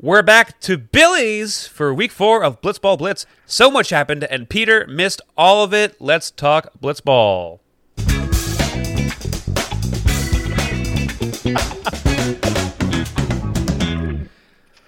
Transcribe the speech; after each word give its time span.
We're 0.00 0.22
back 0.22 0.58
to 0.62 0.76
Billy's 0.76 1.68
for 1.68 1.94
week 1.94 2.10
four 2.10 2.42
of 2.42 2.60
Blitzball 2.60 2.98
Blitz. 2.98 3.26
So 3.46 3.70
much 3.70 3.90
happened, 3.90 4.24
and 4.24 4.48
Peter 4.48 4.84
missed 4.88 5.20
all 5.36 5.62
of 5.62 5.72
it. 5.72 6.00
Let's 6.00 6.32
talk 6.32 6.72
Blitzball. 6.82 7.60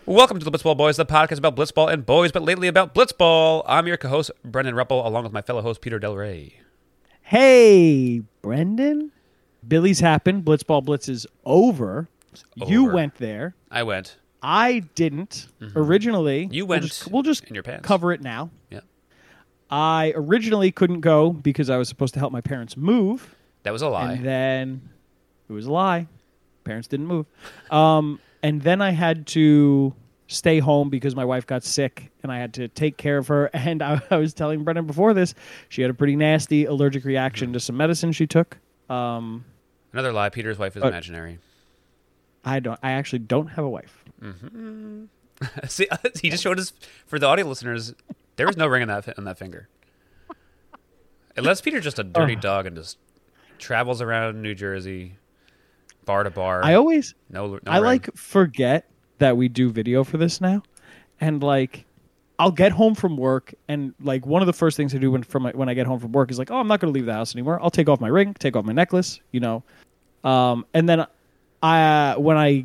Welcome 0.07 0.41
to 0.41 0.45
the 0.45 0.51
Blitzball 0.51 0.77
Boys, 0.77 0.97
the 0.97 1.07
podcast 1.07 1.39
about 1.39 1.55
Blitzball 1.55 1.93
and 1.93 2.05
boys, 2.05 2.33
but 2.33 2.43
lately 2.43 2.67
about 2.67 2.93
Blitzball. 2.93 3.63
I'm 3.67 3.87
your 3.87 3.97
co-host 3.97 4.33
Brendan 4.45 4.75
Ruppel, 4.75 5.07
along 5.07 5.23
with 5.23 5.33
my 5.33 5.43
fellow 5.43 5.63
host 5.63 5.83
Peter 5.83 6.01
Del 6.01 6.17
Rey. 6.17 6.61
Hey, 7.23 8.23
Brendan. 8.43 9.13
Billy's 9.67 10.01
happened. 10.01 10.45
Blitzball 10.45 10.85
Blitz 10.85 11.09
is 11.09 11.29
over. 11.45 12.09
You 12.57 12.87
went 12.87 13.15
there. 13.17 13.55
I 13.71 13.85
went. 13.85 14.17
I 14.49 14.79
didn't 14.95 15.49
originally. 15.75 16.45
Mm-hmm. 16.45 16.55
You 16.55 16.67
We'll 16.67 16.77
went 16.79 16.85
just, 16.85 17.11
we'll 17.11 17.23
just 17.23 17.43
in 17.45 17.55
your 17.55 17.65
pants. 17.65 17.85
cover 17.87 18.13
it 18.13 18.21
now. 18.23 18.51
Yeah, 18.71 18.81
I 19.71 20.13
originally 20.15 20.71
couldn't 20.71 21.01
go 21.01 21.31
because 21.33 21.69
I 21.71 21.77
was 21.77 21.89
supposed 21.89 22.15
to 22.15 22.21
help 22.21 22.33
my 22.33 22.41
parents 22.41 22.77
move, 22.77 23.35
that 23.65 23.73
was 23.73 23.83
a 23.83 23.89
lie. 23.89 24.13
and 24.13 24.25
then 24.25 24.89
it 25.49 25.53
was 25.53 25.67
a 25.67 25.73
lie. 25.73 26.07
Parents 26.65 26.87
didn't 26.89 27.07
move. 27.07 27.27
Um, 27.71 28.21
and 28.43 28.63
then 28.63 28.81
I 28.81 28.91
had 28.91 29.27
to 29.29 29.93
stay 30.29 30.59
home 30.61 30.91
because 30.91 31.17
my 31.17 31.25
wife 31.25 31.47
got 31.47 31.65
sick, 31.65 32.11
and 32.23 32.31
I 32.31 32.39
had 32.39 32.55
to 32.55 32.69
take 32.69 32.97
care 32.97 33.19
of 33.19 33.27
her. 33.29 33.51
And 33.55 33.83
I, 33.83 34.01
I 34.11 34.17
was 34.19 34.33
telling 34.35 34.63
Brendan 34.63 34.87
before 34.87 35.13
this, 35.15 35.35
she 35.69 35.83
had 35.83 35.91
a 35.91 35.95
pretty 35.95 36.15
nasty 36.17 36.65
allergic 36.67 37.03
Mm-hmm. 37.03 37.09
reaction 37.09 37.53
to 37.53 37.61
some 37.61 37.77
medicine 37.77 38.13
she 38.13 38.27
took. 38.29 38.59
Um, 38.89 39.45
Another 39.93 40.13
lie. 40.13 40.29
Peter's 40.29 40.59
wife 40.59 40.77
is 40.77 40.85
Uh, 40.85 40.89
imaginary. 40.89 41.39
I 42.45 42.61
don't. 42.61 42.79
I 42.83 42.93
actually 42.93 43.21
don't 43.21 43.49
have 43.49 43.65
a 43.65 43.69
wife. 43.69 44.05
See, 45.69 45.89
he 46.21 46.31
just 46.31 46.43
showed 46.43 46.59
us 46.59 46.73
for 47.07 47.19
the 47.19 47.27
audio 47.27 47.47
listeners. 47.47 47.95
There 48.37 48.47
was 48.47 48.57
no 48.57 48.67
ring 48.67 48.83
on 48.83 48.89
that 48.89 49.19
on 49.19 49.25
that 49.25 49.39
finger. 49.39 49.69
Unless 51.37 51.61
Peter's 51.61 51.85
just 51.85 51.99
a 51.99 52.05
dirty 52.05 52.35
dog 52.35 52.67
and 52.67 52.77
just 52.77 52.97
travels 53.59 54.01
around 54.01 54.41
New 54.41 54.55
Jersey, 54.55 55.17
bar 56.07 56.23
to 56.23 56.31
bar. 56.31 56.65
I 56.65 56.75
always, 56.75 57.15
no, 57.29 57.55
no 57.55 57.61
I 57.67 57.77
ring. 57.77 57.85
like 57.85 58.17
forget 58.17 58.89
that 59.19 59.37
we 59.37 59.49
do 59.49 59.71
video 59.71 60.03
for 60.03 60.17
this 60.17 60.41
now, 60.41 60.63
and 61.21 61.43
like, 61.43 61.85
I'll 62.39 62.51
get 62.51 62.73
home 62.73 62.95
from 62.95 63.19
work, 63.19 63.55
and 63.69 63.93
like 64.01 64.25
one 64.25 64.41
of 64.41 64.47
the 64.47 64.55
first 64.55 64.79
things 64.79 64.95
I 64.95 64.99
do 64.99 65.11
when 65.11 65.23
from 65.23 65.43
my, 65.43 65.51
when 65.51 65.69
I 65.69 65.75
get 65.75 65.87
home 65.87 66.01
from 66.01 66.13
work 66.13 66.31
is 66.31 66.39
like, 66.39 66.51
oh, 66.51 66.57
I'm 66.57 66.69
not 66.69 66.81
going 66.81 66.93
to 66.93 66.97
leave 66.97 67.07
the 67.07 67.13
house 67.13 67.35
anymore. 67.35 67.61
I'll 67.63 67.71
take 67.71 67.89
off 67.89 68.01
my 68.01 68.09
ring, 68.09 68.33
take 68.35 68.57
off 68.57 68.65
my 68.65 68.73
necklace, 68.73 69.21
you 69.33 69.41
know, 69.41 69.63
um, 70.25 70.65
and 70.73 70.89
then 70.89 71.07
I 71.63 72.15
when 72.17 72.39
I 72.39 72.65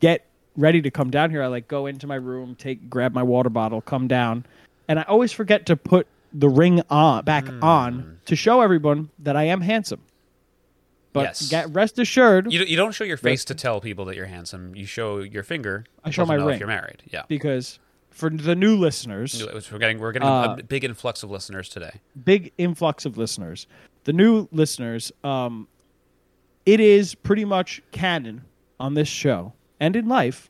get 0.00 0.26
ready 0.60 0.80
to 0.82 0.90
come 0.90 1.10
down 1.10 1.30
here, 1.30 1.42
I 1.42 1.46
like 1.48 1.68
go 1.68 1.86
into 1.86 2.06
my 2.06 2.14
room, 2.16 2.54
take 2.54 2.88
grab 2.90 3.12
my 3.14 3.22
water 3.22 3.50
bottle, 3.50 3.80
come 3.80 4.06
down, 4.08 4.44
and 4.88 4.98
I 4.98 5.02
always 5.02 5.32
forget 5.32 5.66
to 5.66 5.76
put 5.76 6.06
the 6.32 6.48
ring 6.48 6.82
on 6.90 7.24
back 7.24 7.46
Hmm. 7.48 7.62
on 7.64 8.18
to 8.26 8.36
show 8.36 8.60
everyone 8.60 9.10
that 9.18 9.36
I 9.36 9.44
am 9.44 9.62
handsome. 9.62 10.00
But 11.12 11.22
Yes. 11.22 11.48
get 11.50 11.70
rest 11.70 11.98
assured, 11.98 12.52
You, 12.52 12.60
don't- 12.60 12.68
you 12.68 12.76
don't 12.76 12.92
show 12.94 13.02
your 13.04 13.16
face 13.16 13.44
to 13.46 13.54
tell 13.54 13.80
people 13.80 14.04
that 14.04 14.14
you're 14.16 14.26
handsome. 14.26 14.76
You 14.76 14.86
show 14.86 15.18
your 15.18 15.42
finger. 15.42 15.84
I 16.04 16.10
show 16.10 16.24
my 16.24 16.34
ring. 16.34 16.50
If 16.50 16.60
you're 16.60 16.68
married, 16.68 17.02
yeah. 17.10 17.22
because 17.26 17.80
for 18.10 18.30
the 18.30 18.54
new 18.54 18.76
listeners, 18.76 19.42
We're 19.72 19.78
getting 19.78 19.98
we're 19.98 20.12
getting 20.12 20.28
Uh, 20.28 20.56
a 20.60 20.62
big 20.62 20.84
influx 20.84 21.22
of 21.24 21.30
listeners 21.30 21.68
today. 21.68 22.00
big 22.24 22.52
influx 22.58 23.04
of 23.06 23.16
listeners. 23.18 23.66
The 24.04 24.12
new 24.12 24.46
listeners, 24.52 25.10
um, 25.24 25.66
it 26.66 26.78
is 26.80 27.14
pretty 27.14 27.44
much 27.44 27.82
canon 27.92 28.42
on 28.78 28.94
this 28.94 29.08
show 29.08 29.52
and 29.80 29.96
in 29.96 30.06
life 30.08 30.49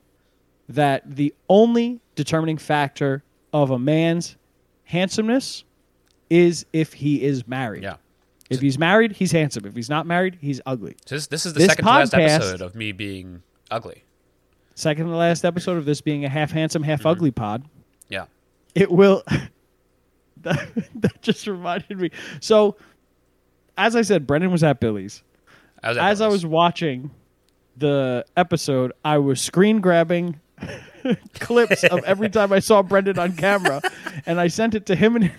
that 0.71 1.03
the 1.17 1.35
only 1.49 2.01
determining 2.15 2.57
factor 2.57 3.23
of 3.53 3.71
a 3.71 3.79
man's 3.79 4.37
handsomeness 4.85 5.65
is 6.31 6.65
if 6.73 6.93
he 6.93 7.23
is 7.23 7.47
married. 7.47 7.83
Yeah. 7.83 7.97
If 8.49 8.61
he's 8.61 8.79
married, 8.79 9.13
he's 9.13 9.31
handsome. 9.31 9.65
If 9.65 9.77
he's 9.77 9.89
not 9.89 10.07
married, 10.07 10.39
he's 10.41 10.61
ugly. 10.67 10.97
So 11.07 11.15
this, 11.15 11.29
this 11.29 11.47
is 11.47 11.53
the 11.53 11.61
This 11.61 11.69
second 11.69 11.85
to 11.85 11.91
last 11.91 12.15
episode 12.15 12.61
of 12.61 12.75
me 12.75 12.91
being 12.91 13.43
ugly. 13.71 14.03
Second 14.75 15.07
to 15.07 15.17
last 15.17 15.45
episode 15.45 15.77
of 15.77 15.85
this 15.85 16.01
being 16.01 16.25
a 16.25 16.29
half 16.29 16.51
handsome, 16.51 16.83
half 16.83 17.01
mm-hmm. 17.01 17.09
ugly 17.09 17.31
pod. 17.31 17.65
Yeah. 18.09 18.25
it 18.75 18.91
will 18.91 19.23
that, 20.39 20.69
that 20.97 21.23
just 21.23 21.47
reminded 21.47 21.99
me 21.99 22.11
so 22.41 22.77
as 23.79 23.95
i 23.95 24.03
said 24.03 24.27
brendan 24.27 24.51
was 24.51 24.65
at 24.65 24.81
billy's 24.81 25.23
I 25.83 25.91
was 25.91 25.99
at 25.99 26.11
as 26.11 26.21
i 26.21 26.27
was 26.27 26.45
watching 26.45 27.11
the 27.77 28.25
episode 28.37 28.93
i 29.05 29.19
was 29.19 29.41
screen 29.41 29.81
grabbing 29.81 30.41
clips 31.41 31.85
of 31.85 32.03
every 32.05 32.29
time 32.29 32.53
i 32.53 32.59
saw 32.59 32.83
brendan 32.83 33.19
on 33.19 33.33
camera 33.37 33.81
and 34.27 34.41
i 34.41 34.47
sent 34.47 34.75
it 34.75 34.87
to 34.87 34.95
him 34.95 35.17
and, 35.17 35.33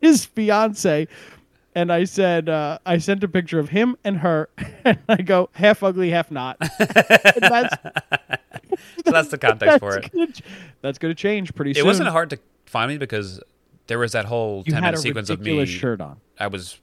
his 0.00 0.24
fiance 0.24 1.06
and 1.74 1.92
i 1.92 2.04
said 2.04 2.48
uh, 2.48 2.78
i 2.86 2.96
sent 2.98 3.22
a 3.24 3.28
picture 3.28 3.58
of 3.58 3.68
him 3.70 3.96
and 4.04 4.18
her 4.18 4.48
and 4.84 4.98
i 5.08 5.16
go 5.20 5.48
half 5.52 5.82
ugly 5.82 6.10
half 6.10 6.30
not 6.30 6.56
that's, 6.60 7.74
so 9.04 9.10
that's 9.10 9.28
the 9.28 9.38
context 9.38 9.60
that's 9.66 9.78
for 9.80 9.96
it. 9.98 10.10
gonna, 10.12 10.28
that's 10.80 10.98
gonna 10.98 11.14
change 11.14 11.54
pretty 11.54 11.72
It 11.72 11.76
soon 11.76 11.84
It 11.84 11.86
wasn't 11.86 12.08
hard 12.10 12.30
to 12.30 12.38
find 12.66 12.90
me 12.90 12.98
because 12.98 13.40
there 13.86 13.98
was 13.98 14.12
that 14.12 14.24
whole 14.24 14.62
you 14.66 14.72
ten 14.72 14.82
minute 14.82 15.00
sequence 15.00 15.28
of 15.30 15.40
me. 15.40 15.66
shirt 15.66 16.00
on 16.00 16.18
I 16.38 16.46
was 16.46 16.80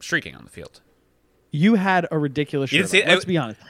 streaking 0.00 0.36
on 0.36 0.44
the 0.44 0.50
field. 0.50 0.80
You 1.50 1.74
had 1.74 2.06
a 2.10 2.18
ridiculous 2.18 2.72
You 2.72 2.82
shirt. 2.82 2.90
see 2.90 3.02
on, 3.02 3.08
it? 3.08 3.12
Let's 3.14 3.24
be 3.24 3.36
honest. 3.36 3.60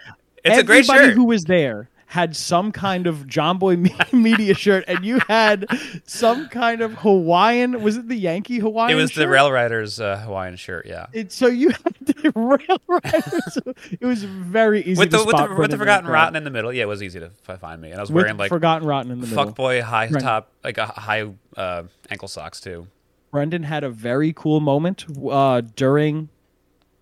It's 0.44 0.58
a 0.58 0.62
great 0.64 0.80
Everybody 0.80 1.08
shirt. 1.08 1.14
who 1.14 1.24
was 1.24 1.44
there 1.44 1.88
had 2.08 2.34
some 2.34 2.72
kind 2.72 3.06
of 3.06 3.26
Jomboy 3.26 4.12
Media 4.12 4.54
shirt, 4.54 4.84
and 4.88 5.04
you 5.04 5.18
had 5.28 5.66
some 6.04 6.48
kind 6.48 6.80
of 6.80 6.94
Hawaiian. 6.94 7.82
Was 7.82 7.96
it 7.98 8.08
the 8.08 8.16
Yankee 8.16 8.58
Hawaiian? 8.58 8.90
It 8.98 9.00
was 9.00 9.12
the? 9.12 9.28
Rail 9.28 9.52
Riders 9.52 10.00
uh, 10.00 10.16
Hawaiian 10.18 10.56
shirt, 10.56 10.86
yeah. 10.86 11.06
It, 11.12 11.32
so 11.32 11.46
you 11.48 11.68
had 11.68 11.94
the 12.00 12.32
Rail 12.34 12.80
Riders. 12.86 13.58
it 14.00 14.04
was 14.06 14.24
very 14.24 14.80
easy 14.80 14.98
With 14.98 15.10
to 15.10 15.18
the 15.18 15.24
with 15.24 15.36
spot 15.36 15.50
the, 15.50 15.54
with 15.56 15.70
the 15.70 15.76
Forgotten. 15.78 16.08
Rotten 16.10 16.36
in 16.36 16.44
the 16.44 16.50
middle, 16.50 16.72
yeah, 16.72 16.84
it 16.84 16.88
was 16.88 17.02
easy 17.02 17.20
to 17.20 17.28
find 17.58 17.80
me. 17.82 17.90
And 17.90 17.98
I 17.98 18.02
was 18.02 18.10
With 18.10 18.24
wearing 18.24 18.38
like 18.38 18.48
Forgotten 18.48 18.88
Rotten 18.88 19.10
in 19.12 19.20
the 19.20 19.26
middle. 19.26 19.44
fuckboy 19.52 19.82
high 19.82 20.08
Right. 20.08 20.22
top, 20.22 20.50
like 20.64 20.78
a 20.78 20.86
high 20.86 21.26
uh, 21.58 21.82
ankle 22.10 22.28
socks 22.28 22.60
too. 22.60 22.86
Brendan 23.30 23.64
had 23.64 23.84
a 23.84 23.90
very 23.90 24.32
cool 24.32 24.60
moment 24.60 25.04
uh, 25.30 25.60
during 25.76 26.30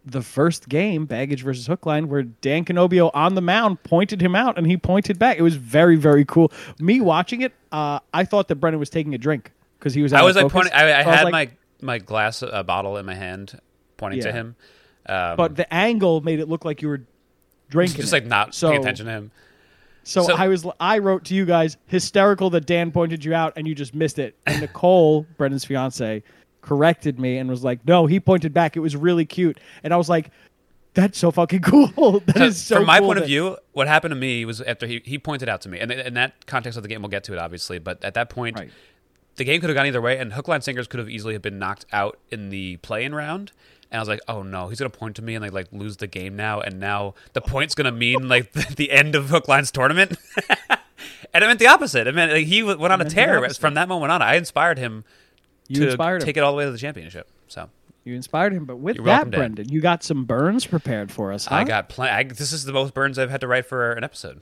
the 0.06 0.22
first 0.22 0.68
game, 0.68 1.04
Baggage 1.04 1.42
versus 1.42 1.66
Hookline, 1.66 2.08
where 2.08 2.22
Dan 2.22 2.64
Canobio 2.64 3.10
on 3.12 3.34
the 3.34 3.40
mound 3.40 3.82
pointed 3.82 4.22
him 4.22 4.34
out 4.34 4.56
and 4.56 4.66
he 4.66 4.76
pointed 4.76 5.18
back. 5.18 5.36
It 5.36 5.42
was 5.42 5.56
very, 5.56 5.96
very 5.96 6.24
cool. 6.24 6.52
Me 6.78 7.00
watching 7.00 7.42
it, 7.42 7.52
uh, 7.72 7.98
I 8.14 8.24
thought 8.24 8.48
that 8.48 8.56
Brendan 8.56 8.78
was 8.78 8.88
taking 8.88 9.14
a 9.14 9.18
drink 9.18 9.52
because 9.78 9.94
he 9.94 10.02
was. 10.02 10.12
I 10.12 10.22
was 10.22 10.36
like 10.36 10.48
pointing. 10.50 10.72
I, 10.72 10.90
I 10.90 11.06
was 11.06 11.16
had 11.16 11.24
like- 11.24 11.32
my 11.32 11.50
my 11.82 11.98
glass 11.98 12.42
uh, 12.42 12.62
bottle 12.62 12.96
in 12.96 13.04
my 13.04 13.14
hand, 13.14 13.60
pointing 13.96 14.22
to 14.22 14.32
him. 14.32 14.56
Um, 15.08 15.36
but 15.36 15.56
the 15.56 15.72
angle 15.72 16.20
made 16.20 16.40
it 16.40 16.48
look 16.48 16.64
like 16.64 16.82
you 16.82 16.88
were 16.88 17.02
drinking. 17.68 18.00
just 18.00 18.12
it. 18.12 18.16
like 18.16 18.26
not 18.26 18.54
so, 18.54 18.70
paying 18.70 18.80
attention 18.80 19.06
to 19.06 19.12
him. 19.12 19.30
So, 20.02 20.22
so- 20.22 20.36
I 20.36 20.48
was, 20.48 20.66
I 20.78 20.98
wrote 20.98 21.24
to 21.26 21.34
you 21.34 21.44
guys, 21.44 21.76
hysterical 21.86 22.50
that 22.50 22.64
Dan 22.64 22.92
pointed 22.92 23.24
you 23.24 23.34
out 23.34 23.54
and 23.56 23.66
you 23.66 23.74
just 23.74 23.94
missed 23.94 24.18
it. 24.18 24.36
And 24.46 24.60
Nicole, 24.62 25.26
Brendan's 25.36 25.64
fiance, 25.64 26.22
corrected 26.66 27.18
me 27.18 27.38
and 27.38 27.48
was 27.48 27.64
like, 27.64 27.86
"No, 27.86 28.06
he 28.06 28.20
pointed 28.20 28.52
back. 28.52 28.76
It 28.76 28.80
was 28.80 28.94
really 28.96 29.24
cute." 29.24 29.58
And 29.82 29.94
I 29.94 29.96
was 29.96 30.08
like, 30.08 30.30
"That's 30.94 31.16
so 31.18 31.30
fucking 31.30 31.62
cool. 31.62 32.20
That 32.26 32.42
is 32.42 32.60
so." 32.60 32.76
From 32.76 32.86
my 32.86 32.98
cool 32.98 33.08
point 33.08 33.18
of 33.20 33.26
view, 33.26 33.56
what 33.72 33.86
happened 33.88 34.12
to 34.12 34.16
me 34.16 34.44
was 34.44 34.60
after 34.60 34.86
he, 34.86 35.00
he 35.04 35.18
pointed 35.18 35.48
out 35.48 35.60
to 35.62 35.68
me, 35.68 35.78
and 35.78 35.90
in 35.92 36.14
that 36.14 36.44
context 36.46 36.76
of 36.76 36.82
the 36.82 36.88
game, 36.88 37.00
we'll 37.02 37.08
get 37.08 37.24
to 37.24 37.32
it 37.32 37.38
obviously. 37.38 37.78
But 37.78 38.04
at 38.04 38.14
that 38.14 38.28
point, 38.28 38.58
Right. 38.58 38.70
the 39.36 39.44
game 39.44 39.60
could 39.60 39.70
have 39.70 39.76
gone 39.76 39.86
either 39.86 40.00
way, 40.02 40.18
and 40.18 40.32
Hookline 40.32 40.60
Sinkers 40.62 40.86
could 40.88 40.98
have 40.98 41.08
easily 41.08 41.32
have 41.34 41.42
been 41.42 41.58
knocked 41.58 41.86
out 41.92 42.18
in 42.30 42.50
the 42.50 42.76
play-in 42.78 43.14
round. 43.14 43.52
And 43.90 43.98
I 43.98 44.02
was 44.02 44.08
like, 44.08 44.20
"Oh 44.26 44.42
no, 44.42 44.68
he's 44.68 44.78
gonna 44.80 44.90
point 44.90 45.14
to 45.16 45.22
me 45.22 45.36
and 45.36 45.42
like 45.44 45.52
like 45.52 45.68
lose 45.72 45.98
the 45.98 46.08
game 46.08 46.34
now, 46.34 46.60
and 46.60 46.80
now 46.80 47.14
the 47.34 47.40
point's 47.40 47.74
gonna 47.76 47.92
mean 47.92 48.28
like 48.28 48.52
the, 48.58 48.66
the 48.74 48.90
end 48.90 49.14
of 49.14 49.30
Hookline's 49.30 49.70
tournament." 49.70 50.16
and 51.32 51.44
it 51.44 51.46
meant 51.46 51.60
the 51.60 51.68
opposite. 51.68 52.06
It 52.08 52.14
meant 52.14 52.32
like, 52.32 52.46
he 52.46 52.62
went 52.64 52.80
on 52.82 53.00
a 53.00 53.08
tear 53.08 53.48
from 53.50 53.74
that 53.74 53.88
moment 53.88 54.10
on. 54.10 54.22
I 54.22 54.34
inspired 54.34 54.78
him 54.78 55.04
You 55.68 55.80
to 55.82 55.86
inspired 55.88 56.22
him. 56.22 56.26
take 56.26 56.36
it 56.36 56.40
all 56.40 56.52
the 56.52 56.58
way 56.58 56.64
to 56.64 56.70
the 56.70 56.78
championship. 56.78 57.28
So 57.48 57.68
You 58.04 58.14
inspired 58.14 58.52
him. 58.52 58.64
But 58.64 58.76
with 58.76 58.96
You're 58.96 59.04
that. 59.06 59.30
Brendan, 59.30 59.68
you 59.68 59.80
got 59.80 60.02
some 60.02 60.24
burns 60.24 60.66
prepared 60.66 61.10
for 61.10 61.32
us. 61.32 61.46
Huh? 61.46 61.56
I 61.56 61.64
got 61.64 61.88
plenty. 61.88 62.32
This 62.34 62.52
is 62.52 62.64
the 62.64 62.72
most 62.72 62.94
burns 62.94 63.18
I've 63.18 63.30
had 63.30 63.40
to 63.40 63.46
write 63.48 63.66
for 63.66 63.92
an 63.92 64.04
episode. 64.04 64.40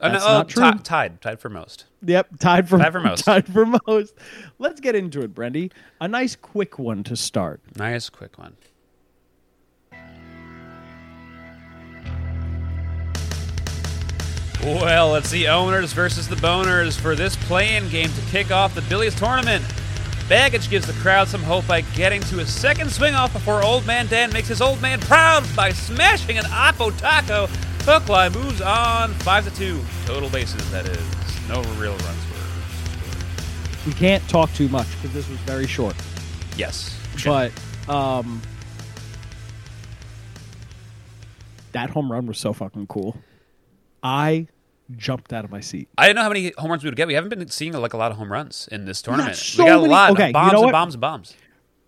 Oh, 0.00 0.10
That's 0.10 0.24
no, 0.24 0.30
oh, 0.30 0.32
not 0.38 0.48
true. 0.50 0.72
ti- 0.72 0.78
tied, 0.82 1.20
tied 1.22 1.40
for 1.40 1.48
most. 1.48 1.86
Yep, 2.02 2.38
tied 2.38 2.68
for 2.68 2.76
Tied 2.78 2.92
for 2.92 3.00
most. 3.00 3.24
Tied 3.24 3.46
for 3.46 3.64
most. 3.86 4.14
Let's 4.58 4.78
get 4.80 4.94
into 4.94 5.22
it, 5.22 5.34
Brendy. 5.34 5.72
A 6.02 6.06
nice 6.06 6.36
quick 6.36 6.78
one 6.78 7.02
to 7.04 7.16
start. 7.16 7.60
Nice, 7.76 8.10
quick 8.10 8.36
one. 8.38 8.56
Well, 14.62 15.14
it's 15.14 15.30
the 15.30 15.48
owners 15.48 15.92
versus 15.92 16.26
the 16.26 16.34
boners 16.36 16.98
for 16.98 17.14
this 17.14 17.36
play-in 17.36 17.88
game 17.88 18.08
to 18.10 18.20
kick 18.32 18.50
off 18.50 18.74
the 18.74 18.82
Billy's 18.82 19.14
tournament. 19.14 19.64
Baggage 20.28 20.68
gives 20.68 20.86
the 20.88 20.92
crowd 20.94 21.28
some 21.28 21.42
hope 21.42 21.68
by 21.68 21.82
getting 21.82 22.20
to 22.22 22.40
a 22.40 22.46
second 22.46 22.90
swing 22.90 23.14
off 23.14 23.32
before 23.32 23.62
Old 23.62 23.86
Man 23.86 24.08
Dan 24.08 24.32
makes 24.32 24.48
his 24.48 24.60
old 24.60 24.82
man 24.82 24.98
proud 25.00 25.44
by 25.54 25.70
smashing 25.70 26.36
an 26.36 26.44
Oppo 26.46 26.96
Taco 26.98 27.46
Hook 27.86 28.08
line 28.08 28.32
moves 28.32 28.60
on 28.60 29.12
five 29.14 29.44
to 29.44 29.54
two. 29.54 29.80
Total 30.04 30.28
bases, 30.28 30.68
that 30.72 30.88
is. 30.88 31.48
No 31.48 31.62
real 31.74 31.92
runs 31.92 32.30
were. 32.30 32.36
We 33.86 33.92
can't 33.92 34.28
talk 34.28 34.52
too 34.54 34.68
much 34.68 34.88
because 34.96 35.12
this 35.14 35.28
was 35.28 35.38
very 35.40 35.68
short. 35.68 35.94
Yes. 36.56 36.98
But 37.24 37.52
um, 37.88 38.42
that 41.70 41.90
home 41.90 42.10
run 42.10 42.26
was 42.26 42.38
so 42.38 42.52
fucking 42.52 42.88
cool. 42.88 43.16
I 44.02 44.48
jumped 44.96 45.32
out 45.32 45.44
of 45.44 45.50
my 45.50 45.60
seat. 45.60 45.88
I 45.98 46.06
didn't 46.06 46.16
know 46.16 46.22
how 46.22 46.28
many 46.28 46.52
home 46.58 46.70
runs 46.70 46.84
we 46.84 46.88
would 46.90 46.96
get. 46.96 47.06
We 47.08 47.14
haven't 47.14 47.30
been 47.30 47.48
seeing 47.48 47.72
like 47.72 47.92
a 47.92 47.96
lot 47.96 48.12
of 48.12 48.18
home 48.18 48.30
runs 48.30 48.68
in 48.70 48.84
this 48.84 49.02
tournament. 49.02 49.36
so 49.36 49.64
we 49.64 49.70
got 49.70 49.78
a 49.78 49.80
many- 49.82 49.90
lot 49.92 50.10
okay, 50.12 50.26
of 50.28 50.32
bombs 50.32 50.52
you 50.52 50.58
know 50.58 50.62
and 50.64 50.72
bombs 50.72 50.94
and 50.94 51.00
bombs. 51.00 51.34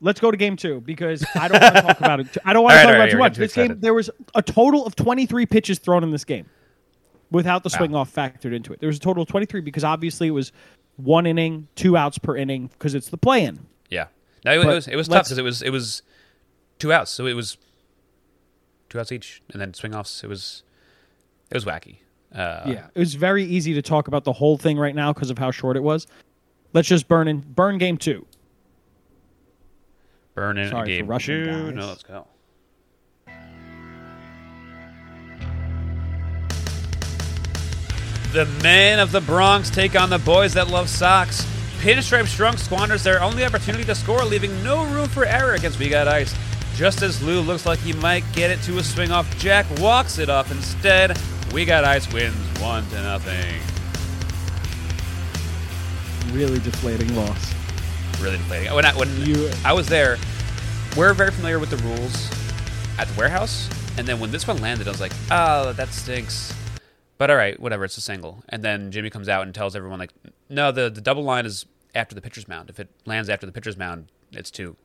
Let's 0.00 0.20
go 0.20 0.30
to 0.30 0.36
game 0.36 0.56
two 0.56 0.80
because 0.80 1.24
I 1.34 1.48
don't 1.48 1.60
want 1.60 1.74
to 1.76 1.82
talk 1.82 1.98
about 1.98 2.20
it. 2.20 2.36
I 2.44 2.52
don't 2.52 2.62
want 2.62 2.74
to 2.74 2.82
talk 2.82 2.90
about 2.90 2.98
right, 3.00 3.08
it 3.08 3.12
too 3.12 3.18
much. 3.18 3.36
This 3.36 3.52
too 3.52 3.68
game, 3.68 3.80
there 3.80 3.94
was 3.94 4.10
a 4.34 4.42
total 4.42 4.86
of 4.86 4.94
23 4.94 5.46
pitches 5.46 5.78
thrown 5.80 6.04
in 6.04 6.10
this 6.12 6.24
game 6.24 6.46
without 7.30 7.62
the 7.64 7.70
Wow. 7.72 7.78
swing 7.78 7.94
off 7.96 8.14
factored 8.14 8.54
into 8.54 8.72
it. 8.72 8.78
There 8.80 8.86
was 8.86 8.96
a 8.96 9.00
total 9.00 9.22
of 9.22 9.28
23 9.28 9.60
because 9.60 9.82
obviously 9.84 10.28
it 10.28 10.32
was 10.32 10.52
one 10.96 11.26
inning, 11.26 11.66
two 11.74 11.96
outs 11.96 12.16
per 12.18 12.36
inning 12.36 12.68
because 12.68 12.94
it's 12.94 13.08
the 13.08 13.16
play 13.16 13.44
in. 13.44 13.66
Yeah. 13.90 14.06
No, 14.44 14.52
it, 14.52 14.58
But 14.64 14.66
was 14.74 14.88
it 14.88 14.96
was 14.96 15.08
tough 15.08 15.24
because 15.24 15.38
it 15.38 15.42
was 15.42 15.62
it 15.62 15.70
was 15.70 16.02
two 16.78 16.92
outs, 16.92 17.10
so 17.10 17.26
it 17.26 17.34
was 17.34 17.58
two 18.88 19.00
outs 19.00 19.10
each, 19.10 19.42
and 19.52 19.60
then 19.60 19.74
swing 19.74 19.94
offs. 19.96 20.22
It 20.22 20.28
was 20.28 20.62
it 21.50 21.54
was 21.54 21.64
wacky. 21.64 21.98
Uh, 22.34 22.62
yeah, 22.66 22.86
it 22.94 22.98
was 22.98 23.14
very 23.14 23.44
easy 23.44 23.74
to 23.74 23.82
talk 23.82 24.06
about 24.08 24.24
the 24.24 24.32
whole 24.32 24.58
thing 24.58 24.78
right 24.78 24.94
now 24.94 25.12
because 25.12 25.30
of 25.30 25.38
how 25.38 25.50
short 25.50 25.76
it 25.76 25.82
was. 25.82 26.06
Let's 26.74 26.88
just 26.88 27.08
burn 27.08 27.26
in 27.28 27.40
burn 27.40 27.78
game 27.78 27.96
two. 27.96 28.26
Burn 30.34 30.58
in 30.58 30.68
Sorry 30.70 30.82
for 30.82 30.86
game 30.86 31.06
rushing, 31.06 31.44
two. 31.44 31.50
guys. 31.50 31.74
No, 31.74 31.86
let's 31.86 32.02
go. 32.02 32.26
The 38.32 38.44
men 38.62 38.98
of 38.98 39.10
the 39.10 39.22
Bronx 39.22 39.70
take 39.70 39.98
on 39.98 40.10
the 40.10 40.18
boys 40.18 40.52
that 40.54 40.68
love 40.68 40.88
socks. 40.88 41.46
Pinstripe 41.80 42.26
Strong 42.26 42.58
squanders 42.58 43.02
their 43.02 43.22
only 43.22 43.44
opportunity 43.44 43.84
to 43.84 43.94
score, 43.94 44.22
leaving 44.24 44.62
no 44.62 44.84
room 44.86 45.08
for 45.08 45.24
error 45.24 45.54
against 45.54 45.78
We 45.78 45.88
Got 45.88 46.08
Ice. 46.08 46.34
Just 46.74 47.02
as 47.02 47.22
Lou 47.22 47.40
looks 47.40 47.64
like 47.64 47.78
he 47.78 47.92
might 47.94 48.24
get 48.34 48.50
it 48.50 48.60
to 48.62 48.78
a 48.78 48.84
swing 48.84 49.10
off, 49.10 49.26
Jack 49.38 49.66
walks 49.78 50.18
it 50.18 50.28
off 50.28 50.50
instead. 50.52 51.18
We 51.52 51.64
Got 51.64 51.84
Ice 51.84 52.10
wins 52.12 52.36
one 52.60 52.86
to 52.90 53.02
nothing. 53.02 53.60
Really 56.32 56.58
deflating 56.60 57.14
loss. 57.16 57.54
Really 58.20 58.36
deflating. 58.36 58.72
When 58.74 58.84
I, 58.84 58.94
when 58.96 59.08
You- 59.26 59.50
I 59.64 59.72
was 59.72 59.88
there, 59.88 60.18
we're 60.96 61.14
very 61.14 61.30
familiar 61.30 61.58
with 61.58 61.70
the 61.70 61.76
rules 61.78 62.30
at 62.98 63.08
the 63.08 63.14
warehouse, 63.18 63.68
and 63.96 64.06
then 64.06 64.20
when 64.20 64.30
this 64.30 64.46
one 64.46 64.60
landed, 64.60 64.86
I 64.86 64.90
was 64.90 65.00
like, 65.00 65.12
"Oh, 65.30 65.72
that 65.72 65.88
stinks." 65.92 66.52
But 67.16 67.30
all 67.30 67.36
right, 67.36 67.58
whatever. 67.58 67.84
It's 67.84 67.96
a 67.96 68.00
single. 68.00 68.42
And 68.48 68.62
then 68.62 68.92
Jimmy 68.92 69.10
comes 69.10 69.28
out 69.28 69.42
and 69.42 69.54
tells 69.54 69.74
everyone 69.74 69.98
like, 69.98 70.12
"No, 70.48 70.70
the 70.70 70.90
the 70.90 71.00
double 71.00 71.22
line 71.24 71.46
is 71.46 71.64
after 71.94 72.14
the 72.14 72.20
pitcher's 72.20 72.46
mound. 72.46 72.68
If 72.70 72.78
it 72.78 72.88
lands 73.06 73.28
after 73.28 73.46
the 73.46 73.52
pitcher's 73.52 73.76
mound, 73.76 74.08
it's 74.32 74.50
two. 74.50 74.76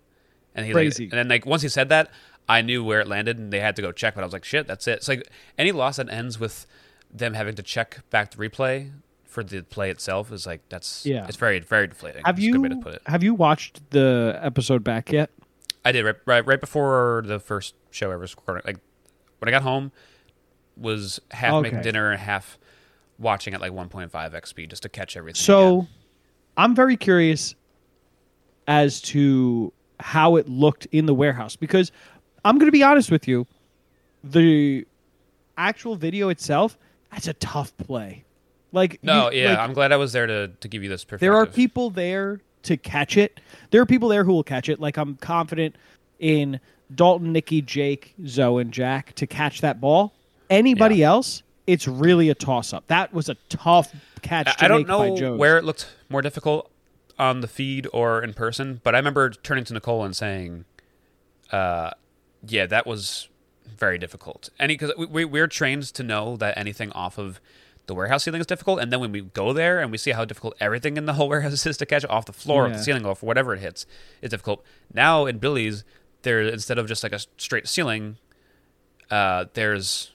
And 0.56 0.66
he 0.66 0.74
like, 0.74 0.84
Crazy. 0.86 1.04
and 1.06 1.14
then 1.14 1.28
like 1.28 1.46
once 1.46 1.62
he 1.62 1.70
said 1.70 1.90
that, 1.90 2.12
I 2.48 2.62
knew 2.62 2.84
where 2.84 3.00
it 3.02 3.08
landed, 3.08 3.38
and 3.40 3.52
they 3.52 3.60
had 3.60 3.76
to 3.78 3.82
go 3.82 3.92
check. 3.92 4.16
But 4.16 4.22
I 4.22 4.26
was 4.26 4.34
like, 4.34 4.44
"Shit, 4.46 4.68
that's 4.68 4.88
it." 4.88 4.98
It's 4.98 5.08
like 5.08 5.28
any 5.58 5.72
loss 5.72 5.96
that 5.98 6.10
ends 6.10 6.40
with 6.40 6.66
them 7.12 7.34
having 7.34 7.56
to 7.56 7.64
check 7.64 8.02
back 8.10 8.32
the 8.32 8.38
replay 8.38 8.92
for 9.26 9.44
the 9.44 9.62
play 9.64 9.90
itself 9.90 10.32
is 10.32 10.46
like 10.46 10.62
that's 10.70 11.06
Yeah. 11.06 11.26
it's 11.28 11.38
very 11.38 11.60
very 11.60 11.88
deflating. 11.88 12.24
Have 12.26 12.38
It's 12.38 12.48
a 12.48 12.52
good 12.52 12.62
way 12.62 12.70
you 12.70 12.76
to 12.76 12.82
put 12.82 12.94
it. 12.96 13.02
have 13.08 13.24
you 13.24 13.34
watched 13.34 13.90
the 13.92 14.38
episode 14.42 14.84
back 14.84 15.12
yet? 15.12 15.30
I 15.86 15.92
did 15.92 16.06
right, 16.06 16.16
right 16.26 16.46
right 16.46 16.60
before 16.62 17.24
the 17.26 17.40
first 17.40 17.74
show 17.92 18.12
ever 18.12 18.20
recorded. 18.22 18.64
Like 18.66 18.78
when 19.40 19.48
I 19.50 19.52
got 19.52 19.64
home, 19.64 19.92
was 20.78 21.20
half 21.32 21.62
making 21.64 21.82
dinner 21.82 22.12
and 22.12 22.20
half 22.22 22.58
watching 23.20 23.54
at 23.54 23.62
like 23.62 23.72
1.5 23.72 24.34
x 24.34 24.50
speed 24.50 24.70
just 24.70 24.84
to 24.84 24.90
catch 24.90 25.16
everything. 25.18 25.40
So, 25.40 25.78
again. 25.80 25.88
I'm 26.58 26.76
very 26.76 26.98
curious 26.98 27.56
as 28.68 29.02
to 29.02 29.74
how 30.04 30.36
it 30.36 30.50
looked 30.50 30.86
in 30.92 31.06
the 31.06 31.14
warehouse 31.14 31.56
because 31.56 31.92
I'm 32.44 32.58
going 32.58 32.68
to 32.68 32.72
be 32.74 32.84
honest 32.84 33.10
with 33.10 33.26
you, 33.28 33.48
the 34.24 34.86
actual 35.58 35.96
video 35.96 36.30
itself, 36.30 36.78
that's 37.12 37.28
a 37.28 37.34
tough 37.34 37.76
play. 37.78 38.24
Like 38.72 39.00
no, 39.04 39.32
you- 39.32 39.42
yeah, 39.44 39.50
like, 39.52 39.60
I'm 39.60 39.74
glad 39.74 39.92
I 39.92 39.98
was 39.98 40.12
there 40.14 40.28
to 40.28 40.48
to 40.60 40.68
give 40.68 40.84
you 40.84 40.90
this 40.90 41.04
perspective. 41.04 41.20
there 41.22 41.36
are 41.36 41.46
people 41.46 41.90
there 41.90 42.42
to 42.64 42.76
catch 42.78 43.18
it. 43.18 43.40
There 43.72 43.82
are 43.82 43.86
people 43.86 44.10
there 44.10 44.24
who 44.24 44.34
will 44.34 44.44
catch 44.44 44.68
it. 44.70 44.80
Like 44.80 44.98
I'm 44.98 45.16
confident 45.18 45.76
in 46.20 46.60
Dalton, 46.94 47.32
Nikki, 47.32 47.62
Jake, 47.62 48.14
Zoe, 48.26 48.62
and 48.62 48.72
Jack 48.74 49.14
to 49.16 49.28
catch 49.28 49.62
that 49.62 49.80
ball. 49.80 50.14
Anybody 50.50 50.98
Yeah. 50.98 51.10
else, 51.10 51.44
it's 51.68 51.88
really 51.88 52.30
a 52.30 52.36
toss 52.36 52.74
up. 52.74 52.88
That 52.88 53.14
was 53.14 53.30
a 53.30 53.36
tough 53.50 53.94
catch. 54.22 54.48
I, 54.48 54.52
To 54.54 54.66
I 54.66 54.68
don't 54.68 54.88
know 54.88 55.16
Jones. 55.16 55.40
where 55.40 55.58
it 55.58 55.64
looked 55.66 55.88
more 56.10 56.22
difficult 56.22 56.70
on 57.20 57.42
the 57.42 57.48
feed 57.48 57.88
or 57.94 58.24
in 58.24 58.34
person, 58.34 58.82
but 58.84 58.96
I 58.96 58.98
remember 58.98 59.30
turning 59.30 59.64
to 59.66 59.74
Nicole 59.74 60.04
and 60.04 60.16
saying, 60.16 60.66
uh, 61.52 61.92
"Yeah, 62.48 62.66
that 62.66 62.86
was 62.88 63.30
very 63.78 63.98
difficult." 63.98 64.50
Any 64.60 64.74
because 64.76 64.92
we, 64.98 65.06
we 65.06 65.26
we're 65.26 65.48
trained 65.48 65.84
to 65.94 66.04
know 66.04 66.36
that 66.38 66.58
anything 66.58 66.92
off 66.94 67.18
of 67.18 67.40
the 67.86 67.94
warehouse 67.94 68.24
ceiling 68.24 68.40
is 68.42 68.48
difficult, 68.48 68.80
and 68.80 68.92
then 68.92 69.00
when 69.00 69.12
we 69.12 69.22
go 69.22 69.54
there 69.54 69.80
and 69.80 69.92
we 69.92 69.98
see 69.98 70.12
how 70.12 70.26
difficult 70.26 70.56
everything 70.60 70.98
in 70.98 71.06
the 71.06 71.14
whole 71.20 71.30
warehouse 71.30 71.66
is 71.66 71.78
to 71.78 71.86
catch 71.86 72.06
off 72.06 72.26
the 72.26 72.34
floor, 72.34 72.64
off 72.66 72.72
Yeah. 72.72 72.78
the 72.78 72.84
ceiling, 72.84 73.06
off 73.06 73.22
whatever 73.22 73.54
it 73.54 73.60
hits, 73.60 73.86
is 74.22 74.30
difficult. 74.32 74.64
Now 74.94 75.26
in 75.26 75.38
Billy's, 75.38 75.84
there 76.24 76.42
instead 76.42 76.78
of 76.80 76.88
just 76.88 77.04
like 77.04 77.12
a 77.14 77.20
straight 77.38 77.68
ceiling, 77.68 78.18
uh, 79.12 79.46
there's 79.54 80.12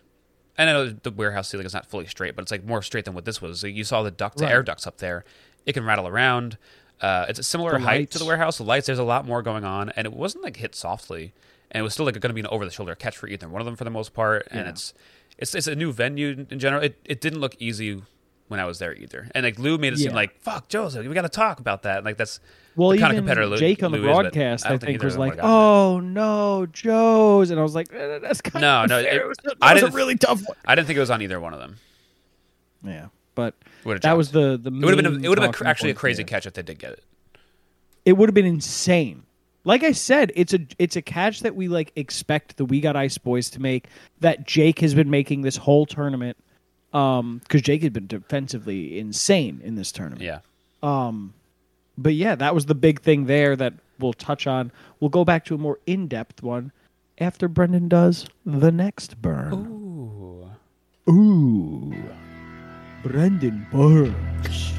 and 0.56 0.68
I 0.68 0.72
know 0.72 0.88
the 0.90 1.12
warehouse 1.12 1.48
ceiling 1.50 1.66
is 1.66 1.74
not 1.74 1.86
fully 1.86 2.06
straight, 2.06 2.34
but 2.34 2.42
it's 2.42 2.50
like 2.50 2.64
more 2.64 2.82
straight 2.82 3.04
than 3.04 3.14
what 3.14 3.24
this 3.24 3.40
was. 3.40 3.62
Like, 3.62 3.74
you 3.76 3.84
saw 3.84 4.02
the 4.02 4.10
duct 4.10 4.40
Right. 4.40 4.50
air 4.50 4.62
ducts 4.64 4.88
up 4.88 4.98
there. 4.98 5.24
It 5.66 5.74
can 5.74 5.84
rattle 5.84 6.08
around. 6.08 6.58
Uh, 7.00 7.26
it's 7.28 7.38
a 7.38 7.42
similar 7.42 7.72
The 7.72 7.80
height 7.80 8.10
to 8.12 8.18
the 8.18 8.24
warehouse. 8.24 8.58
The 8.58 8.64
lights, 8.64 8.86
there's 8.86 8.98
a 8.98 9.04
lot 9.04 9.24
more 9.26 9.42
going 9.42 9.64
on, 9.64 9.90
and 9.90 10.04
it 10.06 10.12
wasn't 10.12 10.42
like 10.44 10.56
hit 10.56 10.74
softly, 10.74 11.32
and 11.70 11.80
it 11.80 11.82
was 11.84 11.92
still 11.92 12.04
like 12.06 12.14
going 12.14 12.30
to 12.30 12.34
be 12.34 12.40
an 12.40 12.46
over 12.48 12.64
the 12.64 12.70
shoulder 12.70 12.94
catch 12.94 13.16
for 13.16 13.28
either 13.28 13.48
one 13.48 13.60
of 13.60 13.66
them 13.66 13.76
for 13.76 13.84
the 13.84 13.90
most 13.90 14.14
part. 14.14 14.48
And 14.50 14.64
Yeah. 14.64 14.70
it's 14.70 14.94
it's 15.38 15.54
it's 15.54 15.66
a 15.68 15.76
new 15.76 15.92
venue 15.92 16.46
in 16.50 16.58
general. 16.58 16.82
It 16.82 16.98
it 17.04 17.20
didn't 17.20 17.40
look 17.40 17.54
easy 17.60 18.02
when 18.48 18.58
I 18.60 18.64
was 18.64 18.78
there 18.78 18.94
either. 18.94 19.30
And 19.34 19.44
like 19.44 19.58
Lou 19.58 19.76
made 19.78 19.92
it 19.92 19.98
seem 19.98 20.12
like 20.12 20.40
fuck 20.40 20.68
Joseph, 20.68 21.06
we 21.06 21.14
got 21.14 21.22
to 21.22 21.28
talk 21.28 21.60
about 21.60 21.82
that. 21.82 22.02
Like 22.04 22.16
that's 22.16 22.40
Well, 22.74 22.90
the 22.90 22.98
kind 22.98 23.10
of 23.12 23.16
even 23.16 23.24
competitor 23.26 23.46
Lou- 23.46 23.58
Jake 23.58 23.82
on 23.82 23.92
the 23.92 23.98
Lou 23.98 24.08
is, 24.08 24.14
broadcast, 24.16 24.66
I 24.66 24.72
I, 24.74 24.78
think 24.78 25.02
was 25.02 25.16
like, 25.18 25.38
"Oh 25.40 26.00
no, 26.00 26.66
Joe's," 26.66 27.50
and 27.50 27.60
I 27.60 27.62
was 27.62 27.74
like, 27.74 27.92
eh, 27.92 28.18
"That's 28.20 28.40
kind 28.40 28.62
No, 28.62 28.82
of 28.84 28.88
no, 28.88 28.98
unfair. 28.98 29.14
it- 29.16 29.22
It 29.22 29.28
was, 29.28 29.36
I 29.60 29.74
didn't- 29.74 29.92
really 29.94 30.16
tough 30.16 30.40
one." 30.46 30.56
I 30.64 30.74
didn't 30.74 30.86
think 30.88 30.96
it 30.96 31.00
was 31.00 31.10
on 31.10 31.20
either 31.22 31.38
one 31.38 31.52
of 31.52 31.60
them. 31.60 31.76
Yeah, 32.82 33.06
but 33.38 33.54
that 33.84 34.02
jumped. 34.02 34.16
was 34.16 34.32
the 34.32 34.58
the. 34.60 34.72
It 34.72 34.84
would 34.84 34.94
have 34.94 35.04
been 35.04 35.22
a, 35.22 35.24
it 35.24 35.28
would 35.28 35.38
have 35.38 35.52
been 35.52 35.66
actually 35.68 35.90
a 35.90 35.94
crazy 35.94 36.24
catch 36.24 36.44
if 36.44 36.54
they 36.54 36.62
did 36.62 36.80
get 36.80 36.94
it. 36.94 37.04
It 38.04 38.14
would 38.14 38.28
have 38.28 38.34
been 38.34 38.46
insane. 38.46 39.22
Like 39.62 39.84
I 39.84 39.92
said, 39.92 40.32
it's 40.34 40.52
a 40.52 40.58
it's 40.80 40.96
a 40.96 41.02
catch 41.02 41.40
that 41.40 41.54
we 41.54 41.68
like 41.68 41.92
expect 41.94 42.56
the 42.56 42.64
We 42.64 42.80
Got 42.80 42.96
Ice 42.96 43.16
boys 43.16 43.48
to 43.50 43.62
make. 43.62 43.86
That 44.18 44.44
Jake 44.44 44.80
has 44.80 44.92
been 44.92 45.08
making 45.08 45.42
this 45.42 45.56
whole 45.56 45.86
tournament. 45.86 46.36
Um, 46.92 47.38
because 47.44 47.62
Jake 47.62 47.82
had 47.84 47.92
been 47.92 48.08
defensively 48.08 48.98
insane 48.98 49.60
in 49.62 49.76
this 49.76 49.92
tournament. 49.92 50.22
Yeah. 50.22 50.40
Um, 50.82 51.32
but 51.96 52.14
yeah, 52.14 52.34
that 52.34 52.56
was 52.56 52.66
the 52.66 52.74
big 52.74 53.02
thing 53.02 53.26
there 53.26 53.54
that 53.54 53.74
we'll 54.00 54.14
touch 54.14 54.48
on. 54.48 54.72
We'll 54.98 55.10
go 55.10 55.24
back 55.24 55.44
to 55.44 55.54
a 55.54 55.58
more 55.58 55.78
in 55.86 56.08
depth 56.08 56.42
one 56.42 56.72
after 57.18 57.46
Brendan 57.46 57.88
does 57.88 58.26
the 58.44 58.72
next 58.72 59.22
burn. 59.22 59.52
Ooh. 59.52 61.12
Ooh. 61.12 61.94
Brendan 63.02 63.66
Burns. 63.70 64.72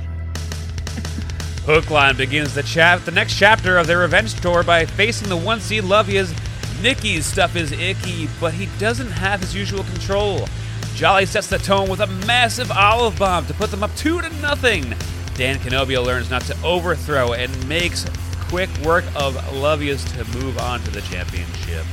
Hookline 1.66 2.18
begins 2.18 2.54
the 2.54 2.64
chap 2.64 3.06
the 3.06 3.12
next 3.12 3.38
chapter 3.38 3.78
of 3.78 3.88
their 3.88 4.00
revenge 4.00 4.34
tour 4.42 4.62
by 4.64 4.86
facing 4.86 5.30
the 5.30 5.38
one 5.38 5.62
seed 5.62 5.84
Lovia's. 5.84 6.34
Nicky's 6.82 7.26
stuff 7.26 7.56
is 7.56 7.72
icky, 7.72 8.30
but 8.40 8.54
he 8.54 8.68
doesn't 8.78 9.12
have 9.12 9.40
his 9.40 9.56
usual 9.56 9.84
control. 9.84 10.48
Jolly 10.96 11.26
sets 11.26 11.48
the 11.48 11.58
tone 11.58 11.90
with 11.90 12.02
a 12.02 12.08
massive 12.26 12.72
olive 12.72 13.18
bomb 13.18 13.46
to 13.46 13.54
put 13.54 13.72
them 13.72 13.84
up 13.84 13.96
two 13.96 14.22
to 14.22 14.30
nothing. 14.42 14.94
Dan 15.36 15.58
Canobio 15.60 16.06
learns 16.06 16.30
not 16.30 16.42
to 16.44 16.62
overthrow 16.64 17.34
and 17.34 17.70
makes 17.70 18.06
quick 18.50 18.70
work 18.80 19.06
of 19.16 19.36
Lovia's 19.54 20.04
to 20.14 20.26
move 20.38 20.58
on 20.58 20.82
to 20.82 20.92
the 20.92 21.02
championship. 21.02 21.86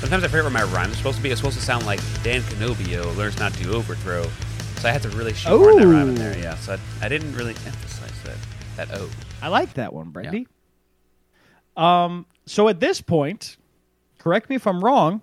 Sometimes 0.00 0.24
I 0.24 0.28
forget 0.28 0.44
where 0.44 0.50
my 0.50 0.62
rhyme 0.62 0.90
is 0.90 0.96
supposed 0.96 1.18
to 1.18 1.22
be. 1.22 1.28
It's 1.28 1.40
supposed 1.40 1.58
to 1.58 1.62
sound 1.62 1.84
like 1.84 2.00
Dan 2.22 2.40
Canobio 2.40 3.14
learns 3.18 3.38
not 3.38 3.52
to 3.54 3.70
overthrow. 3.74 4.24
So 4.78 4.88
I 4.88 4.92
had 4.92 5.02
to 5.02 5.10
really 5.10 5.34
shoehorn 5.34 5.76
that 5.76 5.86
rhyme 5.86 6.08
in 6.08 6.14
there, 6.14 6.36
yeah. 6.38 6.56
So 6.56 6.72
I, 6.72 7.04
I 7.04 7.08
didn't 7.10 7.34
really 7.34 7.50
emphasize 7.66 8.22
that 8.24 8.36
that 8.76 8.98
O. 8.98 9.10
I 9.42 9.48
like 9.48 9.74
that 9.74 9.92
one, 9.92 10.08
Brandy. 10.08 10.48
Um, 11.76 12.24
so 12.46 12.68
at 12.68 12.80
this 12.80 13.02
point, 13.02 13.58
correct 14.18 14.48
me 14.48 14.56
if 14.56 14.66
I'm 14.66 14.82
wrong, 14.82 15.20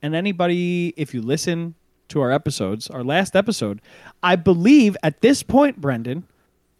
and 0.00 0.14
anybody, 0.14 0.94
if 0.96 1.12
you 1.12 1.20
listen 1.20 1.74
to 2.08 2.22
our 2.22 2.32
episodes, 2.32 2.88
our 2.88 3.04
last 3.04 3.36
episode, 3.36 3.82
I 4.22 4.36
believe 4.36 4.96
at 5.02 5.20
this 5.20 5.42
point, 5.42 5.82
Brendan, 5.82 6.26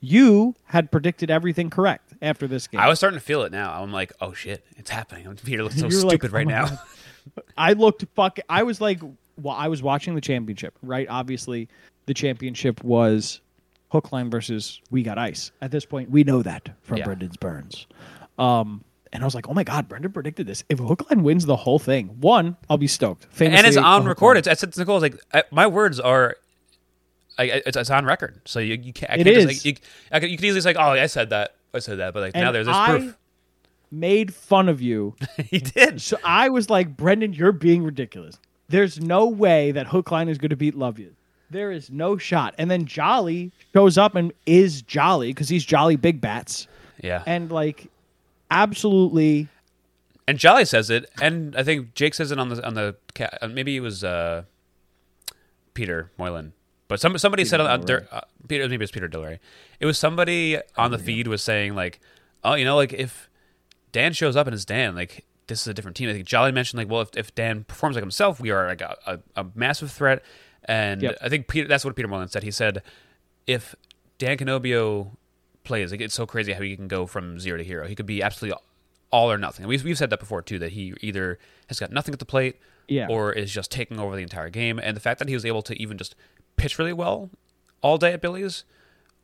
you 0.01 0.55
had 0.65 0.91
predicted 0.91 1.31
everything 1.31 1.69
correct 1.69 2.15
after 2.23 2.47
this 2.47 2.67
game. 2.69 2.81
I 2.81 2.89
was 2.89 2.99
starting 2.99 3.19
to 3.19 3.25
feel 3.25 3.43
it 3.43 3.53
now. 3.53 3.83
I'm 3.83 3.93
like, 3.93 4.13
oh 4.21 4.33
shit, 4.33 4.65
it's 4.77 4.91
happening. 4.91 5.27
Peter 5.45 5.63
looks 5.63 5.77
so 5.79 5.89
like, 5.89 5.93
stupid 5.93 6.33
right 6.33 6.47
"Oh 6.47 6.51
my 6.51 6.71
now. 6.71 6.79
God." 7.37 7.45
I 7.57 7.73
looked 7.73 8.05
fuck. 8.15 8.39
I 8.49 8.63
was 8.63 8.81
like, 8.81 9.01
while 9.37 9.57
I 9.57 9.69
was 9.69 9.83
watching 9.83 10.15
the 10.15 10.21
championship, 10.21 10.75
right? 10.83 11.07
Obviously, 11.09 11.69
the 12.07 12.15
championship 12.15 12.83
was 12.85 13.41
Hookline 13.91 14.31
versus 14.31 14.81
We 14.91 15.03
Got 15.03 15.19
Ice. 15.19 15.53
At 15.61 15.71
this 15.71 15.85
point, 15.85 16.11
we 16.11 16.25
know 16.25 16.43
that 16.43 16.69
from 16.83 16.99
Yeah. 16.99 17.05
Brendan's 17.05 17.37
Burns. 17.37 17.87
Um, 18.39 18.85
and 19.13 19.23
I 19.23 19.27
was 19.27 19.35
like, 19.35 19.49
oh 19.49 19.55
my 19.55 19.63
God, 19.63 19.89
Brendan 19.89 20.11
predicted 20.13 20.47
this. 20.47 20.65
If 20.69 20.81
Hookline 20.81 21.23
wins 21.23 21.47
the 21.47 21.55
whole 21.57 21.79
thing, 21.79 22.09
one, 22.21 22.57
I'll 22.69 22.77
be 22.79 22.89
stoked. 22.89 23.27
and 23.41 23.67
it's 23.67 23.77
on 23.77 24.05
record. 24.05 24.37
It's, 24.37 24.49
I 24.49 24.55
said 24.55 24.73
to 24.73 24.81
Nicole, 24.81 24.97
I 24.97 24.99
like, 24.99 25.17
I, 25.33 25.45
my 25.53 25.69
words 25.69 26.01
are, 26.01 26.37
I, 27.39 27.45
it's, 27.45 27.77
it's 27.77 27.91
on 27.91 28.05
record. 28.05 28.41
So 28.45 28.59
you, 28.59 28.75
you 28.75 28.93
can't. 28.93 29.13
I 29.13 29.15
It 29.15 29.25
can't 29.25 29.37
just, 29.37 29.49
is. 29.49 29.65
like, 29.65 29.65
you, 29.65 29.87
I 30.11 30.21
could, 30.21 30.31
you 30.31 30.37
could 30.37 30.47
easily 30.47 30.61
say, 30.63 30.71
like, 30.71 30.77
oh, 30.77 31.01
I 31.01 31.07
said 31.07 31.31
that. 31.31 31.55
I 31.73 31.79
said 31.79 31.99
that. 31.99 32.13
But 32.13 32.21
like 32.21 32.33
And 32.35 32.45
now 32.45 32.51
there's 32.53 32.67
this 32.67 32.77
proof. 32.87 33.17
Made 33.91 34.35
fun 34.35 34.69
of 34.69 34.81
you. 34.81 35.15
he 35.45 35.59
did. 35.59 36.01
so 36.01 36.19
I 36.25 36.49
was 36.49 36.71
like, 36.71 36.97
Brendan, 36.97 37.33
you're 37.33 37.53
being 37.53 37.83
ridiculous. 37.83 38.39
There's 38.69 39.01
no 39.01 39.27
way 39.27 39.73
that 39.73 39.87
Hookline 39.87 40.29
is 40.29 40.39
going 40.39 40.51
to 40.51 40.57
beat 40.57 40.75
Love 40.75 40.99
You. 40.99 41.15
There 41.51 41.71
is 41.71 41.91
no 41.91 42.17
shot. 42.17 42.55
And 42.59 42.71
then 42.71 42.87
Jolly 42.87 43.53
shows 43.73 43.99
up 43.99 44.15
and 44.15 44.33
is 44.47 44.83
Jolly 44.83 45.29
because 45.29 45.49
he's 45.49 45.65
Jolly 45.65 45.97
Big 45.97 46.21
Bats. 46.21 46.67
Yeah. 47.03 47.23
And 47.27 47.53
like, 47.53 47.89
absolutely. 48.51 49.49
And 50.27 50.39
Jolly 50.39 50.65
says 50.65 50.89
it, 50.91 51.09
and 51.21 51.55
I 51.55 51.63
think 51.63 51.95
Jake 51.95 52.15
says 52.15 52.33
it 52.33 52.39
on 52.39 52.49
the 52.49 52.67
on 52.67 52.75
the 52.75 52.97
uh, 53.43 53.47
maybe 53.49 53.77
it 53.77 53.81
was 53.81 54.03
uh, 54.03 54.45
Peter 55.75 56.11
Moylan, 56.17 56.55
but 56.89 56.99
some 56.99 57.19
somebody 57.19 57.45
said 57.45 57.61
on 57.61 57.67
uh, 57.67 57.77
there, 57.77 58.09
uh, 58.11 58.23
Peter 58.49 58.65
maybe 58.65 58.77
it 58.77 58.81
was 58.81 58.91
Peter 58.91 59.07
Dillery. 59.09 59.39
It 59.81 59.87
was 59.87 59.99
somebody 59.99 60.59
on 60.79 60.93
the 60.93 60.99
feed 60.99 61.29
was 61.29 61.43
saying 61.43 61.75
like, 61.75 62.01
oh, 62.43 62.55
you 62.55 62.65
know, 62.65 62.75
like 62.75 62.95
if 62.95 63.29
Dan 63.95 64.13
shows 64.13 64.35
up 64.37 64.47
and 64.47 64.53
it's 64.55 64.65
Dan, 64.65 64.95
like 64.95 65.25
this 65.47 65.61
is 65.63 65.67
a 65.69 65.73
different 65.75 65.97
team. 65.97 66.11
I 66.11 66.13
think 66.13 66.27
Jolly 66.27 66.53
mentioned 66.53 66.79
like, 66.79 66.91
well, 66.91 67.01
if, 67.03 67.17
if 67.17 67.35
Dan 67.35 67.65
performs 67.65 67.95
like 67.97 68.03
himself, 68.03 68.41
we 68.41 68.51
are 68.51 68.67
like 68.67 68.81
a, 68.81 68.97
a, 69.07 69.19
a 69.37 69.47
massive 69.55 69.91
threat. 69.93 70.23
And 70.65 71.01
Yep. 71.03 71.19
I 71.23 71.29
think 71.29 71.49
Peter, 71.49 71.69
that's 71.69 71.85
what 71.85 71.95
Peter 71.95 72.09
Moylan 72.09 72.29
said. 72.29 72.43
He 72.43 72.51
said, 72.51 72.83
if 73.47 73.75
Dan 74.19 74.37
Canobio 74.37 75.17
plays, 75.63 75.93
like 75.93 76.01
it's 76.01 76.15
so 76.15 76.27
crazy 76.27 76.53
how 76.53 76.61
he 76.63 76.75
can 76.77 76.89
go 76.89 77.07
from 77.07 77.39
zero 77.39 77.57
to 77.59 77.65
hero. 77.65 77.87
He 77.87 77.95
could 77.95 78.07
be 78.07 78.23
absolutely 78.23 78.59
all 79.11 79.31
or 79.31 79.39
nothing. 79.39 79.67
We've, 79.67 79.85
we've 79.85 79.97
said 79.99 80.11
that 80.11 80.19
before 80.21 80.43
too, 80.43 80.59
that 80.59 80.73
he 80.73 80.95
either 81.01 81.39
has 81.69 81.79
got 81.79 81.93
nothing 81.93 82.13
at 82.13 82.19
the 82.19 82.25
plate 82.25 82.57
Yeah. 82.89 83.07
or 83.09 83.33
is 83.33 83.53
just 83.53 83.71
taking 83.71 84.01
over 84.01 84.17
the 84.17 84.23
entire 84.23 84.51
game. 84.51 84.79
And 84.79 84.97
the 84.97 85.01
fact 85.01 85.19
that 85.21 85.29
he 85.29 85.35
was 85.35 85.45
able 85.45 85.63
to 85.63 85.81
even 85.81 85.99
just 85.99 86.17
pitch 86.57 86.79
really 86.79 86.93
well 86.93 87.31
all 87.83 87.97
day 87.99 88.13
at 88.15 88.21
Billy's 88.21 88.65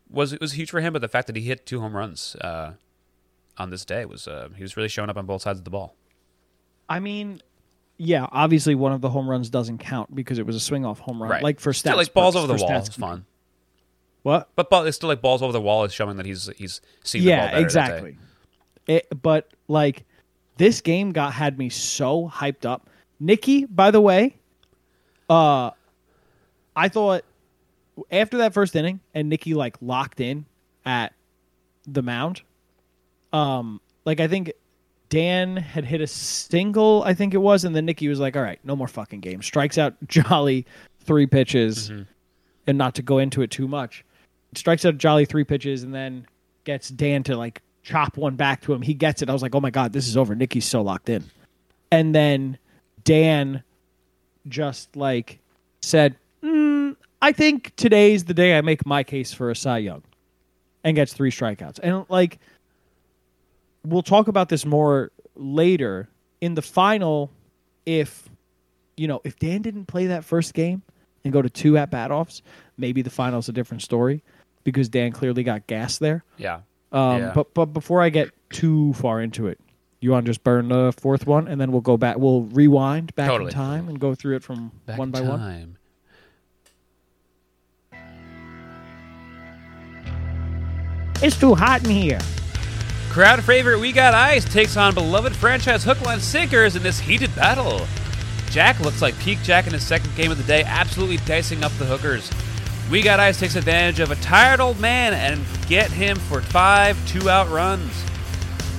was 0.09 0.39
was 0.39 0.53
huge 0.53 0.71
for 0.71 0.81
him. 0.81 0.93
But 0.93 1.01
the 1.03 1.09
fact 1.09 1.27
that 1.29 1.35
he 1.37 1.43
hit 1.43 1.65
two 1.67 1.81
home 1.81 1.97
runs 1.97 2.37
uh, 2.37 2.73
on 3.61 3.71
this 3.71 3.85
day 3.85 4.05
was 4.05 4.27
uh, 4.27 4.49
he 4.57 4.63
was 4.63 4.77
really 4.77 4.89
showing 4.89 5.11
up 5.11 5.17
on 5.17 5.27
both 5.27 5.43
sides 5.43 5.59
of 5.59 5.65
the 5.65 5.71
ball. 5.71 5.95
I 6.89 6.99
mean, 6.99 7.41
yeah, 7.99 8.27
obviously 8.33 8.75
one 8.75 8.93
of 8.93 9.01
the 9.01 9.11
home 9.11 9.29
runs 9.29 9.51
doesn't 9.51 9.79
count 9.79 10.15
because 10.15 10.39
it 10.39 10.47
was 10.47 10.57
a 10.57 10.61
swing 10.61 10.85
off 10.85 10.99
home 10.99 11.21
run. 11.23 11.31
Right, 11.31 11.43
Like 11.43 11.61
for 11.61 11.73
stats. 11.73 11.77
still 11.77 11.97
like 11.97 12.13
balls 12.15 12.35
purpose- 12.35 12.51
over 12.51 12.59
the 12.59 12.65
wall 12.65 12.83
is 12.83 12.89
fun. 12.89 13.27
What? 14.23 14.49
But 14.55 14.69
ball, 14.69 14.85
it's 14.85 14.97
still 14.97 15.09
like 15.09 15.23
balls 15.23 15.43
over 15.43 15.53
the 15.53 15.61
wall 15.61 15.85
is 15.85 15.93
showing 15.95 16.17
that 16.17 16.27
he's 16.27 16.49
he's 16.57 16.81
seeing 17.05 17.25
the 17.25 17.31
ball 17.31 17.37
yeah, 17.39 17.47
that 17.47 17.57
day. 17.57 17.63
exactly. 17.63 18.19
It, 18.87 19.23
but 19.23 19.49
like 19.69 20.05
this 20.59 20.81
game 20.81 21.13
got 21.13 21.33
had 21.33 21.59
me 21.59 21.69
so 21.71 22.29
hyped 22.29 22.67
up. 22.67 22.91
Nikki, 23.19 23.65
by 23.67 23.91
the 23.91 24.01
way, 24.01 24.37
uh, 25.31 25.71
I 26.77 26.89
thought 26.89 27.25
after 28.11 28.39
that 28.39 28.53
first 28.53 28.75
inning 28.77 29.01
and 29.15 29.29
Nikki 29.29 29.55
like 29.55 29.77
locked 29.81 30.21
in 30.21 30.45
at 30.85 31.13
the 31.87 32.03
mound. 32.03 32.43
Um, 33.33 33.81
like 34.05 34.21
I 34.21 34.29
think 34.29 34.53
Dan 35.09 35.57
had 35.57 35.85
hit 35.85 36.01
a 36.01 36.07
single, 36.07 37.03
I 37.05 37.15
think 37.15 37.35
it 37.35 37.39
was, 37.39 37.65
and 37.65 37.75
then 37.75 37.85
Nikki 37.85 38.09
was 38.09 38.21
like, 38.21 38.37
"All 38.37 38.43
right, 38.43 38.61
no 38.65 38.77
more 38.77 38.89
fucking 38.89 39.21
games." 39.21 39.45
Strikes 39.45 39.77
out 39.77 39.95
Jolly 40.07 40.65
three 41.01 41.27
pitches, 41.27 41.91
and 42.67 42.79
not 42.79 42.95
to 42.95 43.03
go 43.03 43.19
into 43.19 43.43
it 43.43 43.51
too 43.51 43.67
much, 43.67 44.05
strikes 44.55 44.85
out 44.85 44.99
Jolly 44.99 45.25
three 45.25 45.45
pitches, 45.45 45.83
and 45.83 45.95
then 45.95 46.27
gets 46.65 46.89
Dan 46.89 47.23
to 47.25 47.37
like 47.37 47.61
chop 47.83 48.17
one 48.17 48.37
back 48.37 48.61
to 48.63 48.73
him. 48.73 48.83
He 48.83 48.95
gets 48.95 49.21
it. 49.21 49.29
I 49.29 49.33
was 49.33 49.43
like, 49.43 49.55
"Oh 49.55 49.61
my 49.61 49.71
god, 49.71 49.93
this 49.93 50.07
is 50.07 50.17
over." 50.17 50.35
Nikki's 50.35 50.65
so 50.65 50.81
locked 50.83 51.09
in, 51.09 51.25
and 51.91 52.15
then 52.15 52.57
Dan 53.03 53.63
just 54.49 54.95
like 54.97 55.41
said, 55.83 56.17
mm, 56.43 56.95
"I 57.21 57.33
think 57.33 57.75
today's 57.75 58.25
the 58.25 58.35
day 58.35 58.57
I 58.57 58.61
make 58.61 58.87
my 58.87 59.03
case 59.03 59.33
for 59.33 59.51
a 59.51 59.57
Cy 59.57 59.79
Young," 59.79 60.03
and 60.85 60.95
gets 60.95 61.13
three 61.13 61.33
strikeouts, 61.33 61.81
and 61.83 62.05
like 62.09 62.39
we'll 63.85 64.03
talk 64.03 64.29
about 64.29 64.49
this 64.49 64.65
more 64.65 65.11
later 65.35 66.09
in 66.41 66.55
the 66.55 66.63
final 66.63 67.31
if 67.87 68.29
you 68.97 69.09
know 69.09 69.21
if 69.25 69.37
dan 69.39 69.63
didn't 69.63 69.87
play 69.87 70.07
that 70.07 70.25
first 70.25 70.53
game 70.55 70.83
and 71.25 71.33
go 71.33 71.41
to 71.41 71.49
two 71.51 71.77
at 71.79 71.91
bat 71.91 72.11
offs 72.11 72.43
maybe 72.77 73.03
the 73.03 73.11
final's 73.11 73.49
a 73.49 73.53
different 73.53 73.83
story 73.83 74.23
because 74.65 74.89
dan 74.89 75.13
clearly 75.13 75.43
got 75.43 75.67
gas 75.67 75.99
there 75.99 76.25
Yeah. 76.37 76.61
um, 76.93 77.19
Yeah. 77.21 77.33
but 77.35 77.55
but 77.55 77.67
before 77.67 78.03
i 78.03 78.11
get 78.11 78.31
too 78.51 78.93
far 78.95 79.21
into 79.21 79.47
it 79.47 79.59
you 80.01 80.11
want 80.11 80.25
to 80.27 80.31
just 80.31 80.43
burn 80.45 80.69
the 80.69 80.93
fourth 80.99 81.27
one 81.27 81.49
and 81.49 81.61
then 81.61 81.73
we'll 81.73 81.81
go 81.81 81.97
back 81.97 82.19
we'll 82.19 82.43
rewind 82.43 83.15
back 83.15 83.29
Totally. 83.29 83.49
in 83.49 83.55
time 83.55 83.89
and 83.89 83.99
go 83.99 84.15
through 84.15 84.37
it 84.37 84.43
from 84.43 84.73
Back 84.87 84.99
one 84.99 85.09
in 85.09 85.13
by 85.13 85.21
one 85.23 85.77
it's 91.23 91.39
too 91.39 91.55
hot 91.55 91.85
in 91.85 91.91
here 91.91 92.19
Crowd 93.11 93.43
favorite 93.43 93.81
We 93.81 93.91
Got 93.91 94.15
Ice 94.15 94.45
takes 94.45 94.77
on 94.77 94.95
beloved 94.95 95.35
franchise 95.35 95.83
Hook 95.83 96.01
Line 96.03 96.21
Sinkers 96.21 96.77
in 96.77 96.85
this 96.85 97.01
heated 97.01 97.35
battle. 97.35 97.85
Jack 98.51 98.79
looks 98.79 99.03
like 99.03 99.19
peak 99.19 99.43
Jack 99.43 99.67
in 99.67 99.73
his 99.73 99.85
second 99.85 100.15
game 100.15 100.31
of 100.31 100.39
the 100.39 100.45
day, 100.45 100.63
absolutely 100.63 101.17
dicing 101.27 101.65
up 101.65 101.73
the 101.73 101.85
hookers. 101.85 102.31
We 102.89 103.03
Got 103.03 103.19
Ice 103.19 103.41
takes 103.41 103.57
advantage 103.57 103.99
of 103.99 104.13
a 104.13 104.15
tired 104.17 104.61
old 104.61 104.79
man 104.79 105.13
and 105.13 105.45
get 105.67 105.91
him 105.91 106.19
for 106.19 106.41
five 106.41 106.97
two-out 107.09 107.51
runs. 107.51 107.93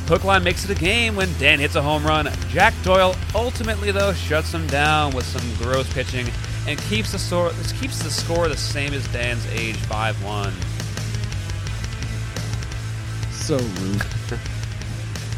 Hookline 0.07 0.45
makes 0.45 0.63
it 0.63 0.71
a 0.71 0.79
game 0.79 1.17
when 1.17 1.27
Dan 1.37 1.59
hits 1.59 1.75
a 1.75 1.81
home 1.81 2.05
run. 2.05 2.29
Jack 2.47 2.73
Doyle 2.83 3.17
ultimately 3.35 3.91
though 3.91 4.13
shuts 4.13 4.53
him 4.53 4.65
down 4.67 5.13
with 5.13 5.25
some 5.25 5.43
gross 5.55 5.91
pitching 5.93 6.29
and 6.69 6.79
keeps 6.83 7.11
the 7.11 7.19
score 7.19 7.51
keeps 7.81 8.01
the 8.01 8.09
score 8.09 8.47
the 8.47 8.55
same 8.55 8.93
as 8.93 9.05
Dan's 9.09 9.45
age 9.47 9.75
5-1. 9.75 10.53
so 13.31 13.57
rude 13.57 14.20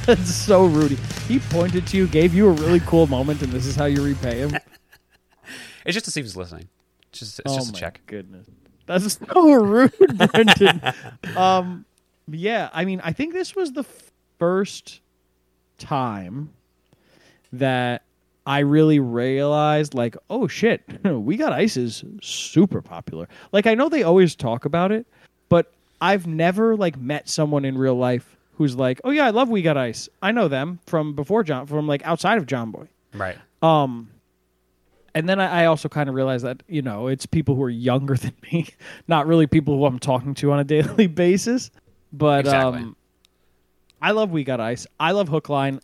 that's 0.06 0.34
so 0.34 0.66
rude 0.66 0.92
he 1.28 1.40
pointed 1.40 1.88
to 1.88 1.96
you 1.96 2.08
gave 2.08 2.34
you 2.34 2.48
a 2.48 2.52
really 2.52 2.82
cool 2.82 3.08
moment 3.08 3.42
and 3.42 3.54
this 3.54 3.66
is 3.66 3.76
how 3.76 3.86
you 3.86 4.04
repay 4.04 4.40
him? 4.40 4.52
It's 5.86 5.94
just 5.96 6.06
to 6.06 6.12
see 6.12 6.22
if 6.22 6.26
he's 6.26 6.38
listening. 6.38 6.70
It's 7.10 7.20
just, 7.20 7.40
it's 7.40 7.52
oh 7.52 7.56
just 7.58 7.70
a 7.72 7.74
check. 7.74 8.00
goodness. 8.06 8.48
That's 8.86 9.20
so 9.34 9.54
rude 9.54 9.94
brendan. 10.32 10.82
Um 11.36 11.86
yeah 12.30 12.70
i 12.74 12.86
mean 12.86 13.02
i 13.04 13.12
think 13.12 13.34
this 13.34 13.54
was 13.56 13.74
the 13.74 13.84
first 14.40 15.02
time 15.78 16.50
that 17.52 18.04
i 18.46 18.60
really 18.60 19.00
realized 19.00 19.94
like 19.94 20.16
oh 20.30 20.48
shit 20.48 20.82
we 21.04 21.36
got 21.36 21.52
ice 21.52 21.76
is 21.78 22.04
super 22.22 22.82
popular. 22.82 23.28
Like 23.52 23.68
i 23.68 23.74
know 23.74 23.90
they 23.90 24.04
always 24.04 24.36
talk 24.36 24.66
about 24.66 24.92
it 24.92 25.06
but 25.50 25.74
i've 26.02 26.28
never 26.28 26.76
like 26.78 26.98
met 26.98 27.28
someone 27.28 27.66
in 27.66 27.78
real 27.78 27.96
life 27.96 28.38
who's 28.56 28.76
like 28.76 29.00
oh 29.04 29.10
yeah 29.10 29.26
i 29.26 29.30
love 29.30 29.50
we 29.50 29.62
got 29.62 29.78
ice 29.78 30.08
i 30.22 30.32
know 30.32 30.48
them 30.48 30.80
from 30.86 31.16
before 31.16 31.44
john 31.44 31.66
from 31.66 31.88
like 31.88 32.06
outside 32.06 32.38
of 32.38 32.46
jomboy 32.46 32.88
Right. 33.14 33.38
um, 33.62 34.10
and 35.16 35.30
then 35.30 35.40
I, 35.40 35.62
I 35.62 35.66
also 35.66 35.88
kind 35.90 36.10
of 36.10 36.16
realized 36.16 36.44
that 36.46 36.64
you 36.68 36.82
know 36.82 37.08
it's 37.08 37.26
people 37.28 37.54
who 37.56 37.62
are 37.64 37.70
younger 37.70 38.16
than 38.18 38.34
me, 38.52 38.68
not 39.08 39.28
really 39.28 39.46
people 39.46 39.78
who 39.78 39.86
I'm 39.86 40.00
talking 40.00 40.34
to 40.36 40.52
on 40.52 40.60
a 40.60 40.64
daily 40.76 41.06
basis. 41.06 41.70
But 42.12 42.40
Exactly. 42.42 42.80
um, 42.82 42.96
I 44.02 44.10
love 44.12 44.32
We 44.32 44.44
Got 44.44 44.60
Ice. 44.60 44.88
I 45.00 45.12
love 45.12 45.30
Hookline. 45.30 45.80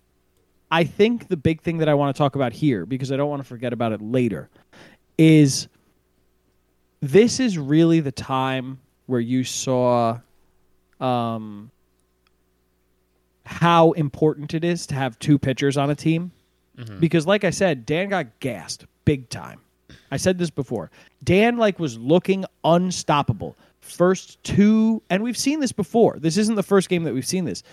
I 0.71 0.83
think 0.83 1.27
the 1.27 1.37
big 1.37 1.61
thing 1.61 1.77
that 1.77 1.87
I 1.89 1.93
want 1.93 2.15
to 2.15 2.17
talk 2.17 2.33
about 2.35 2.53
here, 2.53 2.87
because 2.87 3.11
I 3.11 3.17
don't 3.17 3.29
want 3.29 3.41
to 3.43 3.47
forget 3.47 3.71
about 3.71 3.91
it 3.91 4.01
later, 4.01 4.49
is 5.19 5.67
this 7.01 7.39
is 7.39 7.57
really 7.59 7.99
the 7.99 8.11
time 8.11 8.79
where 9.05 9.19
you 9.21 9.43
saw 9.43 10.19
um, 10.99 11.69
how 13.49 13.93
important 13.93 14.53
it 14.53 14.63
is 14.63 14.85
to 14.85 14.93
have 14.93 15.17
two 15.17 15.39
pitchers 15.39 15.75
on 15.75 15.89
a 15.89 15.95
team. 15.95 16.31
Because, 16.99 17.27
like 17.27 17.43
I 17.43 17.49
said, 17.49 17.85
Dan 17.85 18.07
got 18.09 18.39
gassed 18.39 18.85
big 19.03 19.27
time. 19.27 19.59
I 20.11 20.17
said 20.17 20.37
this 20.37 20.49
before. 20.49 20.91
Dan 21.23 21.57
like 21.57 21.77
was 21.77 21.97
looking 21.97 22.45
unstoppable. 22.63 23.57
First 23.81 24.41
two, 24.43 25.01
and 25.09 25.21
we've 25.21 25.37
seen 25.37 25.59
this 25.59 25.73
before. 25.73 26.17
This 26.19 26.37
isn't 26.37 26.55
the 26.55 26.63
first 26.63 26.87
game 26.87 27.03
that 27.03 27.13
we've 27.13 27.25
seen 27.25 27.43
this, 27.43 27.63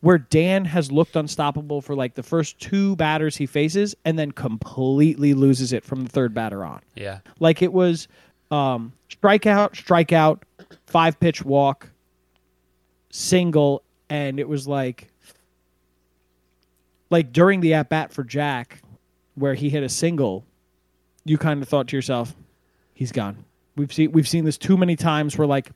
where 0.00 0.16
Dan 0.16 0.64
has 0.64 0.90
looked 0.90 1.14
unstoppable 1.14 1.82
for 1.82 1.94
like 1.94 2.14
the 2.14 2.22
first 2.22 2.58
two 2.58 2.96
batters 2.96 3.36
he 3.36 3.44
faces, 3.44 3.94
and 4.06 4.18
then 4.18 4.30
completely 4.30 5.34
loses 5.34 5.74
it 5.74 5.84
from 5.84 6.04
the 6.04 6.08
third 6.08 6.32
batter 6.32 6.64
on. 6.64 6.80
Yeah. 6.94 7.18
Like 7.40 7.60
it 7.60 7.72
was 7.72 8.08
um, 8.50 8.92
strikeout, 9.10 9.72
strikeout, 9.72 10.42
five 10.86 11.20
pitch 11.20 11.44
walk, 11.44 11.90
single, 13.10 13.82
and 14.08 14.40
it 14.40 14.48
was 14.48 14.66
like 14.66 15.10
like 17.10 17.32
during 17.32 17.60
the 17.60 17.74
at 17.74 17.88
bat 17.88 18.12
for 18.12 18.24
Jack, 18.24 18.82
where 19.34 19.54
he 19.54 19.70
hit 19.70 19.82
a 19.82 19.88
single, 19.88 20.44
you 21.24 21.38
kind 21.38 21.62
of 21.62 21.68
thought 21.68 21.88
to 21.88 21.96
yourself, 21.96 22.34
he's 22.94 23.12
gone. 23.12 23.44
We've 23.76 23.92
seen 23.92 24.12
we've 24.12 24.28
seen 24.28 24.44
this 24.44 24.56
too 24.58 24.76
many 24.76 24.96
times 24.96 25.36
where 25.36 25.46
like 25.46 25.70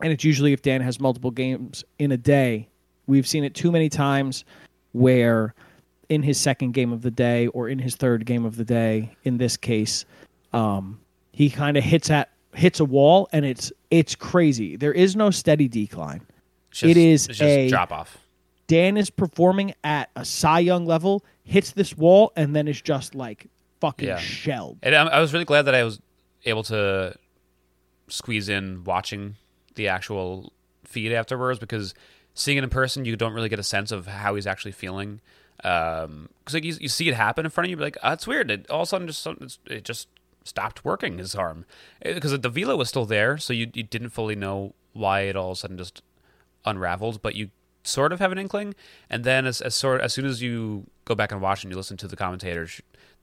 and 0.00 0.12
it's 0.12 0.24
usually 0.24 0.52
if 0.52 0.62
Dan 0.62 0.80
has 0.80 1.00
multiple 1.00 1.30
games 1.30 1.84
in 1.98 2.12
a 2.12 2.16
day. 2.16 2.68
We've 3.06 3.26
seen 3.26 3.44
it 3.44 3.54
too 3.54 3.70
many 3.72 3.88
times 3.88 4.44
where 4.92 5.54
in 6.08 6.22
his 6.22 6.38
second 6.40 6.72
game 6.72 6.92
of 6.92 7.02
the 7.02 7.10
day 7.10 7.46
or 7.48 7.68
in 7.68 7.78
his 7.78 7.96
third 7.96 8.26
game 8.26 8.44
of 8.44 8.56
the 8.56 8.64
day, 8.64 9.16
in 9.24 9.38
this 9.38 9.56
case, 9.56 10.04
um, 10.52 11.00
he 11.32 11.50
kind 11.50 11.76
of 11.76 11.82
hits 11.84 12.10
at 12.10 12.30
hits 12.54 12.80
a 12.80 12.84
wall 12.84 13.28
and 13.32 13.44
it's 13.44 13.72
it's 13.90 14.14
crazy. 14.14 14.76
There 14.76 14.92
is 14.92 15.16
no 15.16 15.30
steady 15.30 15.68
decline. 15.68 16.20
Just, 16.70 16.90
It 16.90 16.96
is 16.96 17.28
it's 17.28 17.38
just 17.38 17.42
a- 17.48 17.68
drop 17.68 17.90
off. 17.92 18.18
Dan 18.72 18.96
is 18.96 19.10
performing 19.10 19.74
at 19.84 20.08
a 20.16 20.24
Cy 20.24 20.60
Young 20.60 20.86
level, 20.86 21.22
hits 21.44 21.72
this 21.72 21.94
wall, 21.94 22.32
and 22.36 22.56
then 22.56 22.66
is 22.68 22.80
just 22.80 23.14
like 23.14 23.48
fucking 23.82 24.08
Yeah. 24.08 24.16
shelled. 24.16 24.78
And 24.82 24.94
I, 24.94 25.02
I 25.08 25.20
was 25.20 25.34
really 25.34 25.44
glad 25.44 25.62
that 25.66 25.74
I 25.74 25.84
was 25.84 26.00
able 26.46 26.62
to 26.64 27.14
squeeze 28.08 28.48
in 28.48 28.82
watching 28.84 29.36
the 29.74 29.88
actual 29.88 30.54
feed 30.84 31.12
afterwards 31.12 31.58
because 31.58 31.92
seeing 32.32 32.56
it 32.56 32.64
in 32.64 32.70
person, 32.70 33.04
you 33.04 33.14
don't 33.14 33.34
really 33.34 33.50
get 33.50 33.58
a 33.58 33.62
sense 33.62 33.92
of 33.92 34.06
how 34.06 34.36
he's 34.36 34.46
actually 34.46 34.72
feeling. 34.72 35.20
Um, 35.64 36.30
because 36.38 36.54
like 36.54 36.64
you, 36.64 36.74
you 36.80 36.88
see 36.88 37.06
it 37.10 37.14
happen 37.14 37.44
in 37.44 37.50
front 37.50 37.66
of 37.66 37.70
you, 37.72 37.76
but 37.76 37.82
like 37.84 37.98
ah, 38.02 38.06
oh, 38.06 38.10
that's 38.10 38.26
weird. 38.26 38.50
It, 38.50 38.70
all 38.70 38.80
of 38.80 38.84
a 38.84 38.86
sudden, 38.88 39.06
just 39.06 39.26
it's- 39.26 39.58
it 39.66 39.84
just 39.84 40.08
stopped 40.44 40.82
working 40.82 41.18
his 41.18 41.34
arm 41.34 41.66
eh, 42.00 42.14
because 42.14 42.36
the 42.40 42.48
velo 42.48 42.74
was 42.76 42.88
still 42.88 43.04
there, 43.04 43.36
so 43.36 43.52
you 43.52 43.70
you 43.74 43.82
didn't 43.82 44.08
fully 44.10 44.34
know 44.34 44.72
why 44.94 45.20
it 45.22 45.36
all 45.36 45.50
of 45.50 45.58
a 45.58 45.60
sudden 45.60 45.76
just 45.76 46.02
unraveled, 46.64 47.20
but 47.20 47.34
you 47.36 47.50
sort 47.84 48.12
of 48.12 48.20
have 48.20 48.32
an 48.32 48.38
inkling. 48.38 48.74
And 49.10 49.24
then 49.24 49.46
as, 49.46 49.60
as 49.60 49.74
sort 49.74 50.00
as 50.00 50.12
soon 50.12 50.24
as 50.26 50.42
you 50.42 50.86
go 51.04 51.14
back 51.14 51.32
and 51.32 51.40
watch 51.40 51.64
and 51.64 51.70
you 51.70 51.76
listen 51.76 51.96
to 51.98 52.08
the 52.08 52.16
commentators, 52.16 52.80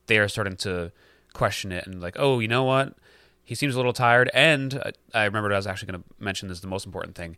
they 0.08 0.18
are 0.18 0.28
starting 0.28 0.56
to 0.58 0.92
question 1.34 1.72
it 1.72 1.86
and 1.88 2.02
like, 2.02 2.16
oh, 2.20 2.40
you 2.40 2.48
know 2.48 2.64
what? 2.64 2.96
He 3.44 3.56
seems 3.56 3.74
a 3.74 3.78
little 3.78 3.94
tired. 3.94 4.30
And 4.34 4.82
I, 5.14 5.22
I 5.22 5.26
remembered 5.26 5.54
I 5.54 5.56
was 5.58 5.68
actually 5.68 5.92
going 5.92 6.04
to 6.04 6.24
mention 6.24 6.48
this 6.50 6.58
is 6.58 6.62
the 6.62 6.68
most 6.68 6.86
important 6.86 7.16
thing. 7.16 7.38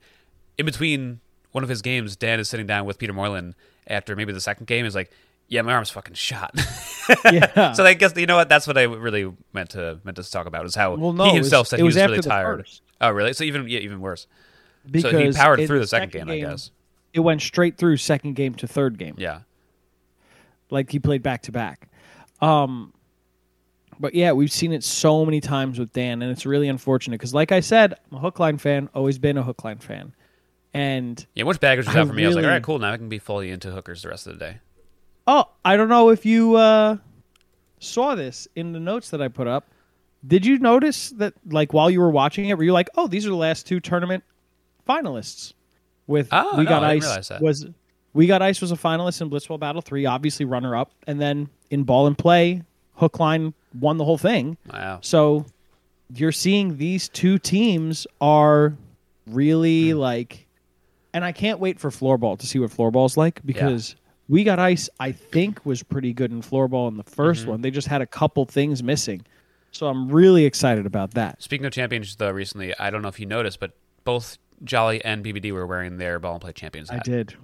In 0.58 0.66
between 0.66 1.20
one 1.52 1.64
of 1.64 1.70
his 1.70 1.82
games, 1.82 2.16
Dan 2.16 2.40
is 2.40 2.50
sitting 2.50 2.66
down 2.68 2.86
with 2.86 2.98
Peter 2.98 3.14
Moylan 3.14 3.56
after 3.88 4.16
maybe 4.16 4.32
the 4.34 4.42
second 4.42 4.68
game. 4.68 4.86
Is 4.86 4.96
like, 4.96 5.12
yeah, 5.48 5.62
my 5.62 5.74
arm's 5.74 5.90
fucking 5.90 6.16
shot. 6.16 6.54
Yeah. 7.30 7.74
so 7.74 7.84
I 7.84 7.94
guess 7.94 8.16
you 8.16 8.26
know 8.26 8.38
what? 8.38 8.48
That's 8.48 8.66
what 8.68 8.78
I 8.78 8.84
really 8.84 9.30
meant 9.54 9.72
to 9.72 10.00
meant 10.06 10.16
to 10.16 10.24
talk 10.32 10.46
about 10.46 10.66
is 10.66 10.76
how 10.76 10.96
Well, 10.96 11.12
no, 11.14 11.26
he 11.26 11.30
it 11.32 11.36
himself 11.36 11.64
was- 11.66 11.70
said 11.70 11.80
he 11.80 11.84
was 11.84 11.96
was 11.96 12.04
really 12.06 12.20
tired. 12.20 12.60
first. 12.60 12.82
Oh, 13.02 13.10
really? 13.10 13.34
So 13.34 13.44
even 13.44 13.68
yeah, 13.68 13.80
even 13.80 14.00
worse. 14.00 14.28
because 14.90 15.12
so 15.12 15.18
he 15.20 15.32
powered 15.34 15.66
through 15.68 15.80
the 15.80 15.88
second, 15.88 16.12
game, 16.12 16.30
I 16.30 16.40
guess. 16.40 16.72
It 17.14 17.20
went 17.20 17.42
straight 17.42 17.78
through 17.78 17.98
second 17.98 18.36
game 18.36 18.54
to 18.56 18.68
third 18.68 18.98
game. 18.98 19.16
Yeah. 19.18 19.42
like 20.70 20.90
he 20.92 21.00
played 21.00 21.22
back 21.24 21.42
to 21.44 21.52
back. 21.52 21.88
Um, 22.42 22.94
but 24.00 24.16
yeah, 24.16 24.32
we've 24.32 24.52
seen 24.52 24.72
it 24.74 24.84
so 24.84 25.26
many 25.26 25.42
times 25.42 25.78
with 25.78 25.94
Dan, 25.94 26.22
and 26.22 26.32
it's 26.32 26.46
really 26.46 26.68
unfortunate 26.70 27.18
because, 27.20 27.34
like 27.34 27.52
I 27.52 27.60
said, 27.60 27.94
I'm 28.12 28.18
a 28.18 28.20
hookline 28.22 28.58
fan, 28.58 28.90
always 28.96 29.20
been 29.20 29.38
a 29.38 29.44
hookline 29.44 29.78
fan, 29.78 30.14
and 30.74 31.24
Yeah, 31.36 31.44
once 31.44 31.58
baggage 31.60 31.86
was 31.86 31.96
I 31.96 32.00
out 32.00 32.08
for 32.08 32.14
me, 32.14 32.24
I 32.24 32.28
was 32.28 32.36
like, 32.36 32.46
all 32.46 32.50
right, 32.52 32.64
cool. 32.64 32.80
Now 32.80 32.94
I 32.94 32.98
can 32.98 33.10
be 33.10 33.20
fully 33.20 33.52
into 33.52 33.70
hookers 33.72 34.02
the 34.02 34.10
rest 34.10 34.26
of 34.28 34.40
the 34.40 34.40
day. 34.40 34.58
oh, 35.28 35.46
I 35.64 35.78
don't 35.78 35.90
know 35.90 36.10
if 36.10 36.26
you 36.26 36.56
uh, 36.56 36.98
saw 37.80 38.16
this 38.16 38.48
in 38.56 38.72
the 38.72 38.80
notes 38.80 39.10
that 39.12 39.22
I 39.22 39.28
put 39.28 39.48
up. 39.48 39.68
Did 40.26 40.46
you 40.46 40.58
notice 40.60 41.10
that, 41.12 41.34
like, 41.50 41.74
while 41.74 41.90
you 41.90 42.00
were 42.00 42.10
watching 42.10 42.46
it, 42.50 42.58
were 42.58 42.64
you 42.64 42.74
like, 42.74 42.90
"Oh, 42.96 43.08
these 43.08 43.26
are 43.26 43.30
the 43.30 43.36
last 43.36 43.68
two 43.68 43.80
tournament 43.80 44.24
finalists"? 44.88 45.54
With 46.12 46.28
Oh, 46.32 46.58
we 46.58 46.64
no, 46.66 46.70
got 46.70 46.84
ice 46.84 47.32
was 47.42 47.66
we 48.14 48.28
got 48.28 48.42
ice 48.42 48.62
was 48.62 48.72
a 48.72 48.76
finalist 48.76 49.22
in 49.22 49.30
Blitzball 49.30 49.60
Battle 49.60 49.82
Three, 49.82 50.06
obviously 50.06 50.46
runner 50.46 50.76
up, 50.76 50.92
and 51.08 51.20
then 51.20 51.50
in 51.70 51.84
Ball 51.84 52.08
and 52.08 52.18
Play, 52.18 52.62
Hookline 52.96 53.54
won 53.80 53.98
the 53.98 54.04
whole 54.06 54.18
thing. 54.18 54.58
Wow. 54.72 55.00
So 55.02 55.46
you're 56.14 56.34
seeing 56.34 56.78
these 56.78 57.08
two 57.10 57.40
teams 57.40 58.06
are 58.20 58.76
really 59.28 59.92
Hmm. 59.92 59.98
like, 59.98 60.48
and 61.14 61.24
I 61.24 61.32
can't 61.32 61.60
wait 61.60 61.80
for 61.80 61.90
floorball 61.90 62.38
to 62.40 62.46
see 62.48 62.60
what 62.60 62.70
floorball's 62.70 63.16
like 63.18 63.40
because 63.46 63.96
we 64.28 64.44
got 64.44 64.60
ice. 64.60 64.90
I 65.00 65.12
think 65.14 65.66
was 65.66 65.84
pretty 65.84 66.12
good 66.14 66.32
in 66.32 66.42
floorball 66.42 66.90
in 66.90 66.98
the 66.98 67.04
1st 67.04 67.42
Mm-hmm. 67.42 67.50
one. 67.50 67.62
They 67.62 67.72
just 67.72 67.88
had 67.88 68.02
a 68.02 68.06
couple 68.06 68.44
things 68.46 68.84
missing, 68.84 69.22
so 69.72 69.88
I'm 69.88 70.10
really 70.10 70.44
excited 70.46 70.86
about 70.86 71.12
that. 71.14 71.42
Speaking 71.42 71.66
of 71.66 71.72
champions, 71.72 72.16
though, 72.18 72.32
recently, 72.32 72.78
I 72.78 72.90
don't 72.90 73.02
know 73.02 73.08
if 73.08 73.20
you 73.20 73.26
noticed, 73.26 73.60
but 73.62 73.72
both 74.04 74.38
Jolly 74.64 75.04
and 75.04 75.24
BBD 75.24 75.52
were 75.52 75.66
wearing 75.66 75.98
their 75.98 76.20
ball 76.20 76.34
and 76.34 76.42
play 76.42 76.52
champions 76.54 76.90
I 76.90 77.00
did, 77.00 77.36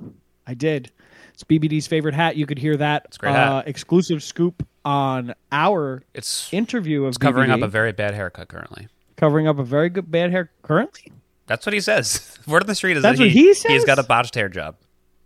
I 0.45 0.53
did. 0.53 0.91
It's 1.34 1.43
BBD's 1.43 1.86
favorite 1.88 2.15
hat. 2.15 2.36
You 2.36 2.45
could 2.45 2.58
hear 2.58 2.75
that. 2.77 3.03
It's 3.06 3.17
great 3.17 3.32
uh, 3.32 3.58
hat. 3.58 3.67
Exclusive 3.67 4.23
scoop 4.23 4.65
on 4.84 5.36
our 5.51 6.03
It's, 6.13 6.51
interview 6.53 7.03
of 7.03 7.10
it's 7.10 7.17
covering 7.17 7.49
BBD, 7.51 7.53
up 7.53 7.62
a 7.62 7.67
very 7.67 7.91
bad 7.91 8.13
haircut 8.15 8.47
currently. 8.47 8.88
covering 9.17 9.47
up 9.47 9.60
a 9.60 9.63
very 9.63 9.89
good 9.89 10.10
bad 10.10 10.32
hair 10.32 10.49
currently. 10.63 11.12
That's 11.45 11.65
what 11.65 11.73
he 11.73 11.80
says. 11.80 12.38
Word 12.47 12.63
on 12.63 12.67
the 12.67 12.75
street 12.75 12.97
is 12.97 13.03
That's 13.03 13.19
that 13.19 13.25
what 13.25 13.32
he, 13.32 13.53
says? 13.53 13.67
he 13.69 13.73
He's 13.73 13.86
got 13.86 13.99
a 13.99 14.03
botched 14.03 14.34
hair 14.36 14.49
job. 14.49 14.75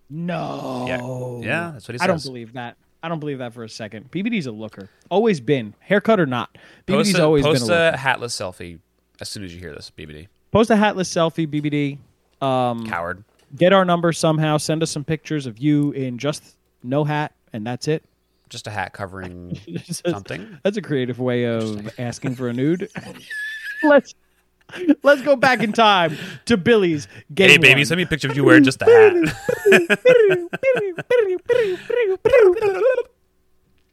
No. 0.10 0.86
Yeah, 0.88 1.48
yeah 1.48 1.72
that's 1.74 1.88
what 1.88 1.94
he 1.94 1.98
says. 2.00 2.04
I 2.04 2.08
don't 2.08 2.24
believe 2.24 2.54
that. 2.54 2.76
I 3.04 3.08
don't 3.10 3.20
believe 3.20 3.40
that 3.40 3.54
for 3.54 3.64
a 3.64 3.70
second. 3.70 4.12
BBD's 4.12 4.46
a 4.46 4.52
looker. 4.52 4.90
Always 5.10 5.40
been. 5.40 5.74
Haircut 5.80 6.20
or 6.20 6.26
not. 6.26 6.56
Post 6.86 7.10
BBD's 7.12 7.20
a, 7.20 7.24
always 7.24 7.44
post 7.46 7.62
been 7.68 7.72
a 7.72 7.86
looker. 7.86 7.96
a 7.96 7.98
hatless 7.98 8.36
selfie 8.36 8.80
as 9.20 9.30
soon 9.30 9.44
as 9.44 9.54
you 9.54 9.60
hear 9.60 9.74
this, 9.74 9.92
BBD. 9.98 10.28
Post 10.52 10.70
a 10.70 10.76
hatless 10.76 11.10
selfie, 11.14 11.48
BBD. 11.48 11.98
Um, 12.46 12.86
Coward. 12.88 13.24
get 13.56 13.72
our 13.74 13.86
number 13.86 14.12
somehow. 14.12 14.58
Send 14.58 14.84
us 14.84 14.92
some 14.92 15.04
pictures 15.04 15.46
of 15.46 15.60
you 15.60 15.92
in 15.92 16.18
just 16.18 16.56
no 16.84 17.04
hat, 17.04 17.34
and 17.54 17.66
that's 17.66 17.88
it. 17.88 18.04
Just 18.50 18.68
a 18.68 18.72
hat 18.72 18.92
covering 18.94 19.58
That's- 19.68 20.02
something. 20.06 20.58
That's 20.64 20.76
a 20.78 20.82
creative 20.82 21.20
way 21.20 21.46
of 21.46 21.90
asking 22.00 22.36
for 22.36 22.50
a 22.50 22.54
nude. 22.54 22.90
let's 23.84 24.14
let's 25.04 25.22
go 25.22 25.36
back 25.36 25.62
in 25.62 25.72
time 25.72 26.18
to 26.46 26.58
Billy's 26.58 27.08
game. 27.34 27.50
Hey, 27.50 27.58
baby, 27.58 27.82
one. 27.82 27.86
send 27.86 27.98
me 27.98 28.04
a 28.04 28.08
picture 28.08 28.30
of 28.30 28.36
you 28.36 28.44
wearing 28.44 28.64
just 28.64 28.82
a 28.82 28.86
hat. 28.86 29.14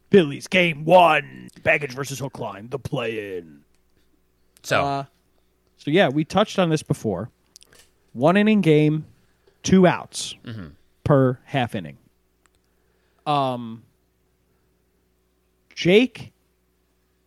Billy's 0.09 0.47
game 0.47 0.85
one. 0.85 1.49
Baggage 1.63 1.91
versus 1.93 2.19
Hookline. 2.19 2.69
The 2.69 2.79
play-in. 2.79 3.61
so, 4.63 4.83
Uh, 4.83 5.03
so 5.89 5.93
yeah, 5.93 6.09
we 6.09 6.23
touched 6.23 6.59
on 6.59 6.69
this 6.69 6.83
before. 6.83 7.31
One 8.13 8.37
inning 8.37 8.61
game, 8.61 9.05
two 9.63 9.87
outs 9.87 10.35
per 11.03 11.39
half 11.45 11.73
inning. 11.73 11.97
Um, 13.25 13.81
Jake 15.73 16.31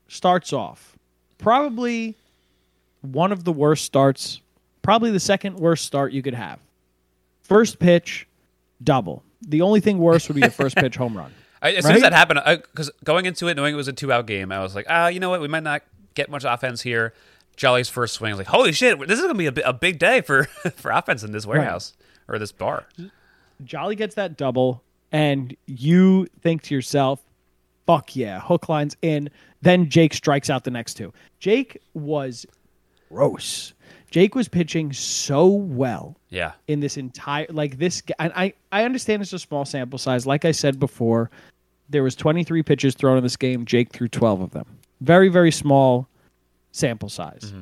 starts 0.07 0.53
off 0.53 0.96
probably 1.38 2.16
one 3.01 3.33
of 3.33 3.42
the 3.42 3.53
worst 3.53 3.85
starts, 3.85 4.40
probably 4.83 5.11
the 5.11 5.20
second 5.20 5.57
worst 5.57 5.85
start 5.85 6.12
you 6.12 6.22
could 6.22 6.35
have. 6.35 6.61
First 7.42 7.81
pitch, 7.81 8.29
double. 8.83 9.25
The 9.40 9.62
only 9.62 9.81
thing 9.81 9.98
worse 9.98 10.29
would 10.29 10.37
be 10.37 10.42
a 10.42 10.51
first 10.51 10.77
pitch 10.77 10.96
home 11.03 11.16
run. 11.16 11.33
I, 11.61 11.72
as 11.72 11.85
soon 11.85 11.96
as 11.96 12.03
that 12.03 12.12
happened, 12.12 12.40
because 12.44 12.92
going 13.03 13.27
into 13.27 13.48
it, 13.48 13.55
knowing 13.55 13.75
it 13.75 13.77
was 13.77 13.88
a 13.88 13.92
two 13.92 14.12
out 14.12 14.27
game, 14.27 14.53
I 14.53 14.61
was 14.61 14.77
like, 14.77 14.87
ah, 14.88 15.09
you 15.09 15.18
know 15.18 15.31
what? 15.31 15.40
We 15.40 15.48
might 15.48 15.62
not 15.64 15.83
get 16.14 16.31
much 16.31 16.44
offense 16.44 16.81
here. 16.83 17.12
Jolly's 17.62 17.88
first 17.88 18.14
swing, 18.14 18.31
I 18.31 18.35
was 18.35 18.38
like, 18.38 18.48
holy 18.48 18.72
shit, 18.72 18.98
this 19.07 19.20
is 19.20 19.25
going 19.25 19.38
to 19.38 19.53
be 19.53 19.62
a, 19.62 19.68
a 19.68 19.72
big 19.72 20.01
day 20.01 20.20
for, 20.20 20.44
for 20.75 20.90
offense 20.90 21.22
in 21.22 21.31
this 21.31 21.46
warehouse 21.46 21.92
or 22.27 22.37
this 22.40 22.51
bar. 22.51 22.87
Jolly 23.62 23.94
gets 23.94 24.16
that 24.16 24.37
double, 24.37 24.83
and 25.12 25.57
you 25.66 26.27
think 26.40 26.62
to 26.62 26.75
yourself, 26.75 27.22
fuck 27.87 28.16
yeah, 28.16 28.40
hook 28.40 28.68
line's 28.68 28.96
in. 29.01 29.31
Then 29.61 29.88
Jake 29.88 30.12
strikes 30.12 30.51
out 30.51 30.64
the 30.64 30.72
next 30.72 30.94
two. 30.94 31.12
Jake 31.38 31.81
was 31.94 32.44
gross. 33.09 33.75
Jake 34.11 34.35
was 34.35 34.48
pitching 34.48 34.92
so 34.92 35.46
well 35.46 36.16
Yeah. 36.31 36.53
in 36.66 36.81
this 36.81 36.96
entire 36.96 37.46
like 37.48 37.79
this 37.79 38.03
and 38.18 38.33
I 38.35 38.55
I 38.72 38.85
understand 38.85 39.22
it's 39.22 39.33
a 39.33 39.38
small 39.38 39.64
sample 39.64 40.01
size. 40.01 40.27
Like 40.27 40.44
I 40.44 40.51
said 40.51 40.81
before, 40.81 41.31
there 41.88 42.03
was 42.03 42.16
23 42.16 42.62
pitches 42.64 42.94
thrown 42.96 43.16
in 43.16 43.22
this 43.22 43.37
game. 43.37 43.64
Jake 43.64 43.90
threw 43.92 44.09
12 44.09 44.40
of 44.40 44.51
them. 44.51 44.66
Very 45.01 45.29
very 45.29 45.53
small 45.53 46.09
sample 46.72 47.08
size. 47.08 47.52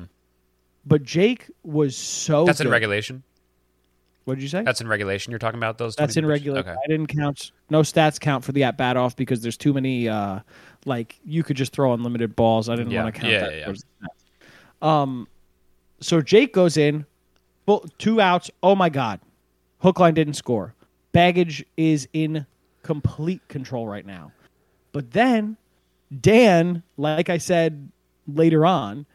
But 0.85 1.03
Jake 1.03 1.49
was 1.63 1.95
so 1.95 2.39
Mm-hmm. 2.39 2.45
That's 2.47 2.61
in 2.61 2.69
regulation. 2.69 3.23
What 4.25 4.35
did 4.35 4.43
you 4.43 4.49
say? 4.49 4.63
That's 4.63 4.81
in 4.81 4.87
regulation. 4.87 5.31
You're 5.31 5.39
talking 5.39 5.59
about 5.59 5.77
those. 5.77 5.95
That's 5.95 6.15
in 6.15 6.25
regular. 6.25 6.59
Okay. 6.59 6.71
I 6.71 6.87
didn't 6.87 7.07
count. 7.07 7.51
No 7.69 7.81
stats 7.81 8.19
count 8.19 8.43
for 8.43 8.51
the 8.51 8.63
at 8.63 8.77
bat 8.77 8.95
off 8.97 9.15
because 9.15 9.41
there's 9.41 9.57
too 9.57 9.73
many. 9.73 10.07
Uh, 10.07 10.39
like 10.85 11.19
you 11.25 11.43
could 11.43 11.57
just 11.57 11.73
throw 11.73 11.93
unlimited 11.93 12.35
balls. 12.35 12.69
I 12.69 12.75
didn't 12.75 12.91
Yeah. 12.91 13.03
want 13.03 13.15
to 13.15 13.21
count 13.21 13.33
Yeah, 13.33 13.39
that. 13.41 13.51
yeah, 13.51 13.57
yeah. 13.57 13.65
towards 13.65 13.83
the 14.01 14.07
stats. 14.83 14.87
Um, 14.87 15.27
so 15.99 16.21
Jake 16.21 16.53
goes 16.53 16.77
in, 16.77 17.05
full, 17.65 17.85
two 17.97 18.21
outs. 18.21 18.49
Oh 18.63 18.75
my 18.75 18.89
god, 18.89 19.19
Hookline 19.79 20.13
didn't 20.13 20.35
score. 20.35 20.73
Baggage 21.13 21.65
is 21.77 22.07
in 22.13 22.45
complete 22.83 23.47
control 23.47 23.87
right 23.87 24.05
now. 24.05 24.31
But 24.91 25.11
then 25.11 25.57
Dan, 26.19 26.83
like 26.97 27.29
I 27.29 27.37
said 27.39 27.89
later 28.35 28.65
on, 28.65 29.05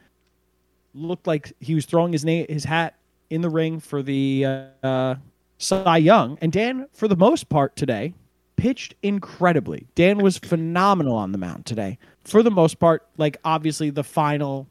looked 0.93 1.27
like 1.27 1.53
he 1.59 1.75
was 1.75 1.85
throwing 1.85 2.11
his 2.11 2.25
name, 2.25 2.45
his 2.49 2.63
hat 2.63 2.95
in 3.29 3.41
the 3.41 3.49
ring 3.49 3.79
for 3.79 4.01
the 4.01 4.45
uh, 4.45 4.85
uh, 4.85 5.15
Cy 5.57 5.97
Young. 5.97 6.37
And 6.41 6.51
Dan, 6.51 6.87
for 6.93 7.07
the 7.07 7.15
most 7.15 7.49
part 7.49 7.75
today, 7.75 8.13
pitched 8.55 8.95
incredibly. 9.03 9.87
Dan 9.95 10.17
was 10.17 10.37
phenomenal 10.37 11.15
on 11.15 11.31
the 11.31 11.37
mound 11.37 11.65
today. 11.65 11.97
for 12.23 12.43
the 12.43 12.51
most 12.51 12.79
part, 12.79 13.07
like 13.17 13.37
obviously 13.45 13.89
the 13.89 14.03
final, 14.03 14.67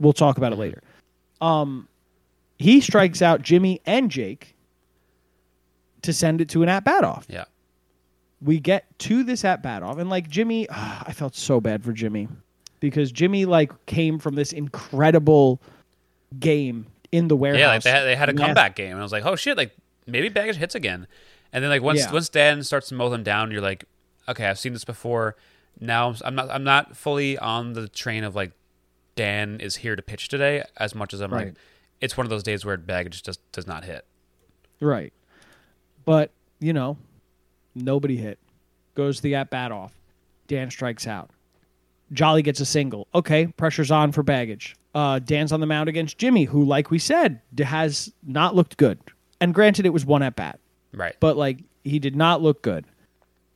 we'll 0.00 0.12
talk 0.12 0.38
about 0.38 0.52
it 0.52 0.58
later. 0.58 0.82
Um, 1.40 1.88
he 2.58 2.80
strikes 2.80 3.22
out 3.22 3.42
Jimmy 3.42 3.80
and 3.86 4.10
Jake 4.10 4.56
to 6.02 6.12
send 6.12 6.40
it 6.40 6.48
to 6.50 6.62
an 6.62 6.68
at 6.68 6.84
bat 6.84 7.04
off. 7.04 7.26
Yeah. 7.28 7.44
We 8.40 8.60
get 8.60 8.86
to 9.00 9.22
this 9.24 9.44
at 9.44 9.62
bat 9.62 9.82
off, 9.82 9.98
and 9.98 10.10
like 10.10 10.28
Jimmy, 10.28 10.68
I 10.70 11.12
felt 11.12 11.34
so 11.34 11.60
bad 11.60 11.84
for 11.84 11.92
Jimmy 11.92 12.28
because 12.88 13.10
Jimmy 13.10 13.44
like 13.46 13.72
came 13.86 14.18
from 14.18 14.34
this 14.34 14.52
incredible 14.52 15.60
game 16.38 16.86
in 17.12 17.28
the 17.28 17.36
warehouse. 17.36 17.60
Yeah, 17.60 17.68
like 17.68 17.82
they 17.82 17.90
had, 17.90 18.02
they 18.04 18.16
had 18.16 18.28
a 18.28 18.34
comeback 18.34 18.76
game, 18.76 18.90
and 18.92 19.00
I 19.00 19.02
was 19.02 19.12
like, 19.12 19.24
oh 19.24 19.36
shit, 19.36 19.56
like 19.56 19.74
maybe 20.06 20.28
Baggage 20.28 20.56
hits 20.56 20.74
again. 20.74 21.06
And 21.52 21.62
then 21.64 21.70
like 21.70 21.82
once 21.82 22.00
Yeah. 22.00 22.12
once 22.12 22.28
Dan 22.28 22.62
starts 22.62 22.88
to 22.88 22.94
mow 22.94 23.08
them 23.08 23.22
down, 23.22 23.50
you're 23.50 23.60
like, 23.62 23.84
okay, 24.28 24.46
I've 24.46 24.58
seen 24.58 24.72
this 24.72 24.84
before. 24.84 25.36
Now 25.80 26.08
I'm- 26.08 26.16
I'm 26.24 26.34
not 26.34 26.50
I'm 26.50 26.64
not 26.64 26.96
fully 26.96 27.38
on 27.38 27.72
the 27.72 27.88
train 27.88 28.22
of 28.24 28.34
like 28.34 28.52
Dan 29.16 29.60
is 29.60 29.76
here 29.76 29.96
to 29.96 30.02
pitch 30.02 30.28
today 30.28 30.64
as 30.76 30.94
much 30.94 31.14
as 31.14 31.20
I'm 31.20 31.32
Right. 31.32 31.46
like, 31.46 31.54
it's 32.00 32.16
one 32.16 32.26
of 32.26 32.30
those 32.30 32.42
days 32.42 32.64
where 32.64 32.76
Baggage 32.76 33.22
just 33.22 33.40
does 33.52 33.66
not 33.66 33.84
hit. 33.84 34.04
Right. 34.80 35.12
But, 36.04 36.32
you 36.60 36.72
know, 36.72 36.98
nobody 37.74 38.16
hit. 38.16 38.38
Goes 38.94 39.20
the 39.20 39.34
at 39.36 39.48
bat 39.50 39.72
off. 39.72 39.94
Dan 40.48 40.70
strikes 40.70 41.06
out. 41.06 41.30
Jolly 42.14 42.42
gets 42.42 42.60
a 42.60 42.64
single. 42.66 43.06
Okay, 43.14 43.46
pressure's 43.48 43.90
on 43.90 44.12
for 44.12 44.22
baggage. 44.22 44.76
Uh, 44.94 45.18
Dan's 45.18 45.52
on 45.52 45.60
the 45.60 45.66
mound 45.66 45.88
against 45.88 46.16
Jimmy, 46.18 46.44
who, 46.44 46.64
like 46.64 46.90
we 46.90 46.98
said, 46.98 47.40
has 47.58 48.12
not 48.24 48.54
looked 48.54 48.76
good. 48.76 48.98
And 49.40 49.52
granted, 49.52 49.84
it 49.84 49.90
was 49.92 50.06
one 50.06 50.22
at 50.22 50.36
bat, 50.36 50.60
Right. 50.92 51.16
but 51.20 51.36
like 51.36 51.58
he 51.82 51.98
did 51.98 52.14
not 52.16 52.40
look 52.40 52.62
good. 52.62 52.84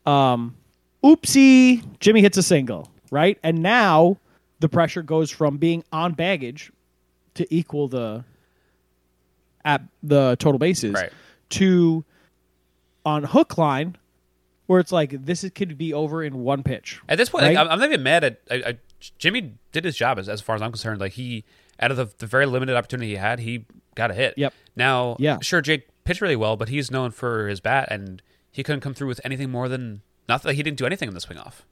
Um, 0.04 0.56
oopsie, 1.04 1.84
Jimmy 2.00 2.20
hits 2.20 2.36
a 2.36 2.42
single, 2.42 2.90
right? 3.10 3.38
And 3.42 3.62
now 3.62 4.16
the 4.58 4.68
pressure 4.68 5.02
goes 5.02 5.30
from 5.30 5.56
being 5.58 5.84
on 5.92 6.14
baggage 6.14 6.72
to 7.34 7.46
equal 7.54 7.86
the 7.88 8.24
at 9.64 9.82
the 10.02 10.36
total 10.40 10.58
bases 10.58 10.94
Right. 10.94 11.12
to 11.50 12.04
on 13.04 13.22
hook 13.22 13.56
line 13.58 13.96
where 14.68 14.78
it's 14.78 14.92
like 14.92 15.10
this 15.24 15.42
is, 15.42 15.50
could 15.50 15.76
be 15.76 15.92
over 15.92 16.22
in 16.22 16.38
one 16.38 16.62
pitch. 16.62 17.00
At 17.08 17.18
this 17.18 17.28
point, 17.28 17.42
Right? 17.42 17.56
like, 17.56 17.68
I'm, 17.68 17.78
not 17.80 17.88
even 17.88 18.02
mad 18.04 18.22
at 18.22 18.40
I, 18.50 18.54
I, 18.54 18.78
Jimmy. 19.18 19.54
Did 19.72 19.84
his 19.84 19.96
job 19.96 20.18
as, 20.18 20.28
as 20.28 20.40
far 20.40 20.54
as 20.56 20.62
I'm 20.62 20.70
concerned. 20.70 21.00
Like 21.00 21.12
he, 21.12 21.44
out 21.80 21.90
of 21.90 21.96
the, 21.96 22.08
the 22.18 22.26
very 22.26 22.46
limited 22.46 22.76
opportunity 22.76 23.08
he 23.10 23.16
had, 23.16 23.40
he 23.40 23.64
got 23.96 24.10
a 24.10 24.14
hit. 24.14 24.34
Yep. 24.36 24.54
Now, 24.76 25.16
Yeah. 25.18 25.38
sure, 25.42 25.60
Jake 25.60 25.88
pitched 26.04 26.20
really 26.20 26.36
well, 26.36 26.56
but 26.56 26.68
he's 26.68 26.90
known 26.90 27.10
for 27.10 27.48
his 27.48 27.60
bat, 27.60 27.88
and 27.90 28.22
he 28.50 28.62
couldn't 28.62 28.80
come 28.80 28.94
through 28.94 29.08
with 29.08 29.20
anything 29.24 29.50
more 29.50 29.68
than 29.68 30.02
nothing. 30.28 30.54
He 30.56 30.62
didn't 30.62 30.78
do 30.78 30.86
anything 30.86 31.08
in 31.08 31.14
the 31.14 31.20
swing 31.20 31.38
off. 31.38 31.64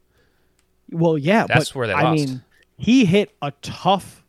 Well, 0.91 1.17
yeah, 1.19 1.47
That's 1.47 1.71
but 1.71 1.77
where 1.79 1.87
they 1.87 1.93
I 1.95 2.03
lost. 2.03 2.27
mean, 2.29 2.43
he 2.77 3.05
hit 3.07 3.33
a 3.43 3.51
tough 3.63 4.25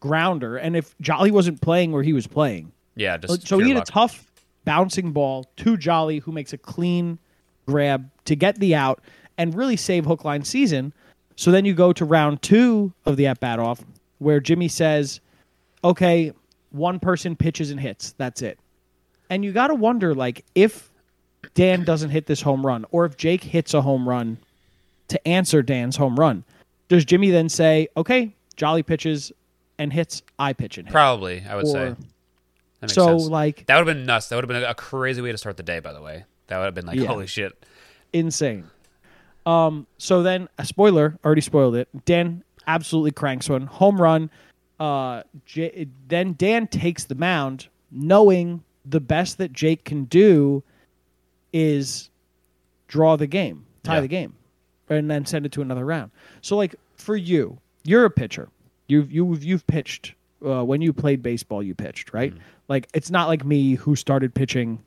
grounder, 0.00 0.56
and 0.56 0.76
if 0.76 0.94
Jolly 1.00 1.30
wasn't 1.30 1.60
playing 1.60 1.92
where 1.92 2.02
he 2.02 2.12
was 2.12 2.26
playing, 2.26 2.72
Yeah, 2.96 3.16
just 3.16 3.46
so 3.46 3.58
he 3.58 3.68
hit 3.68 3.76
luck. 3.76 3.88
a 3.88 3.92
tough 3.92 4.30
bouncing 4.64 5.12
ball 5.12 5.44
to 5.58 5.76
Jolly, 5.76 6.18
who 6.18 6.32
makes 6.32 6.52
a 6.52 6.58
clean 6.58 7.18
grab 7.66 8.08
to 8.24 8.36
get 8.36 8.58
the 8.58 8.74
out 8.74 9.00
and 9.38 9.54
really 9.54 9.76
save 9.76 10.04
hook 10.04 10.24
line 10.24 10.44
season. 10.44 10.92
So 11.36 11.50
then 11.50 11.64
you 11.64 11.74
go 11.74 11.92
to 11.92 12.04
round 12.04 12.42
two 12.42 12.92
of 13.06 13.16
the 13.16 13.26
at 13.26 13.40
bat 13.40 13.58
off, 13.58 13.84
where 14.18 14.38
Jimmy 14.40 14.68
says, 14.68 15.20
"Okay, 15.82 16.32
one 16.70 17.00
person 17.00 17.34
pitches 17.36 17.70
and 17.70 17.80
hits. 17.80 18.12
That's 18.18 18.42
it." 18.42 18.58
And 19.30 19.44
you 19.44 19.52
got 19.52 19.68
to 19.68 19.74
wonder, 19.74 20.14
like, 20.14 20.44
if 20.54 20.90
Dan 21.54 21.84
doesn't 21.84 22.10
hit 22.10 22.26
this 22.26 22.42
home 22.42 22.64
run, 22.64 22.84
or 22.90 23.04
if 23.04 23.16
Jake 23.16 23.42
hits 23.42 23.74
a 23.74 23.82
home 23.82 24.08
run 24.08 24.38
to 25.08 25.28
answer 25.28 25.62
Dan's 25.62 25.96
home 25.96 26.16
run, 26.16 26.44
does 26.88 27.04
Jimmy 27.04 27.30
then 27.30 27.48
say, 27.48 27.88
"Okay, 27.96 28.34
Jolly 28.56 28.82
pitches 28.82 29.32
and 29.78 29.92
hits, 29.92 30.22
I 30.38 30.52
pitch 30.52 30.78
and 30.78 30.86
hit"? 30.86 30.92
Probably, 30.92 31.42
I 31.48 31.56
would 31.56 31.66
say. 31.66 31.78
Or- 31.88 31.96
That 32.80 32.88
makes 32.88 32.94
so 32.94 33.18
sense. 33.18 33.28
like 33.30 33.66
that 33.66 33.76
would 33.78 33.88
have 33.88 33.96
been 33.96 34.06
nuts. 34.06 34.28
That 34.28 34.36
would 34.36 34.44
have 34.44 34.48
been 34.62 34.62
a 34.70 34.74
crazy 34.74 35.20
way 35.22 35.32
to 35.32 35.38
start 35.38 35.56
the 35.56 35.62
day. 35.62 35.80
By 35.80 35.92
the 35.92 36.02
way, 36.02 36.24
that 36.48 36.58
would 36.58 36.64
have 36.66 36.74
been 36.74 36.86
like, 36.86 36.98
Yeah. 36.98 37.06
holy 37.06 37.26
shit. 37.26 37.52
insane. 38.12 38.64
Um, 39.46 39.86
so 39.98 40.22
then 40.22 40.48
a 40.58 40.64
spoiler 40.64 41.18
already 41.24 41.40
spoiled 41.40 41.74
it. 41.76 41.88
Dan 42.04 42.42
absolutely 42.66 43.10
cranks 43.10 43.48
one 43.48 43.66
home 43.66 44.00
run. 44.00 44.30
Uh, 44.80 45.22
J- 45.46 45.86
then 46.08 46.34
Dan 46.38 46.66
takes 46.66 47.04
the 47.04 47.14
mound, 47.14 47.68
knowing 47.90 48.62
the 48.86 49.00
best 49.00 49.38
that 49.38 49.52
Jake 49.52 49.84
can 49.84 50.04
do 50.04 50.62
is 51.52 52.10
draw 52.88 53.16
the 53.16 53.26
game, 53.26 53.64
tie 53.82 53.96
Yeah. 53.96 54.00
the 54.02 54.08
game, 54.08 54.34
and 54.88 55.10
then 55.10 55.26
send 55.26 55.46
it 55.46 55.52
to 55.52 55.62
another 55.62 55.84
round. 55.84 56.10
So 56.40 56.56
like 56.56 56.74
for 56.96 57.16
you, 57.16 57.58
you're 57.84 58.04
a 58.04 58.10
pitcher. 58.10 58.48
You've 58.88 59.10
you've 59.12 59.42
you've 59.44 59.66
pitched 59.66 60.14
uh, 60.44 60.64
when 60.64 60.80
you 60.82 60.92
played 60.92 61.22
baseball. 61.22 61.62
You 61.62 61.74
pitched 61.74 62.12
right. 62.12 62.32
Like 62.68 62.88
it's 62.94 63.10
not 63.10 63.28
like 63.28 63.44
me 63.44 63.74
who 63.74 63.96
started 63.96 64.34
pitching 64.34 64.82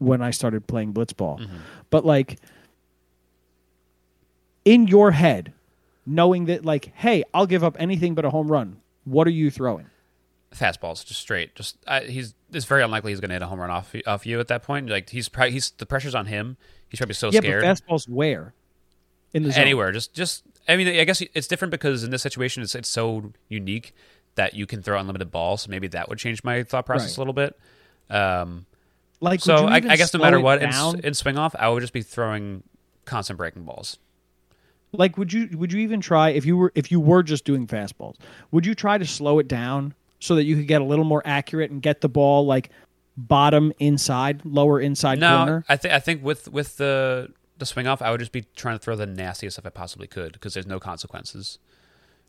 when 0.00 0.20
I 0.20 0.32
started 0.32 0.66
playing 0.66 0.92
blitzball, 0.92 1.46
but 1.90 2.04
like 2.04 2.38
in 4.64 4.86
your 4.88 5.12
head, 5.12 5.52
knowing 6.04 6.46
that 6.46 6.64
like, 6.64 6.92
hey, 6.96 7.22
I'll 7.32 7.46
give 7.46 7.62
up 7.62 7.76
anything 7.78 8.14
but 8.14 8.24
a 8.24 8.30
home 8.30 8.50
run. 8.50 8.80
What 9.04 9.26
are 9.26 9.30
you 9.30 9.50
throwing? 9.50 9.86
fastballs 10.54 11.06
just 11.06 11.20
straight. 11.20 11.54
Just 11.54 11.76
I, 11.86 12.00
he's 12.00 12.34
it's 12.52 12.64
very 12.64 12.82
unlikely 12.82 13.12
he's 13.12 13.20
going 13.20 13.28
to 13.28 13.34
hit 13.34 13.42
a 13.42 13.46
home 13.46 13.60
run 13.60 13.70
off 13.70 13.94
off 14.04 14.26
you 14.26 14.40
at 14.40 14.48
that 14.48 14.64
point. 14.64 14.88
Like 14.90 15.10
he's 15.10 15.28
probably 15.28 15.52
he's 15.52 15.70
the 15.70 15.86
pressure's 15.86 16.14
on 16.14 16.26
him. 16.26 16.56
He's 16.88 16.98
probably 16.98 17.14
so 17.14 17.30
yeah, 17.30 17.38
scared. 17.38 17.62
but 17.62 17.76
fastballs 17.76 18.08
where? 18.08 18.52
In 19.32 19.44
the 19.44 19.52
zone. 19.52 19.62
Anywhere, 19.62 19.92
just 19.92 20.12
just 20.12 20.42
I 20.66 20.76
mean, 20.76 20.88
I 20.88 21.04
guess 21.04 21.20
it's 21.34 21.46
different 21.46 21.70
because 21.70 22.02
in 22.02 22.10
this 22.10 22.22
situation 22.22 22.64
it's 22.64 22.74
it's 22.74 22.88
so 22.88 23.32
unique 23.48 23.94
that 24.34 24.54
you 24.54 24.66
can 24.66 24.82
throw 24.82 24.98
unlimited 24.98 25.30
balls. 25.30 25.62
So 25.62 25.70
maybe 25.70 25.86
that 25.88 26.08
would 26.08 26.18
change 26.18 26.42
my 26.42 26.64
thought 26.64 26.84
process 26.84 27.10
Right. 27.10 27.16
a 27.18 27.20
little 27.20 27.32
bit. 27.32 27.56
Um, 28.10 28.66
Like, 29.20 29.40
so 29.40 29.66
I, 29.66 29.76
I 29.76 29.96
guess 29.96 30.14
no 30.14 30.20
matter 30.20 30.40
what 30.40 30.62
in, 30.62 31.04
in 31.04 31.14
swing 31.14 31.36
off, 31.38 31.54
I 31.58 31.68
would 31.68 31.80
just 31.80 31.92
be 31.92 32.02
throwing 32.02 32.62
constant 33.04 33.36
breaking 33.36 33.64
balls. 33.64 33.98
like, 34.92 35.18
would 35.18 35.32
you 35.32 35.48
would 35.58 35.72
you 35.72 35.80
even 35.80 36.00
try 36.00 36.30
if 36.30 36.46
you 36.46 36.56
were 36.56 36.72
if 36.74 36.90
you 36.90 37.00
were 37.00 37.22
just 37.22 37.44
doing 37.44 37.66
fastballs? 37.66 38.16
Would 38.50 38.64
you 38.64 38.74
try 38.74 38.96
to 38.98 39.06
slow 39.06 39.38
it 39.38 39.46
down 39.48 39.94
so 40.20 40.34
that 40.36 40.44
you 40.44 40.56
could 40.56 40.66
get 40.66 40.80
a 40.80 40.84
little 40.84 41.04
more 41.04 41.22
accurate 41.24 41.70
and 41.70 41.82
get 41.82 42.00
the 42.00 42.08
ball 42.08 42.46
like 42.46 42.70
bottom 43.16 43.72
inside, 43.78 44.42
lower 44.44 44.80
inside 44.80 45.18
No, 45.18 45.36
corner? 45.36 45.64
I 45.68 45.76
think 45.76 45.94
I 45.94 46.00
think 46.00 46.24
with 46.24 46.48
with 46.48 46.78
the 46.78 47.28
the 47.58 47.66
swing 47.66 47.86
off, 47.86 48.00
I 48.00 48.10
would 48.10 48.20
just 48.20 48.32
be 48.32 48.46
trying 48.56 48.76
to 48.76 48.82
throw 48.82 48.96
the 48.96 49.06
nastiest 49.06 49.56
stuff 49.56 49.66
I 49.66 49.70
possibly 49.70 50.06
could 50.06 50.32
because 50.32 50.54
there's 50.54 50.66
no 50.66 50.80
consequences. 50.80 51.58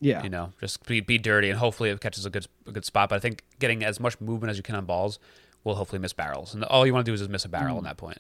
Yeah, 0.02 0.24
you 0.24 0.30
know, 0.30 0.52
just 0.60 0.86
be, 0.88 1.00
be 1.00 1.20
dirty 1.20 1.50
and 1.50 1.60
hopefully 1.60 1.90
it 1.92 2.02
catches 2.02 2.26
a 2.26 2.30
good 2.30 2.48
a 2.68 2.72
good 2.72 2.84
spot. 2.86 3.10
But 3.10 3.16
I 3.16 3.20
think 3.20 3.44
getting 3.60 3.84
as 3.84 4.00
much 4.00 4.20
movement 4.20 4.50
as 4.52 4.58
you 4.58 4.64
can 4.64 4.76
on 4.76 4.86
balls 4.86 5.20
will 5.64 5.76
hopefully 5.76 6.00
miss 6.00 6.14
barrels, 6.14 6.54
and 6.54 6.64
all 6.66 6.86
you 6.86 6.94
want 6.94 7.06
to 7.06 7.10
do 7.10 7.14
is 7.14 7.22
just 7.22 7.30
miss 7.32 7.46
a 7.46 7.50
barrel 7.50 7.76
Mm. 7.76 7.80
in 7.80 7.84
that 7.86 7.98
point. 7.98 8.18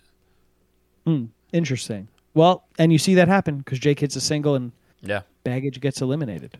interesting. 1.53 2.07
Well, 2.33 2.63
and 2.79 2.91
you 2.93 2.97
see 2.97 3.15
that 3.15 3.27
happen 3.27 3.57
because 3.57 3.79
Jake 3.79 3.99
hits 3.99 4.15
a 4.15 4.21
single 4.21 4.55
and 4.55 4.71
Yeah, 5.01 5.21
baggage 5.43 5.81
gets 5.81 6.01
eliminated. 6.01 6.57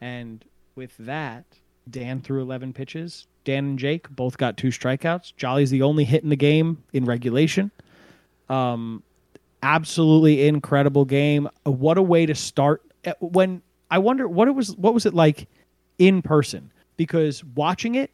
And 0.00 0.44
with 0.76 0.96
that, 0.98 1.44
Dan 1.90 2.20
threw 2.20 2.40
11 2.42 2.72
pitches. 2.72 3.26
Dan 3.44 3.64
and 3.64 3.78
Jake 3.78 4.08
both 4.10 4.38
got 4.38 4.56
two 4.56 4.68
strikeouts. 4.68 5.34
Jolly's 5.36 5.70
the 5.70 5.82
only 5.82 6.04
hit 6.04 6.22
in 6.22 6.28
the 6.28 6.36
game 6.36 6.82
in 6.92 7.04
regulation. 7.04 7.70
Um, 8.48 9.02
absolutely 9.62 10.46
incredible 10.46 11.04
game. 11.04 11.48
Uh, 11.66 11.70
What 11.72 11.98
a 11.98 12.02
way 12.02 12.26
to 12.26 12.34
start. 12.34 12.82
Uh, 13.04 13.12
When 13.20 13.62
I 13.90 13.98
wonder 13.98 14.28
what 14.28 14.46
it 14.46 14.52
was, 14.52 14.76
what 14.76 14.94
was 14.94 15.06
it 15.06 15.14
like 15.14 15.48
in 15.98 16.22
person? 16.22 16.70
Because 16.96 17.42
watching 17.56 17.94
it, 17.96 18.10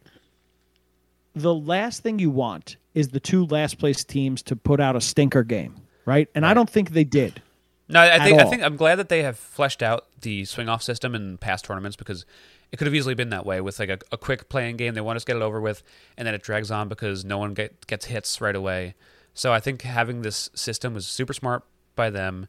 the 1.41 1.53
last 1.53 2.03
thing 2.03 2.19
you 2.19 2.29
want 2.29 2.77
is 2.93 3.09
the 3.09 3.19
two 3.19 3.45
last 3.45 3.77
place 3.77 4.03
teams 4.03 4.41
to 4.43 4.55
put 4.55 4.79
out 4.79 4.95
a 4.95 5.01
stinker 5.01 5.43
game, 5.43 5.75
right? 6.05 6.29
And 6.35 6.45
I 6.45 6.53
don't 6.53 6.69
think 6.69 6.91
they 6.91 7.03
did. 7.03 7.41
no, 7.87 8.01
I 8.01 8.19
think 8.19 8.39
I 8.39 8.45
think 8.45 8.63
I'm 8.63 8.75
glad 8.75 8.95
that 8.95 9.09
they 9.09 9.23
have 9.23 9.37
fleshed 9.37 9.81
out 9.81 10.05
the 10.21 10.45
swing 10.45 10.67
off 10.69 10.81
system 10.81 11.15
in 11.15 11.37
past 11.37 11.65
tournaments 11.65 11.95
because 11.95 12.25
it 12.71 12.77
could 12.77 12.87
have 12.87 12.95
easily 12.95 13.15
been 13.15 13.29
that 13.29 13.45
way 13.45 13.61
with 13.61 13.79
like 13.79 13.89
a, 13.89 13.99
a 14.11 14.17
quick 14.17 14.49
playing 14.49 14.77
game. 14.77 14.93
They 14.93 15.01
want 15.01 15.15
us 15.15 15.23
to 15.23 15.27
get 15.27 15.37
it 15.37 15.43
over 15.43 15.61
with, 15.61 15.83
and 16.17 16.27
then 16.27 16.33
it 16.33 16.41
drags 16.43 16.71
on 16.71 16.89
because 16.89 17.23
no 17.23 17.37
one 17.37 17.53
get, 17.53 17.87
gets 17.87 18.05
hits 18.05 18.41
right 18.41 18.55
away. 18.55 18.95
So 19.33 19.53
I 19.53 19.59
think 19.59 19.83
having 19.83 20.21
this 20.21 20.49
system 20.53 20.93
was 20.93 21.07
super 21.07 21.33
smart 21.33 21.63
by 21.95 22.09
them. 22.09 22.47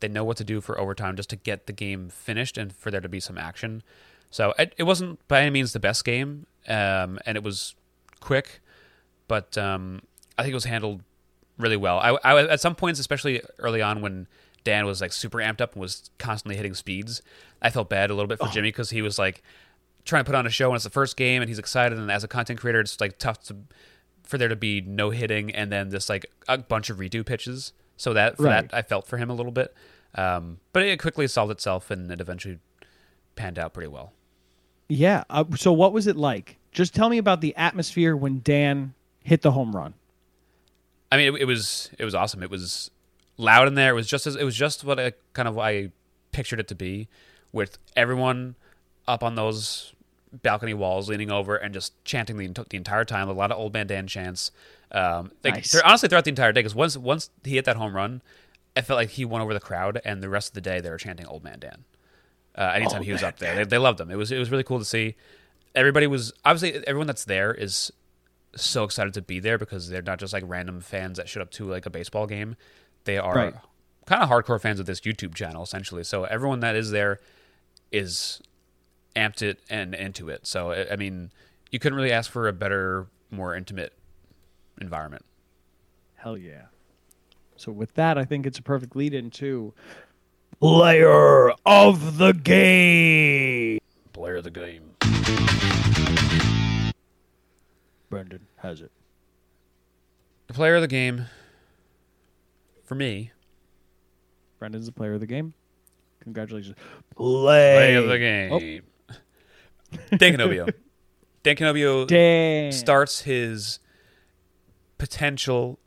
They 0.00 0.08
know 0.08 0.24
what 0.24 0.36
to 0.36 0.44
do 0.44 0.60
for 0.60 0.78
overtime 0.80 1.16
just 1.16 1.30
to 1.30 1.36
get 1.36 1.66
the 1.66 1.72
game 1.72 2.08
finished 2.08 2.56
and 2.56 2.72
for 2.72 2.90
there 2.90 3.00
to 3.00 3.08
be 3.08 3.20
some 3.20 3.36
action. 3.36 3.82
So 4.30 4.54
it, 4.58 4.74
it 4.78 4.84
wasn't 4.84 5.26
by 5.26 5.40
any 5.40 5.50
means 5.50 5.72
the 5.72 5.80
best 5.80 6.04
game, 6.04 6.46
um, 6.68 7.18
and 7.26 7.36
it 7.36 7.42
was 7.42 7.74
quick, 8.20 8.60
but 9.26 9.56
um, 9.58 10.00
I 10.36 10.42
think 10.42 10.52
it 10.52 10.54
was 10.54 10.64
handled 10.64 11.02
really 11.58 11.76
well. 11.76 11.98
I, 11.98 12.10
I 12.24 12.44
at 12.46 12.60
some 12.60 12.74
points, 12.74 13.00
especially 13.00 13.42
early 13.58 13.82
on 13.82 14.00
when 14.00 14.26
Dan 14.64 14.86
was 14.86 15.00
like 15.00 15.12
super 15.12 15.38
amped 15.38 15.60
up 15.60 15.72
and 15.72 15.80
was 15.80 16.10
constantly 16.18 16.56
hitting 16.56 16.74
speeds, 16.74 17.22
I 17.62 17.70
felt 17.70 17.88
bad 17.88 18.10
a 18.10 18.14
little 18.14 18.28
bit 18.28 18.38
for 18.38 18.48
Jimmy 18.48 18.68
because 18.68 18.90
he 18.90 19.02
was 19.02 19.18
like 19.18 19.42
trying 20.04 20.24
to 20.24 20.28
put 20.28 20.34
on 20.34 20.46
a 20.46 20.50
show 20.50 20.68
and 20.68 20.74
it's 20.76 20.84
the 20.84 20.90
first 20.90 21.16
game 21.16 21.42
and 21.42 21.48
he's 21.48 21.58
excited 21.58 21.98
and 21.98 22.10
as 22.10 22.22
a 22.24 22.28
content 22.28 22.60
creator, 22.60 22.80
it's 22.80 23.00
like 23.00 23.18
tough 23.18 23.42
to 23.44 23.56
for 24.22 24.36
there 24.38 24.48
to 24.48 24.56
be 24.56 24.80
no 24.82 25.10
hitting 25.10 25.54
and 25.54 25.72
then 25.72 25.88
this 25.88 26.08
like 26.08 26.26
a 26.48 26.58
bunch 26.58 26.90
of 26.90 26.98
redo 26.98 27.24
pitches. 27.24 27.72
So 27.96 28.12
that 28.14 28.36
for 28.36 28.44
Right. 28.44 28.68
that 28.68 28.76
I 28.76 28.82
felt 28.82 29.06
for 29.08 29.16
him 29.16 29.30
a 29.30 29.34
little 29.34 29.52
bit. 29.52 29.74
Um, 30.14 30.60
but 30.72 30.82
it 30.84 31.00
quickly 31.00 31.26
solved 31.26 31.50
itself, 31.50 31.90
and 31.90 32.10
it 32.10 32.20
eventually 32.20 32.58
panned 33.36 33.58
out 33.58 33.74
pretty 33.74 33.88
well. 33.88 34.12
Yeah. 34.88 35.24
Uh, 35.28 35.44
so 35.56 35.72
what 35.72 35.92
was 35.92 36.06
it 36.06 36.16
like? 36.16 36.57
Just 36.72 36.94
tell 36.94 37.08
me 37.08 37.18
about 37.18 37.40
the 37.40 37.54
atmosphere 37.56 38.16
when 38.16 38.40
Dan 38.42 38.94
hit 39.24 39.42
the 39.42 39.52
home 39.52 39.74
run. 39.74 39.94
I 41.10 41.16
mean, 41.16 41.34
it, 41.34 41.42
it 41.42 41.44
was 41.46 41.90
it 41.98 42.04
was 42.04 42.14
awesome. 42.14 42.42
It 42.42 42.50
was 42.50 42.90
loud 43.36 43.68
in 43.68 43.74
there. 43.74 43.90
It 43.92 43.94
was 43.94 44.06
just 44.06 44.26
as 44.26 44.36
it 44.36 44.44
was 44.44 44.56
just 44.56 44.84
what 44.84 45.00
I 45.00 45.12
kind 45.32 45.48
of 45.48 45.58
I 45.58 45.90
pictured 46.32 46.60
it 46.60 46.68
to 46.68 46.74
be, 46.74 47.08
with 47.52 47.78
everyone 47.96 48.54
up 49.06 49.22
on 49.22 49.34
those 49.34 49.94
balcony 50.42 50.74
walls, 50.74 51.08
leaning 51.08 51.30
over 51.30 51.56
and 51.56 51.72
just 51.72 51.92
chanting 52.04 52.36
the, 52.36 52.66
the 52.68 52.76
entire 52.76 53.04
time. 53.04 53.28
A 53.28 53.32
lot 53.32 53.50
of 53.50 53.58
old 53.58 53.72
man 53.72 53.86
Dan 53.86 54.06
chants. 54.06 54.50
Um, 54.92 55.32
like 55.44 55.54
Nice. 55.54 55.80
honestly 55.82 56.08
throughout 56.08 56.24
the 56.24 56.30
entire 56.30 56.52
day. 56.52 56.60
Because 56.60 56.74
once 56.74 56.96
once 56.96 57.30
he 57.44 57.54
hit 57.54 57.64
that 57.64 57.76
home 57.76 57.96
run, 57.96 58.20
I 58.76 58.82
felt 58.82 58.98
like 58.98 59.10
he 59.10 59.24
won 59.24 59.40
over 59.40 59.54
the 59.54 59.60
crowd, 59.60 60.00
and 60.04 60.22
the 60.22 60.28
rest 60.28 60.48
of 60.48 60.54
the 60.54 60.60
day 60.60 60.80
they 60.80 60.90
were 60.90 60.98
chanting 60.98 61.26
old 61.26 61.42
man 61.42 61.58
Dan. 61.58 61.84
Uh, 62.54 62.72
anytime 62.74 62.98
Old 62.98 63.06
he 63.06 63.12
was 63.12 63.22
up 63.22 63.38
there, 63.38 63.54
they, 63.54 63.64
they 63.64 63.78
loved 63.78 64.00
him. 64.00 64.10
It 64.10 64.16
was 64.16 64.30
it 64.30 64.38
was 64.38 64.50
really 64.50 64.64
cool 64.64 64.78
to 64.78 64.84
see. 64.84 65.14
Everybody 65.78 66.08
was 66.08 66.32
obviously 66.44 66.84
everyone 66.88 67.06
that's 67.06 67.24
there 67.24 67.54
is 67.54 67.92
so 68.56 68.82
excited 68.82 69.14
to 69.14 69.22
be 69.22 69.38
there 69.38 69.58
because 69.58 69.88
they're 69.88 70.02
not 70.02 70.18
just 70.18 70.32
like 70.32 70.42
random 70.46 70.80
fans 70.80 71.18
that 71.18 71.28
showed 71.28 71.40
up 71.42 71.50
to 71.52 71.64
like 71.70 71.86
a 71.86 71.90
baseball 71.90 72.26
game. 72.26 72.56
They 73.04 73.16
are 73.16 73.34
Right. 73.34 73.54
kind 74.06 74.22
of 74.22 74.28
hardcore 74.28 74.60
fans 74.60 74.80
of 74.80 74.86
this 74.86 75.00
YouTube 75.02 75.34
channel 75.34 75.62
essentially. 75.62 76.02
So 76.02 76.24
everyone 76.24 76.60
that 76.60 76.74
is 76.74 76.90
there 76.90 77.20
is 77.92 78.42
amped 79.14 79.40
it 79.42 79.60
and 79.70 79.94
into 79.94 80.28
it. 80.28 80.46
So 80.48 80.72
I- 80.72 80.92
I 80.92 80.96
mean, 80.96 81.30
you 81.70 81.78
couldn't 81.78 81.96
really 81.96 82.10
ask 82.12 82.28
for 82.30 82.48
a 82.48 82.52
better, 82.52 83.06
more 83.30 83.54
intimate 83.54 83.92
environment. 84.80 85.24
Hell 86.16 86.36
yeah. 86.36 86.66
So 87.56 87.70
with 87.70 87.94
that, 87.94 88.18
I 88.18 88.24
think 88.24 88.46
it's 88.46 88.58
a 88.58 88.62
perfect 88.62 88.96
lead 88.96 89.14
into 89.14 89.74
player 90.60 91.50
of 91.64 92.18
the 92.18 92.32
game. 92.32 93.78
Player 94.18 94.34
of 94.38 94.42
the 94.42 94.50
game. 94.50 94.82
Brendan 98.10 98.48
has 98.56 98.80
it. 98.80 98.90
The 100.48 100.54
player 100.54 100.74
of 100.74 100.82
the 100.82 100.88
game 100.88 101.26
for 102.82 102.96
me. 102.96 103.30
Brendan's 104.58 104.86
the 104.86 104.92
player 104.92 105.14
of 105.14 105.20
the 105.20 105.26
game. 105.28 105.54
Congratulations. 106.24 106.74
Player 107.14 108.00
of 108.00 108.08
the 108.08 108.18
game. 108.18 108.82
Oh. 109.08 109.16
Dan 110.16 110.34
Canobio. 110.36 110.74
Dan 111.44 111.54
Canobio 111.54 112.04
Dan. 112.08 112.72
starts 112.72 113.20
his 113.20 113.78
potential 114.98 115.78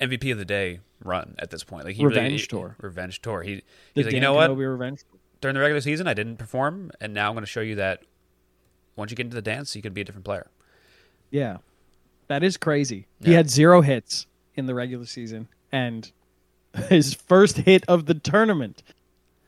MVP 0.00 0.32
of 0.32 0.38
the 0.38 0.46
day 0.46 0.80
run 1.04 1.34
at 1.38 1.50
this 1.50 1.62
point. 1.62 1.84
Like 1.84 1.94
he 1.96 2.06
Revenge 2.06 2.32
really, 2.32 2.46
tour. 2.46 2.76
Revenge 2.80 3.20
tour. 3.20 3.42
He, 3.42 3.56
The 3.56 3.62
he's 3.94 4.04
like, 4.06 4.14
you 4.14 4.20
Dan 4.20 4.28
know 4.30 4.32
what? 4.34 4.50
Kenobi 4.50 4.70
Revenge. 4.70 5.00
During 5.40 5.54
the 5.54 5.60
regular 5.60 5.80
season, 5.80 6.06
I 6.06 6.14
didn't 6.14 6.36
perform, 6.36 6.90
and 7.00 7.14
now 7.14 7.28
I'm 7.28 7.34
going 7.34 7.42
to 7.42 7.46
show 7.46 7.60
you 7.60 7.76
that 7.76 8.02
once 8.96 9.10
you 9.10 9.16
get 9.16 9.26
into 9.26 9.36
the 9.36 9.42
dance, 9.42 9.76
you 9.76 9.82
can 9.82 9.92
be 9.92 10.00
a 10.00 10.04
different 10.04 10.24
player. 10.24 10.48
Yeah. 11.30 11.58
That 12.26 12.42
is 12.42 12.56
crazy. 12.56 13.06
He 13.22 13.32
had 13.32 13.48
zero 13.48 13.80
hits 13.80 14.26
in 14.54 14.66
the 14.66 14.74
regular 14.74 15.06
season 15.06 15.48
and 15.72 16.10
his 16.88 17.14
first 17.14 17.58
hit 17.58 17.84
of 17.88 18.06
the 18.06 18.14
tournament. 18.14 18.82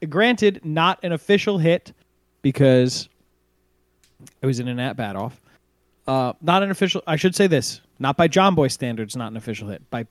Granted, 0.08 0.60
not 0.64 0.98
an 1.02 1.12
official 1.12 1.58
hit 1.58 1.92
because 2.42 3.08
it 4.40 4.46
was 4.46 4.60
in 4.60 4.68
an 4.68 4.78
at 4.78 4.96
bat 4.96 5.16
off. 5.16 5.40
Uh, 6.06 6.32
not 6.40 6.62
an 6.62 6.70
official. 6.70 7.02
I 7.06 7.16
should 7.16 7.34
say 7.34 7.46
this: 7.46 7.82
not 7.98 8.16
by 8.16 8.28
Jomboy 8.28 8.70
standards, 8.70 9.14
not 9.14 9.30
an 9.30 9.36
official 9.36 9.68
hit. 9.68 9.88
By 9.90 10.06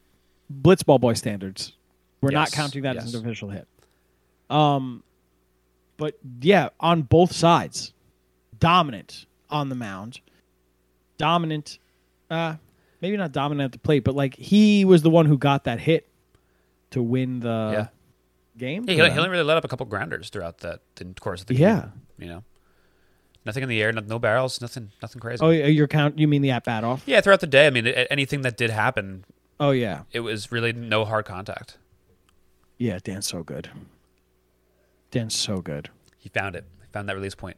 Blitzball 0.62 1.02
Boy 1.02 1.14
standards, 1.14 1.74
we're 2.22 2.30
not 2.30 2.52
counting 2.52 2.84
that 2.84 2.98
as 2.98 3.14
an 3.14 3.22
official 3.22 3.50
hit. 3.50 3.68
Um, 4.50 5.04
but 6.00 6.18
yeah, 6.42 6.70
on 6.80 7.04
both 7.04 7.32
sides, 7.34 7.94
dominant 8.60 9.28
on 9.52 9.70
the 9.70 9.76
mound, 9.76 10.20
dominant. 11.20 11.78
Uh, 12.32 12.56
maybe 13.02 13.18
not 13.18 13.32
dominant 13.32 13.66
at 13.66 13.72
the 13.74 13.80
plate, 13.80 14.04
but 14.04 14.16
like 14.16 14.36
he 14.36 14.86
was 14.86 15.02
the 15.04 15.10
one 15.10 15.26
who 15.26 15.38
got 15.38 15.66
that 15.66 15.80
hit 15.80 16.08
to 16.92 17.02
win 17.04 17.40
the 17.42 17.70
Yeah. 17.74 17.88
game. 18.58 18.86
Yeah, 18.88 19.06
he, 19.06 19.12
he 19.12 19.18
only 19.18 19.30
really 19.30 19.44
let 19.44 19.58
up 19.58 19.64
a 19.66 19.68
couple 19.68 19.86
grounders 19.86 20.30
throughout 20.30 20.60
that 20.60 20.82
the 20.96 21.06
course 21.20 21.42
of 21.42 21.48
the 21.48 21.54
game. 21.56 21.62
Yeah. 21.64 21.86
you 22.18 22.28
know, 22.28 22.44
nothing 23.46 23.64
in 23.64 23.70
the 23.70 23.82
air, 23.82 23.92
no, 23.92 24.02
no 24.02 24.20
barrels, 24.20 24.62
nothing, 24.62 24.92
nothing 25.02 25.20
crazy. 25.22 25.44
Oh, 25.44 25.50
your 25.50 25.88
count? 25.88 26.20
You 26.20 26.28
mean 26.28 26.42
the 26.42 26.52
at 26.52 26.66
bat 26.66 26.84
off? 26.84 27.04
Yeah, 27.06 27.22
throughout 27.22 27.40
the 27.40 27.48
day. 27.48 27.66
I 27.68 27.70
mean, 27.72 27.88
a- 27.88 28.12
anything 28.12 28.42
that 28.44 28.58
did 28.58 28.70
happen, 28.70 29.26
Oh 29.60 29.72
yeah, 29.72 30.04
it 30.12 30.20
was 30.22 30.52
really 30.52 30.72
no 30.72 31.04
hard 31.06 31.26
contact. 31.26 31.78
yeah. 32.78 33.00
Dan's 33.04 33.28
so 33.28 33.44
good. 33.44 33.70
Dan's 35.12 35.36
so 35.36 35.58
good. 35.62 35.90
He 36.18 36.30
found 36.30 36.56
it. 36.56 36.66
He 36.82 36.88
found 36.92 37.10
that 37.10 37.16
release 37.16 37.36
point. 37.36 37.58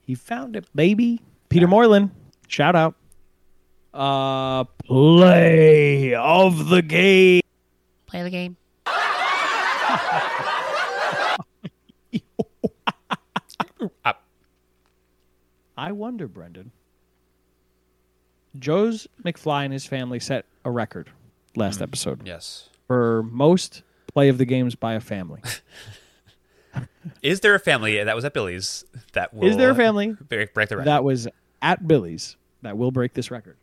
He 0.00 0.14
found 0.14 0.56
it, 0.56 0.64
baby. 0.74 1.20
Peter 1.48 1.66
Moylan, 1.66 2.10
shout 2.46 2.76
out. 2.76 2.94
Uh, 3.92 4.64
play 4.84 6.14
of 6.14 6.68
the 6.68 6.82
game. 6.82 7.40
Play 8.06 8.22
the 8.22 8.30
game. 8.30 8.56
I 15.76 15.92
wonder, 15.92 16.26
Brendan. 16.26 16.72
Joe's 18.58 19.06
McFly 19.24 19.64
and 19.64 19.72
his 19.72 19.86
family 19.86 20.18
set 20.18 20.46
a 20.64 20.70
record 20.70 21.10
last 21.54 21.80
episode 21.80 22.26
Yes. 22.26 22.68
for 22.86 23.22
most 23.24 23.82
play 24.12 24.28
of 24.28 24.38
the 24.38 24.44
games 24.44 24.74
by 24.74 24.94
a 24.94 25.00
family. 25.00 25.40
Is 27.22 27.40
there 27.40 27.54
a 27.54 27.58
family 27.60 28.02
that 28.02 28.14
was 28.14 28.24
at 28.24 28.32
Billy's 28.34 28.84
that 29.12 29.32
will 29.34 29.48
Is 29.48 29.56
there 29.56 29.70
a 29.70 29.74
family 29.74 30.12
break, 30.28 30.52
break 30.54 30.68
the 30.68 30.76
record? 30.76 30.86
that 30.88 31.04
was 31.04 31.28
at 31.62 31.86
Billy's 31.86 32.36
that 32.62 32.76
will 32.76 32.90
break 32.90 33.14
this 33.14 33.30
record. 33.30 33.56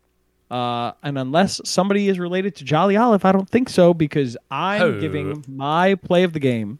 Uh, 0.50 0.92
and 1.02 1.18
unless 1.18 1.60
somebody 1.64 2.08
is 2.08 2.18
related 2.18 2.54
to 2.56 2.64
Jolly 2.64 2.96
Olive, 2.96 3.24
I 3.24 3.32
don't 3.32 3.48
think 3.48 3.68
so 3.68 3.92
because 3.92 4.36
I'm 4.50 4.80
Oh. 4.82 5.00
giving 5.00 5.44
my 5.48 5.96
play 5.96 6.22
of 6.22 6.32
the 6.32 6.38
game 6.38 6.78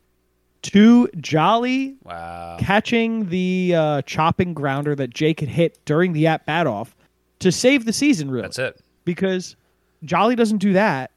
to 0.63 1.09
Jolly 1.21 1.97
wow. 2.05 2.57
catching 2.61 3.29
the 3.29 3.75
uh, 3.77 4.03
chopping 4.03 4.55
grounder 4.55 4.95
that 4.95 5.11
Jake 5.11 5.41
had 5.41 5.49
hit 5.49 5.79
during 5.85 6.13
the 6.13 6.27
at 6.29 6.47
bat 6.47 6.67
off 6.67 6.95
to 7.41 7.51
save 7.53 7.85
the 7.85 7.93
season, 7.93 8.31
really. 8.31 8.43
That's 8.43 8.59
it. 8.59 8.81
Because 9.05 9.57
Jolly 10.05 10.35
doesn't 10.37 10.59
do 10.59 10.73
that. 10.73 11.11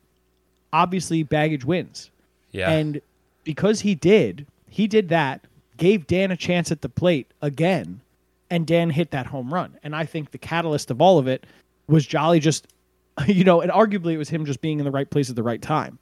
Obviously, 0.73 1.23
Baggage 1.23 1.65
wins. 1.65 2.11
Yeah. 2.51 2.69
And 2.71 3.01
because 3.43 3.79
he 3.81 3.95
did, 3.95 4.45
he 4.69 4.87
did 4.87 5.09
that, 5.09 5.45
gave 5.77 6.07
Dan 6.07 6.31
a 6.31 6.37
chance 6.37 6.71
at 6.71 6.81
the 6.81 6.89
plate 6.89 7.31
again, 7.41 8.01
and 8.49 8.65
Dan 8.65 8.89
hit 8.89 9.11
that 9.11 9.27
home 9.27 9.53
run. 9.53 9.77
And 9.83 9.95
I 9.95 10.05
think 10.05 10.31
the 10.31 10.37
catalyst 10.37 10.91
of 10.91 11.01
all 11.01 11.17
of 11.19 11.27
it 11.27 11.45
was 11.87 12.05
Jolly 12.05 12.39
just, 12.39 12.67
you 13.27 13.43
know, 13.43 13.61
and 13.61 13.71
arguably 13.71 14.13
it 14.13 14.17
was 14.17 14.29
him 14.29 14.45
just 14.45 14.61
being 14.61 14.79
in 14.79 14.85
the 14.85 14.91
right 14.91 15.09
place 15.09 15.29
at 15.29 15.35
the 15.35 15.43
right 15.43 15.61
time. 15.61 15.99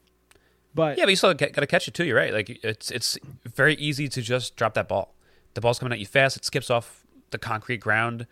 But 0.74 0.98
yeah, 0.98 1.06
but 1.06 1.10
you 1.10 1.16
still 1.16 1.34
got 1.34 1.56
to 1.56 1.66
catch 1.68 1.88
it 1.88 1.94
too. 1.96 2.06
You're 2.06 2.18
right. 2.18 2.32
Like 2.32 2.50
it's 2.64 2.92
it's 2.92 3.18
very 3.56 3.74
easy 3.76 4.08
to 4.10 4.22
just 4.22 4.56
drop 4.56 4.76
that 4.76 4.88
ball. 4.88 5.16
The 5.56 5.62
ball's 5.62 5.80
coming 5.80 5.92
at 5.92 5.98
you 6.00 6.06
fast. 6.06 6.38
It 6.38 6.46
skips 6.46 6.70
off 6.70 7.04
the 7.32 7.40
concrete 7.40 7.80
ground. 7.80 8.28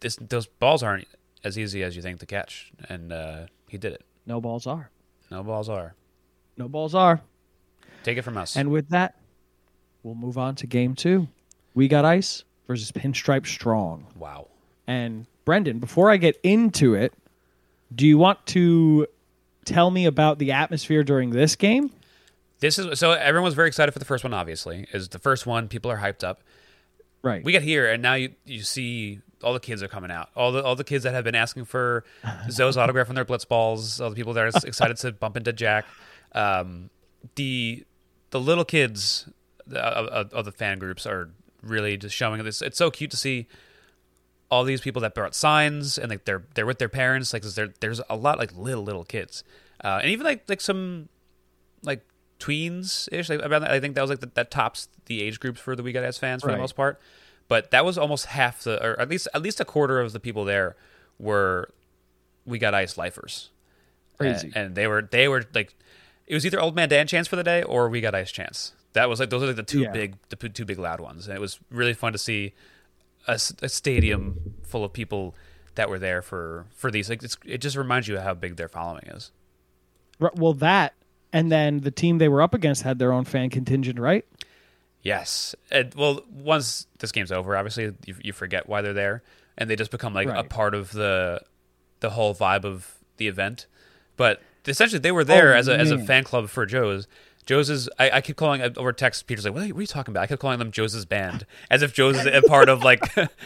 This 0.00 0.16
those 0.16 0.46
balls 0.46 0.82
aren't 0.82 1.06
as 1.44 1.58
easy 1.58 1.82
as 1.82 1.94
you 1.94 2.00
think 2.00 2.20
to 2.20 2.26
catch, 2.26 2.72
and 2.88 3.12
uh, 3.12 3.46
he 3.68 3.76
did 3.76 3.92
it. 3.92 4.02
no 4.24 4.40
balls 4.40 4.66
are. 4.66 4.90
No 5.30 5.42
balls 5.42 5.68
are. 5.68 5.94
No 6.56 6.68
balls 6.68 6.94
are. 6.94 7.20
Take 8.02 8.16
it 8.16 8.22
from 8.22 8.38
us. 8.38 8.56
And 8.56 8.70
with 8.70 8.88
that, 8.88 9.16
we'll 10.08 10.16
move 10.16 10.38
on 10.38 10.54
to 10.56 10.66
game 10.66 10.94
two. 10.94 11.28
We 11.74 11.86
got 11.86 12.04
ice 12.06 12.44
versus 12.66 12.90
Pinstripe 12.90 13.46
Strong. 13.46 14.06
wow. 14.16 14.48
And 14.86 15.26
Brendan, 15.44 15.80
before 15.80 16.10
I 16.10 16.16
get 16.16 16.40
into 16.42 16.94
it, 16.94 17.12
do 17.94 18.06
you 18.06 18.16
want 18.16 18.44
to 18.46 19.06
tell 19.66 19.90
me 19.90 20.06
about 20.06 20.38
the 20.38 20.52
atmosphere 20.52 21.04
during 21.04 21.30
this 21.30 21.56
game? 21.56 21.90
This 22.60 22.78
is 22.78 22.98
so 22.98 23.12
everyone 23.12 23.44
was 23.44 23.54
very 23.54 23.68
excited 23.68 23.92
for 23.92 23.98
the 23.98 24.06
first 24.06 24.24
one. 24.24 24.32
Obviously, 24.32 24.86
is 24.92 25.10
the 25.10 25.18
first 25.18 25.46
one. 25.46 25.68
People 25.68 25.90
are 25.90 25.98
hyped 25.98 26.24
up. 26.24 26.40
Right. 27.22 27.44
We 27.44 27.52
get 27.52 27.62
here, 27.62 27.90
and 27.90 28.02
now 28.02 28.14
you 28.14 28.30
you 28.46 28.62
see 28.62 29.20
all 29.42 29.52
the 29.52 29.60
kids 29.60 29.82
are 29.82 29.88
coming 29.88 30.10
out. 30.10 30.30
All 30.34 30.52
the 30.52 30.64
all 30.64 30.74
the 30.74 30.84
kids 30.84 31.04
that 31.04 31.12
have 31.12 31.24
been 31.24 31.34
asking 31.34 31.66
for 31.66 32.04
Zoe's 32.50 32.78
autograph 32.78 33.10
on 33.10 33.14
their 33.14 33.26
blitz 33.26 33.44
balls. 33.44 34.00
All 34.00 34.08
the 34.08 34.16
people 34.16 34.32
that 34.32 34.44
are 34.44 34.58
excited 34.66 34.96
to 34.98 35.12
bump 35.12 35.36
into 35.36 35.52
Jack. 35.52 35.84
Um, 36.32 36.88
the 37.34 37.84
the 38.30 38.40
little 38.40 38.64
kids 38.64 39.28
of, 39.76 40.32
of 40.32 40.44
the 40.44 40.52
fan 40.52 40.78
groups 40.78 41.06
are 41.06 41.30
really 41.62 41.96
just 41.96 42.14
showing 42.14 42.42
this. 42.44 42.62
It's 42.62 42.78
so 42.78 42.90
cute 42.90 43.10
to 43.10 43.16
see 43.16 43.46
all 44.50 44.64
these 44.64 44.80
people 44.80 45.02
that 45.02 45.14
brought 45.14 45.34
signs 45.34 45.98
and 45.98 46.08
like 46.10 46.24
they're 46.24 46.44
they're 46.54 46.66
with 46.66 46.78
their 46.78 46.88
parents. 46.88 47.32
Like 47.32 47.42
'cause 47.42 47.54
there 47.54 47.68
there's 47.80 48.00
a 48.08 48.16
lot 48.16 48.38
like 48.38 48.56
little 48.56 48.82
little 48.84 49.04
kids, 49.04 49.44
uh, 49.84 49.98
and 50.02 50.10
even 50.10 50.24
like 50.24 50.44
like 50.48 50.60
some 50.60 51.08
like 51.82 52.04
tweens 52.38 53.08
ish. 53.12 53.28
Like 53.28 53.42
I 53.42 53.80
think 53.80 53.94
that 53.96 54.00
was 54.02 54.10
like 54.10 54.20
the, 54.20 54.30
that 54.34 54.50
tops 54.50 54.88
the 55.06 55.22
age 55.22 55.38
groups 55.40 55.60
for 55.60 55.74
the 55.76 55.82
We 55.82 55.92
Got 55.92 56.04
Ass 56.04 56.18
fans 56.18 56.42
for 56.42 56.48
Right. 56.48 56.54
the 56.54 56.60
most 56.60 56.76
part. 56.76 57.00
But 57.48 57.70
that 57.70 57.84
was 57.84 57.96
almost 57.96 58.26
half 58.26 58.62
the, 58.64 58.82
or 58.84 59.00
at 59.00 59.08
least 59.08 59.26
at 59.34 59.42
least 59.42 59.58
a 59.60 59.64
quarter 59.64 60.00
of 60.00 60.12
the 60.12 60.20
people 60.20 60.44
there 60.44 60.76
were 61.18 61.70
We 62.46 62.58
Got 62.58 62.74
Ice 62.74 62.96
lifers. 62.96 63.50
Crazy. 64.18 64.48
and, 64.48 64.56
and 64.56 64.74
they 64.74 64.86
were 64.86 65.02
they 65.02 65.28
were 65.28 65.44
like 65.54 65.74
it 66.26 66.34
was 66.34 66.44
either 66.46 66.60
Old 66.60 66.74
Man 66.76 66.88
Dan 66.88 67.06
chance 67.06 67.26
for 67.28 67.36
the 67.36 67.44
day 67.44 67.62
or 67.62 67.88
We 67.88 68.00
Got 68.00 68.14
Ice 68.14 68.30
chance. 68.32 68.72
That 68.94 69.08
was 69.08 69.20
like 69.20 69.30
those 69.30 69.42
are 69.42 69.46
like 69.46 69.56
the 69.56 69.62
two 69.62 69.80
Yeah. 69.80 69.92
big 69.92 70.16
the 70.28 70.36
two 70.48 70.64
big 70.64 70.78
loud 70.78 71.00
ones, 71.00 71.26
and 71.28 71.36
it 71.36 71.40
was 71.40 71.58
really 71.70 71.94
fun 71.94 72.12
to 72.12 72.18
see 72.18 72.54
a 73.26 73.38
stadium 73.38 74.54
full 74.62 74.84
of 74.84 74.92
people 74.94 75.34
that 75.74 75.90
were 75.90 75.98
there 75.98 76.22
for 76.22 76.64
for 76.74 76.90
these. 76.90 77.10
Like 77.10 77.22
it's, 77.22 77.36
it 77.44 77.58
just 77.58 77.76
reminds 77.76 78.08
you 78.08 78.18
how 78.18 78.34
big 78.34 78.56
their 78.56 78.68
following 78.68 79.04
is. 79.08 79.30
Well, 80.18 80.54
that 80.54 80.94
and 81.32 81.52
then 81.52 81.80
the 81.80 81.90
team 81.90 82.18
they 82.18 82.28
were 82.28 82.40
up 82.42 82.54
against 82.54 82.82
had 82.82 82.98
their 82.98 83.12
own 83.12 83.24
fan 83.24 83.50
contingent, 83.50 83.98
right? 83.98 84.24
Yes. 85.02 85.54
And, 85.70 85.94
well, 85.94 86.22
once 86.30 86.86
this 86.98 87.12
game's 87.12 87.30
over, 87.30 87.56
obviously 87.56 87.92
you, 88.06 88.16
you 88.22 88.32
forget 88.32 88.68
why 88.68 88.82
they're 88.82 88.92
there, 88.94 89.22
and 89.56 89.68
they 89.70 89.76
just 89.76 89.90
become 89.90 90.14
like 90.14 90.28
a 90.28 90.42
part 90.44 90.74
of 90.74 90.90
the 90.92 91.40
the 92.00 92.10
whole 92.10 92.34
vibe 92.34 92.64
of 92.64 92.94
the 93.18 93.28
event. 93.28 93.66
But 94.16 94.40
essentially, 94.66 94.98
they 94.98 95.12
were 95.12 95.24
there 95.24 95.54
Oh, 95.54 95.58
as 95.58 95.68
a 95.68 95.76
as 95.76 95.90
a 95.90 95.98
fan 95.98 96.24
club 96.24 96.48
for 96.48 96.66
Joe's. 96.66 97.06
Joe's 97.48 97.88
I, 97.98 98.10
I 98.10 98.20
keep 98.20 98.36
calling 98.36 98.60
over 98.76 98.92
text. 98.92 99.26
Peter's 99.26 99.46
like, 99.46 99.54
"What 99.54 99.62
are, 99.62 99.66
you, 99.66 99.72
what 99.74 99.78
are 99.78 99.82
you 99.82 99.86
talking 99.86 100.12
about?" 100.12 100.22
I 100.22 100.26
kept 100.26 100.42
calling 100.42 100.58
them 100.58 100.70
Joe's 100.70 101.02
band, 101.06 101.46
as 101.70 101.80
if 101.80 101.94
Joe's 101.94 102.26
a 102.26 102.42
part 102.42 102.68
of 102.68 102.82
like 102.84 103.02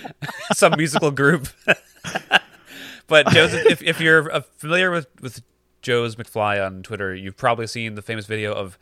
some 0.54 0.74
musical 0.76 1.12
group. 1.12 1.46
but 3.06 3.28
Joe's, 3.28 3.54
if 3.54 3.80
if 3.80 4.00
you're 4.00 4.32
uh, 4.32 4.40
familiar 4.58 4.90
with 4.90 5.06
with 5.20 5.40
Joe's 5.82 6.16
McFly 6.16 6.64
on 6.66 6.82
Twitter, 6.82 7.14
you've 7.14 7.36
probably 7.36 7.68
seen 7.68 7.94
the 7.94 8.02
famous 8.02 8.26
video 8.26 8.52
of 8.52 8.76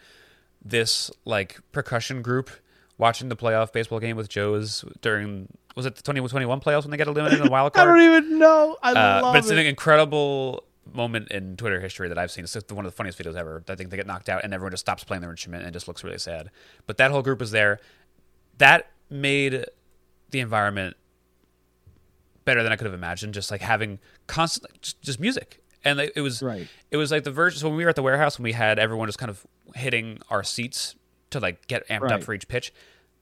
this 0.65 1.11
like 1.27 1.59
percussion 1.71 2.23
group 2.23 2.49
watching 2.97 3.29
the 3.29 3.37
playoff 3.37 3.73
baseball 3.73 4.01
game 4.01 4.17
with 4.17 4.31
Joe's 4.31 4.87
during 5.03 5.49
was 5.77 5.85
it 5.85 5.97
the 5.97 6.03
2021 6.03 6.61
playoffs 6.61 6.83
when 6.85 6.91
they 6.93 6.97
got 6.97 7.09
eliminated 7.09 7.41
in 7.41 7.45
the 7.45 7.51
wild 7.51 7.73
card? 7.75 7.89
I 7.89 7.93
don't 7.93 8.01
even 8.03 8.39
know. 8.39 8.77
I 8.83 8.91
Uh, 8.93 8.95
love 9.23 9.35
but 9.35 9.39
it's 9.41 9.51
it. 9.51 9.59
an 9.59 9.67
incredible 9.67 10.65
moment 10.93 11.31
in 11.31 11.57
Twitter 11.57 11.81
history 11.81 12.09
that 12.09 12.19
I've 12.19 12.31
seen. 12.31 12.45
It's 12.45 12.53
just 12.53 12.71
one 12.73 12.85
of 12.85 12.93
the 12.93 12.97
funniest 12.97 13.19
videos 13.19 13.37
ever. 13.37 13.63
I 13.69 13.75
think 13.75 13.91
they 13.91 13.97
get 13.97 14.07
knocked 14.07 14.29
out 14.29 14.43
and 14.45 14.53
everyone 14.53 14.73
just 14.73 14.83
stops 14.83 15.05
playing 15.05 15.21
their 15.21 15.31
instrument 15.31 15.65
and 15.65 15.73
just 15.73 15.89
looks 15.89 16.03
really 16.03 16.19
sad. 16.19 16.51
But 16.87 16.97
that 16.97 17.11
whole 17.11 17.23
group 17.23 17.43
is 17.43 17.51
there. 17.51 17.81
That 18.59 18.91
made 19.09 19.65
the 20.31 20.41
environment 20.41 20.97
better 22.45 22.63
than 22.63 22.73
I 22.73 22.77
could 22.77 22.87
have 22.87 22.95
imagined. 22.95 23.35
Just 23.35 23.51
like 23.51 23.61
having 23.61 23.99
constant, 24.27 24.81
just, 24.83 25.01
just 25.03 25.21
music, 25.21 25.63
and 25.85 26.01
it 26.01 26.21
was 26.21 26.43
Right. 26.43 26.69
It 26.91 26.97
was 26.97 27.11
like 27.11 27.25
the 27.25 27.31
version. 27.31 27.61
So 27.61 27.69
when 27.69 27.77
we 27.77 27.85
were 27.85 27.91
at 27.91 27.97
the 27.97 28.03
warehouse 28.03 28.39
when 28.39 28.45
we 28.45 28.53
had 28.53 28.79
everyone 28.79 29.09
just 29.09 29.19
kind 29.19 29.31
of 29.31 29.47
hitting 29.75 30.19
our 30.31 30.43
seats 30.43 30.95
to 31.31 31.41
like 31.41 31.67
get 31.69 31.87
amped 31.89 32.11
up 32.11 32.23
for 32.23 32.35
each 32.35 32.49
pitch. 32.49 32.73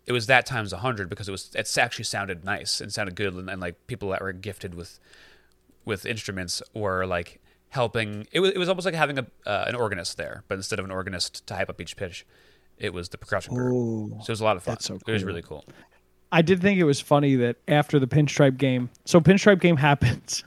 It 0.07 0.13
was 0.13 0.27
that 0.27 0.47
times 0.47 0.73
a 0.73 0.79
hundred 0.79 1.11
because 1.11 1.29
it 1.29 1.33
was 1.33 1.51
it 1.55 1.77
actually 1.77 2.05
sounded 2.05 2.45
nice 2.45 2.81
and 2.81 2.93
sounded 2.93 3.15
good 3.15 3.35
and, 3.35 3.51
and 3.51 3.61
like 3.61 3.87
people 3.87 4.09
that 4.11 4.23
were 4.23 4.33
gifted 4.33 4.75
with 4.75 4.99
with 5.85 6.07
instruments 6.07 6.63
were 6.75 7.07
like 7.07 7.41
helping. 7.71 8.27
It 8.33 8.41
was 8.41 8.51
it 8.53 8.59
was 8.59 8.69
almost 8.69 8.85
like 8.85 8.95
having 8.95 9.19
a 9.19 9.27
uh, 9.47 9.65
an 9.69 9.75
organist 9.75 10.17
there, 10.17 10.45
but 10.49 10.55
instead 10.57 10.79
of 10.79 10.85
an 10.85 10.91
organist 10.91 11.47
to 11.47 11.55
hype 11.55 11.69
up 11.71 11.81
each 11.81 11.97
pitch, 11.97 12.27
it 12.79 12.93
was 12.93 13.09
the 13.11 13.19
percussion 13.19 13.55
group. 13.55 13.73
Ooh, 13.75 14.09
so 14.23 14.25
it 14.25 14.29
was 14.31 14.41
a 14.41 14.45
lot 14.45 14.57
of 14.57 14.63
fun. 14.63 14.73
that's 14.75 14.87
so 14.87 14.99
It 15.07 15.13
was 15.13 15.25
really 15.25 15.43
cool. 15.43 15.65
I 16.31 16.43
did 16.43 16.61
think 16.61 16.79
it 16.79 16.85
was 16.85 17.01
funny 17.01 17.37
that 17.37 17.57
after 17.69 17.99
the 17.99 18.07
pinstripe 18.07 18.59
game, 18.59 18.91
so 19.07 19.21
pinstripe 19.21 19.61
game 19.61 19.77
happens, 19.89 20.45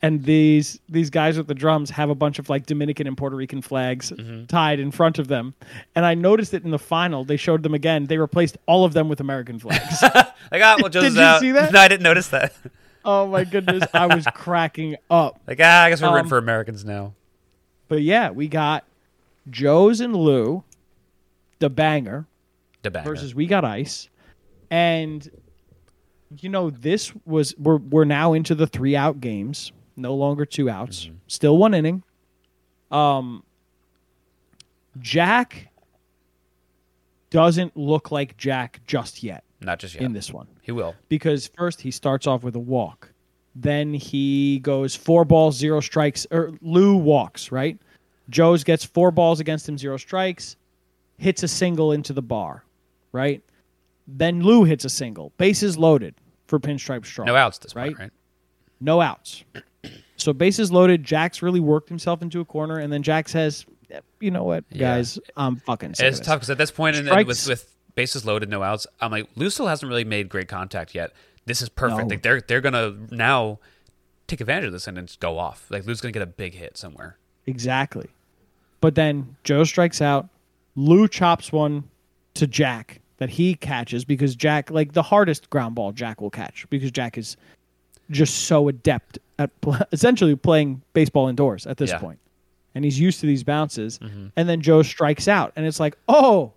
and 0.00 0.24
these 0.24 0.78
these 0.88 1.10
guys 1.10 1.36
with 1.36 1.46
the 1.46 1.54
drums 1.54 1.90
have 1.90 2.08
a 2.08 2.14
bunch 2.14 2.38
of 2.38 2.48
like 2.48 2.66
Dominican 2.66 3.06
and 3.06 3.16
Puerto 3.16 3.36
Rican 3.36 3.60
flags 3.62 4.10
Mm-hmm. 4.12 4.46
tied 4.46 4.80
in 4.80 4.90
front 4.90 5.18
of 5.18 5.28
them, 5.28 5.54
and 5.94 6.06
I 6.06 6.14
noticed 6.14 6.54
it 6.54 6.64
in 6.64 6.70
the 6.70 6.78
final. 6.78 7.24
They 7.24 7.36
showed 7.36 7.62
them 7.62 7.74
again. 7.74 8.06
They 8.06 8.16
replaced 8.18 8.56
all 8.66 8.84
of 8.84 8.92
them 8.94 9.08
with 9.08 9.20
American 9.20 9.58
flags. 9.58 10.02
I 10.02 10.58
got 10.58 10.80
well, 10.80 10.88
Joe's 10.88 11.02
Did 11.14 11.14
you 11.16 11.20
out. 11.22 11.40
see 11.40 11.52
that? 11.52 11.72
No, 11.72 11.80
I 11.80 11.88
didn't 11.88 12.02
notice 12.04 12.28
that. 12.28 12.54
Oh 13.04 13.26
my 13.26 13.44
goodness, 13.44 13.84
I 13.94 14.06
was 14.06 14.26
cracking 14.34 14.96
up. 15.10 15.40
Like 15.46 15.60
ah, 15.62 15.84
I 15.84 15.90
guess 15.90 16.00
we're 16.02 16.08
rooting 16.08 16.22
Um, 16.22 16.28
for 16.28 16.38
Americans 16.38 16.84
now. 16.84 17.14
But 17.88 18.02
yeah, 18.02 18.30
we 18.30 18.48
got 18.48 18.84
Joe's 19.50 20.00
and 20.00 20.14
Lou, 20.14 20.62
the 21.58 21.70
banger, 21.70 22.26
The 22.82 22.90
banger. 22.90 23.08
versus 23.08 23.34
We 23.34 23.46
Got 23.46 23.64
Ice. 23.64 24.08
And 24.70 25.28
you 26.40 26.48
know, 26.50 26.68
this 26.70 27.12
was 27.24 27.54
we're 27.58 27.78
we're 27.78 28.04
now 28.04 28.34
into 28.34 28.54
the 28.54 28.66
three 28.66 28.94
out 28.94 29.20
games. 29.20 29.72
No 29.96 30.14
longer 30.14 30.44
two 30.44 30.68
outs. 30.68 31.06
Mm-hmm. 31.06 31.14
Still 31.26 31.56
one 31.56 31.72
inning. 31.74 32.02
Um 32.90 33.42
Jack 35.00 35.68
doesn't 37.30 37.76
look 37.76 38.10
like 38.10 38.36
Jack 38.36 38.80
just 38.86 39.22
yet 39.22 39.44
Not 39.60 39.78
just 39.78 39.94
yet. 39.94 40.04
in 40.04 40.12
this 40.12 40.32
one. 40.32 40.46
He 40.62 40.72
will. 40.72 40.94
Because 41.08 41.48
first 41.48 41.80
he 41.80 41.90
starts 41.90 42.26
off 42.26 42.42
with 42.42 42.54
a 42.54 42.60
walk. 42.60 43.12
Then 43.54 43.92
he 43.94 44.60
goes 44.60 44.94
four 44.94 45.24
balls, 45.24 45.56
zero 45.56 45.80
strikes, 45.80 46.26
or 46.30 46.52
Lou 46.62 46.96
walks, 46.96 47.50
right? 47.50 47.76
Joe's 48.30 48.62
gets 48.62 48.84
four 48.84 49.10
balls 49.10 49.40
against 49.40 49.68
him, 49.68 49.76
zero 49.78 49.96
strikes, 49.96 50.56
hits 51.16 51.42
a 51.42 51.48
single 51.48 51.92
into 51.92 52.12
the 52.12 52.22
bar, 52.22 52.62
right? 53.12 53.42
Then 54.06 54.42
Lou 54.42 54.64
hits 54.64 54.84
a 54.84 54.88
single, 54.90 55.32
bases 55.38 55.76
loaded 55.76 56.14
for 56.46 56.60
pinstripe 56.60 57.04
straw. 57.04 57.24
No 57.24 57.34
outs 57.36 57.58
this 57.58 57.74
right? 57.74 57.88
point, 57.88 57.98
right? 57.98 58.10
No 58.80 59.00
outs. 59.00 59.44
So 60.16 60.32
bases 60.32 60.72
loaded. 60.72 61.04
Jack's 61.04 61.42
really 61.42 61.60
worked 61.60 61.88
himself 61.88 62.22
into 62.22 62.40
a 62.40 62.44
corner, 62.44 62.78
and 62.80 62.92
then 62.92 63.04
Jack 63.04 63.28
says, 63.28 63.64
"Eh, 63.88 64.00
"You 64.18 64.32
know 64.32 64.42
what, 64.42 64.64
Yeah. 64.72 64.96
guys? 64.96 65.16
I'm 65.36 65.54
fucking 65.56 65.94
It's 66.00 66.18
tough 66.18 66.38
because 66.40 66.50
at 66.50 66.58
this 66.58 66.72
point, 66.72 66.96
Strikes- 66.96 67.28
with 67.28 67.46
with 67.48 67.74
bases 67.98 68.24
loaded, 68.24 68.48
no 68.48 68.62
outs, 68.62 68.86
I'm 69.00 69.10
like, 69.10 69.28
Lou 69.34 69.50
still 69.50 69.66
hasn't 69.66 69.88
really 69.90 70.04
made 70.04 70.28
great 70.28 70.46
contact 70.46 70.94
yet. 70.94 71.12
This 71.46 71.60
is 71.60 71.68
perfect. 71.68 72.02
No. 72.02 72.06
Like 72.06 72.22
they're 72.22 72.40
they're 72.40 72.60
gonna 72.60 72.94
now 73.10 73.58
take 74.28 74.40
advantage 74.40 74.66
of 74.66 74.72
this 74.72 74.86
and 74.86 74.96
just 75.06 75.18
go 75.18 75.36
off. 75.38 75.66
Like 75.68 75.84
Lou's 75.84 76.00
gonna 76.00 76.12
get 76.12 76.22
a 76.22 76.26
big 76.26 76.54
hit 76.54 76.76
somewhere. 76.78 77.16
Exactly. 77.46 78.06
But 78.80 78.94
then 78.94 79.36
Joe 79.42 79.64
strikes 79.64 80.00
out. 80.00 80.28
Lou 80.76 81.08
chops 81.08 81.50
one 81.50 81.84
to 82.34 82.46
Jack 82.46 83.00
that 83.16 83.30
he 83.30 83.54
catches 83.56 84.04
because 84.04 84.36
Jack, 84.36 84.70
like 84.70 84.92
the 84.92 85.02
hardest 85.02 85.50
ground 85.50 85.74
ball, 85.74 85.90
Jack 85.90 86.20
will 86.20 86.30
catch 86.30 86.66
because 86.70 86.92
Jack 86.92 87.18
is 87.18 87.36
just 88.12 88.44
so 88.44 88.68
adept 88.68 89.18
at 89.40 89.50
pl- 89.60 89.78
essentially 89.92 90.36
playing 90.36 90.82
baseball 90.92 91.26
indoors 91.26 91.66
at 91.66 91.78
this 91.78 91.90
Yeah. 91.90 91.98
point. 91.98 92.18
And 92.76 92.84
he's 92.84 93.00
used 93.00 93.18
to 93.20 93.26
these 93.26 93.42
bounces. 93.42 93.98
Mm-hmm. 93.98 94.26
And 94.36 94.48
then 94.48 94.60
Joe 94.60 94.82
strikes 94.82 95.26
out. 95.26 95.52
And 95.56 95.66
it's 95.66 95.80
like, 95.80 95.96
oh, 96.08 96.52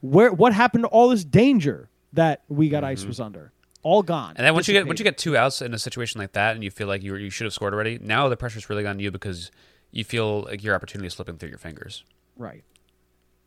where 0.00 0.32
what 0.32 0.52
happened 0.52 0.84
to 0.84 0.88
all 0.88 1.08
this 1.08 1.24
danger 1.24 1.88
that 2.12 2.42
we 2.48 2.68
got 2.68 2.84
ice 2.84 3.00
mm-hmm. 3.00 3.08
was 3.08 3.20
under? 3.20 3.52
All 3.82 4.02
gone. 4.02 4.34
And 4.36 4.46
then 4.46 4.52
once 4.52 4.68
you 4.68 4.74
get 4.74 4.86
once 4.86 5.00
you 5.00 5.04
get 5.04 5.16
two 5.16 5.36
outs 5.36 5.62
in 5.62 5.72
a 5.72 5.78
situation 5.78 6.20
like 6.20 6.32
that, 6.32 6.54
and 6.54 6.62
you 6.62 6.70
feel 6.70 6.86
like 6.86 7.02
you 7.02 7.16
you 7.16 7.30
should 7.30 7.44
have 7.44 7.54
scored 7.54 7.72
already, 7.72 7.98
now 7.98 8.28
the 8.28 8.36
pressure's 8.36 8.68
really 8.68 8.86
on 8.86 8.98
you 8.98 9.10
because 9.10 9.50
you 9.90 10.04
feel 10.04 10.42
like 10.42 10.62
your 10.62 10.74
opportunity 10.74 11.06
is 11.06 11.14
slipping 11.14 11.36
through 11.36 11.48
your 11.48 11.58
fingers. 11.58 12.04
Right. 12.36 12.62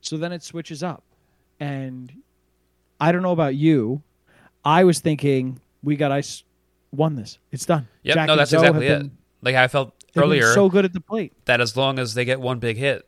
So 0.01 0.17
then 0.17 0.31
it 0.31 0.43
switches 0.43 0.83
up. 0.83 1.03
And 1.59 2.11
I 2.99 3.11
don't 3.11 3.21
know 3.21 3.31
about 3.31 3.55
you. 3.55 4.01
I 4.65 4.83
was 4.83 4.99
thinking 4.99 5.59
we 5.81 5.95
got 5.95 6.11
ice 6.11 6.43
won 6.91 7.15
this. 7.15 7.37
It's 7.51 7.65
done. 7.65 7.87
Jack 8.05 8.27
no, 8.27 8.35
that's 8.35 8.51
Zoe 8.51 8.59
exactly 8.59 8.87
it. 8.87 8.99
been- 8.99 9.17
Like 9.41 9.55
I 9.55 9.67
felt 9.67 9.93
earlier 10.15 10.53
so 10.53 10.69
good 10.69 10.85
at 10.85 10.93
the 10.93 11.01
plate. 11.01 11.33
that 11.45 11.61
as 11.61 11.75
long 11.75 11.99
as 11.99 12.13
they 12.13 12.25
get 12.25 12.39
one 12.39 12.59
big 12.59 12.77
hit, 12.77 13.07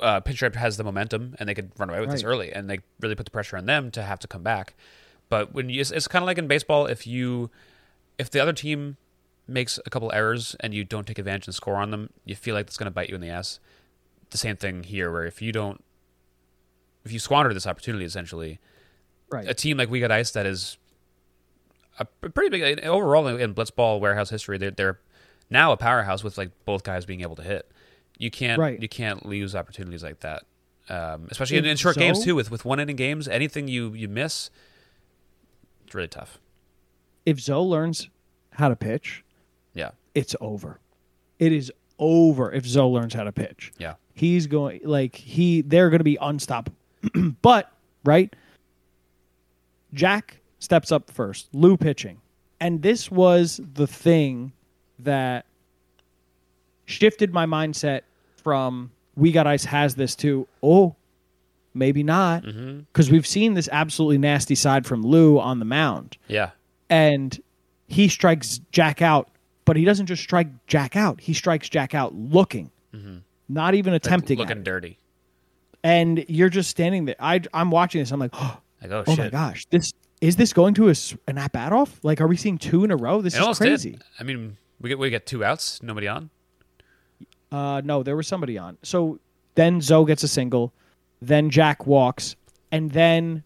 uh, 0.00 0.20
Pinstripe 0.20 0.54
has 0.56 0.76
the 0.76 0.84
momentum 0.84 1.34
and 1.38 1.48
they 1.48 1.54
could 1.54 1.70
run 1.78 1.88
away 1.90 2.00
with 2.00 2.10
this 2.10 2.22
early, 2.24 2.52
and 2.52 2.68
they 2.68 2.80
really 3.00 3.14
put 3.14 3.24
the 3.26 3.30
pressure 3.30 3.56
on 3.56 3.66
them 3.66 3.90
to 3.92 4.02
have 4.02 4.18
to 4.20 4.28
come 4.28 4.42
back. 4.42 4.74
But 5.28 5.54
when 5.54 5.68
you, 5.70 5.80
it's, 5.80 5.90
it's 5.90 6.08
kind 6.08 6.22
of 6.22 6.26
like 6.26 6.38
in 6.38 6.46
baseball, 6.46 6.86
if 6.86 7.06
you, 7.06 7.50
if 8.18 8.30
the 8.30 8.40
other 8.40 8.52
team 8.52 8.96
makes 9.46 9.78
a 9.84 9.90
couple 9.90 10.10
errors 10.12 10.56
and 10.60 10.72
you 10.74 10.84
don't 10.84 11.06
take 11.06 11.18
advantage 11.18 11.46
and 11.46 11.54
score 11.54 11.76
on 11.76 11.90
them, 11.90 12.10
you 12.24 12.34
feel 12.34 12.54
like 12.54 12.66
it's 12.66 12.76
going 12.76 12.86
to 12.86 12.90
bite 12.90 13.08
you 13.08 13.14
in 13.14 13.20
the 13.20 13.28
ass. 13.28 13.60
The 14.30 14.38
same 14.38 14.56
thing 14.56 14.82
here, 14.84 15.10
where 15.12 15.24
if 15.24 15.40
you 15.42 15.52
don't, 15.52 15.82
if 17.04 17.12
you 17.12 17.18
squander 17.18 17.52
this 17.54 17.66
opportunity, 17.66 18.04
essentially, 18.04 18.58
Right. 19.30 19.48
a 19.48 19.54
team 19.54 19.76
like 19.78 19.90
We 19.90 20.00
Got 20.00 20.10
Ice 20.12 20.30
that 20.32 20.46
is 20.46 20.76
a 21.98 22.04
pretty 22.04 22.50
big 22.50 22.84
overall 22.84 23.26
in 23.26 23.54
blitzball 23.54 24.00
warehouse 24.00 24.30
history. 24.30 24.58
They're, 24.58 24.70
they're 24.70 24.98
now 25.50 25.72
a 25.72 25.76
powerhouse 25.76 26.22
with 26.24 26.36
like 26.38 26.50
both 26.64 26.82
guys 26.82 27.04
being 27.04 27.20
able 27.20 27.36
to 27.36 27.42
hit. 27.42 27.70
You 28.18 28.30
can't 28.30 28.58
Right. 28.58 28.80
you 28.80 28.88
can't 28.88 29.26
lose 29.26 29.54
opportunities 29.56 30.02
like 30.02 30.20
that, 30.20 30.44
um, 30.88 31.26
especially 31.30 31.56
in, 31.58 31.64
in 31.64 31.76
short 31.76 31.96
games 31.96 32.22
too. 32.24 32.34
With 32.34 32.50
with 32.50 32.64
one 32.64 32.78
inning 32.80 32.96
games, 32.96 33.26
anything 33.28 33.66
you 33.68 33.92
you 33.94 34.08
miss, 34.08 34.50
it's 35.84 35.94
really 35.94 36.08
tough. 36.08 36.38
if 37.26 37.40
Zoe 37.40 37.66
learns 37.66 38.08
how 38.52 38.68
to 38.68 38.76
pitch, 38.76 39.24
Yeah, 39.74 39.90
it's 40.14 40.36
over. 40.40 40.78
It 41.40 41.52
is 41.52 41.72
over 41.98 42.52
if 42.52 42.64
Zoe 42.66 42.88
learns 42.92 43.14
how 43.14 43.24
to 43.24 43.32
pitch. 43.32 43.72
yeah, 43.78 43.94
He's 44.14 44.46
going 44.46 44.80
like 44.84 45.16
he 45.16 45.62
they're 45.62 45.90
going 45.90 45.98
to 46.00 46.04
be 46.04 46.18
unstoppable. 46.20 46.78
but 47.42 47.72
right, 48.04 48.34
Jack 49.92 50.38
steps 50.58 50.90
up 50.92 51.10
first. 51.10 51.48
Lou 51.52 51.76
pitching, 51.76 52.20
and 52.60 52.82
this 52.82 53.10
was 53.10 53.60
the 53.74 53.86
thing 53.86 54.52
that 55.00 55.46
shifted 56.86 57.32
my 57.32 57.46
mindset 57.46 58.02
from 58.44 58.92
we 59.16 59.32
got 59.32 59.46
ice 59.46 59.64
has 59.64 59.96
this 59.96 60.14
to 60.14 60.46
oh 60.62 60.94
maybe 61.74 62.02
not 62.04 62.44
mm-hmm. 62.44 62.80
because 62.92 63.10
we've 63.10 63.26
seen 63.26 63.54
this 63.54 63.68
absolutely 63.72 64.18
nasty 64.18 64.54
side 64.54 64.86
from 64.86 65.02
Lou 65.02 65.40
on 65.40 65.58
the 65.58 65.64
mound 65.64 66.16
yeah. 66.28 66.50
and 66.88 67.42
he 67.86 68.08
strikes 68.08 68.60
Jack 68.72 69.02
out, 69.02 69.28
but 69.64 69.76
he 69.76 69.84
doesn't 69.84 70.06
just 70.06 70.22
strike 70.22 70.48
Jack 70.66 70.96
out. 70.96 71.20
He 71.20 71.34
strikes 71.34 71.68
Jack 71.68 71.94
out 71.94 72.14
looking, 72.14 72.70
mm-hmm. 72.94 73.18
not 73.48 73.74
even 73.74 73.92
attempting 73.92 74.38
looking 74.38 74.58
at 74.58 74.64
dirty. 74.64 74.98
and 75.82 76.24
you're 76.28 76.48
just 76.48 76.70
standing 76.70 77.04
there. 77.06 77.16
I 77.18 77.40
I'm 77.52 77.70
watching 77.70 78.00
this. 78.00 78.12
I'm 78.12 78.20
like, 78.20 78.30
oh, 78.34 78.58
Like 78.82 78.90
oh, 78.92 79.04
my 79.06 79.14
shit. 79.14 79.32
gosh, 79.32 79.66
this 79.66 79.92
is 80.20 80.36
this 80.36 80.52
going 80.52 80.74
to 80.74 80.88
a, 80.88 80.94
an 81.28 81.38
at 81.38 81.52
bat 81.52 81.72
off? 81.72 82.00
Like, 82.02 82.20
are 82.20 82.26
we 82.26 82.36
seeing 82.36 82.56
two 82.56 82.84
in 82.84 82.90
a 82.90 82.96
row? 82.96 83.20
This 83.20 83.34
It 83.34 83.42
is 83.42 83.58
crazy. 83.58 83.90
did. 83.92 84.04
I 84.18 84.22
mean, 84.22 84.56
we 84.80 84.88
get 84.88 84.98
we 84.98 85.10
get 85.10 85.26
two 85.26 85.44
outs, 85.44 85.82
nobody 85.82 86.08
on. 86.08 86.30
Uh, 87.54 87.80
no, 87.84 88.02
there 88.02 88.16
was 88.16 88.26
somebody 88.26 88.58
on. 88.58 88.76
So 88.82 89.20
then 89.54 89.80
Zoe 89.80 90.06
gets 90.06 90.24
a 90.24 90.28
single, 90.28 90.72
then 91.22 91.50
Jack 91.50 91.86
walks, 91.86 92.34
and 92.72 92.90
then 92.90 93.44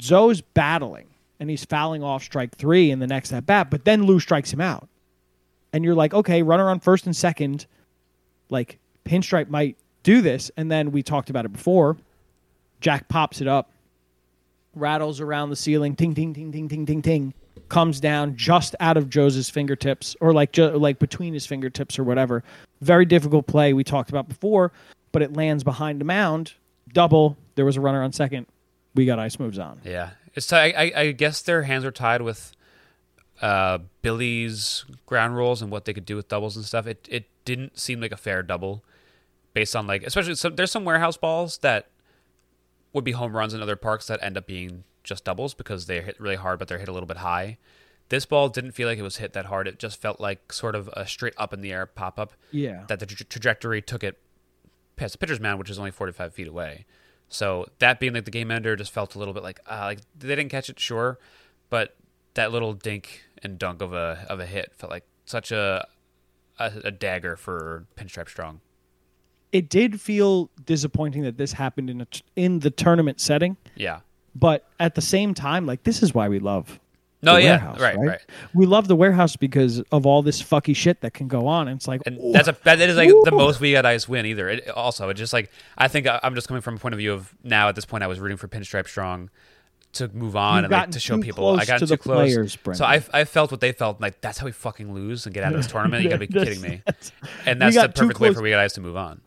Zoe's 0.00 0.40
battling 0.40 1.08
and 1.40 1.50
he's 1.50 1.64
fouling 1.64 2.00
off 2.00 2.22
strike 2.22 2.54
three 2.54 2.92
in 2.92 3.00
the 3.00 3.08
next 3.08 3.32
at 3.32 3.44
bat, 3.44 3.70
but 3.70 3.84
then 3.84 4.04
Lou 4.04 4.20
strikes 4.20 4.52
him 4.52 4.60
out. 4.60 4.88
And 5.72 5.84
you're 5.84 5.96
like, 5.96 6.14
okay, 6.14 6.42
runner 6.42 6.70
on 6.70 6.78
first 6.78 7.06
and 7.06 7.16
second, 7.16 7.66
like 8.50 8.78
pinstripe 9.04 9.48
might 9.48 9.76
do 10.04 10.20
this. 10.20 10.52
And 10.56 10.70
then 10.70 10.92
we 10.92 11.02
talked 11.02 11.28
about 11.28 11.44
it 11.44 11.52
before. 11.52 11.96
Jack 12.80 13.08
pops 13.08 13.40
it 13.40 13.48
up, 13.48 13.72
rattles 14.76 15.20
around 15.20 15.50
the 15.50 15.56
ceiling, 15.56 15.96
ting, 15.96 16.14
ting, 16.14 16.34
ting, 16.34 16.52
ting, 16.52 16.68
ting, 16.68 16.86
ting, 16.86 17.02
ting, 17.02 17.34
comes 17.74 17.98
down 17.98 18.36
just 18.36 18.76
out 18.78 18.96
of 18.96 19.10
Joe's 19.10 19.50
fingertips, 19.50 20.14
or 20.20 20.32
like 20.32 20.52
ju- 20.52 20.70
like 20.78 21.00
between 21.00 21.34
his 21.34 21.44
fingertips 21.44 21.98
or 21.98 22.04
whatever. 22.04 22.44
Very 22.82 23.04
difficult 23.04 23.48
play 23.48 23.72
we 23.72 23.82
talked 23.82 24.10
about 24.10 24.28
before, 24.28 24.70
but 25.10 25.22
it 25.22 25.32
lands 25.32 25.64
behind 25.64 26.00
the 26.00 26.04
mound. 26.04 26.54
Double. 26.92 27.36
There 27.56 27.64
was 27.64 27.76
a 27.76 27.80
runner 27.80 28.00
on 28.00 28.12
second. 28.12 28.46
We 28.94 29.06
got 29.06 29.18
ice 29.18 29.40
moves 29.40 29.58
on. 29.58 29.80
Yeah, 29.84 30.10
it's. 30.34 30.46
T- 30.46 30.54
I, 30.54 30.92
I, 30.94 31.10
guess 31.10 31.42
their 31.42 31.64
hands 31.64 31.84
are 31.84 31.90
tied 31.90 32.22
with 32.22 32.52
uh, 33.42 33.78
Billy's 34.02 34.84
ground 35.06 35.34
rules 35.34 35.60
and 35.60 35.72
what 35.72 35.84
they 35.84 35.92
could 35.92 36.06
do 36.06 36.14
with 36.14 36.28
doubles 36.28 36.54
and 36.54 36.64
stuff. 36.64 36.86
It 36.86 37.08
it 37.10 37.24
didn't 37.44 37.76
seem 37.76 38.00
like 38.00 38.12
a 38.12 38.16
fair 38.16 38.44
double, 38.44 38.84
based 39.52 39.74
on 39.74 39.88
like 39.88 40.04
especially 40.04 40.36
some, 40.36 40.54
there's 40.54 40.70
some 40.70 40.84
warehouse 40.84 41.16
balls 41.16 41.58
that 41.58 41.88
would 42.92 43.02
be 43.02 43.12
home 43.12 43.36
runs 43.36 43.52
in 43.52 43.60
other 43.60 43.74
parks 43.74 44.06
that 44.06 44.22
end 44.22 44.36
up 44.36 44.46
being 44.46 44.84
just 45.04 45.24
doubles 45.24 45.54
because 45.54 45.86
they 45.86 46.00
hit 46.00 46.18
really 46.18 46.36
hard, 46.36 46.58
but 46.58 46.66
they're 46.68 46.78
hit 46.78 46.88
a 46.88 46.92
little 46.92 47.06
bit 47.06 47.18
high. 47.18 47.58
This 48.08 48.26
ball 48.26 48.48
didn't 48.48 48.72
feel 48.72 48.88
like 48.88 48.98
it 48.98 49.02
was 49.02 49.16
hit 49.18 49.32
that 49.34 49.46
hard. 49.46 49.66
It 49.68 49.78
just 49.78 50.00
felt 50.00 50.20
like 50.20 50.52
sort 50.52 50.74
of 50.74 50.88
a 50.92 51.06
straight 51.06 51.32
up 51.38 51.52
in 51.54 51.60
the 51.62 51.72
air 51.72 51.86
pop 51.86 52.18
up. 52.18 52.32
Yeah. 52.50 52.84
That 52.88 53.00
the 53.00 53.06
tra- 53.06 53.24
trajectory 53.24 53.80
took 53.80 54.02
it 54.04 54.18
past 54.96 55.12
the 55.12 55.18
pitcher's 55.18 55.40
mound, 55.40 55.58
which 55.58 55.70
is 55.70 55.78
only 55.78 55.90
45 55.90 56.34
feet 56.34 56.48
away. 56.48 56.84
So 57.28 57.66
that 57.78 58.00
being 58.00 58.12
like 58.12 58.26
the 58.26 58.30
game 58.30 58.50
ender 58.50 58.76
just 58.76 58.92
felt 58.92 59.14
a 59.14 59.18
little 59.18 59.32
bit 59.34 59.42
like 59.42 59.58
uh, 59.66 59.80
like 59.84 60.00
they 60.18 60.28
didn't 60.28 60.50
catch 60.50 60.68
it, 60.68 60.78
sure, 60.78 61.18
but 61.70 61.96
that 62.34 62.52
little 62.52 62.74
dink 62.74 63.22
and 63.42 63.58
dunk 63.58 63.80
of 63.80 63.92
a 63.94 64.26
of 64.28 64.38
a 64.40 64.46
hit 64.46 64.72
felt 64.76 64.90
like 64.92 65.04
such 65.24 65.50
a 65.50 65.86
a, 66.58 66.72
a 66.84 66.90
dagger 66.90 67.36
for 67.36 67.86
Pinstripe 67.96 68.28
Strong. 68.28 68.60
It 69.50 69.68
did 69.70 70.00
feel 70.00 70.50
disappointing 70.64 71.22
that 71.22 71.38
this 71.38 71.52
happened 71.54 71.88
in 71.88 72.00
a 72.02 72.06
in 72.36 72.58
the 72.60 72.70
tournament 72.70 73.20
setting, 73.20 73.56
Yeah. 73.74 74.00
But 74.34 74.64
at 74.80 74.94
the 74.94 75.00
same 75.02 75.34
time, 75.34 75.66
like 75.66 75.82
this 75.84 76.02
is 76.02 76.14
why 76.14 76.28
we 76.28 76.38
love 76.38 76.78
No, 77.22 77.36
yeah, 77.36 77.50
warehouse, 77.52 77.80
right, 77.80 77.96
right. 77.98 78.20
We 78.52 78.66
love 78.66 78.86
the 78.88 78.96
warehouse 78.96 79.36
because 79.36 79.80
of 79.92 80.04
all 80.06 80.22
this 80.22 80.42
fucky 80.42 80.74
shit 80.76 81.00
that 81.02 81.14
can 81.14 81.26
go 81.28 81.46
on. 81.46 81.68
And 81.68 81.76
it's 81.78 81.88
like, 81.88 82.02
And 82.06 82.18
ooh, 82.18 82.32
that's 82.32 82.48
a 82.48 82.56
that 82.64 82.80
is 82.80 82.96
like 82.96 83.08
the 83.08 83.30
most 83.32 83.60
we 83.60 83.72
got 83.72 83.86
ice 83.86 84.08
win 84.08 84.26
either. 84.26 84.48
It, 84.48 84.68
also, 84.70 85.08
it 85.08 85.14
just 85.14 85.32
like 85.32 85.50
I 85.78 85.88
think 85.88 86.06
I- 86.06 86.20
I'm 86.22 86.34
just 86.34 86.48
coming 86.48 86.60
from 86.60 86.74
a 86.76 86.78
point 86.78 86.94
of 86.94 86.98
view 86.98 87.12
of 87.12 87.34
now 87.42 87.68
at 87.68 87.74
this 87.76 87.84
point 87.86 88.04
I 88.04 88.06
was 88.08 88.18
rooting 88.20 88.36
for 88.36 88.48
Pinstripe 88.48 88.88
Strong 88.88 89.30
to 89.94 90.08
move 90.08 90.34
on 90.34 90.64
and 90.64 90.72
like 90.72 90.90
to 90.90 90.98
show 90.98 91.18
people 91.20 91.50
I 91.56 91.64
got 91.64 91.78
to 91.78 91.86
too 91.86 91.86
the 91.86 91.96
close. 91.96 92.56
players, 92.56 92.76
so 92.76 92.84
I 92.84 93.00
I 93.12 93.24
felt 93.24 93.52
what 93.52 93.60
they 93.60 93.70
felt 93.70 94.00
like 94.00 94.20
that's 94.20 94.38
how 94.38 94.46
we 94.46 94.50
fucking 94.52 94.92
lose 94.92 95.24
and 95.24 95.32
get 95.32 95.44
out 95.44 95.52
of 95.54 95.58
this 95.58 95.66
tournament. 95.70 96.02
You 96.02 96.08
gotta 96.10 96.26
be 96.26 96.26
kidding 96.26 96.60
me. 96.60 96.82
that's- 96.86 97.12
And 97.46 97.60
that's 97.60 97.76
the 97.76 97.88
perfect 97.90 98.18
way 98.18 98.34
for 98.34 98.42
we 98.42 98.50
got 98.50 98.58
ice 98.58 98.72
to 98.72 98.80
move 98.80 98.96
on. 98.96 99.20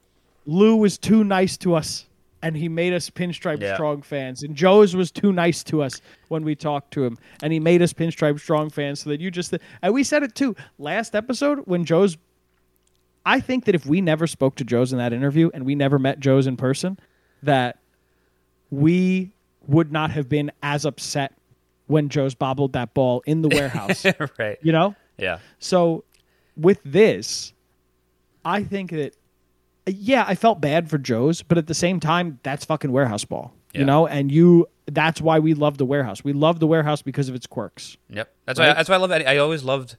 Lou 0.46 0.76
was 0.76 0.98
too 0.98 1.24
nice 1.24 1.56
to 1.58 1.74
us, 1.74 2.06
and 2.48 2.56
he 2.56 2.70
made 2.70 2.94
us 2.94 3.10
Pinstripe 3.10 3.60
Yeah. 3.62 3.74
Strong 3.74 4.04
fans. 4.04 4.42
And 4.42 4.56
Joe's 4.56 4.96
was 4.96 5.12
too 5.12 5.34
nice 5.34 5.64
to 5.66 5.82
us 5.84 6.00
when 6.30 6.44
we 6.46 6.56
talked 6.56 6.92
to 6.94 7.04
him, 7.04 7.18
and 7.44 7.52
he 7.52 7.60
made 7.60 7.82
us 7.82 7.92
Pinstripe 7.92 8.40
Strong 8.40 8.70
fans. 8.70 9.02
So 9.02 9.10
that 9.10 9.20
you 9.20 9.30
just 9.30 9.54
and 9.82 9.94
we 9.94 10.04
said 10.04 10.24
it 10.24 10.34
too 10.34 10.56
last 10.80 11.14
episode 11.16 11.60
when 11.66 11.84
Joe's. 11.84 12.18
I 13.26 13.42
think 13.42 13.66
that 13.66 13.76
if 13.76 13.86
we 13.86 14.00
never 14.00 14.26
spoke 14.28 14.56
to 14.56 14.64
Joe's 14.64 14.94
in 14.94 15.00
that 15.00 15.12
interview 15.12 15.50
and 15.54 15.66
we 15.66 15.76
never 15.76 16.00
met 16.00 16.22
Joe's 16.22 16.48
in 16.48 16.56
person, 16.56 16.98
that 17.44 17.78
we 18.72 19.34
would 19.68 19.92
not 19.92 20.12
have 20.12 20.30
been 20.30 20.50
as 20.64 20.86
upset 20.86 21.34
when 21.88 22.08
Joe's 22.08 22.36
bobbled 22.36 22.72
that 22.74 22.94
ball 22.94 23.22
in 23.26 23.42
the 23.42 23.50
warehouse. 23.54 24.06
right. 24.40 24.58
you 24.62 24.72
know, 24.72 24.96
Yeah. 25.18 25.40
so 25.60 26.06
with 26.56 26.80
this, 26.86 27.52
I 28.46 28.64
think 28.64 28.92
that 28.92 29.14
yeah, 29.88 30.26
I 30.28 30.36
felt 30.36 30.62
bad 30.62 30.90
for 30.90 30.98
Joe's, 30.98 31.42
but 31.42 31.58
at 31.58 31.68
the 31.68 31.74
same 31.74 32.00
time, 32.00 32.40
that's 32.44 32.66
fucking 32.66 32.92
warehouse 32.92 33.26
ball. 33.26 33.54
Yeah. 33.74 33.80
You 33.82 33.86
know, 33.86 34.08
and 34.08 34.32
you 34.32 34.68
that's 34.86 35.20
why 35.22 35.40
we 35.40 35.54
love 35.54 35.78
the 35.78 35.86
warehouse. 35.86 36.24
We 36.24 36.34
love 36.34 36.60
the 36.60 36.68
warehouse 36.68 37.02
because 37.02 37.28
of 37.30 37.36
its 37.36 37.46
quirks. 37.46 37.98
Yep. 38.10 38.34
That's 38.46 38.60
Right? 38.60 38.70
why 38.70 38.74
that's 38.74 38.90
why 38.90 38.96
I 38.96 39.00
love 39.00 39.10
that. 39.10 39.28
I 39.28 39.38
always 39.38 39.64
loved 39.64 39.98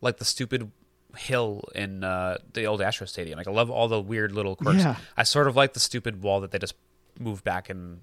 like 0.00 0.16
the 0.18 0.24
stupid 0.24 0.70
hill 1.16 1.64
in 1.74 2.02
uh, 2.04 2.38
the 2.54 2.64
old 2.66 2.80
Astro 2.80 3.06
Stadium. 3.06 3.36
Like 3.36 3.48
I 3.48 3.50
love 3.50 3.70
all 3.70 3.88
the 3.88 4.00
weird 4.00 4.32
little 4.32 4.56
quirks. 4.56 4.78
Yeah. 4.78 4.96
I 5.16 5.22
sort 5.24 5.48
of 5.48 5.56
like 5.56 5.74
the 5.74 5.80
stupid 5.80 6.22
wall 6.22 6.40
that 6.40 6.50
they 6.50 6.58
just 6.58 6.74
moved 7.18 7.44
back 7.44 7.68
in 7.68 8.00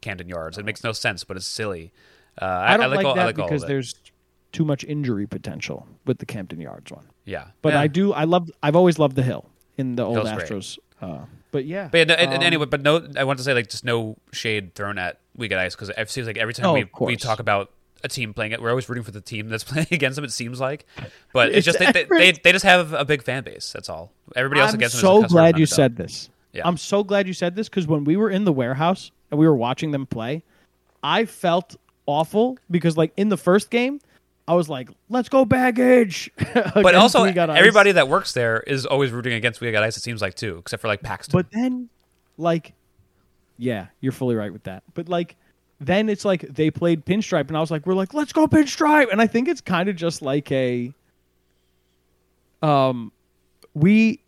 Camden 0.00 0.28
Yards. 0.28 0.58
It 0.58 0.64
makes 0.64 0.82
no 0.82 0.92
sense, 0.92 1.22
but 1.24 1.36
it's 1.36 1.46
silly. 1.46 1.92
Uh, 2.40 2.44
I, 2.44 2.74
I 2.74 2.76
don't 2.76 2.90
like, 2.90 2.96
like, 2.98 3.06
all, 3.06 3.14
that 3.14 3.20
I 3.22 3.26
like 3.26 3.36
because 3.36 3.64
there's 3.64 3.94
too 4.52 4.64
much 4.64 4.84
injury 4.84 5.26
potential 5.26 5.86
with 6.06 6.18
the 6.18 6.26
Camden 6.26 6.60
Yards 6.60 6.90
one. 6.90 7.06
yeah, 7.24 7.48
But 7.62 7.74
Yeah. 7.74 7.80
I 7.80 7.86
do 7.86 8.12
I 8.12 8.24
love 8.24 8.50
I've 8.62 8.76
always 8.76 8.98
loved 8.98 9.16
the 9.16 9.22
hill 9.22 9.48
in 9.76 9.96
the 9.96 10.04
old 10.04 10.18
Astros. 10.18 10.78
Uh, 11.00 11.20
but 11.50 11.64
yeah. 11.64 11.88
But 11.90 11.98
yeah, 11.98 12.04
no, 12.04 12.14
and, 12.14 12.32
and 12.32 12.42
um, 12.42 12.46
anyway, 12.46 12.66
but 12.66 12.82
no, 12.82 13.06
I 13.16 13.24
want 13.24 13.38
to 13.38 13.44
say 13.44 13.54
like 13.54 13.68
just 13.68 13.84
no 13.84 14.16
shade 14.32 14.74
thrown 14.74 14.98
at 14.98 15.20
We 15.36 15.48
Get 15.48 15.58
Ice 15.58 15.74
because 15.74 15.90
it 15.90 16.10
seems 16.10 16.26
like 16.26 16.36
every 16.36 16.54
time 16.54 16.66
Oh, 16.66 16.72
we 16.72 16.86
we 17.00 17.16
talk 17.16 17.38
about 17.38 17.70
a 18.04 18.08
team 18.08 18.34
playing 18.34 18.52
it, 18.52 18.60
we're 18.62 18.70
always 18.70 18.88
rooting 18.88 19.04
for 19.04 19.10
the 19.10 19.20
team 19.20 19.48
that's 19.48 19.64
playing 19.72 19.88
against 19.90 20.16
them. 20.16 20.24
It 20.24 20.32
seems 20.32 20.60
like, 20.60 20.86
but 21.32 21.48
it's, 21.48 21.66
It's 21.66 21.78
just 21.78 21.78
they, 21.94 22.04
they, 22.04 22.32
they 22.32 22.52
just 22.52 22.64
have 22.64 22.92
a 22.92 23.04
big 23.04 23.22
fan 23.22 23.42
base. 23.44 23.72
That's 23.72 23.88
all. 23.88 24.12
Everybody 24.34 24.60
else 24.60 24.70
I'm 24.70 24.76
against 24.76 24.96
them. 24.96 25.00
so 25.00 25.16
is 25.16 25.20
sort 25.22 25.30
glad 25.30 25.58
you 25.58 25.66
said 25.66 25.96
this. 25.96 26.30
Yeah. 26.52 26.62
I'm 26.66 26.76
so 26.78 27.04
glad 27.04 27.26
you 27.26 27.34
said 27.34 27.54
this 27.54 27.68
because 27.68 27.86
when 27.86 28.04
we 28.04 28.16
were 28.16 28.30
in 28.30 28.44
the 28.44 28.52
warehouse 28.52 29.10
and 29.30 29.38
we 29.38 29.46
were 29.46 29.56
watching 29.56 29.90
them 29.90 30.06
play, 30.06 30.42
I 31.02 31.26
felt 31.26 31.76
awful 32.06 32.58
because 32.70 32.96
like 32.96 33.12
in 33.16 33.28
the 33.28 33.36
first 33.36 33.70
game, 33.70 34.00
I 34.48 34.54
was 34.54 34.68
like, 34.68 34.88
"Let's 35.08 35.28
go 35.28 35.44
baggage." 35.44 36.30
But 36.54 36.94
also, 36.94 37.22
everybody 37.58 37.92
that 37.92 38.08
works 38.08 38.32
there 38.32 38.60
is 38.60 38.86
always 38.86 39.10
rooting 39.10 39.32
against 39.32 39.60
We 39.60 39.70
Got 39.72 39.82
Ice. 39.82 39.96
It 39.96 40.02
seems 40.02 40.22
like 40.22 40.34
too, 40.34 40.58
except 40.58 40.80
for 40.80 40.88
like 40.88 41.02
Paxton. 41.02 41.32
But 41.32 41.50
then, 41.50 41.88
like, 42.38 42.72
yeah, 43.58 43.86
you're 44.00 44.12
fully 44.12 44.34
right 44.36 44.52
with 44.52 44.62
that. 44.64 44.82
But 44.94 45.08
like, 45.08 45.36
then 45.80 46.08
it's 46.08 46.24
like 46.24 46.42
they 46.42 46.70
played 46.70 47.04
pinstripe, 47.04 47.48
and 47.48 47.56
I 47.56 47.60
was 47.60 47.70
like, 47.70 47.86
"We're 47.86 47.94
like, 47.94 48.14
let's 48.14 48.32
go 48.32 48.46
pinstripe," 48.46 49.10
and 49.10 49.20
I 49.20 49.26
think 49.26 49.48
it's 49.48 49.60
kind 49.60 49.88
of 49.88 49.96
just 49.96 50.22
like 50.22 50.50
a, 50.52 50.92
um, 52.62 53.12
we 53.74 54.20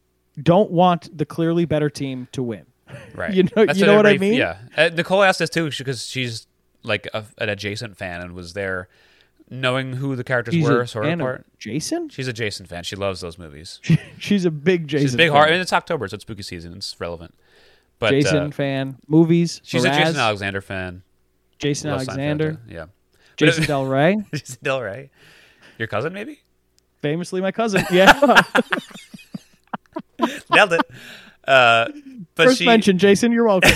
don't 0.43 0.71
want 0.71 1.17
the 1.17 1.25
clearly 1.27 1.65
better 1.65 1.91
team 1.91 2.29
to 2.33 2.43
win. 2.43 2.67
right, 3.15 3.33
you 3.35 3.45
know- 3.45 3.67
That's 3.67 3.79
you 3.79 3.87
know 3.87 3.97
what 3.97 4.07
I 4.07 4.17
mean? 4.19 4.35
Yeah, 4.35 4.57
uh, 4.77 4.91
Nicole 4.95 5.23
asked 5.23 5.39
this 5.41 5.51
too 5.51 5.71
because 5.77 6.07
she's 6.07 6.47
like 6.83 7.07
a, 7.13 7.25
an 7.39 7.49
adjacent 7.49 7.97
fan 7.97 8.21
and 8.21 8.33
was 8.33 8.53
there, 8.55 8.89
knowing 9.51 9.95
who 9.95 10.17
the 10.17 10.25
characters 10.25 10.55
She's 10.55 10.69
were 10.69 10.83
a 10.83 10.89
sort 10.89 11.05
of 11.05 11.11
fan 11.11 11.21
of 11.21 11.25
part. 11.25 11.47
Jason. 11.59 12.09
She's 12.09 12.29
a 12.29 12.33
Jason 12.33 12.67
fan. 12.67 12.85
She 12.85 12.97
loves 12.97 13.21
those 13.21 13.39
movies. 13.39 13.81
She's 14.19 14.45
a 14.45 14.51
big 14.51 14.89
Jason. 14.89 15.07
She's 15.07 15.15
a 15.15 15.17
big 15.17 15.29
fan. 15.29 15.37
heart. 15.37 15.49
I 15.49 15.53
mean, 15.53 15.61
it's 15.61 15.73
October, 15.73 16.09
so 16.09 16.15
it's 16.15 16.23
spooky 16.23 16.43
season. 16.43 16.75
It's 16.75 16.99
relevant. 17.01 17.35
But 17.99 18.11
Jason 18.11 18.37
uh, 18.37 18.51
fan. 18.51 18.97
Movies. 19.09 19.61
she's 19.65 19.85
a 19.85 19.89
Jason 19.91 20.17
Alexander 20.17 20.61
fan. 20.61 21.03
Jason 21.59 21.91
Seinfeld, 21.91 21.95
Alexander. 21.95 22.53
too. 22.53 22.59
Yeah. 22.69 22.87
Jason 23.37 23.65
Del 23.67 23.87
Rey. 23.87 24.17
Jason 24.33 24.59
Del 24.63 24.81
Rey. 24.81 25.11
Your 25.79 25.89
cousin, 25.89 26.13
maybe? 26.13 26.41
famously 27.03 27.41
my 27.41 27.53
cousin. 27.53 27.85
Yeah. 27.93 28.43
Nailed 30.51 30.73
it. 30.73 30.81
Uh, 31.47 31.89
but 32.35 32.47
First 32.47 32.59
she, 32.59 32.67
mention, 32.67 32.99
Jason. 32.99 33.33
You're 33.33 33.47
welcome. 33.47 33.71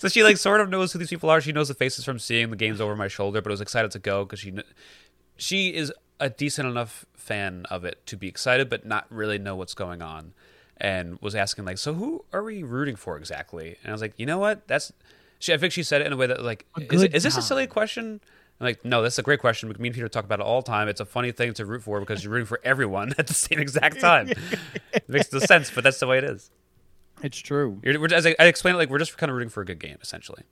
So 0.00 0.08
she 0.08 0.24
like 0.24 0.38
sort 0.38 0.62
of 0.62 0.70
knows 0.70 0.94
who 0.94 0.98
these 0.98 1.10
people 1.10 1.28
are. 1.28 1.42
She 1.42 1.52
knows 1.52 1.68
the 1.68 1.74
faces 1.74 2.06
from 2.06 2.18
seeing 2.18 2.48
the 2.48 2.56
games 2.56 2.80
over 2.80 2.96
my 2.96 3.06
shoulder, 3.06 3.42
but 3.42 3.50
was 3.50 3.60
excited 3.60 3.90
to 3.90 3.98
go 3.98 4.24
because 4.24 4.38
she 4.38 4.50
kn- 4.50 4.64
she 5.36 5.74
is 5.74 5.92
a 6.18 6.30
decent 6.30 6.66
enough 6.66 7.04
fan 7.12 7.66
of 7.70 7.84
it 7.84 8.06
to 8.06 8.16
be 8.16 8.26
excited, 8.26 8.70
but 8.70 8.86
not 8.86 9.06
really 9.10 9.36
know 9.36 9.54
what's 9.54 9.74
going 9.74 10.00
on. 10.00 10.32
And 10.78 11.20
was 11.20 11.34
asking 11.34 11.66
like, 11.66 11.76
so 11.76 11.92
who 11.92 12.24
are 12.32 12.42
we 12.42 12.62
rooting 12.62 12.96
for 12.96 13.18
exactly? 13.18 13.76
And 13.82 13.90
I 13.90 13.92
was 13.92 14.00
like, 14.00 14.14
you 14.16 14.24
know 14.24 14.38
what? 14.38 14.66
That's 14.68 14.90
she. 15.38 15.52
I 15.52 15.58
think 15.58 15.74
she 15.74 15.82
said 15.82 16.00
it 16.00 16.06
in 16.06 16.14
a 16.14 16.16
way 16.16 16.28
that 16.28 16.42
like, 16.42 16.64
is, 16.90 17.02
it, 17.02 17.14
is 17.14 17.22
this 17.22 17.36
a 17.36 17.42
silly 17.42 17.66
question? 17.66 18.22
I'm 18.58 18.64
like, 18.64 18.82
no, 18.86 19.02
that's 19.02 19.18
a 19.18 19.22
great 19.22 19.40
question. 19.40 19.68
Me 19.78 19.88
and 19.88 19.94
Peter 19.94 20.08
talk 20.08 20.24
about 20.24 20.40
it 20.40 20.46
all 20.46 20.62
the 20.62 20.66
time. 20.66 20.88
It's 20.88 21.00
a 21.00 21.04
funny 21.04 21.32
thing 21.32 21.52
to 21.54 21.66
root 21.66 21.82
for 21.82 22.00
because 22.00 22.24
you're 22.24 22.32
rooting 22.32 22.46
for 22.46 22.60
everyone 22.64 23.12
at 23.18 23.26
the 23.26 23.34
same 23.34 23.58
exact 23.58 24.00
time. 24.02 24.30
it 24.94 25.06
makes 25.06 25.30
no 25.30 25.40
sense, 25.40 25.70
but 25.70 25.84
that's 25.84 26.00
the 26.00 26.06
way 26.06 26.16
it 26.16 26.24
is. 26.24 26.50
It's 27.22 27.38
true. 27.38 27.80
You're, 27.82 28.00
we're, 28.00 28.12
as 28.14 28.26
I, 28.26 28.34
I 28.38 28.44
explained 28.46 28.76
it, 28.76 28.78
like 28.78 28.90
we're 28.90 28.98
just 28.98 29.16
kind 29.18 29.30
of 29.30 29.34
rooting 29.36 29.48
for 29.50 29.60
a 29.60 29.64
good 29.64 29.78
game, 29.78 29.98
essentially. 30.02 30.42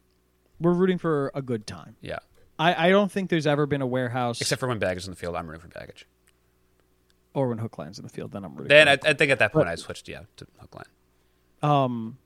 We're 0.60 0.72
rooting 0.72 0.98
for 0.98 1.30
a 1.34 1.42
good 1.42 1.66
time. 1.66 1.96
Yeah. 2.00 2.18
I, 2.58 2.88
I 2.88 2.90
don't 2.90 3.10
think 3.12 3.30
there's 3.30 3.46
ever 3.46 3.66
been 3.66 3.82
a 3.82 3.86
warehouse. 3.86 4.40
Except 4.40 4.58
for 4.60 4.68
when 4.68 4.78
baggage 4.78 5.02
is 5.02 5.08
in 5.08 5.12
the 5.12 5.16
field, 5.16 5.36
I'm 5.36 5.46
rooting 5.46 5.62
for 5.62 5.68
baggage. 5.78 6.06
or 7.34 7.48
when 7.48 7.58
Hookline's 7.58 7.98
in 7.98 8.04
the 8.04 8.08
field, 8.10 8.32
then 8.32 8.44
I'm 8.44 8.52
rooting. 8.54 8.68
Then 8.68 8.86
for 8.98 9.06
I. 9.06 9.10
I 9.10 9.14
think 9.14 9.30
at 9.30 9.38
that 9.38 9.52
point 9.52 9.68
I 9.68 9.76
switched 9.76 10.08
yeah 10.08 10.22
to 10.38 10.46
Hookline. 10.60 10.86
um, 11.62 12.18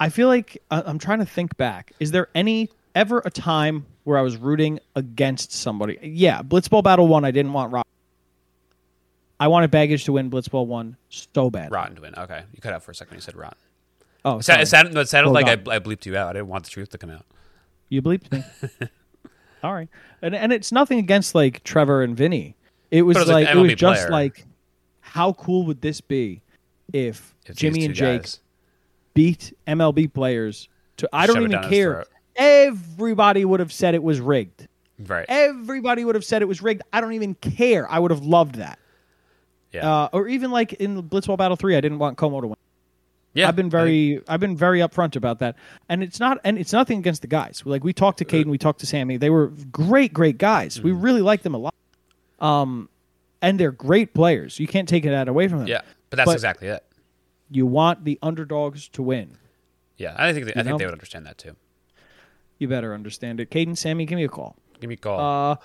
I 0.00 0.08
feel 0.10 0.28
like 0.28 0.60
I'm 0.70 0.98
trying 0.98 1.20
to 1.20 1.26
think 1.26 1.56
back. 1.56 1.92
Is 2.00 2.10
there 2.10 2.28
any 2.34 2.68
ever 2.94 3.22
a 3.24 3.30
time 3.30 3.86
where 4.04 4.18
I 4.18 4.22
was 4.22 4.36
rooting 4.36 4.80
against 4.94 5.52
somebody? 5.52 5.98
Yeah, 6.02 6.42
Blitzball 6.42 6.82
Battle 6.82 7.06
One. 7.08 7.24
I 7.24 7.30
didn't 7.30 7.52
want 7.52 7.72
Rock. 7.72 7.85
I 9.38 9.48
wanted 9.48 9.70
Baggage 9.70 10.04
to 10.04 10.12
win 10.12 10.30
Blitzball 10.30 10.66
One 10.66 10.96
so 11.08 11.50
bad. 11.50 11.70
Rotten 11.70 11.96
to 11.96 12.02
win. 12.02 12.14
Okay, 12.16 12.42
you 12.54 12.60
cut 12.60 12.72
out 12.72 12.82
for 12.82 12.90
a 12.90 12.94
second 12.94 13.14
you 13.16 13.20
said 13.20 13.36
rotten. 13.36 13.58
Oh, 14.24 14.38
It 14.38 14.44
sorry. 14.44 14.64
sounded, 14.64 14.64
it 14.64 14.66
sounded, 14.66 15.00
it 15.00 15.08
sounded 15.08 15.30
Well 15.30 15.34
like 15.44 15.68
I. 15.68 15.76
I 15.76 15.78
bleeped 15.78 16.06
you 16.06 16.16
out. 16.16 16.28
I 16.30 16.32
didn't 16.34 16.48
want 16.48 16.64
the 16.64 16.70
truth 16.70 16.90
to 16.90 16.98
come 16.98 17.10
out. 17.10 17.24
You 17.88 18.02
bleeped 18.02 18.32
me. 18.32 18.42
All 19.62 19.72
right, 19.74 19.88
and 20.22 20.34
and 20.34 20.52
it's 20.52 20.72
nothing 20.72 20.98
against 20.98 21.34
like 21.34 21.62
Trevor 21.64 22.02
and 22.02 22.16
Vinny. 22.16 22.56
It 22.90 23.02
was 23.02 23.16
it 23.16 23.20
was 23.20 23.28
like 23.28 23.48
it 23.48 23.56
was 23.56 23.74
just 23.74 24.00
player. 24.02 24.10
like, 24.10 24.46
how 25.00 25.32
cool 25.34 25.66
would 25.66 25.80
this 25.80 26.00
be 26.00 26.40
if, 26.92 27.34
If 27.46 27.56
Jimmy 27.56 27.84
and 27.84 27.94
Jake 27.94 28.22
guys- 28.22 28.40
beat 29.14 29.52
MLB 29.66 30.12
players 30.12 30.68
to? 30.98 31.08
I 31.12 31.26
don't 31.26 31.36
Shove 31.36 31.50
even 31.52 31.68
care. 31.68 32.04
Everybody 32.36 33.44
would 33.44 33.60
have 33.60 33.72
said 33.72 33.94
it 33.94 34.02
was 34.02 34.20
rigged. 34.20 34.68
Right. 34.98 35.24
Everybody 35.28 36.04
would 36.04 36.14
have 36.14 36.24
said 36.24 36.42
it 36.42 36.46
was 36.46 36.62
rigged. 36.62 36.82
I 36.92 37.00
don't 37.00 37.12
even 37.14 37.34
care. 37.34 37.90
I 37.90 37.98
would 37.98 38.10
have 38.10 38.24
loved 38.24 38.56
that. 38.56 38.78
Yeah. 39.72 39.88
Uh, 39.90 40.08
or 40.12 40.28
even 40.28 40.50
like 40.50 40.72
in 40.74 41.02
Blitzball 41.02 41.36
Battle 41.38 41.56
Three, 41.56 41.76
I 41.76 41.80
didn't 41.80 41.98
want 41.98 42.16
Como 42.16 42.40
to 42.40 42.46
win. 42.48 42.56
yeah. 43.34 43.48
I've 43.48 43.56
been 43.56 43.68
very 43.70 44.22
I've 44.28 44.40
been 44.40 44.56
very 44.56 44.80
upfront 44.80 45.16
about 45.16 45.38
that. 45.40 45.56
And 45.88 46.02
it's 46.02 46.18
not 46.20 46.38
and 46.44 46.58
it's 46.58 46.72
nothing 46.72 46.98
against 46.98 47.20
the 47.22 47.28
guys. 47.28 47.62
Like 47.66 47.84
we 47.84 47.92
talked 47.92 48.18
to 48.18 48.24
Caden, 48.24 48.46
we 48.46 48.58
talked 48.58 48.80
to 48.80 48.86
Sammy. 48.86 49.16
They 49.16 49.30
were 49.30 49.48
great, 49.70 50.12
great 50.14 50.38
guys. 50.38 50.80
We 50.80 50.90
Mm-hmm. 50.92 51.00
really 51.02 51.22
like 51.22 51.42
them 51.42 51.54
a 51.54 51.58
lot. 51.58 51.74
Um 52.40 52.88
and 53.42 53.60
they're 53.60 53.72
great 53.72 54.14
players. 54.14 54.58
You 54.58 54.66
can't 54.66 54.88
take 54.88 55.04
that 55.04 55.28
away 55.28 55.48
from 55.48 55.58
them. 55.60 55.68
Yeah. 55.68 55.82
But 56.10 56.16
that's 56.16 56.26
But- 56.28 56.34
exactly 56.34 56.68
it. 56.68 56.82
You 57.50 57.66
want 57.66 58.04
the 58.04 58.18
underdogs 58.22 58.88
to 58.88 59.02
win. 59.02 59.36
Yeah. 59.98 60.14
I 60.18 60.32
think 60.32 60.46
they, 60.46 60.54
I 60.54 60.58
You 60.60 60.64
think 60.64 60.78
they 60.78 60.84
would 60.86 60.92
understand 60.94 61.26
that 61.26 61.38
too. 61.38 61.54
You 62.58 62.66
better 62.68 62.92
understand 62.94 63.38
it. 63.40 63.50
Caden, 63.50 63.76
Sammy, 63.76 64.06
give 64.06 64.16
me 64.16 64.24
a 64.24 64.28
call. 64.28 64.56
Give 64.80 64.88
me 64.88 64.94
a 64.94 64.98
call. 64.98 65.20
Uh 65.52 65.56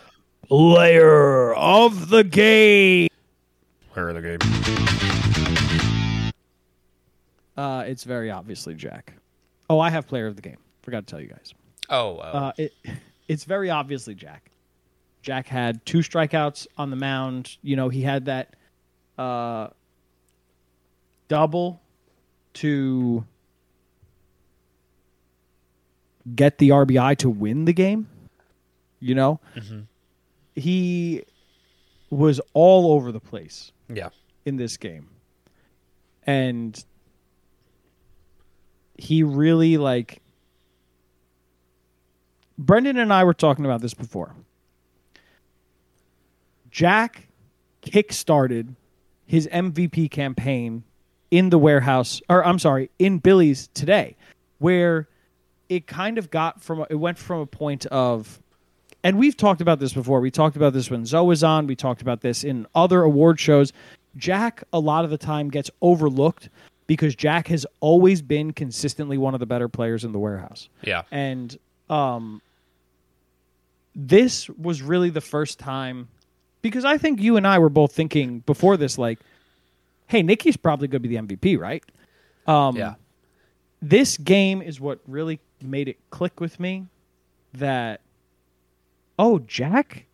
player 0.47 1.53
of 1.55 2.09
the 2.09 2.23
game. 2.23 3.07
Where 3.93 4.09
are 4.09 4.13
the 4.13 4.21
game? 4.21 4.39
Uh 7.57 7.83
it's 7.85 8.03
very 8.03 8.31
obviously 8.31 8.73
Jack. 8.75 9.13
Oh, 9.69 9.79
I 9.79 9.89
have 9.89 10.07
player 10.07 10.27
of 10.27 10.35
the 10.35 10.41
game. 10.41 10.57
Forgot 10.81 11.05
to 11.07 11.11
tell 11.11 11.21
you 11.21 11.27
guys. 11.27 11.53
Oh. 11.89 12.17
Uh, 12.17 12.21
Uh, 12.21 12.51
it, 12.57 12.73
it's 13.27 13.43
very 13.43 13.69
obviously 13.69 14.15
Jack. 14.15 14.51
Jack 15.21 15.47
had 15.47 15.85
two 15.85 15.99
strikeouts 15.99 16.67
on 16.77 16.89
the 16.89 16.95
mound. 16.95 17.57
You 17.61 17.75
know, 17.75 17.89
he 17.89 18.01
had 18.01 18.25
that 18.25 18.55
uh, 19.17 19.67
double 21.27 21.79
to 22.55 23.23
get 26.35 26.57
the 26.57 26.69
RBI 26.69 27.17
to 27.17 27.29
win 27.29 27.65
the 27.65 27.73
game. 27.73 28.07
You 28.99 29.15
know, 29.15 29.39
he 30.55 31.23
was 32.11 32.41
all 32.53 32.91
over 32.91 33.11
the 33.11 33.19
place 33.19 33.71
yeah. 33.87 34.09
in 34.45 34.57
this 34.57 34.77
game. 34.77 35.09
And 36.27 36.83
he 38.97 39.23
really 39.23 39.77
like 39.77 40.21
Brendan 42.57 42.97
and 42.97 43.11
I 43.11 43.23
were 43.23 43.33
talking 43.33 43.65
about 43.65 43.81
this 43.81 43.95
before. 43.95 44.35
Jack 46.69 47.27
kick-started 47.81 48.75
his 49.25 49.47
MVP 49.47 50.11
campaign 50.11 50.83
in 51.31 51.49
the 51.49 51.57
warehouse 51.57 52.21
or 52.29 52.45
I'm 52.45 52.59
sorry, 52.59 52.91
in 52.99 53.17
Billy's 53.17 53.69
today 53.73 54.15
where 54.59 55.07
it 55.69 55.87
kind 55.87 56.17
of 56.17 56.29
got 56.29 56.61
from 56.61 56.85
it 56.89 56.95
went 56.95 57.17
from 57.17 57.39
a 57.39 57.45
point 57.45 57.85
of 57.87 58.41
and 59.03 59.17
we've 59.17 59.35
talked 59.35 59.61
about 59.61 59.79
this 59.79 59.93
before. 59.93 60.19
We 60.19 60.31
talked 60.31 60.55
about 60.55 60.73
this 60.73 60.89
when 60.89 61.05
Zoe 61.05 61.25
was 61.25 61.43
on. 61.43 61.67
We 61.67 61.75
talked 61.75 62.01
about 62.01 62.21
this 62.21 62.43
in 62.43 62.67
other 62.75 63.01
award 63.01 63.39
shows. 63.39 63.73
Jack, 64.15 64.63
a 64.71 64.79
lot 64.79 65.05
of 65.05 65.11
the 65.11 65.17
time, 65.17 65.49
gets 65.49 65.71
overlooked 65.81 66.49
because 66.87 67.15
Jack 67.15 67.47
has 67.47 67.65
always 67.79 68.21
been 68.21 68.51
consistently 68.51 69.17
one 69.17 69.33
of 69.33 69.39
the 69.39 69.45
better 69.45 69.69
players 69.69 70.03
in 70.03 70.11
the 70.11 70.19
warehouse. 70.19 70.69
Yeah. 70.81 71.03
And 71.09 71.57
um, 71.89 72.41
this 73.95 74.49
was 74.49 74.81
really 74.81 75.09
the 75.09 75.21
first 75.21 75.57
time 75.57 76.09
because 76.61 76.85
I 76.85 76.97
think 76.97 77.21
you 77.21 77.37
and 77.37 77.47
I 77.47 77.59
were 77.59 77.69
both 77.69 77.93
thinking 77.93 78.39
before 78.39 78.77
this, 78.77 78.97
like, 78.97 79.19
hey, 80.07 80.21
Nikki's 80.21 80.57
probably 80.57 80.87
going 80.87 81.01
to 81.01 81.07
be 81.07 81.15
the 81.15 81.23
MVP, 81.23 81.59
right? 81.59 81.83
Um, 82.45 82.75
yeah. 82.75 82.95
this 83.81 84.17
game 84.17 84.61
is 84.61 84.79
what 84.79 84.99
really 85.07 85.39
made 85.61 85.87
it 85.87 85.97
click 86.09 86.39
with 86.39 86.59
me 86.59 86.87
that 87.53 88.01
oh 89.19 89.39
jack 89.39 90.05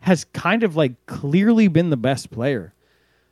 has 0.00 0.24
kind 0.24 0.62
of 0.62 0.74
like 0.76 0.94
clearly 1.06 1.68
been 1.68 1.90
the 1.90 1.96
best 1.96 2.30
player 2.30 2.74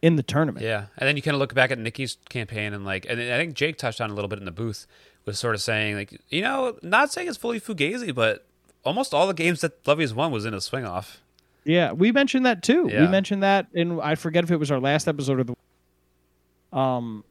in 0.03 0.17
the 0.17 0.23
tournament. 0.23 0.65
Yeah, 0.65 0.87
and 0.97 1.07
then 1.09 1.17
you 1.17 1.23
kind 1.23 1.35
of 1.35 1.39
look 1.41 1.53
back 1.55 1.71
at 1.71 1.79
Nikki's 1.79 2.17
campaign 2.29 2.73
and 2.73 2.85
like, 2.85 3.07
and 3.09 3.21
I 3.21 3.37
think 3.37 3.55
Jake 3.55 3.77
touched 3.77 4.01
on 4.01 4.09
a 4.11 4.15
little 4.15 4.29
bit 4.29 4.39
in 4.39 4.45
the 4.45 4.51
booth, 4.53 4.87
was 5.27 5.39
sort 5.39 5.55
of 5.55 5.61
saying 5.61 5.97
like, 5.97 6.19
you 6.31 6.43
know, 6.43 6.79
not 6.83 7.13
saying 7.13 7.29
it's 7.29 7.37
fully 7.37 7.61
fugazi, 7.61 8.15
but 8.15 8.47
almost 8.85 9.13
all 9.13 9.27
the 9.27 9.35
games 9.35 9.61
that 9.61 9.87
Lovey's 9.87 10.15
won 10.15 10.31
was 10.33 10.47
in 10.47 10.55
a 10.55 10.61
swing 10.61 10.87
off. 10.87 11.21
yeah 11.65 11.93
we 11.93 12.13
mentioned 12.13 12.47
that 12.47 12.63
too. 12.63 12.85
We 12.85 13.07
mentioned 13.09 13.43
that 13.43 13.67
and 13.75 14.01
i 14.01 14.15
forget 14.15 14.43
if 14.45 14.51
it 14.51 14.57
was 14.57 14.71
our 14.71 14.81
last 14.81 15.07
episode 15.07 15.39
of 15.41 15.47
the 15.49 16.79
um 16.79 17.23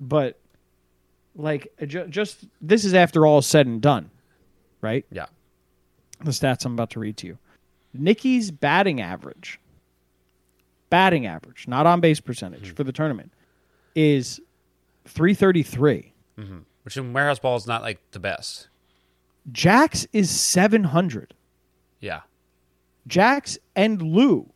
but 0.00 0.38
like 1.34 1.70
ju- 1.86 2.06
just 2.08 2.46
this 2.62 2.84
is 2.86 2.94
after 2.94 3.26
all 3.26 3.42
said 3.42 3.66
and 3.66 3.82
done 3.82 4.10
right? 4.80 5.04
Yeah, 5.10 5.26
the 6.24 6.30
stats 6.30 6.64
I'm 6.64 6.72
about 6.72 6.90
to 6.90 7.00
read 7.00 7.16
to 7.18 7.26
you. 7.26 7.38
Nikki's 7.94 8.50
batting 8.50 9.00
average, 9.00 9.58
batting 10.90 11.26
average, 11.26 11.66
not 11.66 11.86
on 11.86 12.00
base 12.00 12.20
percentage 12.20 12.64
mm-hmm. 12.64 12.74
for 12.74 12.84
the 12.84 12.92
tournament, 12.92 13.32
is 13.94 14.40
333. 15.06 16.12
Mm-hmm. 16.38 16.58
which 16.82 16.98
in 16.98 17.14
warehouse 17.14 17.38
ball 17.38 17.56
is 17.56 17.66
not 17.66 17.80
like 17.80 17.98
the 18.10 18.18
best. 18.18 18.68
Jack's 19.50 20.06
is 20.12 20.28
700. 20.30 21.32
Yeah, 22.00 22.20
Jax 23.06 23.56
and 23.74 24.02
Lou, 24.02 24.50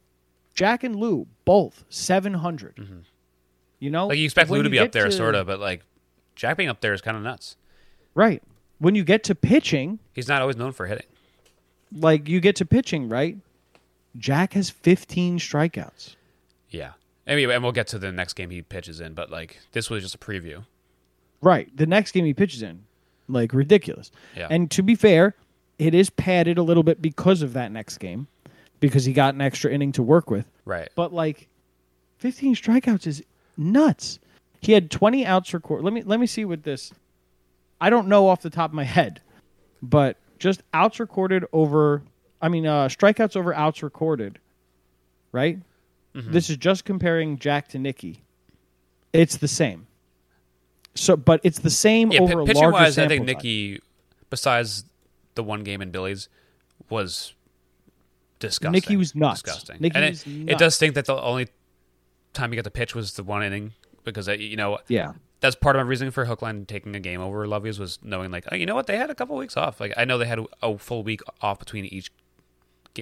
Jack 0.55 0.85
and 0.85 0.97
Lou, 0.97 1.27
both 1.47 1.85
700. 1.89 2.77
Mm-hmm. 2.77 2.99
You 3.79 3.91
know, 3.91 4.09
like 4.09 4.19
you 4.19 4.25
expect 4.27 4.51
Lou 4.51 4.63
to 4.63 4.69
be 4.69 4.79
up 4.79 4.93
there, 4.93 5.07
to- 5.07 5.13
sort 5.13 5.35
of, 5.35 5.47
but 5.47 5.59
like 5.59 5.83
Jack 6.37 6.59
being 6.59 6.69
up 6.69 6.81
there 6.83 6.93
is 6.93 7.01
kind 7.01 7.17
of 7.17 7.23
nuts. 7.23 7.57
right? 8.15 8.43
When 8.79 8.95
you 8.95 9.05
get 9.05 9.25
to 9.25 9.35
pitching, 9.35 9.99
He's 10.15 10.29
not 10.29 10.41
always 10.41 10.57
known 10.57 10.73
for 10.73 10.87
hitting. 10.87 11.07
Like 11.93 12.29
you 12.29 12.41
get 12.41 12.57
to 12.57 12.65
pitching, 12.65 13.09
right? 13.09 13.37
Jack 14.17 14.55
has 14.55 14.71
15 14.71 15.39
strikeouts. 15.39 16.17
Yeah, 16.71 16.93
anyway, 17.27 17.55
and 17.55 17.63
we'll 17.63 17.73
get 17.73 17.87
to 17.89 17.99
the 17.99 18.13
next 18.13 18.35
game 18.35 18.51
he 18.51 18.63
pitches 18.63 19.01
in, 19.01 19.15
but 19.15 19.31
like 19.31 19.61
this 19.73 19.91
was 19.91 20.03
just 20.03 20.15
a 20.15 20.19
preview. 20.19 20.65
Right. 21.43 21.75
The 21.75 21.87
next 21.87 22.13
game 22.13 22.25
he 22.25 22.35
pitches 22.35 22.63
in, 22.63 22.85
like 23.29 23.53
ridiculous. 23.53 24.11
Yeah. 24.37 24.49
And 24.51 24.71
to 24.73 24.83
be 24.83 24.95
fair, 24.95 25.35
it 25.79 25.95
is 25.95 26.11
padded 26.11 26.59
a 26.59 26.63
little 26.63 26.83
bit 26.83 27.01
because 27.01 27.43
of 27.43 27.55
that 27.55 27.73
next 27.73 27.99
game, 27.99 28.27
because 28.81 29.05
he 29.05 29.13
got 29.13 29.35
an 29.35 29.41
extra 29.41 29.71
inning 29.71 29.93
to 29.93 30.03
work 30.03 30.31
with. 30.31 30.47
Right. 30.65 30.91
But 30.95 31.13
like, 31.13 31.49
15 32.19 32.55
strikeouts 32.55 33.07
is 33.07 33.23
nuts. 33.57 34.19
He 34.61 34.73
had 34.73 34.91
20 34.91 35.25
outs 35.25 35.55
recorded. 35.55 35.85
Let 35.85 35.95
me 35.95 36.03
let 36.03 36.21
me 36.21 36.27
see 36.27 36.45
what 36.45 36.65
this. 36.65 36.93
I 37.81 37.89
don't 37.89 38.09
know 38.09 38.29
off 38.29 38.43
the 38.43 38.51
top 38.51 38.71
of 38.71 38.75
my 38.75 38.85
head, 38.85 39.23
but 39.81 40.19
just 40.41 40.63
outs 40.75 40.99
recorded 40.99 41.45
over. 41.53 42.03
I 42.43 42.49
mean, 42.49 42.67
uh, 42.67 42.89
strikeouts 42.89 43.37
over 43.37 43.55
outs 43.55 43.83
recorded. 43.83 44.41
Right. 45.31 45.59
Mm-hmm. 46.15 46.33
This 46.33 46.51
is 46.51 46.57
just 46.57 46.85
comparing 46.85 47.39
Jack 47.39 47.69
to 47.69 47.79
Nicky. 47.79 48.23
It's 49.13 49.37
the 49.37 49.47
same. 49.47 49.87
So, 50.97 51.17
but 51.17 51.41
it's 51.45 51.61
the 51.61 51.71
same 51.71 52.11
Yeah, 52.11 52.23
over 52.23 52.41
a 52.41 52.45
pitching 52.45 52.73
wise, 52.73 52.99
I 52.99 53.07
think. 53.07 53.25
Nikki, 53.25 53.81
besides 54.29 54.85
the 55.37 55.45
one 55.45 55.63
game 55.63 55.81
in 55.81 55.91
Billy's, 55.93 56.29
was 56.89 57.35
disgusting. 58.41 58.73
Nikki 58.73 58.97
was 58.97 59.15
nuts. 59.15 59.43
Disgusting. 59.43 59.77
Nikki 59.79 59.97
and 59.97 60.05
it, 60.05 60.27
it 60.53 60.59
does 60.59 60.75
stink 60.75 60.95
that 60.97 61.05
the 61.05 61.21
only 61.21 61.49
time 62.33 62.51
he 62.51 62.57
got 62.57 62.65
to 62.65 62.71
pitch 62.71 62.95
was 62.95 63.15
the 63.15 63.23
one 63.23 63.43
inning 63.45 63.73
because 64.03 64.29
uh, 64.29 64.33
you 64.33 64.57
know 64.57 64.79
Yeah. 64.89 65.13
That's 65.41 65.57
part 65.57 65.77
of 65.77 65.81
my 65.81 65.89
reasoning 65.89 66.11
for 66.11 66.25
Hookline 66.27 66.67
taking 66.67 66.95
a 66.95 67.01
game 67.01 67.21
over 67.21 67.47
Lovey's 67.47 67.79
was 67.79 67.99
knowing 68.03 68.31
like 68.31 68.45
oh, 68.53 68.55
you 68.55 68.67
know 68.67 68.75
what 68.75 68.87
they 68.87 68.97
had 68.97 69.11
a 69.11 69.15
couple 69.15 69.37
weeks 69.37 69.57
off. 69.57 69.81
Like 69.81 69.93
I 69.97 70.05
know 70.05 70.19
they 70.19 70.27
had 70.27 70.41
a, 70.63 70.79
full 70.79 71.03
week 71.03 71.21
off 71.41 71.59
between 71.59 71.87
each 71.87 72.11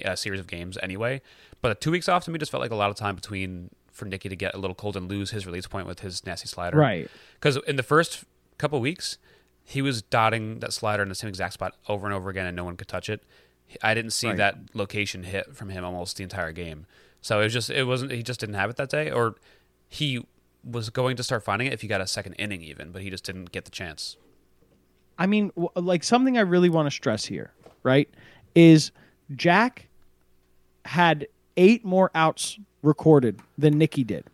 uh, 0.05 0.15
series 0.15 0.39
of 0.39 0.47
games 0.47 0.77
anyway, 0.81 1.21
but 1.61 1.81
two 1.81 1.91
weeks 1.91 2.07
off 2.07 2.23
to 2.25 2.31
me 2.31 2.39
just 2.39 2.51
felt 2.51 2.61
like 2.61 2.71
a 2.71 2.75
lot 2.75 2.89
of 2.89 2.95
time 2.95 3.15
between 3.15 3.69
for 3.91 4.05
Nicky 4.05 4.29
to 4.29 4.35
get 4.35 4.55
a 4.55 4.57
little 4.57 4.75
cold 4.75 4.95
and 4.95 5.09
lose 5.09 5.31
his 5.31 5.45
release 5.45 5.67
point 5.67 5.85
with 5.85 5.99
his 5.99 6.25
nasty 6.25 6.47
slider. 6.47 6.77
Right. 6.77 7.09
Because 7.33 7.57
in 7.67 7.75
the 7.75 7.83
first 7.83 8.23
couple 8.57 8.79
weeks, 8.79 9.17
he 9.63 9.81
was 9.81 10.01
dotting 10.01 10.59
that 10.59 10.71
slider 10.71 11.03
in 11.03 11.09
the 11.09 11.15
same 11.15 11.27
exact 11.27 11.53
spot 11.55 11.75
over 11.89 12.07
and 12.07 12.13
over 12.15 12.29
again, 12.29 12.45
and 12.45 12.55
no 12.55 12.63
one 12.63 12.77
could 12.77 12.87
touch 12.87 13.09
it. 13.09 13.21
I 13.83 13.93
didn't 13.93 14.11
see 14.11 14.27
Right. 14.27 14.37
that 14.37 14.57
location 14.73 15.23
hit 15.23 15.55
from 15.55 15.69
him 15.69 15.83
almost 15.83 16.17
the 16.17 16.23
entire 16.23 16.51
game. 16.51 16.85
So 17.21 17.41
it 17.41 17.43
was 17.43 17.53
just 17.53 17.69
it 17.69 17.83
wasn't 17.83 18.11
he 18.11 18.23
just 18.23 18.39
didn't 18.39 18.55
have 18.55 18.69
it 18.69 18.77
that 18.77 18.89
day, 18.89 19.11
or 19.11 19.35
he 19.89 20.25
was 20.63 20.89
going 20.89 21.15
to 21.17 21.23
start 21.23 21.43
finding 21.43 21.67
it 21.67 21.73
if 21.73 21.81
he 21.81 21.87
got 21.87 22.01
a 22.01 22.07
second 22.07 22.33
inning 22.33 22.61
even, 22.61 22.91
but 22.91 23.01
he 23.01 23.09
just 23.09 23.23
didn't 23.23 23.51
get 23.51 23.65
the 23.65 23.71
chance. 23.71 24.17
I 25.17 25.25
mean, 25.25 25.51
like 25.75 26.03
something 26.03 26.37
I 26.37 26.41
really 26.41 26.69
want 26.69 26.87
to 26.87 26.91
stress 26.91 27.25
here, 27.25 27.51
right, 27.83 28.09
is 28.55 28.91
Jack 29.35 29.87
had 30.85 31.27
eight 31.57 31.83
more 31.83 32.09
outs 32.15 32.57
recorded 32.81 33.39
than 33.57 33.77
Nicky 33.77 34.03
did. 34.03 34.25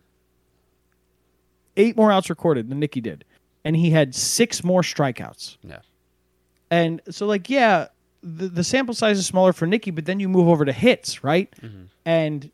Eight 1.76 1.96
more 1.96 2.10
outs 2.10 2.30
recorded 2.30 2.70
than 2.70 2.78
Nicky 2.78 3.00
did. 3.00 3.24
And 3.64 3.76
he 3.76 3.90
had 3.90 4.14
six 4.14 4.62
more 4.62 4.82
strikeouts. 4.82 5.56
Yeah. 5.62 5.80
And 6.70 7.02
so, 7.10 7.26
like, 7.26 7.50
yeah, 7.50 7.88
the, 8.22 8.48
the 8.48 8.64
sample 8.64 8.94
size 8.94 9.18
is 9.18 9.26
smaller 9.26 9.52
for 9.52 9.66
Nicky, 9.66 9.90
but 9.90 10.06
then 10.06 10.20
you 10.20 10.28
move 10.28 10.48
over 10.48 10.64
to 10.64 10.72
hits, 10.72 11.24
right? 11.24 11.52
Mm-hmm. 11.60 11.84
And 12.04 12.50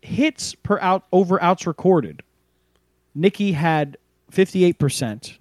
hits 0.00 0.54
per 0.54 0.78
out 0.80 1.04
over 1.12 1.40
outs 1.42 1.66
recorded. 1.66 2.22
Nicky 3.14 3.52
had 3.52 3.96
58%. 4.32 5.38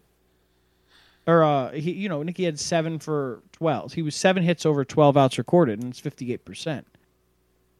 Or, 1.25 1.43
uh, 1.43 1.71
he, 1.71 1.91
you 1.91 2.07
know, 2.07 2.23
Nikki 2.23 2.45
had 2.45 2.59
seven 2.59 2.99
for 2.99 3.41
12. 3.53 3.93
He 3.93 4.01
was 4.01 4.15
seven 4.15 4.43
hits 4.43 4.65
over 4.65 4.85
12 4.85 5.17
outs 5.17 5.37
recorded, 5.37 5.81
and 5.81 5.89
it's 5.91 5.99
58%. 6.01 6.85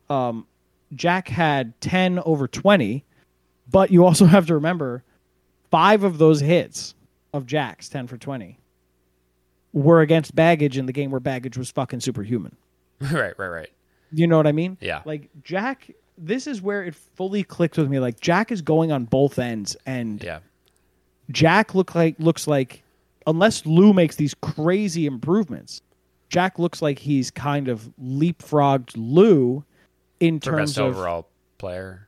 Um, 0.10 0.48
Jack 0.94 1.30
had 1.30 1.80
10 1.82 2.20
over 2.20 2.48
20, 2.48 3.06
but 3.70 3.92
you 3.92 4.06
also 4.06 4.26
have 4.28 4.48
to 4.48 4.54
remember 4.54 5.04
five 5.72 6.04
of 6.04 6.18
those 6.18 6.42
hits 6.42 6.96
of 7.34 7.46
Jack's 7.46 7.90
10 7.90 8.08
for 8.08 8.18
20 8.18 8.58
were 9.74 10.02
against 10.02 10.36
Baggage 10.36 10.78
in 10.78 10.86
the 10.86 10.94
game 10.94 11.12
where 11.12 11.20
Baggage 11.20 11.58
was 11.58 11.70
fucking 11.72 12.00
superhuman. 12.00 12.56
right, 13.00 13.38
right, 13.38 13.48
right. 13.48 13.70
You 14.12 14.28
know 14.28 14.38
what 14.38 14.48
I 14.48 14.54
mean? 14.54 14.78
Yeah. 14.82 15.02
Like 15.06 15.30
Jack, 15.44 15.92
this 16.18 16.48
is 16.48 16.62
where 16.62 16.84
it 16.84 16.96
fully 16.96 17.44
clicked 17.44 17.78
with 17.78 17.90
me. 17.90 18.00
Like 18.00 18.20
Jack 18.20 18.52
is 18.52 18.62
going 18.62 18.92
on 18.92 19.06
both 19.06 19.38
ends, 19.40 19.76
and 19.86 20.22
Yeah. 20.24 20.40
Jack 21.32 21.76
look 21.76 21.94
like 21.96 22.16
looks 22.20 22.48
like 22.48 22.84
unless 23.26 23.66
Lou 23.66 23.94
makes 23.94 24.16
these 24.16 24.34
crazy 24.36 25.06
improvements, 25.06 25.82
Jack 26.30 26.58
looks 26.60 26.82
like 26.82 27.00
he's 27.00 27.30
kind 27.32 27.68
of 27.68 27.92
leapfrogged 28.02 28.94
Lou 28.96 29.64
in 30.20 30.40
For 30.40 30.52
terms 30.52 30.72
best 30.72 30.78
of 30.80 30.86
overall 30.96 31.28
player. 31.58 32.08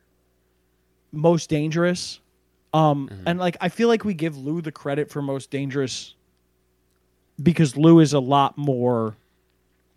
most 1.12 1.50
dangerous. 1.50 2.20
Um, 2.74 3.10
Mm-hmm. 3.10 3.24
and 3.28 3.40
like 3.40 3.58
I 3.62 3.70
feel 3.70 3.88
like 3.88 4.06
we 4.06 4.14
give 4.14 4.38
Lou 4.38 4.62
the 4.62 4.72
credit 4.72 5.10
for 5.10 5.22
most 5.22 5.50
dangerous 5.52 6.14
because 7.42 7.76
Lou 7.76 8.00
is 8.00 8.14
a 8.14 8.20
lot 8.20 8.58
more 8.58 9.16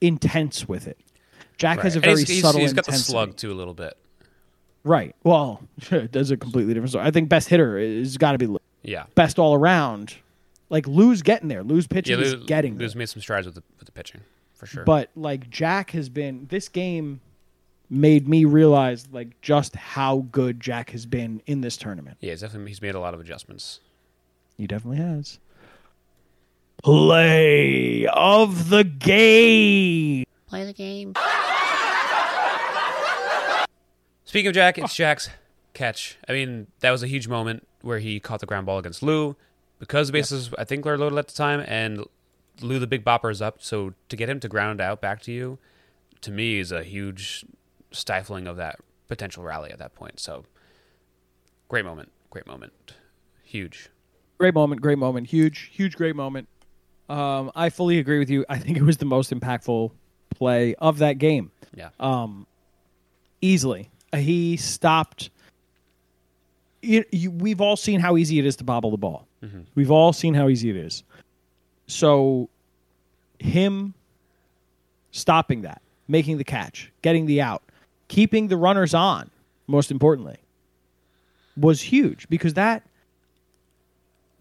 intense 0.01 0.67
with 0.69 0.87
it. 0.87 0.99
Jack 1.59 1.81
has 1.81 1.97
a 1.97 2.01
very 2.01 2.21
he's, 2.21 2.29
he's- 2.29 2.43
subtle 2.43 2.61
he's 2.61 2.73
got 2.73 2.87
the 2.87 2.93
slug 2.93 3.37
too 3.37 3.53
a 3.53 3.55
little 3.55 3.75
bit. 3.75 3.97
Right. 4.85 5.15
Well, 5.25 5.63
that's 5.91 6.31
a 6.31 6.37
completely 6.37 6.75
different 6.75 6.91
story. 6.91 7.07
I 7.07 7.11
think 7.11 7.29
best 7.29 7.49
hitter 7.49 7.79
is 7.79 8.19
got 8.19 8.33
to 8.33 8.39
be 8.39 8.47
Lou. 8.47 8.59
Yeah. 8.83 9.05
Best 9.15 9.39
all 9.39 9.55
around. 9.55 10.15
Like 10.71 10.87
Lou's 10.87 11.23
getting 11.23 11.49
there. 11.49 11.63
Lou's 11.63 11.87
pitching 11.87 12.19
Yeah, 12.19 12.25
is 12.25 12.35
Lou, 12.35 12.47
getting 12.47 12.77
there. 12.79 12.87
Lou's 12.87 12.97
made 12.97 13.09
some 13.09 13.23
strides 13.23 13.47
with 13.47 13.55
the 13.57 13.63
with 13.79 13.87
the 13.87 13.93
pitching 13.93 14.23
for 14.55 14.67
sure. 14.67 14.85
But 14.85 15.11
like 15.15 15.49
Jack 15.51 15.91
has 15.93 16.09
been 16.09 16.47
this 16.51 16.69
game 16.69 17.21
made 17.91 18.27
me 18.27 18.45
realize 18.47 19.07
like 19.13 19.39
just 19.43 19.77
how 19.77 20.27
good 20.33 20.59
Jack 20.61 20.91
has 20.91 21.05
been 21.07 21.43
in 21.47 21.61
this 21.61 21.77
tournament. 21.77 22.17
yeah, 22.21 22.31
he's 22.31 22.41
definitely 22.41 22.71
he's 22.71 22.81
made 22.83 22.95
a 22.95 23.01
lot 23.01 23.13
of 23.15 23.21
adjustments. 23.21 23.81
He 24.57 24.67
definitely 24.67 24.99
has. 24.99 25.39
Play 26.83 28.07
of 28.09 28.69
the 28.71 28.83
game. 28.83 30.25
Play 30.49 30.65
the 30.65 30.73
game. 30.73 31.15
Speaking 34.33 34.49
of 34.49 34.55
Jack, 34.55 34.79
it's 34.79 34.95
Jack's 34.95 35.29
catch. 35.75 36.17
I 36.27 36.33
mean, 36.33 36.69
that 36.81 36.91
was 36.91 37.03
a 37.03 37.07
huge 37.07 37.29
moment 37.29 37.69
where 37.83 37.99
he 37.99 38.19
caught 38.19 38.41
the 38.41 38.47
ground 38.47 38.65
ball 38.65 38.79
against 38.79 39.03
Lou 39.03 39.37
because 39.79 40.07
the 40.07 40.15
bases 40.15 40.49
I 40.57 40.65
think 40.65 40.87
were 40.87 40.97
loaded 40.97 41.19
at 41.19 41.29
the 41.29 41.35
time, 41.35 41.63
and 41.69 42.07
Lou 42.63 42.79
the 42.79 42.87
big 42.87 43.05
bopper 43.05 43.31
is 43.31 43.43
up. 43.43 43.59
So 43.61 43.93
to 44.09 44.17
get 44.17 44.31
him 44.31 44.41
to 44.41 44.49
ground 44.49 44.81
out 44.81 45.03
back 45.03 45.21
to 45.25 45.33
you, 45.33 45.59
to 46.23 46.31
me, 46.31 46.59
is 46.59 46.73
a 46.73 46.83
huge 46.83 47.45
stifling 47.91 48.47
of 48.47 48.57
that 48.57 48.79
potential 49.07 49.45
rally 49.45 49.71
at 49.71 49.79
that 49.81 49.95
point. 49.95 50.19
So 50.19 50.47
great 51.69 51.85
moment, 51.85 52.11
great 52.31 52.47
moment, 52.47 52.95
huge. 53.45 53.91
Great 54.39 54.55
moment, 54.55 54.81
great 54.81 54.97
moment, 54.97 55.27
huge, 55.27 55.69
huge, 55.75 55.95
great 55.95 56.17
moment. 56.17 56.49
Um, 57.11 57.53
I 57.55 57.69
fully 57.69 57.99
agree 57.99 58.19
with 58.19 58.31
you. 58.31 58.47
I 58.49 58.57
think 58.57 58.79
it 58.79 58.83
was 58.83 58.97
the 58.97 59.05
most 59.05 59.31
impactful 59.31 59.91
play 60.31 60.75
of 60.77 61.01
that 61.01 61.19
game. 61.19 61.51
Yeah, 61.77 61.91
Um, 62.01 62.47
easily. 63.43 63.91
Uh, 64.13 64.19
he 64.19 64.57
stopped. 64.57 65.31
You, 66.83 67.05
you, 67.13 67.31
we've 67.31 67.61
all 67.61 67.77
seen 67.77 68.01
how 68.01 68.17
easy 68.17 68.39
it 68.39 68.47
is 68.47 68.57
to 68.57 68.65
bobble 68.65 68.91
the 68.91 68.97
ball. 68.97 69.27
Mm-hmm. 69.43 69.61
We've 69.75 69.91
all 69.91 70.13
seen 70.13 70.35
how 70.35 70.49
easy 70.49 70.71
it 70.71 70.77
is. 70.77 71.05
So, 71.87 72.49
him 73.39 73.95
stopping 75.13 75.63
that, 75.63 75.81
making 76.09 76.39
the 76.39 76.45
catch, 76.45 76.91
getting 77.03 77.27
the 77.27 77.41
out, 77.41 77.63
keeping 78.09 78.49
the 78.49 78.57
runners 78.57 78.95
on, 78.95 79.31
most 79.67 79.91
importantly, 79.91 80.39
was 81.57 81.83
huge 81.83 82.29
because 82.29 82.55
that 82.55 82.83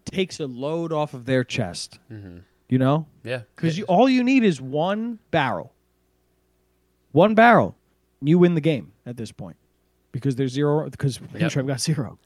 takes 0.04 0.40
a 0.40 0.46
load 0.46 0.92
off 0.92 1.14
of 1.14 1.26
their 1.26 1.44
chest. 1.44 1.98
Mm-hmm. 2.10 2.38
You 2.68 2.78
know? 2.78 3.06
yeah, 3.22 3.42
Because 3.54 3.76
you, 3.76 3.84
all 3.84 4.08
you 4.08 4.24
need 4.24 4.44
is 4.44 4.60
one 4.60 5.18
barrel. 5.30 5.72
One 7.12 7.34
barrel. 7.34 7.76
You 8.22 8.38
win 8.38 8.54
the 8.54 8.62
game 8.62 8.92
at 9.04 9.16
this 9.16 9.30
point. 9.30 9.56
Because 10.12 10.36
there's 10.36 10.52
zero 10.52 10.88
because 10.90 11.18
Yep. 11.34 11.66
Got 11.66 11.80
zero. 11.80 12.18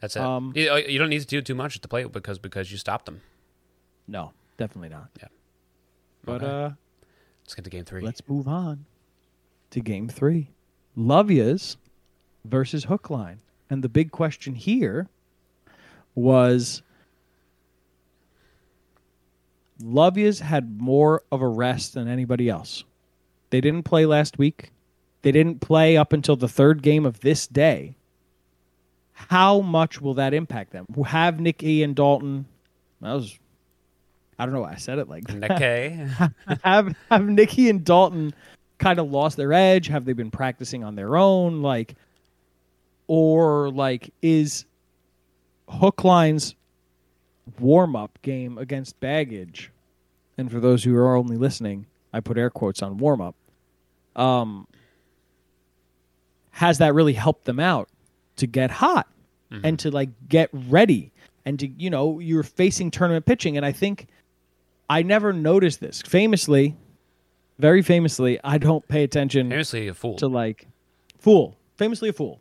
that's 0.00 0.14
it. 0.16 0.22
um, 0.22 0.52
you, 0.54 0.70
uh, 0.70 0.76
you 0.76 0.98
don't 0.98 1.08
need 1.10 1.20
to 1.20 1.26
do 1.26 1.42
too 1.42 1.54
much 1.56 1.74
at 1.76 1.82
the 1.82 1.88
plate 1.88 2.10
because 2.12 2.38
because 2.38 2.70
you 2.70 2.78
stopped 2.78 3.06
them. 3.06 3.20
No, 4.08 4.32
definitely 4.56 4.90
not. 4.90 5.10
Yeah. 5.20 5.28
But 6.24 6.42
Okay. 6.42 6.46
uh 6.46 6.70
Let's 7.42 7.54
get 7.54 7.64
to 7.64 7.70
game 7.70 7.84
three. 7.84 8.02
let's 8.02 8.22
move 8.28 8.48
on 8.48 8.86
to 9.70 9.80
game 9.80 10.08
three. 10.08 10.50
Lovia's 10.96 11.76
versus 12.44 12.84
Hookline. 12.84 13.38
And 13.70 13.82
the 13.84 13.88
big 13.88 14.10
question 14.12 14.54
here 14.54 15.08
was 16.14 16.82
Lovia's 19.82 20.40
had 20.40 20.80
more 20.80 21.22
of 21.30 21.42
a 21.42 21.48
rest 21.48 21.94
than 21.94 22.08
anybody 22.08 22.48
else. 22.48 22.84
They 23.50 23.60
didn't 23.60 23.82
play 23.84 24.06
last 24.06 24.38
week. 24.38 24.70
They 25.26 25.32
didn't 25.32 25.60
play 25.60 25.96
up 25.96 26.12
until 26.12 26.36
the 26.36 26.46
third 26.46 26.82
game 26.84 27.04
of 27.04 27.18
this 27.18 27.48
day. 27.48 27.96
How 29.12 29.60
much 29.60 30.00
will 30.00 30.14
that 30.14 30.32
impact 30.32 30.70
them? 30.70 30.86
Have 31.04 31.40
Nicky 31.40 31.82
and 31.82 31.96
Dalton? 31.96 32.46
That 33.00 33.14
was, 33.14 33.36
I 34.38 34.46
don't 34.46 34.54
know. 34.54 34.60
why 34.60 34.74
I 34.74 34.76
said 34.76 35.00
it 35.00 35.08
like 35.08 35.26
that 35.26 35.50
Okay. 35.50 36.08
have 36.62 36.94
have 37.10 37.26
Nikki 37.26 37.68
and 37.68 37.84
Dalton 37.84 38.34
kind 38.78 39.00
of 39.00 39.10
lost 39.10 39.36
their 39.36 39.52
edge? 39.52 39.88
Have 39.88 40.04
they 40.04 40.12
been 40.12 40.30
practicing 40.30 40.84
on 40.84 40.94
their 40.94 41.16
own? 41.16 41.60
Like, 41.60 41.96
or 43.08 43.68
like 43.70 44.14
is 44.22 44.64
Hookline's 45.68 46.54
warm 47.58 47.96
up 47.96 48.16
game 48.22 48.58
against 48.58 49.00
Baggage? 49.00 49.72
And 50.38 50.52
for 50.52 50.60
those 50.60 50.84
who 50.84 50.94
are 50.94 51.16
only 51.16 51.36
listening, 51.36 51.86
I 52.12 52.20
put 52.20 52.38
air 52.38 52.48
quotes 52.48 52.80
on 52.80 52.98
warm 52.98 53.20
up. 53.20 53.34
Um, 54.14 54.68
has 56.56 56.78
that 56.78 56.94
really 56.94 57.12
helped 57.12 57.44
them 57.44 57.60
out 57.60 57.86
to 58.36 58.46
get 58.46 58.70
hot 58.70 59.06
mm-hmm. 59.52 59.64
and 59.66 59.78
to 59.78 59.90
like 59.90 60.08
get 60.26 60.48
ready 60.52 61.12
and 61.44 61.60
to 61.60 61.68
you 61.68 61.90
know 61.90 62.18
you're 62.18 62.42
facing 62.42 62.90
tournament 62.90 63.26
pitching 63.26 63.58
and 63.58 63.66
I 63.66 63.72
think 63.72 64.06
I 64.88 65.02
never 65.02 65.34
noticed 65.34 65.80
this. 65.80 66.00
Famously, 66.00 66.74
very 67.58 67.82
famously, 67.82 68.40
I 68.42 68.56
don't 68.56 68.86
pay 68.88 69.02
attention 69.02 69.50
Famously 69.50 69.88
a 69.88 69.94
fool. 69.94 70.16
to 70.16 70.28
like 70.28 70.66
fool. 71.18 71.58
Famously 71.76 72.08
a 72.08 72.12
fool. 72.14 72.40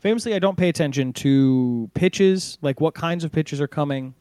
Famously, 0.00 0.34
I 0.34 0.40
don't 0.40 0.58
pay 0.58 0.68
attention 0.68 1.12
to 1.14 1.88
pitches, 1.94 2.58
like 2.60 2.80
what 2.80 2.94
kinds 2.94 3.22
of 3.22 3.30
pitches 3.30 3.60
are 3.60 3.68
coming, 3.68 4.14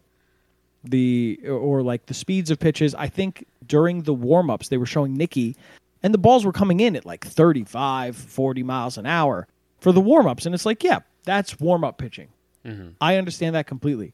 the 0.84 1.40
or 1.48 1.82
like 1.82 2.06
the 2.06 2.14
speeds 2.14 2.52
of 2.52 2.60
pitches. 2.60 2.94
I 2.94 3.08
think 3.08 3.48
during 3.66 4.04
the 4.04 4.14
warm 4.14 4.52
ups 4.52 4.70
they 4.70 4.78
were 4.78 4.86
showing 4.86 5.16
Nikki, 5.16 5.56
and 6.04 6.14
the 6.14 6.18
balls 6.18 6.46
were 6.46 6.52
coming 6.52 6.80
in 6.80 6.96
at 6.96 7.06
like 7.06 7.26
35, 7.26 8.16
40 8.16 8.64
miles 8.64 8.98
an 8.98 9.06
hour 9.06 9.48
for 9.80 9.92
the 9.92 10.02
warm 10.02 10.28
ups, 10.28 10.46
and 10.46 10.54
it's 10.54 10.66
like, 10.66 10.84
yeah, 10.84 11.00
that's 11.24 11.60
warm 11.60 11.84
up 11.84 11.98
pitching. 11.98 12.30
Mm-hmm. 12.66 12.90
I 13.00 13.18
understand 13.18 13.56
that 13.56 13.68
completely. 13.68 14.14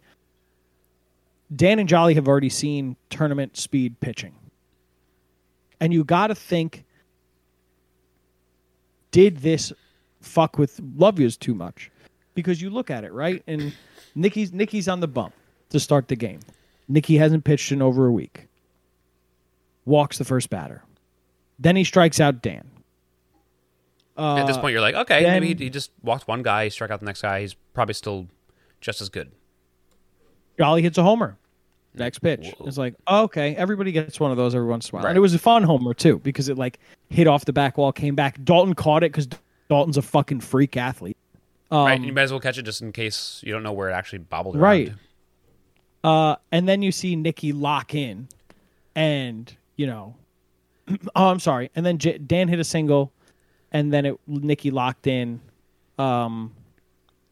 Dan 1.56 1.80
and 1.80 1.90
Jolly 1.90 2.14
have 2.16 2.28
already 2.28 2.50
seen 2.50 2.96
tournament 3.10 3.58
speed 3.58 4.00
pitching. 4.00 4.34
And 5.80 5.94
you 5.94 6.04
got 6.04 6.28
to 6.28 6.36
think 6.36 6.86
did 9.12 9.38
this 9.38 9.72
fuck 10.22 10.58
with 10.58 10.82
Lovia's 10.98 11.38
too 11.38 11.54
much? 11.54 11.92
Because 12.34 12.62
you 12.62 12.70
look 12.70 12.90
at 12.90 13.04
it, 13.04 13.14
right? 13.14 13.44
And 13.46 13.74
Nikki's 14.16 14.52
Nikki's 14.52 14.88
on 14.88 15.00
the 15.00 15.08
bump 15.08 15.34
to 15.70 15.80
start 15.80 16.08
the 16.08 16.16
game. 16.16 16.40
Nikki 16.88 17.18
hasn't 17.18 17.44
pitched 17.44 17.72
in 17.72 17.82
over 17.82 18.08
a 18.08 18.12
week. 18.12 18.48
Walks 19.86 20.18
the 20.18 20.26
first 20.26 20.50
batter. 20.50 20.84
Then 21.60 21.76
he 21.76 21.84
strikes 21.84 22.20
out 22.20 22.42
Dan. 22.42 22.70
Uh, 24.18 24.38
At 24.38 24.48
this 24.48 24.58
point, 24.58 24.74
you're 24.74 24.82
like, 24.82 24.96
okay, 24.96 25.24
then- 25.24 25.34
maybe 25.34 25.48
he, 25.56 25.66
he 25.66 25.70
just 25.70 25.92
walked 26.02 26.28
one 26.28 26.44
guy, 26.44 26.66
he 26.66 26.70
struck 26.70 26.92
out 26.92 27.00
the 27.00 27.06
next 27.06 27.22
guy. 27.22 27.42
He's 27.42 27.56
probably 27.74 27.94
still 27.94 28.28
just 28.82 29.02
as 29.02 29.10
good. 29.10 29.32
Jolly 30.60 30.82
hits 30.82 30.98
a 30.98 31.04
homer. 31.04 31.38
Next 31.96 32.20
pitch. 32.20 32.54
Whoa. 32.58 32.66
It's 32.68 32.78
like, 32.78 32.96
oh, 33.06 33.24
okay, 33.24 33.56
everybody 33.56 33.92
gets 33.92 34.20
one 34.20 34.32
of 34.32 34.38
those 34.38 34.56
every 34.56 34.68
once 34.68 34.90
in 34.90 34.96
a 34.96 34.98
while. 34.98 35.04
Right. 35.06 35.10
And 35.12 35.18
it 35.18 35.22
was 35.22 35.34
a 35.34 35.40
fun 35.40 35.62
homer, 35.64 35.94
too, 35.94 36.20
because 36.20 36.50
it, 36.50 36.58
like, 36.58 36.80
hit 37.10 37.28
off 37.28 37.46
the 37.46 37.54
back 37.54 37.78
wall, 37.78 37.92
came 37.92 38.16
back. 38.16 38.44
Dalton 38.44 38.74
caught 38.74 39.04
it 39.04 39.12
because 39.12 39.28
Dalton's 39.70 39.98
a 39.98 40.02
fucking 40.02 40.40
freak 40.42 40.76
athlete. 40.76 41.18
Um, 41.70 41.86
right? 41.86 41.94
And 41.94 42.06
you 42.06 42.14
might 42.14 42.24
as 42.24 42.32
well 42.32 42.40
catch 42.40 42.58
it 42.58 42.64
just 42.64 42.82
in 42.82 42.92
case 42.92 43.42
you 43.44 43.54
don't 43.54 43.64
know 43.64 43.74
where 43.74 43.90
it 43.90 43.94
actually 43.94 44.20
bobbled 44.20 44.56
around. 44.56 44.64
Right. 44.64 44.94
Uh, 46.04 46.36
and 46.52 46.68
then 46.68 46.82
you 46.82 46.92
see 46.92 47.16
Nikki 47.16 47.52
lock 47.54 47.96
in, 47.96 48.28
and 48.96 49.56
you 49.76 49.88
know, 49.88 50.16
oh, 51.16 51.28
I'm 51.30 51.40
sorry. 51.40 51.70
And 51.76 51.86
then 51.86 51.98
J- 51.98 52.18
Dan 52.18 52.48
hit 52.48 52.60
a 52.60 52.64
single, 52.64 53.12
and 53.72 53.92
then 53.94 54.06
it 54.06 54.20
Nikki 54.28 54.72
locked 54.72 55.08
in. 55.08 55.40
Um, 55.98 56.54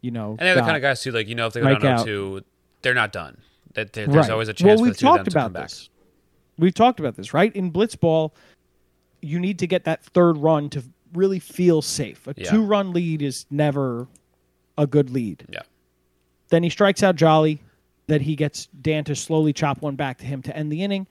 you 0.02 0.12
know, 0.12 0.32
And 0.32 0.40
they're 0.40 0.56
the 0.56 0.62
kind 0.62 0.76
of 0.76 0.82
guys 0.82 1.02
too, 1.02 1.12
like 1.12 1.28
you 1.28 1.36
know, 1.36 1.48
if 1.48 1.54
they 1.54 1.62
go 1.62 1.78
down 1.78 2.00
out. 2.00 2.08
0-2, 2.08 2.44
they're 2.82 2.94
not 2.94 3.12
done. 3.12 3.38
That 3.74 3.94
there, 3.94 4.06
there's 4.08 4.26
Right. 4.28 4.32
always 4.32 4.48
a 4.50 4.54
chance 4.54 4.68
Well, 4.68 4.78
for 4.78 4.84
we've 4.84 4.94
the 4.94 5.00
two 5.00 5.08
of 5.08 5.14
them 5.14 5.18
talked 5.26 5.28
about 5.34 5.54
back. 5.54 5.64
this. 5.70 5.90
We've 6.58 6.74
talked 6.74 7.00
about 7.00 7.16
this, 7.16 7.34
right? 7.34 7.56
In 7.56 7.72
blitzball, 7.72 8.32
you 9.22 9.40
need 9.40 9.60
to 9.60 9.68
get 9.68 9.84
that 9.86 10.04
third 10.04 10.38
run 10.38 10.70
to 10.72 10.84
really 11.14 11.40
feel 11.40 11.82
safe. 11.82 12.26
A 12.28 12.34
Yeah. 12.36 12.50
two-run 12.52 12.94
lead 12.94 13.22
is 13.22 13.46
never 13.52 14.08
a 14.78 14.88
good 14.88 15.10
lead. 15.10 15.46
Yeah. 15.50 15.62
Then 16.50 16.64
he 16.64 16.70
strikes 16.70 17.04
out 17.04 17.16
Jolly. 17.16 17.62
That 18.08 18.22
he 18.22 18.36
gets 18.36 18.66
Dan 18.82 19.06
to 19.06 19.16
slowly 19.16 19.54
chop 19.54 19.82
one 19.82 19.96
back 19.96 20.18
to 20.18 20.26
him 20.26 20.42
to 20.42 20.58
end 20.58 20.70
the 20.72 20.84
inning. 20.84 21.08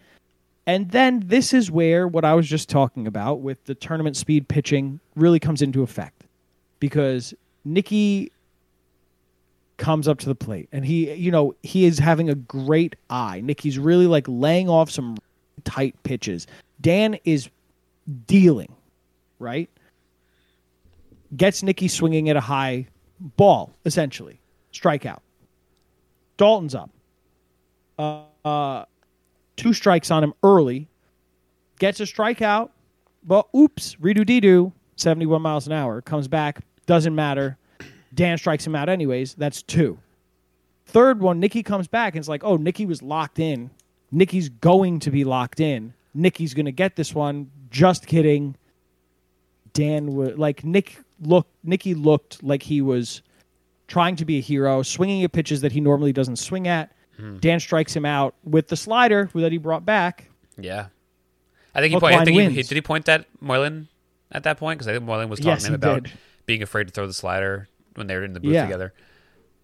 And 0.66 0.90
then 0.90 1.22
this 1.26 1.52
is 1.52 1.70
where 1.70 2.06
what 2.06 2.24
I 2.24 2.34
was 2.34 2.48
just 2.48 2.68
talking 2.68 3.06
about 3.06 3.40
with 3.40 3.64
the 3.64 3.74
tournament 3.74 4.16
speed 4.16 4.46
pitching 4.48 5.00
really 5.16 5.40
comes 5.40 5.62
into 5.62 5.82
effect. 5.82 6.24
Because 6.78 7.34
Nikki 7.64 8.30
comes 9.76 10.06
up 10.06 10.18
to 10.18 10.26
the 10.26 10.34
plate 10.34 10.68
and 10.72 10.84
he, 10.84 11.12
you 11.14 11.30
know, 11.30 11.54
he 11.62 11.86
is 11.86 11.98
having 11.98 12.28
a 12.28 12.34
great 12.34 12.96
eye. 13.08 13.40
Nikki's 13.42 13.78
really 13.78 14.06
like 14.06 14.24
laying 14.28 14.68
off 14.68 14.90
some 14.90 15.16
tight 15.64 16.00
pitches. 16.02 16.46
Dan 16.80 17.18
is 17.24 17.48
dealing, 18.26 18.74
right? 19.38 19.68
Gets 21.36 21.62
Nikki 21.62 21.88
swinging 21.88 22.28
at 22.28 22.36
a 22.36 22.40
high 22.40 22.86
ball, 23.20 23.72
essentially. 23.84 24.40
Strikeout. 24.72 25.20
Dalton's 26.36 26.74
up. 26.74 26.90
Uh, 27.98 28.22
uh, 28.44 28.84
two 29.61 29.74
strikes 29.74 30.11
on 30.11 30.24
him 30.24 30.32
early. 30.42 30.88
Gets 31.78 32.00
a 32.00 32.04
strikeout, 32.04 32.70
but 33.22 33.46
oops, 33.54 33.94
redo 33.96 34.24
dee 34.24 34.40
doo, 34.40 34.72
71 34.96 35.42
miles 35.42 35.66
an 35.66 35.74
hour. 35.74 36.00
Comes 36.00 36.28
back, 36.28 36.61
doesn't 36.86 37.14
matter. 37.14 37.58
Dan 38.14 38.38
strikes 38.38 38.66
him 38.66 38.74
out 38.74 38.88
anyways. 38.88 39.34
That's 39.34 39.62
two. 39.62 39.98
Third 40.86 41.20
one, 41.20 41.40
Nikki 41.40 41.62
comes 41.62 41.88
back 41.88 42.14
and 42.14 42.20
it's 42.20 42.28
like, 42.28 42.42
oh, 42.42 42.56
Nikki 42.56 42.86
was 42.86 43.02
locked 43.02 43.38
in. 43.38 43.70
Nikki's 44.11 44.48
going 44.48 44.98
to 45.00 45.11
be 45.11 45.24
locked 45.24 45.61
in. 45.61 45.92
Nikki's 46.14 46.54
going 46.54 46.66
to 46.66 46.72
get 46.72 46.96
this 46.96 47.14
one. 47.14 47.50
Just 47.70 48.06
kidding. 48.06 48.56
Dan 49.74 50.14
was 50.16 50.38
like 50.38 50.64
Nick 50.64 50.98
looked. 51.20 51.52
Nikki 51.62 51.94
looked 51.94 52.42
like 52.42 52.62
he 52.62 52.80
was 52.80 53.22
trying 53.88 54.16
to 54.16 54.24
be 54.24 54.38
a 54.38 54.40
hero, 54.40 54.82
swinging 54.82 55.22
at 55.22 55.32
pitches 55.32 55.61
that 55.61 55.70
he 55.70 55.80
normally 55.80 56.12
doesn't 56.12 56.36
swing 56.36 56.66
at. 56.66 56.92
Hmm. 57.20 57.36
Dan 57.38 57.60
strikes 57.60 57.94
him 57.94 58.04
out 58.04 58.34
with 58.44 58.68
the 58.68 58.76
slider 58.76 59.30
that 59.34 59.52
he 59.52 59.58
brought 59.58 59.84
back. 59.84 60.28
Yeah. 60.58 60.86
I 61.74 61.80
think 61.80 61.94
he 61.94 62.00
point, 62.00 62.14
I 62.16 62.24
think 62.24 62.38
he, 62.40 62.48
he- 62.50 62.62
did 62.62 62.74
he 62.74 62.80
point 62.80 63.04
that 63.06 63.26
Moylan 63.40 63.88
at 64.32 64.42
that 64.44 64.58
point 64.58 64.78
because 64.78 64.88
I 64.88 64.92
think 64.92 65.04
Moylan 65.04 65.28
was 65.28 65.38
talking 65.38 65.50
Yes, 65.52 65.62
to 65.62 65.68
him 65.68 65.74
about 65.74 66.02
did. 66.04 66.12
being 66.46 66.62
afraid 66.62 66.88
to 66.88 66.92
throw 66.92 67.06
the 67.06 67.12
slider 67.14 67.68
when 67.94 68.06
they 68.06 68.16
were 68.16 68.24
in 68.24 68.32
the 68.32 68.40
booth 68.40 68.52
Yeah. 68.54 68.64
together. 68.64 68.92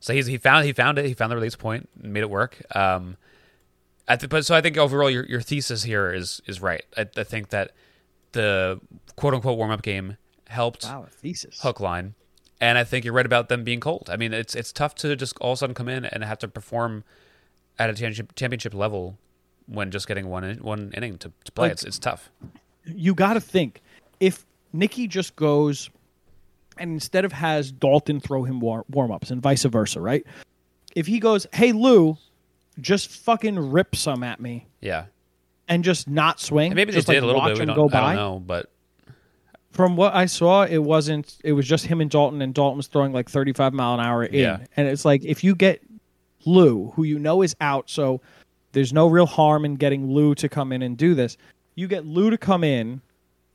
So 0.01 0.13
he's 0.13 0.27
he 0.27 0.37
found 0.39 0.67
he 0.67 0.73
found 0.73 0.99
it. 0.99 1.07
He 1.07 1.15
found 1.15 1.33
the 1.33 1.37
release 1.37 1.57
point 1.57 1.89
and 2.03 2.13
made 2.13 2.21
it 2.21 2.31
work. 2.31 2.61
Um, 2.77 3.17
I 4.07 4.17
th- 4.17 4.31
but 4.31 4.45
so 4.47 4.55
I 4.55 4.61
think 4.61 4.77
overall 4.77 5.11
your 5.11 5.25
your 5.27 5.41
thesis 5.41 5.83
here 5.83 6.13
is 6.13 6.41
is 6.47 6.61
right. 6.61 6.85
I, 6.97 7.07
I 7.17 7.25
think 7.25 7.49
that 7.49 7.73
the 8.33 8.81
quote 9.17 9.35
unquote 9.35 9.57
warm 9.59 9.71
up 9.71 9.83
game 9.83 10.17
helped 10.49 10.85
a 10.85 11.07
thesis. 11.11 11.61
hook 11.63 11.81
line, 11.81 12.15
and 12.61 12.79
I 12.79 12.85
think 12.85 13.05
you're 13.05 13.15
right 13.15 13.27
about 13.27 13.49
them 13.49 13.65
being 13.65 13.81
cold. 13.81 14.09
I 14.13 14.17
mean, 14.17 14.33
it's 14.33 14.55
it's 14.55 14.71
tough 14.73 14.95
to 14.97 15.17
just 15.17 15.37
all 15.41 15.53
of 15.53 15.57
a 15.57 15.59
sudden 15.59 15.75
come 15.75 15.89
in 15.89 16.05
and 16.05 16.23
have 16.23 16.39
to 16.41 16.49
perform 16.49 17.03
at 17.79 17.91
a 17.91 17.93
championship 17.93 18.35
championship 18.35 18.75
level 18.75 19.19
when 19.67 19.91
just 19.91 20.07
getting 20.09 20.29
one 20.29 20.45
in, 20.45 20.59
one 20.59 20.93
inning 20.97 21.19
to, 21.19 21.33
to 21.45 21.53
play. 21.53 21.67
Like- 21.67 21.73
it's 21.73 21.85
it's 21.85 21.99
tough. 21.99 22.31
you 22.85 23.15
got 23.15 23.35
to 23.35 23.41
think 23.41 23.83
if 24.21 24.45
Nikki 24.73 25.07
just 25.09 25.35
goes 25.37 25.91
and 26.79 26.93
instead 26.93 27.25
of 27.25 27.33
has 27.33 27.73
Dalton 27.73 28.21
throw 28.21 28.45
him 28.45 28.61
war- 28.61 28.85
warm 28.91 29.11
ups 29.11 29.31
and 29.31 29.41
vice 29.43 29.65
versa, 29.65 30.01
right? 30.01 30.25
If 30.95 31.07
he 31.07 31.19
goes, 31.19 31.47
"Hey 31.53 31.73
Lou, 31.73 32.17
just 32.81 33.09
fucking 33.11 33.59
rip 33.73 33.97
some 33.97 34.23
at 34.23 34.41
me," 34.41 34.67
Yeah. 34.81 35.07
and 35.69 35.83
just 35.85 36.09
not 36.09 36.39
swing, 36.41 36.73
And 36.73 36.77
maybe 36.77 36.93
they 36.93 36.99
just, 36.99 37.07
did 37.09 37.15
like, 37.15 37.23
a 37.23 37.27
little 37.27 37.41
watch 37.41 37.55
bit. 37.55 37.61
We 37.61 37.67
don't, 37.67 37.77
go 37.77 37.87
I 37.89 38.01
by. 38.01 38.01
don't 38.15 38.17
know, 38.17 38.39
but 38.41 38.71
From 39.73 39.97
what 39.97 40.15
I 40.15 40.25
saw, 40.27 40.63
it 40.65 40.79
wasn't. 40.79 41.37
It 41.45 41.53
was 41.53 41.67
just 41.67 41.85
him 41.87 42.01
and 42.01 42.11
Dalton, 42.11 42.41
and 42.41 42.55
Dalton 42.55 42.79
was 42.79 42.87
throwing 42.87 43.13
like 43.13 43.29
35 43.29 43.75
mile 43.75 43.93
an 43.95 44.01
hour 44.01 44.25
in. 44.25 44.35
Yeah. 44.41 44.59
And 44.77 44.89
it's 44.89 45.05
like 45.05 45.23
if 45.25 45.45
you 45.45 45.55
get 45.55 45.83
Lou, 46.47 46.93
who 46.95 47.03
you 47.05 47.19
know 47.19 47.43
is 47.43 47.55
out, 47.61 47.91
so 47.91 48.21
there's 48.73 48.93
no 48.93 49.07
real 49.09 49.27
harm 49.27 49.65
in 49.65 49.77
getting 49.77 50.11
Lou 50.11 50.35
to 50.37 50.49
come 50.49 50.73
in 50.73 50.83
and 50.83 50.97
do 50.97 51.15
this. 51.15 51.37
You 51.75 51.89
get 51.89 52.07
Lou 52.07 52.31
to 52.31 52.39
come 52.39 52.65
in 52.65 53.01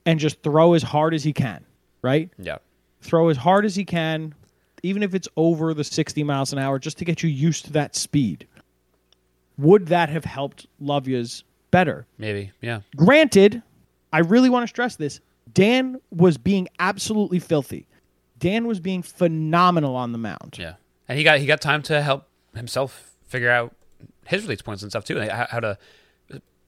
and 0.06 0.20
just 0.20 0.42
throw 0.44 0.74
as 0.74 0.84
hard 0.84 1.14
as 1.14 1.24
he 1.24 1.34
can, 1.34 1.64
right? 2.02 2.30
yeah, 2.38 2.58
throw 3.02 3.30
as 3.30 3.38
hard 3.38 3.66
as 3.66 3.76
he 3.76 3.86
can, 3.86 4.34
even 4.84 5.04
if 5.04 5.14
it's 5.16 5.28
over 5.38 5.74
the 5.74 5.84
60 5.84 6.24
miles 6.24 6.54
an 6.54 6.60
hour, 6.60 6.80
just 6.80 6.98
to 7.00 7.06
get 7.06 7.24
you 7.24 7.30
used 7.30 7.66
to 7.66 7.72
that 7.74 7.96
speed. 7.96 8.48
Would 9.58 9.88
that 9.88 10.10
have 10.10 10.26
helped 10.26 10.66
Lovia's 10.82 11.44
better? 11.72 12.06
maybe, 12.18 12.52
yeah, 12.62 12.82
Granted, 12.96 13.62
I 14.12 14.20
really 14.20 14.50
want 14.50 14.64
to 14.64 14.68
stress 14.68 14.96
this. 14.96 15.20
Dan 15.54 16.00
was 16.12 16.38
being 16.38 16.68
absolutely 16.80 17.40
filthy. 17.40 17.88
Dan 18.40 18.66
was 18.66 18.80
being 18.80 19.04
phenomenal 19.04 19.96
on 19.96 20.12
the 20.12 20.18
mound. 20.18 20.58
yeah. 20.60 20.74
And 21.08 21.18
he 21.18 21.24
got 21.24 21.40
he 21.40 21.46
got 21.46 21.60
time 21.62 21.82
to 21.84 22.02
help 22.02 22.26
himself 22.56 23.12
figure 23.28 23.52
out 23.52 23.76
his 24.26 24.44
release 24.44 24.62
points 24.62 24.82
and 24.84 24.92
stuff 24.92 25.06
too, 25.06 25.20
and 25.20 25.32
how, 25.32 25.60
to 25.60 25.78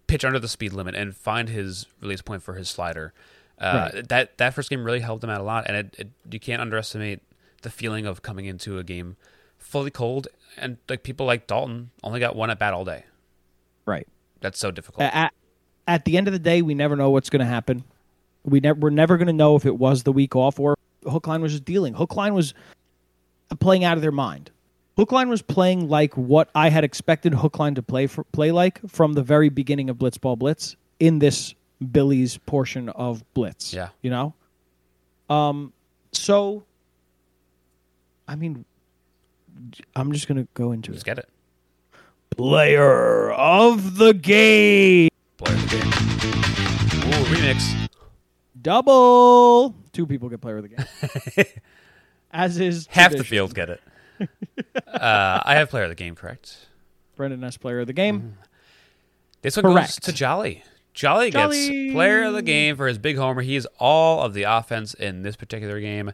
pitch 0.07 0.23
under 0.25 0.39
the 0.39 0.47
speed 0.47 0.73
limit 0.73 0.95
and 0.95 1.15
find 1.15 1.49
his 1.49 1.87
release 2.01 2.21
point 2.21 2.43
for 2.43 2.53
his 2.53 2.69
slider. 2.69 3.13
Uh, 3.59 3.89
Right. 3.93 4.09
That 4.09 4.37
that 4.37 4.53
first 4.53 4.69
game 4.69 4.83
really 4.83 4.99
helped 4.99 5.23
him 5.23 5.29
out 5.29 5.39
a 5.41 5.43
lot, 5.43 5.65
and 5.67 5.77
it, 5.77 5.95
it, 5.97 6.09
you 6.31 6.39
can't 6.39 6.61
underestimate 6.61 7.21
the 7.61 7.69
feeling 7.69 8.05
of 8.05 8.21
coming 8.21 8.45
into 8.45 8.77
a 8.77 8.83
game 8.83 9.15
fully 9.57 9.89
cold 9.91 10.27
and 10.57 10.77
like 10.89 11.03
people 11.03 11.25
like 11.25 11.47
Dalton 11.47 11.89
only 12.03 12.19
got 12.19 12.35
one 12.35 12.49
at 12.49 12.59
bat 12.59 12.73
all 12.73 12.85
day. 12.85 13.05
Right. 13.85 14.07
That's 14.41 14.59
so 14.59 14.71
difficult. 14.71 15.03
At, 15.03 15.33
at 15.87 16.05
the 16.05 16.17
end 16.17 16.27
of 16.27 16.33
the 16.33 16.39
day, 16.39 16.61
we 16.61 16.73
never 16.73 16.95
know 16.95 17.09
what's 17.09 17.29
going 17.29 17.39
to 17.39 17.45
happen. 17.45 17.83
We 18.43 18.59
never 18.59 18.79
we're 18.79 18.89
never 18.89 19.17
going 19.17 19.27
to 19.27 19.33
know 19.33 19.55
if 19.55 19.65
it 19.65 19.77
was 19.77 20.03
the 20.03 20.11
week 20.11 20.35
off 20.35 20.59
or 20.59 20.75
Hookline 21.09 21.41
was 21.41 21.53
just 21.53 21.65
dealing. 21.65 21.93
Hookline 21.93 22.33
was 22.33 22.53
playing 23.59 23.83
out 23.83 23.97
of 23.97 24.01
their 24.01 24.11
mind. 24.11 24.51
Hookline 24.97 25.29
was 25.29 25.41
playing 25.41 25.89
like 25.89 26.15
what 26.15 26.49
I 26.53 26.69
had 26.69 26.83
expected 26.83 27.33
Hookline 27.33 27.75
to 27.75 27.81
play 27.81 28.07
for, 28.07 28.23
play 28.25 28.51
like 28.51 28.79
from 28.87 29.13
the 29.13 29.23
very 29.23 29.49
beginning 29.49 29.89
of 29.89 29.97
Blitzball 29.97 30.37
Blitz 30.37 30.75
in 30.99 31.19
this 31.19 31.55
Billy's 31.91 32.37
portion 32.37 32.89
of 32.89 33.23
Blitz. 33.33 33.73
Yeah. 33.73 33.89
you 34.01 34.09
know. 34.11 34.33
Um, 35.29 35.73
so, 36.11 36.63
I 38.27 38.35
mean, 38.35 38.65
I'm 39.95 40.11
just 40.11 40.27
gonna 40.27 40.47
go 40.53 40.71
into 40.71 40.91
Just 40.91 41.03
it. 41.03 41.05
get 41.05 41.17
it. 41.19 41.29
Player 42.37 43.31
of 43.31 43.97
the 43.97 44.13
game. 44.13 45.09
Player 45.37 45.55
of 45.55 45.69
the 45.69 45.77
game. 45.77 45.87
Ooh, 47.09 47.25
remix. 47.35 47.89
Double. 48.61 49.75
Two 49.91 50.05
people 50.05 50.29
get 50.29 50.41
player 50.41 50.57
of 50.57 50.63
the 50.63 50.69
game. 50.69 51.45
As 52.31 52.59
is 52.59 52.87
Half 52.89 53.11
the 53.13 53.23
field 53.23 53.53
get 53.53 53.69
it. 53.69 53.81
Uh, 54.19 55.41
I 55.45 55.55
have 55.55 55.69
player 55.69 55.83
of 55.83 55.89
the 55.89 55.95
game, 55.95 56.15
correct? 56.15 56.67
Brendan 57.15 57.43
S. 57.43 57.57
player 57.57 57.81
of 57.81 57.87
the 57.87 57.93
game. 57.93 58.37
This 59.41 59.57
one 59.57 59.75
goes 59.75 59.95
to 59.97 60.11
Jolly. 60.13 60.63
Jolly, 60.93 61.31
Jolly. 61.31 61.69
gets 61.69 61.93
player 61.93 62.23
of 62.23 62.33
the 62.33 62.41
game 62.41 62.75
for 62.75 62.87
his 62.87 62.97
big 62.97 63.17
homer. 63.17 63.41
He 63.41 63.55
is 63.55 63.67
all 63.79 64.21
of 64.21 64.33
the 64.33 64.43
offense 64.43 64.93
in 64.93 65.23
this 65.23 65.35
particular 65.35 65.79
game. 65.81 66.11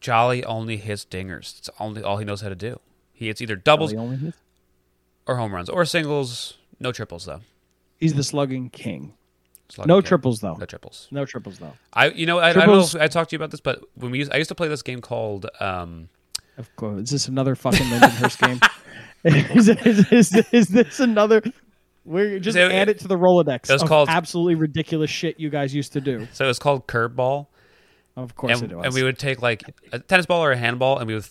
Jolly 0.00 0.44
only 0.44 0.76
hits 0.78 1.04
dingers. 1.04 1.58
It's 1.58 1.70
only 1.78 2.02
all 2.02 2.16
he 2.18 2.24
knows 2.24 2.40
how 2.40 2.48
to 2.48 2.54
do. 2.54 2.80
He 3.12 3.26
hits 3.28 3.40
either 3.40 3.56
doubles 3.56 3.92
or 3.94 5.36
home 5.36 5.54
runs 5.54 5.68
or 5.68 5.84
singles. 5.84 6.58
No 6.80 6.92
triples 6.92 7.24
though. 7.24 7.40
He's 7.98 8.14
the 8.14 8.22
slugging 8.22 8.68
king. 8.70 9.14
Slug 9.68 9.86
No 9.88 9.98
again. 9.98 10.08
triples 10.08 10.40
though. 10.40 10.54
No 10.54 10.66
triples. 10.66 11.08
No 11.10 11.24
triples 11.24 11.58
though. 11.58 11.72
I 11.92 12.10
you 12.10 12.26
know 12.26 12.38
I, 12.38 12.50
I 12.50 12.52
don't 12.52 12.66
know 12.66 13.00
I 13.00 13.08
talked 13.08 13.30
to 13.30 13.34
you 13.34 13.38
about 13.38 13.50
this, 13.50 13.60
but 13.60 13.82
when 13.94 14.10
we 14.10 14.18
used, 14.18 14.32
I 14.32 14.36
used 14.36 14.48
to 14.48 14.54
play 14.54 14.68
this 14.68 14.82
game 14.82 15.00
called 15.00 15.46
um, 15.60 16.08
Of 16.58 16.74
course. 16.76 17.02
Is 17.02 17.10
this 17.10 17.28
another 17.28 17.54
fucking 17.54 17.86
Lindenhurst 17.86 18.38
game? 18.40 18.60
is, 19.56 19.68
is, 19.68 20.12
is, 20.12 20.44
is 20.52 20.68
this 20.68 21.00
another? 21.00 21.42
We're 22.04 22.38
just 22.38 22.56
So, 22.56 22.68
add 22.68 22.88
it 22.88 23.00
to 23.00 23.08
the 23.08 23.16
Rolodex. 23.16 23.68
it 23.68 23.72
was 23.72 23.82
of 23.82 23.88
called- 23.88 24.08
absolutely 24.08 24.54
ridiculous 24.54 25.10
shit 25.10 25.40
you 25.40 25.50
guys 25.50 25.74
used 25.74 25.92
to 25.94 26.00
do. 26.00 26.26
so 26.32 26.44
it 26.44 26.48
was 26.48 26.58
called 26.58 26.86
Curveball, 26.86 27.46
Of 28.16 28.36
course 28.36 28.60
and, 28.60 28.70
it 28.72 28.76
was. 28.76 28.86
and 28.86 28.94
we 28.94 29.02
would 29.02 29.18
take 29.18 29.42
like 29.42 29.62
a 29.92 29.98
tennis 29.98 30.24
ball 30.26 30.42
or 30.44 30.52
a 30.52 30.56
handball, 30.56 30.98
and 30.98 31.08
we 31.08 31.14
would 31.14 31.26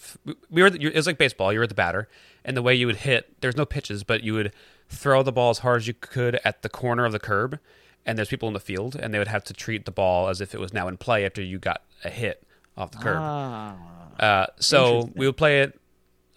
we 0.50 0.62
were 0.62 0.68
it 0.68 0.94
was 0.96 1.08
like 1.08 1.18
baseball. 1.18 1.54
You 1.54 1.60
were 1.60 1.68
the 1.68 1.74
batter, 1.74 2.10
and 2.44 2.58
the 2.58 2.62
way 2.62 2.76
you 2.76 2.88
would 2.88 2.98
hit, 2.98 3.40
there's 3.42 3.56
no 3.56 3.66
pitches, 3.66 4.04
but 4.04 4.24
you 4.24 4.34
would 4.34 4.52
throw 4.90 5.24
the 5.24 5.32
ball 5.32 5.50
as 5.50 5.60
hard 5.60 5.78
as 5.82 5.88
you 5.88 5.94
could 5.94 6.40
at 6.44 6.62
the 6.62 6.70
corner 6.70 7.06
of 7.06 7.14
the 7.14 7.20
curb, 7.20 7.58
and 8.06 8.18
there's 8.18 8.28
people 8.30 8.48
in 8.50 8.54
the 8.54 8.60
field, 8.60 8.96
and 8.96 9.14
they 9.14 9.18
would 9.18 9.30
have 9.30 9.46
to 9.46 9.54
treat 9.54 9.86
the 9.86 9.92
ball 9.92 10.28
as 10.28 10.42
if 10.42 10.54
it 10.54 10.60
was 10.60 10.74
now 10.74 10.88
in 10.90 10.98
play 10.98 11.26
after 11.26 11.42
you 11.42 11.58
got 11.58 11.82
a 12.04 12.10
hit 12.10 12.44
off 12.78 12.92
the 12.92 12.98
curb. 12.98 13.18
Ah. 13.18 13.76
Uh, 14.20 14.48
so 14.58 15.10
we 15.16 15.26
would 15.26 15.38
play 15.38 15.62
it 15.62 15.80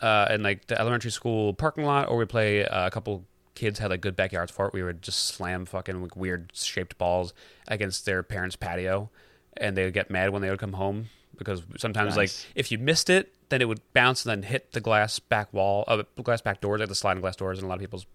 uh, 0.01 0.29
in 0.31 0.43
like 0.43 0.67
the 0.67 0.81
elementary 0.81 1.11
school 1.11 1.55
parking 1.55 1.85
lot, 1.85 2.09
or 2.09 2.17
we 2.17 2.25
play 2.25 2.65
uh, 2.65 2.87
a 2.87 2.91
couple 2.91 3.25
kids 3.55 3.79
had 3.79 3.91
like 3.91 4.01
good 4.01 4.17
backyards 4.17 4.53
for 4.53 4.67
it. 4.67 4.73
We 4.73 4.83
would 4.83 5.03
just 5.03 5.27
slam 5.27 5.67
fucking 5.67 6.03
like, 6.03 6.17
weird 6.17 6.53
shaped 6.55 6.97
balls 6.99 7.35
against 7.67 8.07
their 8.07 8.23
parents' 8.23 8.57
patio, 8.57 9.11
and 9.57 9.77
they 9.77 9.85
would 9.85 9.95
get 9.95 10.11
mad 10.11 10.31
when 10.31 10.43
they 10.43 10.51
would 10.51 10.61
come 10.61 10.75
home 10.75 11.07
because 11.37 11.63
sometimes 11.77 12.17
like 12.17 12.31
if 12.55 12.73
you 12.73 12.79
missed 12.79 13.11
it, 13.11 13.33
then 13.49 13.63
it 13.63 13.69
would 13.69 13.81
bounce 13.93 14.25
and 14.25 14.31
then 14.43 14.49
hit 14.49 14.73
the 14.73 14.81
glass 14.81 15.19
back 15.19 15.53
wall, 15.53 15.85
uh, 15.87 16.03
glass 16.23 16.41
back 16.41 16.61
doors, 16.61 16.81
like 16.81 16.89
the 16.89 16.95
sliding 16.95 17.21
glass 17.21 17.37
doors 17.37 17.59
in 17.59 17.65
a 17.65 17.69
lot 17.69 17.75
of 17.75 17.81
people's 17.81 18.07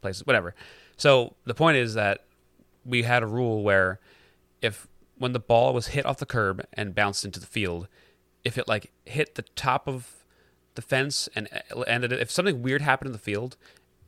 places, 0.00 0.26
whatever. 0.26 0.54
So 0.96 1.34
the 1.44 1.54
point 1.54 1.76
is 1.76 1.94
that 1.94 2.24
we 2.84 3.02
had 3.02 3.22
a 3.22 3.26
rule 3.26 3.62
where 3.62 4.00
if 4.60 4.88
when 5.16 5.32
the 5.32 5.40
ball 5.40 5.74
was 5.74 5.88
hit 5.88 6.06
off 6.06 6.18
the 6.18 6.26
curb 6.26 6.64
and 6.72 6.94
bounced 6.94 7.24
into 7.24 7.40
the 7.40 7.46
field, 7.46 7.88
if 8.48 8.56
it 8.58 8.66
like 8.66 8.90
hit 9.04 9.34
the 9.36 9.42
top 9.54 9.86
of 9.86 10.24
the 10.74 10.82
fence 10.82 11.28
and 11.36 11.48
uh, 11.76 11.82
and 11.82 12.04
if 12.04 12.30
something 12.30 12.62
weird 12.62 12.82
happened 12.82 13.08
in 13.08 13.12
the 13.12 13.18
field, 13.18 13.56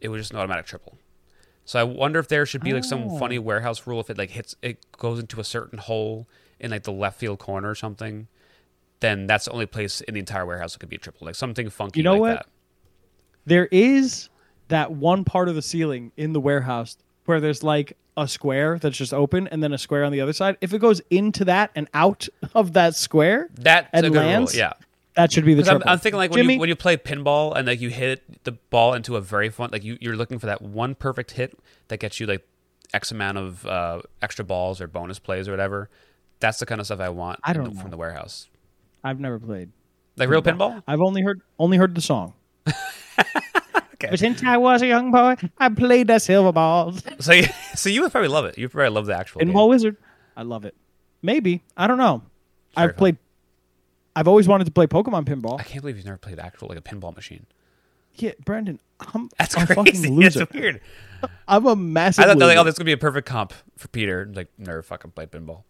it 0.01 0.09
was 0.09 0.23
just 0.23 0.33
an 0.33 0.39
automatic 0.39 0.67
triple. 0.67 0.97
So 1.67 1.79
I 1.79 1.85
wonder 1.85 2.19
if 2.19 2.27
there 2.29 2.47
should 2.47 2.63
be 2.63 2.73
like 2.73 2.85
some 2.85 3.03
Oh. 3.11 3.19
funny 3.19 3.39
warehouse 3.39 3.87
rule 3.87 4.01
if 4.01 4.09
it 4.11 4.17
like 4.19 4.31
hits 4.31 4.57
it 4.63 4.79
goes 4.97 5.19
into 5.21 5.39
a 5.41 5.45
certain 5.45 5.79
hole 5.79 6.27
in 6.59 6.71
like 6.71 6.85
the 6.85 6.93
left 6.93 7.19
field 7.21 7.39
corner 7.39 7.69
or 7.71 7.75
something, 7.75 8.29
then 9.01 9.27
that's 9.27 9.45
the 9.45 9.53
only 9.53 9.67
place 9.67 10.01
in 10.01 10.15
the 10.15 10.21
entire 10.21 10.47
warehouse 10.47 10.75
it 10.75 10.79
could 10.79 10.89
be 10.89 10.97
a 10.97 10.99
triple. 10.99 11.27
Like 11.27 11.35
something 11.35 11.69
funky 11.71 12.01
You 12.01 12.05
know 12.05 12.13
like 12.13 12.21
what? 12.21 12.35
that. 12.37 12.47
There 13.47 13.67
is 13.71 14.29
that 14.69 14.93
one 14.93 15.25
part 15.25 15.49
of 15.49 15.55
the 15.55 15.63
ceiling 15.63 16.13
in 16.17 16.33
the 16.33 16.41
warehouse 16.41 16.97
where 17.27 17.41
there's 17.41 17.63
like 17.63 17.97
a 18.21 18.29
square 18.29 18.79
that's 18.79 18.97
just 18.97 19.13
open 19.13 19.49
and 19.49 19.63
then 19.63 19.73
a 19.73 19.79
square 19.79 20.05
on 20.05 20.13
the 20.13 20.21
other 20.21 20.33
side. 20.33 20.57
If 20.61 20.73
it 20.73 20.79
goes 20.81 21.01
into 21.11 21.45
that 21.47 21.71
and 21.75 21.89
out 21.95 22.29
of 22.55 22.75
that 22.75 22.95
square, 22.95 23.49
That's 23.55 23.89
and 23.93 24.07
a 24.07 24.11
good 24.11 24.19
lands, 24.19 24.53
rule. 24.55 24.59
Yeah. 24.61 24.73
that 25.17 25.33
should 25.33 25.45
be 25.45 25.55
the 25.55 25.63
'Cause 25.63 25.71
I'm. 25.71 25.83
I'm 25.87 25.99
thinking 25.99 26.19
like 26.19 26.31
when 26.31 26.39
Jimmy, 26.41 26.55
you 26.55 26.61
when 26.61 26.69
you 26.69 26.77
play 26.77 26.97
pinball 26.97 27.57
and 27.57 27.67
like 27.67 27.81
you 27.81 27.89
hit 27.91 28.45
the 28.45 28.53
ball 28.53 28.95
into 28.95 29.17
a 29.17 29.21
very 29.21 29.49
fun 29.49 29.71
like 29.73 29.83
you 29.85 29.99
you're 30.01 30.17
looking 30.17 30.39
for 30.39 30.47
that 30.47 30.63
one 30.63 30.95
perfect 30.95 31.33
hit 31.33 31.59
that 31.89 31.99
gets 31.99 32.21
you 32.21 32.27
like 32.27 32.47
X 32.93 33.11
amount 33.11 33.39
of 33.39 33.67
uh, 33.67 34.03
extra 34.23 34.45
balls 34.45 34.81
or 34.81 34.87
bonus 34.87 35.19
plays 35.19 35.49
or 35.49 35.51
whatever. 35.53 35.89
That's 36.41 36.59
the 36.59 36.67
kind 36.67 36.81
of 36.81 36.87
stuff 36.87 37.01
I 37.01 37.09
want 37.09 37.41
I 37.45 37.53
don't 37.53 37.75
the- 37.75 37.81
from 37.81 37.91
the 37.91 37.97
warehouse. 37.97 38.49
I've 39.03 39.19
never 39.21 39.39
played. 39.39 39.71
Like 40.17 40.29
real 40.29 40.43
pinball? 40.43 40.83
I've 40.87 41.01
only 41.01 41.23
heard 41.23 41.41
only 41.59 41.77
heard 41.79 41.95
the 41.95 42.01
song. 42.03 42.35
Okay. 44.01 44.09
But 44.11 44.19
since 44.19 44.43
I 44.43 44.57
was 44.57 44.81
a 44.81 44.87
young 44.87 45.11
boy, 45.11 45.37
I 45.59 45.69
played 45.69 46.07
the 46.07 46.19
silver 46.19 46.53
balls. 46.53 47.03
So 47.19 47.33
you, 47.35 47.45
so 47.75 47.91
you 47.91 48.01
would 48.01 48.11
probably 48.13 48.29
love 48.29 48.47
it. 48.47 48.57
You 48.57 48.65
would 48.65 48.73
probably 48.73 48.89
love 48.95 49.05
the 49.07 49.15
actual 49.15 49.41
game. 49.41 49.53
Pinball 49.53 49.69
Wizard. 49.69 49.97
I 50.37 50.43
love 50.43 50.65
it. 50.65 50.75
Maybe. 51.21 51.63
I 51.77 51.87
don't 51.87 51.99
know. 51.99 52.23
Very 52.75 52.89
I've 52.89 52.97
played 52.97 53.19
I've 54.17 54.27
always 54.27 54.49
wanted 54.49 54.65
to 54.65 54.71
play 54.71 54.87
Pokemon 54.87 55.25
pinball. 55.25 55.61
I 55.61 55.63
can't 55.65 55.83
believe 55.83 55.97
you've 55.97 56.07
never 56.07 56.19
played 56.19 56.39
actual 56.39 56.69
like 56.69 56.79
a 56.79 56.83
pinball 56.83 57.15
machine. 57.15 57.47
Yeah, 58.17 58.33
Brandon, 58.45 58.81
I'm 59.15 59.29
That's 59.39 59.55
a 59.55 59.67
crazy. 59.67 59.75
fucking 60.03 60.17
loser. 60.17 60.41
That's 60.41 60.53
weird. 60.53 60.81
I'm 61.47 61.67
a 61.67 61.77
massive 61.77 62.25
I 62.25 62.29
thought 62.29 62.39
like, 62.39 62.57
oh, 62.59 62.65
this 62.65 62.75
is 62.75 62.79
gonna 62.79 62.87
be 62.87 62.93
a 62.93 62.97
perfect 62.99 63.29
comp 63.29 63.53
for 63.77 63.89
Peter. 63.89 64.31
Like 64.33 64.49
never 64.59 64.83
fucking 64.83 65.13
played 65.13 65.31
pinball. 65.31 65.65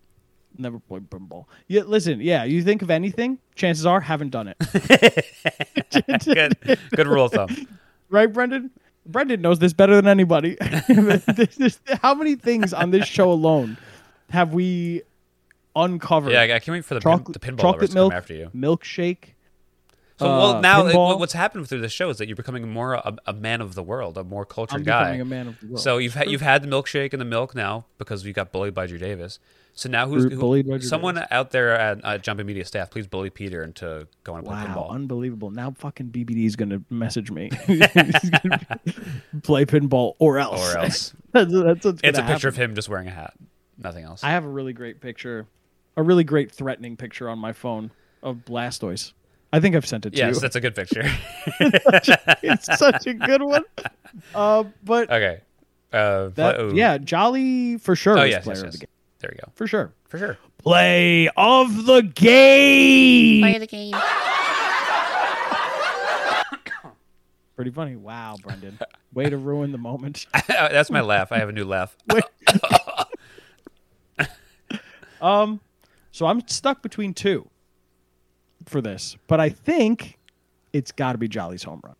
Never 0.57 0.78
played 0.78 1.11
pinball. 1.11 1.47
Yeah, 1.68 1.83
listen, 1.83 2.20
yeah, 2.20 2.45
you 2.45 2.62
think 2.62 2.83
of 2.83 2.91
anything, 2.91 3.39
chances 3.55 3.87
are 3.87 4.01
haven't 4.01 4.31
done 4.31 4.49
it. 4.49 4.57
Good, 6.24 6.57
good 6.91 7.07
rule 7.07 7.24
of 7.26 7.33
thumb. 7.33 7.49
right, 8.11 8.33
Brendan? 8.33 8.71
Brendan 9.07 9.41
knows 9.41 9.59
this 9.59 9.73
better 9.73 9.97
than 9.97 10.07
anybody. 10.09 10.57
This- 10.89 11.57
this- 11.57 11.81
how 12.03 12.15
many 12.15 12.35
things 12.37 12.73
on 12.73 12.91
this 12.91 13.07
show 13.07 13.31
alone 13.33 13.77
have 14.31 14.53
we 14.53 15.03
uncovered? 15.75 16.33
Yeah, 16.33 16.43
I 16.43 16.47
can't 16.59 16.69
wait 16.69 16.85
for 16.85 16.95
the, 16.95 17.01
pin, 17.01 17.25
the 17.33 17.39
pinball 17.39 17.61
chocolate 17.61 17.91
to 17.91 17.95
milk, 17.95 18.13
come 18.13 18.17
after 18.19 18.35
you. 18.35 18.51
milkshake. 18.55 19.35
So 20.19 20.27
uh, 20.31 20.39
well, 20.39 20.61
now 20.61 20.87
it- 20.87 20.95
what's 21.19 21.33
happened 21.33 21.67
through 21.69 21.81
this 21.81 21.93
show 21.93 22.11
is 22.11 22.19
that 22.19 22.27
you're 22.29 22.37
becoming 22.37 22.71
more 22.71 22.95
a, 22.95 23.17
a 23.27 23.33
man 23.33 23.63
of 23.63 23.75
the 23.75 23.83
world, 23.83 24.19
a 24.19 24.25
more 24.25 24.45
cultured 24.45 24.81
I'm 24.81 24.85
guy. 24.85 25.01
becoming 25.05 25.21
a 25.23 25.25
man 25.25 25.49
of 25.49 25.61
the 25.61 25.67
world. 25.69 25.81
So 25.81 25.97
you've 25.97 26.15
had 26.15 26.31
you've 26.31 26.43
had 26.43 26.63
the 26.63 26.69
milkshake 26.69 27.13
and 27.15 27.21
the 27.21 27.25
milk 27.25 27.55
now 27.55 27.87
because 27.97 28.25
you 28.27 28.33
got 28.35 28.53
bullied 28.53 28.75
by 28.75 28.87
Drew 28.87 28.99
Davis. 28.99 29.39
So 29.75 29.89
now 29.89 30.09
who's 30.09 30.25
who, 30.25 30.39
bullied 30.39 30.66
by 30.66 30.79
Drew 30.79 30.87
someone 30.87 31.25
out 31.31 31.51
there 31.51 31.75
at 31.75 32.05
uh, 32.05 32.18
Jomboy 32.18 32.45
Media 32.45 32.64
staff? 32.64 32.91
Please 32.91 33.07
bully 33.07 33.31
Peter 33.31 33.62
into 33.62 34.07
going 34.25 34.43
to 34.43 34.49
play 34.49 34.59
Wow, 34.59 34.66
pinball. 34.66 34.91
unbelievable! 34.91 35.51
Now 35.51 35.71
fucking 35.71 36.11
BBD 36.11 36.45
is 36.45 36.57
gonna 36.57 36.83
message 36.91 37.31
me. 37.31 37.49
Play 39.43 39.64
pinball 39.64 40.14
or 40.18 40.39
else. 40.39 40.75
or 40.75 40.79
else 40.79 41.14
that's, 41.33 41.53
that's 41.53 41.87
it's 41.87 42.18
a 42.18 42.23
gonna 42.23 42.33
picture 42.33 42.49
of 42.49 42.57
him 42.57 42.75
just 42.75 42.89
wearing 42.89 43.09
a 43.09 43.11
hat, 43.11 43.35
nothing 43.79 44.05
else. 44.05 44.23
I 44.23 44.31
have 44.31 44.45
a 44.45 44.49
really 44.49 44.73
great 44.73 45.01
picture, 45.01 45.47
a 45.97 46.03
really 46.03 46.25
great 46.25 46.53
threatening 46.53 46.97
picture 46.97 47.29
on 47.29 47.39
my 47.39 47.53
phone 47.53 47.91
of 48.23 48.45
Blastoise. 48.45 49.12
I 49.53 49.61
think 49.61 49.75
I've 49.75 49.87
sent 49.87 50.07
it 50.07 50.11
to 50.11 50.18
yes, 50.18 50.37
you. 50.37 50.41
that's 50.41 50.57
a 50.57 50.61
good 50.61 50.75
picture. 50.75 51.03
it's 52.43 52.79
such 52.79 53.07
a 53.07 53.14
good 53.14 53.43
one. 53.43 53.64
Uh, 54.35 54.64
but 54.85 55.11
okay. 55.11 55.41
Uh, 55.93 56.29
that, 56.35 56.61
oh, 56.61 56.73
yeah, 56.73 56.99
Jolly 56.99 57.77
for 57.79 57.97
sure 57.97 58.16
Oh 58.16 58.23
yes, 58.23 58.45
player 58.45 58.59
yes, 58.59 58.64
of 58.64 58.73
the 58.73 58.79
game 58.79 58.89
There 59.21 59.31
we 59.33 59.39
go. 59.39 59.51
for 59.55 59.66
sure. 59.66 59.93
For 60.09 60.18
sure. 60.18 60.37
Play 60.59 61.29
of 61.37 61.87
the 61.87 62.03
game. 62.03 63.43
Play 63.43 63.55
of 63.55 63.61
the 63.61 63.66
game. 63.66 63.95
Pretty 67.57 67.71
funny. 67.71 67.97
Wow, 67.97 68.37
Brendan, 68.43 68.79
way 69.12 69.29
to 69.29 69.37
ruin 69.37 69.73
the 69.73 69.79
moment. 69.79 70.27
That's 70.49 70.91
my 70.91 71.03
laugh. 71.03 71.31
I 71.33 71.39
have 71.39 71.51
a 71.51 71.53
new 71.53 71.64
laugh. 71.64 71.97
Um, 75.23 75.61
so 76.12 76.25
I'm 76.25 76.41
stuck 76.49 76.81
between 76.81 77.12
two 77.12 77.47
for 78.64 78.81
this, 78.81 79.18
but 79.27 79.39
I 79.39 79.51
think 79.51 80.16
it's 80.73 80.93
got 80.93 81.12
to 81.12 81.18
be 81.18 81.29
Jolly's 81.29 81.62
home 81.62 81.83
run. 81.85 81.95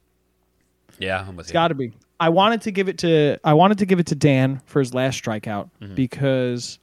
Yeah, 0.99 1.21
I'm 1.29 1.37
with 1.37 1.45
It's 1.45 1.51
you. 1.51 1.53
got 1.53 1.69
to 1.69 1.75
be. 1.75 1.93
I 2.19 2.31
wanted 2.31 2.63
to 2.63 2.71
give 2.71 2.89
it 2.89 2.97
to 2.99 3.37
I 3.45 3.53
wanted 3.53 3.77
to 3.79 3.85
give 3.85 4.01
it 4.01 4.07
to 4.07 4.15
Dan 4.15 4.63
for 4.65 4.79
his 4.81 4.95
last 4.95 5.23
strikeout 5.23 5.69
Mm-hmm. 5.83 5.95
because, 5.97 6.79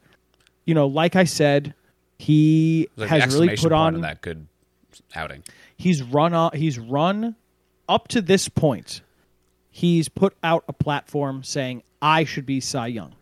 you 0.68 0.76
know, 0.76 0.86
like 0.86 1.16
I 1.16 1.24
said, 1.24 1.74
he 2.20 2.90
an 2.98 3.08
has 3.08 3.34
really 3.34 3.56
put 3.56 3.72
on 3.72 4.02
that 4.02 4.22
good 4.22 4.48
outing. 5.16 5.44
he's 5.78 6.04
run 6.04 6.34
on 6.34 6.52
he's 6.54 6.78
run 6.78 7.36
up 7.90 8.10
to 8.10 8.22
this 8.22 8.50
point. 8.50 9.02
He's 9.72 10.10
put 10.10 10.36
out 10.44 10.66
a 10.68 10.74
platform 10.74 11.44
saying 11.44 11.84
I 12.02 12.26
should 12.26 12.46
be 12.46 12.60
Cy 12.60 12.88
Young. 12.88 13.14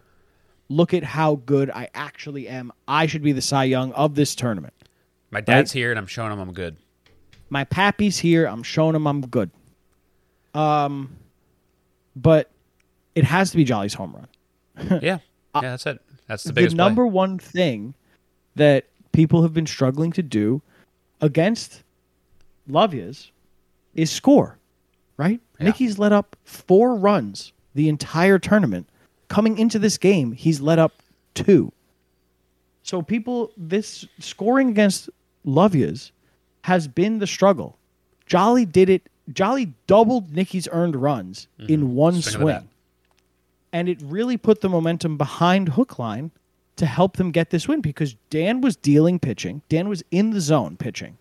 Look 0.69 0.93
at 0.93 1.03
how 1.03 1.35
good 1.45 1.69
I 1.69 1.89
actually 1.93 2.47
am. 2.47 2.71
I 2.87 3.05
should 3.05 3.21
be 3.21 3.31
the 3.31 3.41
Cy 3.41 3.65
Young 3.65 3.93
of 3.93 4.15
this 4.15 4.33
tournament. 4.33 4.73
My 5.29 5.41
dad's 5.41 5.71
here, 5.71 5.91
and 5.91 5.99
I'm 5.99 6.07
showing 6.07 6.31
him 6.31 6.39
I'm 6.39 6.53
good. 6.53 6.77
my 7.49 7.63
pappy's 7.63 8.17
here. 8.17 8.45
I'm 8.47 8.63
showing 8.63 8.95
him 8.95 9.05
I'm 9.05 9.21
good. 9.21 9.51
Um, 10.55 11.17
but 12.15 12.49
it 13.13 13.25
has 13.25 13.51
to 13.51 13.57
be 13.57 13.65
Jolly's 13.65 13.93
home 13.93 14.15
run. 14.15 14.99
yeah, 15.03 15.19
yeah, 15.53 15.61
that's 15.61 15.85
it. 15.85 16.01
That's 16.27 16.43
the 16.43 16.49
The, 16.49 16.53
biggest 16.53 16.75
play. 16.75 16.85
number 16.85 17.05
one 17.07 17.37
thing 17.39 17.93
that 18.55 18.85
people 19.11 19.41
have 19.43 19.53
been 19.53 19.67
struggling 19.67 20.11
to 20.13 20.23
do 20.23 20.61
against 21.21 21.83
Lovia's 22.69 23.31
is 23.93 24.11
score. 24.11 24.57
Right? 25.17 25.39
Yeah. 25.59 25.67
Nicky's 25.67 25.97
let 25.97 26.11
up 26.11 26.35
four 26.43 26.95
runs 26.95 27.53
the 27.73 27.87
entire 27.89 28.37
tournament. 28.39 28.87
Coming 29.29 29.57
into 29.57 29.79
this 29.79 29.97
game, 29.97 30.31
he's 30.33 30.59
let 30.59 30.77
up 30.79 30.91
two. 31.33 31.71
So 32.83 33.01
people, 33.01 33.51
this 33.57 34.05
scoring 34.19 34.69
against 34.69 35.09
Lovia's 35.45 36.11
has 36.63 36.87
been 36.87 37.19
the 37.19 37.27
struggle. 37.27 37.77
Jolly 38.25 38.65
did 38.65 38.89
it. 38.89 39.03
Jolly 39.33 39.73
doubled 39.87 40.31
Nicky's 40.35 40.67
earned 40.71 40.95
runs 40.95 41.47
in 41.67 41.95
one 41.95 42.15
Mm-hmm. 42.15 42.21
Swing 42.21 42.45
the 42.45 42.53
swing. 42.59 42.69
And 43.75 43.89
it 43.89 44.01
really 44.03 44.37
put 44.37 44.61
the 44.61 44.69
momentum 44.69 45.17
behind 45.17 45.67
Hookline 45.67 46.31
to 46.77 46.85
help 46.85 47.17
them 47.17 47.31
get 47.31 47.49
this 47.49 47.67
win 47.67 47.81
because 47.81 48.15
Dan 48.29 48.61
was 48.61 48.77
dealing 48.77 49.19
pitching. 49.19 49.61
Dan 49.67 49.89
was 49.89 50.01
in 50.11 50.29
the 50.29 50.39
zone 50.39 50.77
pitching. 50.77 51.17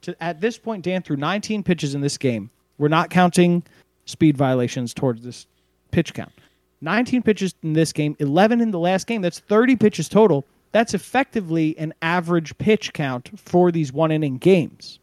To, 0.00 0.16
at 0.22 0.40
this 0.40 0.56
point, 0.56 0.82
Dan 0.82 1.02
threw 1.02 1.16
19 1.18 1.62
pitches 1.62 1.94
in 1.94 2.00
this 2.00 2.16
game. 2.16 2.48
We're 2.78 2.88
not 2.88 3.10
counting 3.10 3.64
speed 4.06 4.34
violations 4.34 4.94
towards 4.94 5.24
this 5.24 5.46
pitch 5.90 6.14
count. 6.14 6.32
19 6.80 7.20
pitches 7.22 7.54
in 7.62 7.74
this 7.74 7.92
game, 7.92 8.16
11 8.18 8.62
in 8.62 8.70
the 8.70 8.78
last 8.78 9.06
game. 9.06 9.20
That's 9.20 9.40
30 9.40 9.76
pitches 9.76 10.08
total. 10.08 10.46
That's 10.72 10.94
effectively 10.94 11.76
an 11.76 11.92
average 12.00 12.56
pitch 12.56 12.94
count 12.94 13.30
for 13.38 13.70
these 13.70 13.92
one 13.92 14.10
inning 14.10 14.38
games. 14.38 15.00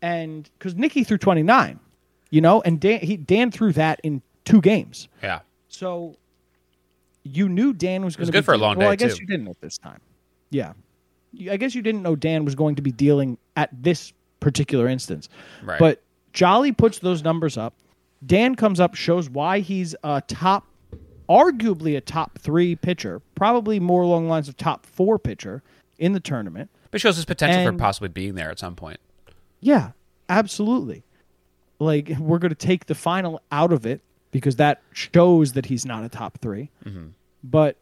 And 0.00 0.48
because 0.58 0.74
Nicky 0.74 1.04
threw 1.04 1.18
29, 1.18 1.78
you 2.30 2.40
know, 2.40 2.62
and 2.62 2.80
Dan, 2.80 3.00
he, 3.00 3.18
Dan 3.18 3.50
threw 3.50 3.74
that 3.74 4.00
in 4.02 4.22
two 4.46 4.62
games. 4.62 5.08
Yeah, 5.22 5.40
So 5.68 6.16
you 7.22 7.48
knew 7.48 7.72
Dan 7.72 8.04
was 8.04 8.16
going 8.16 8.26
to 8.26 8.32
be 8.32 8.38
good 8.38 8.44
for 8.44 8.54
a 8.54 8.58
long 8.58 8.76
well, 8.76 8.88
day, 8.88 8.92
I 8.92 8.96
guess 8.96 9.16
too. 9.16 9.22
you 9.22 9.26
didn't 9.26 9.48
at 9.48 9.60
this 9.60 9.78
time. 9.78 10.00
Yeah. 10.50 10.72
I 11.50 11.56
guess 11.56 11.74
you 11.74 11.82
didn't 11.82 12.02
know 12.02 12.16
Dan 12.16 12.44
was 12.44 12.54
going 12.54 12.76
to 12.76 12.82
be 12.82 12.90
dealing 12.90 13.38
at 13.56 13.70
this 13.72 14.12
particular 14.40 14.88
instance. 14.88 15.28
Right. 15.62 15.78
But 15.78 16.02
Jolly 16.32 16.72
puts 16.72 17.00
those 17.00 17.22
numbers 17.22 17.58
up. 17.58 17.74
Dan 18.24 18.54
comes 18.54 18.80
up, 18.80 18.94
shows 18.94 19.28
why 19.30 19.60
he's 19.60 19.94
a 20.02 20.22
top, 20.26 20.66
arguably 21.28 21.96
a 21.96 22.00
top 22.00 22.38
three 22.38 22.74
pitcher, 22.74 23.20
probably 23.34 23.78
more 23.78 24.02
along 24.02 24.24
the 24.24 24.30
lines 24.30 24.48
of 24.48 24.56
top 24.56 24.86
four 24.86 25.18
pitcher 25.18 25.62
in 25.98 26.12
the 26.14 26.20
tournament. 26.20 26.70
But 26.90 27.00
shows 27.00 27.16
his 27.16 27.26
potential 27.26 27.60
And- 27.60 27.78
for 27.78 27.80
possibly 27.80 28.08
being 28.08 28.34
there 28.34 28.50
at 28.50 28.58
some 28.58 28.74
point. 28.74 28.98
Yeah, 29.60 29.90
absolutely. 30.28 31.04
Like 31.78 32.16
we're 32.18 32.38
going 32.38 32.50
to 32.50 32.54
take 32.54 32.86
the 32.86 32.94
final 32.94 33.42
out 33.52 33.72
of 33.72 33.84
it 33.86 34.00
because 34.30 34.56
that 34.56 34.82
shows 34.92 35.52
that 35.52 35.66
he's 35.66 35.84
not 35.86 36.04
a 36.04 36.08
top 36.08 36.38
3 36.40 36.70
But 37.42 37.76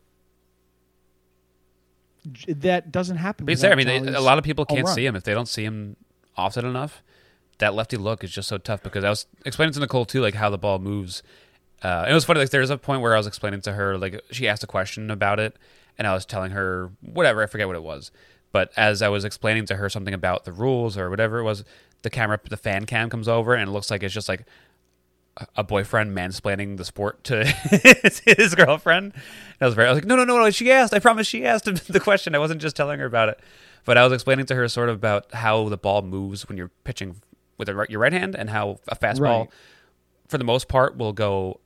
j- 2.32 2.52
that 2.52 2.92
doesn't 2.92 3.16
happen. 3.16 3.46
But 3.46 3.52
he's 3.52 3.60
there. 3.60 3.72
I 3.72 3.74
mean, 3.74 3.86
they, 3.86 4.12
a 4.14 4.20
lot 4.20 4.38
of 4.38 4.44
people 4.44 4.64
can't 4.64 4.86
see 4.94 5.06
him 5.06 5.16
if 5.16 5.24
they 5.24 5.34
don't 5.34 5.48
see 5.48 5.64
him 5.64 5.96
often 6.36 6.64
enough. 6.66 7.02
That 7.58 7.74
lefty 7.74 7.96
look 7.96 8.22
is 8.22 8.30
just 8.30 8.48
so 8.48 8.58
tough 8.58 8.82
because 8.82 9.02
I 9.04 9.08
was 9.08 9.26
explaining 9.46 9.72
to 9.74 9.80
Nicole 9.80 10.04
too, 10.04 10.20
like 10.20 10.34
how 10.34 10.50
the 10.50 10.58
ball 10.58 10.78
moves. 10.78 11.22
Uh, 11.82 12.02
and 12.04 12.10
it 12.10 12.14
was 12.14 12.24
funny. 12.24 12.40
Like 12.40 12.50
there 12.50 12.60
was 12.60 12.70
a 12.70 12.78
point 12.78 13.00
where 13.02 13.14
I 13.14 13.18
was 13.18 13.26
explaining 13.26 13.60
to 13.62 13.72
her, 13.72 13.96
like 13.96 14.20
she 14.30 14.46
asked 14.48 14.62
a 14.62 14.66
question 14.66 15.10
about 15.10 15.40
it, 15.40 15.56
and 15.98 16.06
I 16.06 16.12
was 16.14 16.26
telling 16.26 16.50
her 16.52 16.90
whatever 17.00 17.42
I 17.42 17.46
forget 17.46 17.66
what 17.66 17.76
it 17.76 17.82
was. 17.82 18.10
But 18.52 18.72
as 18.76 19.02
I 19.02 19.08
was 19.08 19.24
explaining 19.24 19.66
to 19.66 19.76
her 19.76 19.88
something 19.88 20.14
about 20.14 20.44
the 20.44 20.52
rules 20.52 20.96
or 20.98 21.08
whatever 21.10 21.38
it 21.38 21.44
was, 21.44 21.64
the 22.02 22.10
camera, 22.10 22.38
the 22.48 22.56
fan 22.56 22.84
cam 22.86 23.08
comes 23.10 23.26
over, 23.28 23.54
and 23.54 23.68
it 23.68 23.72
looks 23.72 23.90
like 23.90 24.02
it's 24.02 24.14
just 24.14 24.28
like 24.28 24.44
a- 25.56 25.64
boyfriend 25.64 26.16
mansplaining 26.16 26.76
the 26.76 26.84
sport 26.84 27.22
to 27.24 27.44
his 28.24 28.54
girlfriend. 28.54 29.12
And 29.14 29.22
I 29.60 29.64
was 29.66 29.74
very, 29.74 29.88
I 29.88 29.90
was 29.92 29.98
like, 29.98 30.06
no, 30.06 30.16
no, 30.16 30.24
no, 30.24 30.38
no. 30.38 30.50
She 30.50 30.70
asked. 30.72 30.94
I 30.94 30.98
promise 30.98 31.26
she 31.26 31.44
asked 31.44 31.64
the 31.88 32.00
question. 32.00 32.34
I 32.34 32.38
wasn't 32.38 32.60
just 32.60 32.76
telling 32.76 32.98
her 33.00 33.06
about 33.06 33.28
it, 33.28 33.40
but 33.84 33.96
I 33.98 34.04
was 34.04 34.12
explaining 34.12 34.46
to 34.46 34.54
her 34.54 34.68
sort 34.68 34.88
of 34.88 34.96
about 34.96 35.32
how 35.32 35.68
the 35.68 35.76
ball 35.76 36.02
moves 36.02 36.48
when 36.48 36.56
you're 36.56 36.70
pitching 36.84 37.16
with 37.58 37.68
your 37.68 38.00
right 38.00 38.12
hand 38.12 38.34
and 38.34 38.50
how 38.50 38.80
a 38.88 38.96
fastball, 38.96 39.20
Right. 39.40 39.48
for 40.28 40.38
the 40.38 40.44
most 40.44 40.68
part, 40.68 40.96
will 40.96 41.12
go, 41.12 41.60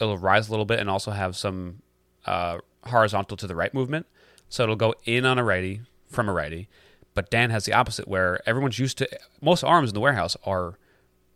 it'll 0.00 0.18
rise 0.18 0.48
a 0.48 0.50
little 0.50 0.66
bit 0.66 0.78
and 0.78 0.88
also 0.88 1.10
have 1.10 1.36
some 1.36 1.82
uh, 2.26 2.58
horizontal 2.84 3.36
to 3.38 3.46
the 3.46 3.56
right 3.56 3.72
movement. 3.74 4.06
So 4.48 4.62
it'll 4.62 4.76
go 4.76 4.94
in 5.04 5.24
on 5.26 5.38
a 5.38 5.44
righty 5.44 5.80
from 6.08 6.28
a 6.28 6.32
righty. 6.32 6.68
But 7.14 7.30
Dan 7.30 7.50
has 7.50 7.64
the 7.64 7.72
opposite, 7.72 8.06
where 8.06 8.40
everyone's 8.46 8.78
used 8.78 8.98
to 8.98 9.08
most 9.40 9.64
arms 9.64 9.90
in 9.90 9.94
the 9.94 10.00
warehouse 10.00 10.36
are 10.44 10.78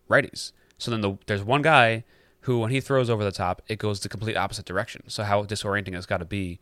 righties. 0.08 0.52
So 0.81 0.91
then 0.91 1.01
the, 1.03 1.16
there's 1.26 1.43
one 1.45 1.62
guy 1.62 2.05
who, 2.43 2.59
when 2.59 2.70
he 2.70 2.81
throws 2.81 3.11
over 3.11 3.22
the 3.22 3.33
top, 3.33 3.61
it 3.68 3.78
goes 3.78 4.01
the 4.01 4.09
complete 4.09 4.37
opposite 4.37 4.64
direction. 4.64 5.03
So 5.09 5.24
how 5.24 5.45
disorienting 5.45 5.95
it's 5.95 6.07
got 6.07 6.18
to 6.18 6.24
be, 6.24 6.59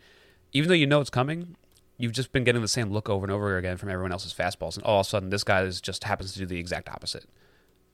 even 0.52 0.68
though 0.68 0.74
you 0.74 0.86
know 0.86 1.00
it's 1.00 1.10
coming, 1.10 1.56
you've 1.98 2.12
just 2.12 2.32
been 2.32 2.42
getting 2.44 2.62
the 2.62 2.68
same 2.68 2.90
look 2.90 3.08
over 3.08 3.24
and 3.24 3.32
over 3.32 3.56
again 3.56 3.76
from 3.76 3.88
everyone 3.88 4.10
else's 4.12 4.34
fastballs, 4.34 4.76
and 4.76 4.84
all 4.84 5.00
of 5.00 5.06
a 5.06 5.08
sudden 5.08 5.30
this 5.30 5.44
guy 5.44 5.62
is 5.62 5.80
just 5.80 6.04
happens 6.04 6.32
to 6.32 6.38
do 6.40 6.46
the 6.46 6.58
exact 6.58 6.88
opposite. 6.88 7.26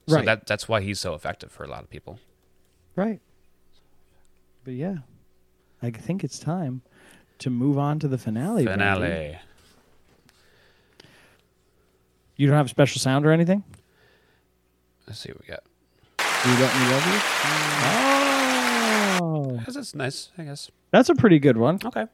So 0.07 0.15
Right. 0.15 0.25
that 0.25 0.45
that's 0.47 0.67
why 0.69 0.81
he's 0.81 0.99
so 0.99 1.13
effective 1.15 1.51
for 1.51 1.63
a 1.63 1.67
lot 1.67 1.83
of 1.83 1.89
people. 1.89 2.19
Right. 2.95 3.19
But 4.63 4.75
yeah, 4.75 4.97
I 5.81 5.91
think 5.91 6.23
it's 6.23 6.39
time 6.39 6.81
to 7.39 7.49
move 7.49 7.77
on 7.77 7.99
to 7.99 8.07
the 8.07 8.17
finale. 8.17 8.65
Finale. 8.65 9.37
You 12.35 12.47
don't 12.47 12.55
have 12.55 12.65
a 12.65 12.69
special 12.69 12.99
sound 12.99 13.25
or 13.25 13.31
anything? 13.31 13.63
Let's 15.07 15.19
see 15.19 15.29
what 15.31 15.41
we 15.41 15.47
got. 15.47 15.63
You 16.47 16.57
got 16.59 16.73
me 16.79 16.91
love 16.91 17.05
you? 17.07 17.19
Oh, 19.21 19.57
That's, 19.63 19.75
that's 19.75 19.95
nice, 19.95 20.29
I 20.37 20.43
guess. 20.43 20.69
that's 20.91 21.09
a 21.09 21.15
pretty 21.15 21.39
good 21.39 21.57
one. 21.57 21.79
Okay. 21.83 22.05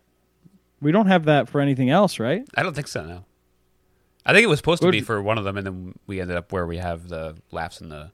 We 0.82 0.91
don't 0.91 1.07
have 1.07 1.25
that 1.25 1.49
for 1.49 1.59
anything 1.61 1.89
else, 1.89 2.17
right? 2.19 2.43
I 2.55 2.63
don't 2.63 2.73
think 2.73 2.88
so. 2.88 3.05
No. 3.05 3.25
I 4.25 4.34
think 4.34 4.43
it 4.43 4.47
was 4.47 4.59
supposed 4.59 4.82
to 4.84 4.88
Would- 4.88 4.91
be 4.93 5.01
for 5.01 5.21
one 5.21 5.38
of 5.38 5.43
them, 5.43 5.57
and 5.57 5.65
then 5.65 5.99
we 6.07 6.21
ended 6.21 6.38
up 6.38 6.51
where 6.53 6.65
we 6.65 6.77
have 6.77 7.07
the 7.09 7.36
laughs 7.51 7.82
and 7.82 7.91
the 7.91 8.11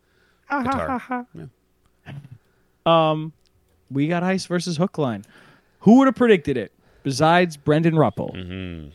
guitar. 0.49 1.27
Um, 2.85 3.33
we 3.91 4.07
got 4.07 4.23
Ice 4.23 4.45
versus 4.45 4.77
Hookline. 4.77 5.23
Who 5.81 5.97
would 5.99 6.07
have 6.07 6.15
predicted 6.15 6.57
it? 6.57 6.71
Besides 7.03 7.57
Brendan 7.57 7.93
Ruppel. 7.95 8.33
Mm-hmm. 8.35 8.89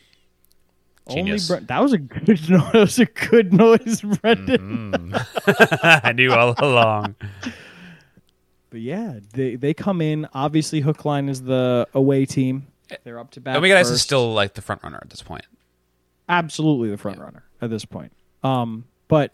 Only. 1.06 1.38
Bre- 1.46 1.56
that 1.66 1.80
was 1.82 1.92
a 1.92 1.98
good 1.98 2.28
no- 2.50 2.58
that 2.72 2.74
was 2.74 2.98
a 2.98 3.06
good 3.06 3.52
noise, 3.52 4.00
Brendan. 4.22 5.14
I 5.46 6.12
knew 6.14 6.32
all 6.32 6.54
along. 6.58 7.16
But 8.70 8.80
yeah, 8.80 9.18
they 9.34 9.56
they 9.56 9.74
come 9.74 10.00
in. 10.00 10.26
Obviously, 10.32 10.80
Hook 10.80 11.04
Line 11.04 11.28
is 11.28 11.42
the 11.42 11.86
away 11.94 12.24
team. 12.26 12.66
They're 13.04 13.18
up 13.18 13.30
to 13.32 13.40
bat. 13.40 13.56
Omega 13.56 13.78
Ice 13.78 13.88
is 13.90 14.02
still 14.02 14.32
like 14.32 14.54
the 14.54 14.62
front 14.62 14.82
runner 14.82 14.98
at 15.02 15.10
this 15.10 15.22
point. 15.22 15.44
absolutely 16.28 16.90
the 16.90 16.98
front 16.98 17.18
runner 17.18 17.44
at 17.60 17.70
this 17.70 17.84
point. 17.84 18.12
Um, 18.42 18.84
but 19.08 19.32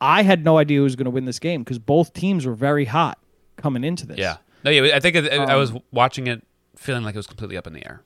I 0.00 0.22
had 0.22 0.44
no 0.44 0.58
idea 0.58 0.78
who 0.78 0.84
was 0.84 0.96
going 0.96 1.06
to 1.06 1.10
win 1.10 1.24
this 1.24 1.38
game 1.38 1.62
because 1.62 1.78
both 1.78 2.12
teams 2.12 2.46
were 2.46 2.54
very 2.54 2.84
hot 2.84 3.18
coming 3.56 3.84
into 3.84 4.06
this. 4.06 4.18
Yeah. 4.18 4.36
No, 4.64 4.70
yeah. 4.70 4.94
I 4.96 5.00
think 5.00 5.16
it, 5.16 5.32
I 5.32 5.56
was 5.56 5.70
Um, 5.72 5.80
watching 5.92 6.26
it, 6.26 6.42
feeling 6.76 7.04
like 7.04 7.14
it 7.14 7.18
was 7.18 7.26
completely 7.26 7.56
up 7.56 7.66
in 7.66 7.72
the 7.72 7.84
air. 7.86 8.02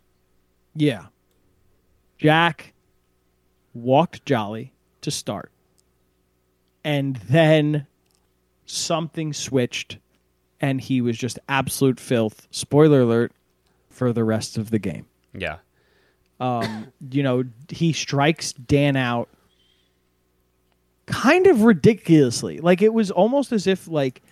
Yeah. 0.74 1.06
Jack 2.22 2.72
walked 3.74 4.24
Jolly 4.24 4.72
to 5.00 5.10
start. 5.10 5.50
And 6.84 7.16
then 7.16 7.86
something 8.66 9.32
switched 9.32 9.98
and 10.60 10.80
he 10.80 11.00
was 11.00 11.18
just 11.18 11.38
absolute 11.48 11.98
filth. 11.98 12.46
Spoiler 12.50 13.00
alert 13.00 13.32
for 13.90 14.12
the 14.12 14.24
rest 14.24 14.56
of 14.56 14.70
the 14.70 14.78
game. 14.78 15.06
Yeah. 15.34 15.58
Um, 16.38 16.92
you 17.10 17.22
know, 17.22 17.44
he 17.68 17.92
strikes 17.92 18.52
Dan 18.52 18.96
out 18.96 19.28
kind 21.06 21.46
of 21.46 21.62
ridiculously. 21.62 22.58
Like 22.58 22.82
it 22.82 22.92
was 22.94 23.10
almost 23.10 23.52
as 23.52 23.66
if 23.66 23.88
like 23.88 24.22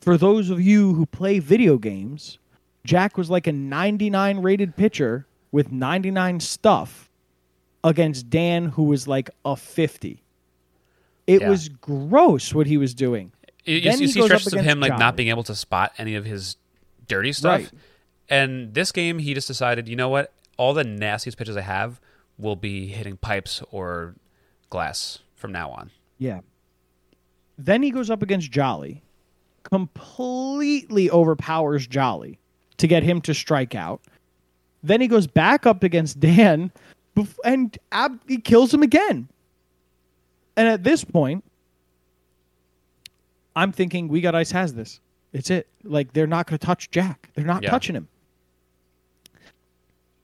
for 0.00 0.16
those 0.16 0.50
of 0.50 0.60
you 0.60 0.94
who 0.94 1.06
play 1.06 1.38
video 1.38 1.78
games, 1.78 2.38
Jack 2.84 3.16
was 3.16 3.30
like 3.30 3.46
a 3.46 3.52
99 3.52 4.42
rated 4.42 4.76
pitcher 4.76 5.26
with 5.52 5.72
99 5.72 6.40
stuff 6.40 7.05
against 7.86 8.28
Dan 8.28 8.66
who 8.66 8.82
was 8.84 9.06
like 9.08 9.30
a 9.44 9.56
50. 9.56 10.22
It 11.26 11.40
Yeah. 11.40 11.48
was 11.48 11.68
gross 11.70 12.52
what 12.52 12.66
he 12.66 12.76
was 12.76 12.94
doing. 12.94 13.32
You, 13.64 13.76
you, 13.76 13.80
Then 13.82 13.92
you 14.00 14.06
he 14.06 14.12
see 14.12 14.20
goes 14.20 14.30
up 14.30 14.40
stretches 14.40 14.46
of 14.48 14.52
against 14.60 14.70
him 14.70 14.80
like 14.80 14.90
Jolly. 14.90 14.98
not 15.00 15.16
being 15.16 15.28
able 15.28 15.42
to 15.44 15.54
spot 15.54 15.92
any 15.98 16.14
of 16.14 16.24
his 16.24 16.56
dirty 17.08 17.32
stuff. 17.32 17.60
Right. 17.60 17.70
And 18.28 18.74
this 18.74 18.92
game, 18.92 19.18
he 19.20 19.32
just 19.34 19.46
decided, 19.48 19.88
you 19.88 19.96
know 19.96 20.08
what? 20.08 20.32
All 20.56 20.74
the 20.74 20.84
nastiest 20.84 21.38
pitches 21.38 21.56
I 21.56 21.60
have 21.62 22.00
will 22.38 22.56
be 22.56 22.88
hitting 22.88 23.16
pipes 23.16 23.62
or 23.70 24.14
glass 24.70 25.20
from 25.34 25.52
now 25.52 25.70
on. 25.70 25.90
Yeah. 26.18 26.40
Then 27.58 27.82
he 27.82 27.90
goes 27.90 28.10
up 28.10 28.22
against 28.22 28.50
Jolly, 28.50 29.02
completely 29.64 31.10
overpowers 31.10 31.86
Jolly 31.86 32.38
to 32.78 32.86
get 32.86 33.02
him 33.02 33.20
to 33.22 33.34
strike 33.34 33.74
out. 33.74 34.00
Then 34.82 35.00
he 35.00 35.08
goes 35.08 35.26
back 35.26 35.66
up 35.66 35.82
against 35.82 36.20
Dan 36.20 36.68
bef- 36.68 36.72
and 37.44 37.76
ab- 37.92 38.20
he 38.28 38.38
kills 38.38 38.72
him 38.72 38.82
again. 38.82 39.28
And 40.56 40.68
at 40.68 40.84
this 40.84 41.04
point, 41.04 41.44
I'm 43.54 43.72
thinking 43.72 44.08
we 44.08 44.20
got 44.20 44.34
ice 44.34 44.50
has 44.50 44.74
this. 44.74 45.00
It's 45.32 45.50
it. 45.50 45.66
Like 45.84 46.12
they're 46.12 46.26
not 46.26 46.46
going 46.46 46.58
to 46.58 46.64
touch 46.66 46.90
Jack. 46.90 47.30
They're 47.34 47.44
not 47.44 47.62
Yeah. 47.62 47.70
touching 47.70 47.94
him. 47.96 48.08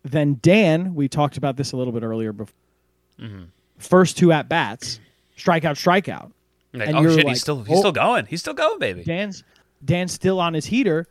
Then 0.04 0.38
Dan, 0.42 0.94
we 0.94 1.08
talked 1.08 1.36
about 1.36 1.56
this 1.56 1.72
a 1.72 1.76
little 1.76 1.92
bit 1.92 2.02
earlier 2.02 2.32
before. 2.32 2.54
Mm-hmm. 3.20 3.44
First 3.78 4.18
two 4.18 4.32
at 4.32 4.48
bats, 4.48 5.00
strikeout, 5.36 5.76
strikeout. 5.76 6.32
Like, 6.72 6.88
And 6.88 6.96
oh 6.96 7.08
shit, 7.08 7.24
like, 7.24 7.28
he's 7.28 7.40
still 7.40 7.62
he's 7.62 7.76
oh. 7.76 7.80
still 7.80 7.92
going. 7.92 8.26
He's 8.26 8.40
still 8.40 8.54
going, 8.54 8.78
baby. 8.78 9.04
Dan's 9.04 9.44
Dan's 9.84 10.12
still 10.12 10.40
on 10.40 10.54
his 10.54 10.66
heater, 10.66 11.06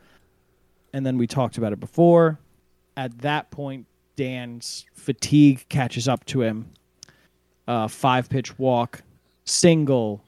and 0.94 1.06
then 1.06 1.18
we 1.18 1.28
talked 1.28 1.58
about 1.58 1.74
it 1.74 1.80
before. 1.80 2.40
At 2.98 3.20
that 3.20 3.52
point, 3.52 3.86
Dan's 4.22 4.86
fatigue 4.94 5.66
catches 5.68 6.08
up 6.08 6.24
to 6.26 6.44
him. 6.44 6.68
Uh, 7.68 7.88
five 7.88 8.30
pitch 8.30 8.60
walk, 8.60 9.02
single, 9.46 10.24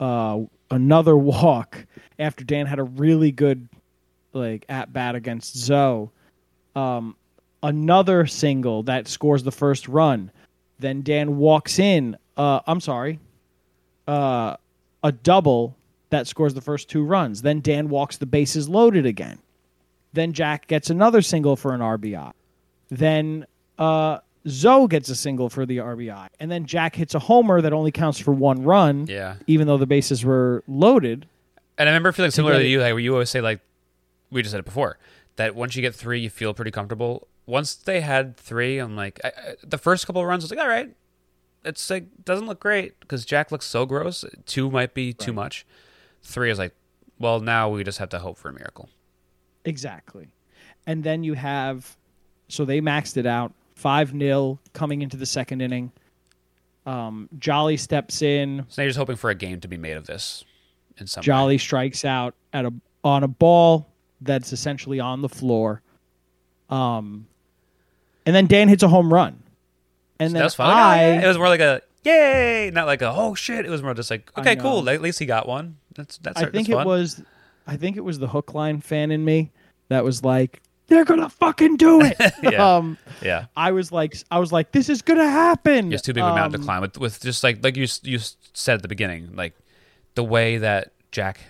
uh, 0.00 0.40
another 0.68 1.16
walk. 1.36 1.86
After 2.18 2.42
Dan 2.42 2.66
had 2.66 2.80
a 2.80 2.82
really 2.82 3.30
good 3.30 3.68
like 4.32 4.66
at 4.68 4.92
bat 4.92 5.14
against 5.14 5.56
Zoe, 5.56 6.10
um, 6.74 7.14
another 7.62 8.26
single 8.26 8.82
that 8.82 9.06
scores 9.06 9.44
the 9.44 9.52
first 9.52 9.86
run. 9.86 10.32
Then 10.80 11.02
Dan 11.02 11.36
walks 11.36 11.78
in. 11.78 12.16
Uh, 12.36 12.58
I'm 12.66 12.80
sorry, 12.80 13.20
uh, 14.08 14.56
a 15.04 15.12
double 15.12 15.76
that 16.08 16.26
scores 16.26 16.54
the 16.54 16.60
first 16.60 16.88
two 16.88 17.04
runs. 17.04 17.42
Then 17.42 17.60
Dan 17.60 17.90
walks 17.90 18.16
the 18.16 18.26
bases 18.26 18.68
loaded 18.68 19.06
again. 19.06 19.38
Then 20.14 20.32
Jack 20.32 20.66
gets 20.66 20.90
another 20.90 21.22
single 21.22 21.54
for 21.54 21.72
an 21.74 21.80
RBI. 21.80 22.32
Then 22.90 23.46
uh, 23.78 24.18
Zoe 24.48 24.88
gets 24.88 25.08
a 25.08 25.14
single 25.16 25.48
for 25.48 25.64
the 25.66 25.78
RBI. 25.78 26.28
And 26.40 26.50
then 26.50 26.66
Jack 26.66 26.94
hits 26.96 27.14
a 27.14 27.18
homer 27.18 27.60
that 27.60 27.72
only 27.72 27.92
counts 27.92 28.18
for 28.18 28.32
one 28.32 28.62
run, 28.62 29.06
Yeah. 29.08 29.36
even 29.46 29.66
though 29.66 29.78
the 29.78 29.86
bases 29.86 30.24
were 30.24 30.62
loaded. 30.66 31.26
And 31.78 31.88
I 31.88 31.92
remember 31.92 32.12
feeling 32.12 32.30
similar 32.30 32.54
to 32.58 32.66
you, 32.66 32.80
like 32.80 32.92
where 32.92 32.98
you 33.00 33.12
always 33.12 33.30
say, 33.30 33.40
like 33.40 33.60
we 34.30 34.42
just 34.42 34.50
said 34.52 34.60
it 34.60 34.64
before, 34.66 34.98
that 35.36 35.54
once 35.54 35.76
you 35.76 35.82
get 35.82 35.94
three, 35.94 36.20
you 36.20 36.30
feel 36.30 36.52
pretty 36.52 36.70
comfortable. 36.70 37.26
once 37.46 37.74
they 37.74 38.00
had 38.00 38.36
three, 38.36 38.78
I'm 38.78 38.94
like, 38.96 39.18
I, 39.24 39.28
I, 39.28 39.54
the 39.64 39.78
first 39.78 40.06
couple 40.06 40.20
of 40.22 40.28
runs, 40.28 40.42
I 40.42 40.44
was 40.44 40.50
like, 40.50 40.60
all 40.60 40.68
right, 40.68 40.94
it's 41.64 41.88
like 41.90 42.04
doesn't 42.24 42.46
look 42.46 42.60
great 42.60 42.98
because 43.00 43.24
Jack 43.24 43.50
looks 43.52 43.66
so 43.66 43.86
gross. 43.86 44.24
Two 44.46 44.70
might 44.70 44.94
be 44.94 45.12
too 45.12 45.32
much. 45.32 45.66
Three 46.22 46.50
is 46.50 46.58
like, 46.58 46.74
well, 47.18 47.40
now 47.40 47.68
we 47.70 47.82
just 47.84 47.98
have 47.98 48.08
to 48.10 48.18
hope 48.18 48.36
for 48.38 48.48
a 48.50 48.52
miracle. 48.52 48.88
Exactly. 49.64 50.28
And 50.86 51.02
then 51.04 51.22
you 51.24 51.34
have, 51.34 51.96
so 52.50 52.64
they 52.64 52.80
maxed 52.80 53.16
it 53.16 53.26
out 53.26 53.52
5 53.76 54.10
0 54.18 54.58
coming 54.72 55.02
into 55.02 55.16
the 55.16 55.26
second 55.26 55.60
inning. 55.60 55.92
Um, 56.86 57.28
Jolly 57.38 57.76
steps 57.76 58.22
in. 58.22 58.64
So 58.68 58.82
you're 58.82 58.88
just 58.88 58.98
hoping 58.98 59.16
for 59.16 59.30
a 59.30 59.34
game 59.34 59.60
to 59.60 59.68
be 59.68 59.76
made 59.76 59.96
of 59.96 60.06
this 60.06 60.44
in 60.98 61.06
some 61.06 61.22
way. 61.22 61.26
Jolly 61.26 61.58
strikes 61.58 62.04
out 62.04 62.34
at 62.52 62.64
a 62.64 62.72
on 63.04 63.22
a 63.22 63.28
ball 63.28 63.88
that's 64.20 64.52
essentially 64.52 65.00
on 65.00 65.22
the 65.22 65.28
floor. 65.28 65.82
Um, 66.68 67.26
and 68.26 68.34
then 68.36 68.46
Dan 68.46 68.68
hits 68.68 68.82
a 68.82 68.88
home 68.88 69.12
run. 69.12 69.42
And 70.18 70.34
then 70.34 70.40
That 70.40 70.44
was 70.44 70.54
fun. 70.54 70.70
I, 70.70 71.22
It 71.22 71.26
was 71.26 71.38
more 71.38 71.48
like 71.48 71.60
a 71.60 71.80
yay, 72.04 72.70
not 72.72 72.86
like 72.86 73.02
a 73.02 73.12
oh 73.14 73.34
shit. 73.34 73.64
It 73.64 73.70
was 73.70 73.82
more 73.82 73.94
just 73.94 74.10
like 74.10 74.30
okay, 74.36 74.56
cool. 74.56 74.88
At 74.88 75.00
least 75.00 75.18
he 75.18 75.26
got 75.26 75.48
one. 75.48 75.76
That's 75.94 76.18
that's. 76.18 76.38
I 76.38 76.44
that's 76.44 76.52
think 76.52 76.68
fun. 76.68 76.82
it 76.82 76.86
was, 76.86 77.22
I 77.66 77.76
think 77.76 77.96
it 77.96 78.04
was 78.04 78.18
the 78.18 78.28
hook 78.28 78.54
line 78.54 78.80
fan 78.80 79.10
in 79.10 79.24
me 79.24 79.50
that 79.88 80.04
was 80.04 80.22
like, 80.22 80.62
they're 80.90 81.06
gonna 81.06 81.30
fucking 81.30 81.76
do 81.78 82.02
it. 82.02 82.16
Yeah. 82.42 82.76
um, 82.76 82.98
Yeah, 83.22 83.46
I 83.56 83.72
was 83.72 83.90
like, 83.90 84.14
I 84.30 84.38
was 84.38 84.52
like, 84.52 84.72
this 84.72 84.88
is 84.90 85.00
gonna 85.00 85.28
happen. 85.30 85.90
it's 85.92 86.02
too 86.02 86.12
big 86.12 86.22
of 86.22 86.32
a 86.32 86.34
mountain 86.34 86.52
to 86.52 86.58
Um, 86.58 86.64
climb 86.64 86.80
with 86.82 86.98
with 86.98 87.20
just 87.22 87.42
like 87.42 87.64
like 87.64 87.76
you 87.76 87.86
you 88.02 88.18
said 88.52 88.74
at 88.74 88.82
the 88.82 88.88
beginning, 88.88 89.34
like 89.34 89.54
the 90.16 90.24
way 90.24 90.58
that 90.58 90.92
Jack 91.12 91.40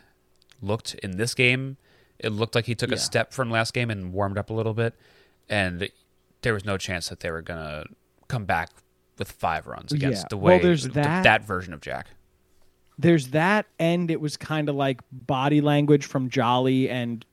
looked 0.62 0.94
in 0.94 1.16
this 1.16 1.34
game. 1.34 1.76
It 2.18 2.28
looked 2.32 2.54
like 2.54 2.66
he 2.66 2.74
took 2.74 2.90
Yeah. 2.90 2.96
a 2.96 2.98
step 2.98 3.32
from 3.32 3.50
last 3.50 3.72
game 3.72 3.90
and 3.90 4.12
warmed 4.12 4.36
up 4.38 4.50
a 4.50 4.52
little 4.52 4.74
bit, 4.74 4.94
and 5.48 5.88
there 6.42 6.52
was 6.54 6.64
no 6.66 6.76
chance 6.76 7.08
that 7.08 7.20
they 7.20 7.30
were 7.30 7.40
gonna 7.42 7.84
come 8.28 8.44
back 8.44 8.68
with 9.18 9.32
five 9.32 9.66
runs 9.66 9.90
against 9.92 10.22
Yeah. 10.24 10.26
the 10.30 10.36
Well, 10.36 10.58
there's 10.60 10.82
th- 10.82 10.94
that. 10.94 11.22
that 11.24 11.44
version 11.46 11.72
of 11.74 11.80
Jack. 11.80 12.08
there's 12.98 13.28
that 13.28 13.64
and 13.78 14.10
it 14.10 14.20
was 14.20 14.36
kind 14.36 14.68
of 14.68 14.74
like 14.76 15.00
body 15.10 15.62
language 15.62 16.04
from 16.04 16.28
Jolly 16.28 16.90
and 16.90 17.24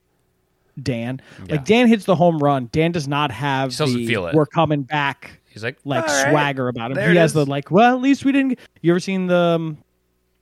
Dan. 0.82 1.22
Yeah. 1.46 1.56
Like 1.56 1.66
Dan 1.66 1.88
hits 1.88 2.06
the 2.06 2.16
home 2.16 2.40
run. 2.40 2.70
Dan 2.72 2.92
does 2.92 3.08
not 3.08 3.32
have 3.32 3.72
He 3.72 3.78
doesn't 3.78 3.98
the 3.98 4.08
feel 4.08 4.28
it. 4.28 4.36
we're 4.36 4.46
coming 4.46 4.84
back 4.84 5.40
He's 5.50 5.64
like 5.64 5.78
like 5.86 6.08
"All 6.08 6.24
right, 6.24 6.30
swagger 6.32 6.68
about 6.68 6.92
him. 6.92 6.98
he 6.98 7.04
it 7.04 7.16
has 7.16 7.34
the 7.34 7.46
like, 7.46 7.72
well, 7.72 7.96
at 7.96 8.02
least 8.02 8.24
we 8.26 8.32
didn't 8.32 8.60
You 8.82 8.92
ever 8.94 9.00
seen 9.00 9.26
the 9.28 9.36
um, 9.36 9.78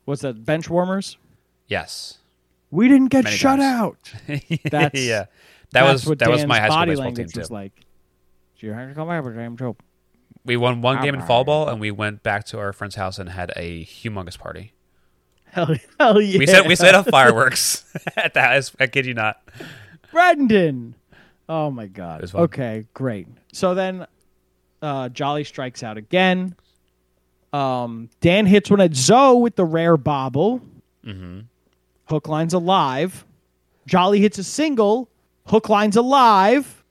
what's 0.05 0.21
that? 0.23 0.43
Bench 0.45 0.69
warmers? 0.69 1.17
Yes. 1.67 2.17
We 2.71 2.87
didn't 2.89 3.07
get 3.07 3.23
Many 3.23 3.35
shut 3.37 3.59
times. 3.59 3.63
out. 3.63 4.13
That's- 4.69 5.01
yeah. 5.01 5.25
That 5.71 5.83
That's 5.83 5.93
was 5.93 6.05
what 6.07 6.19
that 6.19 6.29
was 6.29 6.39
Dan's 6.41 6.49
my 6.49 6.59
high 6.59 6.67
school 6.67 6.77
body 6.77 6.91
baseball 6.91 7.05
team 7.05 7.15
language 7.15 7.33
too. 7.33 7.39
was 7.39 7.51
like. 7.51 7.71
You 8.57 8.71
have 8.73 8.89
to 8.89 8.95
come 8.95 9.07
back 9.09 9.23
with 9.23 9.35
James 9.35 9.59
Hope. 9.59 9.83
We 10.45 10.57
won 10.57 10.81
one 10.81 11.01
game 11.01 11.13
in 11.15 11.21
fall 11.23 11.43
ball, 11.43 11.67
and 11.69 11.79
we 11.79 11.91
went 11.91 12.23
back 12.23 12.45
to 12.47 12.59
our 12.59 12.71
friend's 12.71 12.95
house 12.95 13.19
and 13.19 13.29
had 13.29 13.51
a 13.55 13.83
humongous 13.85 14.37
party. 14.39 14.73
Hell, 15.45 15.67
hell 15.99 16.21
yeah. 16.21 16.39
We 16.39 16.45
set 16.47 16.67
we 16.67 16.75
set 16.75 16.95
off 16.95 17.07
fireworks 17.07 17.83
at 18.15 18.33
that. 18.35 18.53
house. 18.53 18.71
I 18.79 18.87
kid 18.87 19.05
you 19.05 19.13
not. 19.13 19.41
Brendan. 20.15 20.95
Oh 21.49 21.69
my 21.69 21.87
god. 21.87 22.33
Okay, 22.33 22.85
great. 22.93 23.27
So 23.51 23.75
then 23.75 24.07
uh 24.81 25.09
Jolly 25.09 25.43
strikes 25.43 25.83
out 25.83 25.97
again. 25.97 26.55
Um 27.51 28.09
Dan 28.21 28.45
hits 28.45 28.69
one 28.71 28.79
at 28.79 28.95
Zoe 28.95 29.41
with 29.41 29.57
the 29.57 29.65
rare 29.65 29.97
bobble. 29.97 30.61
hmm 31.03 31.41
Hook 32.05 32.27
line's 32.29 32.53
alive. 32.53 33.25
Jolly 33.87 34.21
hits 34.21 34.37
a 34.37 34.43
single. 34.43 35.09
Hook 35.47 35.67
line's 35.69 35.97
alive. 35.97 36.83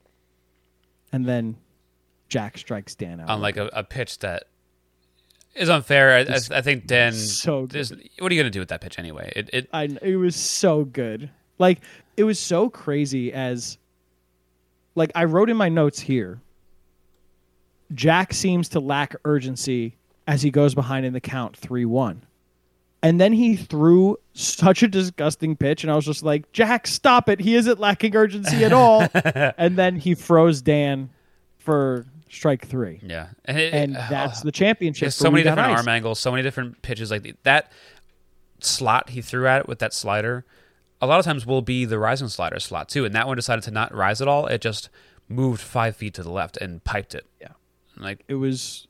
And 1.11 1.25
then 1.25 1.55
Jack 2.29 2.57
strikes 2.59 2.93
Dan 2.95 3.21
out. 3.21 3.29
On 3.29 3.41
like 3.41 3.57
a, 3.57 3.69
a 3.73 3.83
pitch 3.83 4.19
that 4.19 4.43
is 5.55 5.67
unfair. 5.69 6.11
I, 6.11 6.19
I, 6.33 6.39
I 6.57 6.61
think 6.61 6.85
Dan. 6.85 7.13
so 7.13 7.65
there's- 7.65 7.91
What 8.19 8.31
are 8.31 8.35
you 8.35 8.41
gonna 8.41 8.51
do 8.51 8.59
with 8.59 8.69
that 8.69 8.81
pitch 8.81 8.99
anyway? 8.99 9.33
It, 9.35 9.49
it 9.51 9.69
I 9.73 9.85
it 10.01 10.17
was 10.17 10.35
so 10.35 10.83
good. 10.83 11.31
Like 11.57 11.79
it 12.17 12.23
was 12.23 12.39
so 12.39 12.69
crazy 12.69 13.31
as 13.33 13.77
like 14.95 15.11
I 15.15 15.25
wrote 15.25 15.49
in 15.49 15.57
my 15.57 15.69
notes 15.69 15.99
here. 15.99 16.41
Jack 17.93 18.33
seems 18.33 18.69
to 18.69 18.79
lack 18.79 19.15
urgency 19.25 19.95
as 20.27 20.41
he 20.41 20.49
goes 20.49 20.73
behind 20.73 21.05
in 21.05 21.13
the 21.13 21.21
count 21.21 21.59
3-1. 21.59 22.17
And 23.03 23.21
then 23.21 23.31
he 23.33 23.55
threw 23.55 24.17
such 24.33 24.81
a 24.81 24.87
disgusting 24.87 25.55
pitch 25.55 25.83
and 25.83 25.91
I 25.91 25.95
was 25.95 26.05
just 26.05 26.23
like, 26.23 26.51
"Jack, 26.51 26.87
stop 26.87 27.29
it. 27.29 27.39
He 27.39 27.53
isn't 27.55 27.79
lacking 27.79 28.15
urgency 28.15 28.63
at 28.65 28.73
all." 28.73 29.07
and 29.13 29.77
then 29.77 29.95
he 29.97 30.15
froze 30.15 30.61
Dan 30.63 31.11
for 31.59 32.07
strike 32.31 32.65
3. 32.67 33.01
yeah, 33.03 33.27
and, 33.45 33.59
it, 33.59 33.73
And 33.73 33.91
it- 33.95 34.01
that's 34.09 34.41
the 34.41 34.51
championship. 34.51 35.11
So 35.11 35.29
many 35.29 35.43
different 35.43 35.77
arm 35.77 35.87
angles, 35.87 36.19
so 36.19 36.31
many 36.31 36.41
different 36.41 36.81
pitches. 36.81 37.11
Like 37.11 37.35
that 37.43 37.71
slot 38.59 39.09
he 39.11 39.21
threw 39.21 39.47
at 39.47 39.61
it 39.61 39.67
with 39.67 39.77
that 39.79 39.93
slider, 39.93 40.43
a 41.05 41.07
lot 41.07 41.19
of 41.19 41.25
times 41.25 41.45
will 41.45 41.61
be 41.61 41.85
the 41.85 41.97
rising 41.99 42.27
slider 42.27 42.59
slot 42.59 42.89
too. 42.89 43.05
And 43.05 43.15
that 43.15 43.27
one 43.27 43.35
decided 43.35 43.63
to 43.65 43.71
not 43.71 43.93
rise 43.93 44.21
at 44.21 44.27
all. 44.27 44.47
It 44.47 44.61
just 44.61 44.89
moved 45.29 45.61
five 45.61 45.95
feet 45.95 46.13
to 46.15 46.23
the 46.23 46.31
left 46.31 46.57
and 46.57 46.83
piped 46.83 47.15
it. 47.15 47.25
Yeah. 47.41 47.49
like 47.97 48.23
It 48.27 48.35
was 48.35 48.87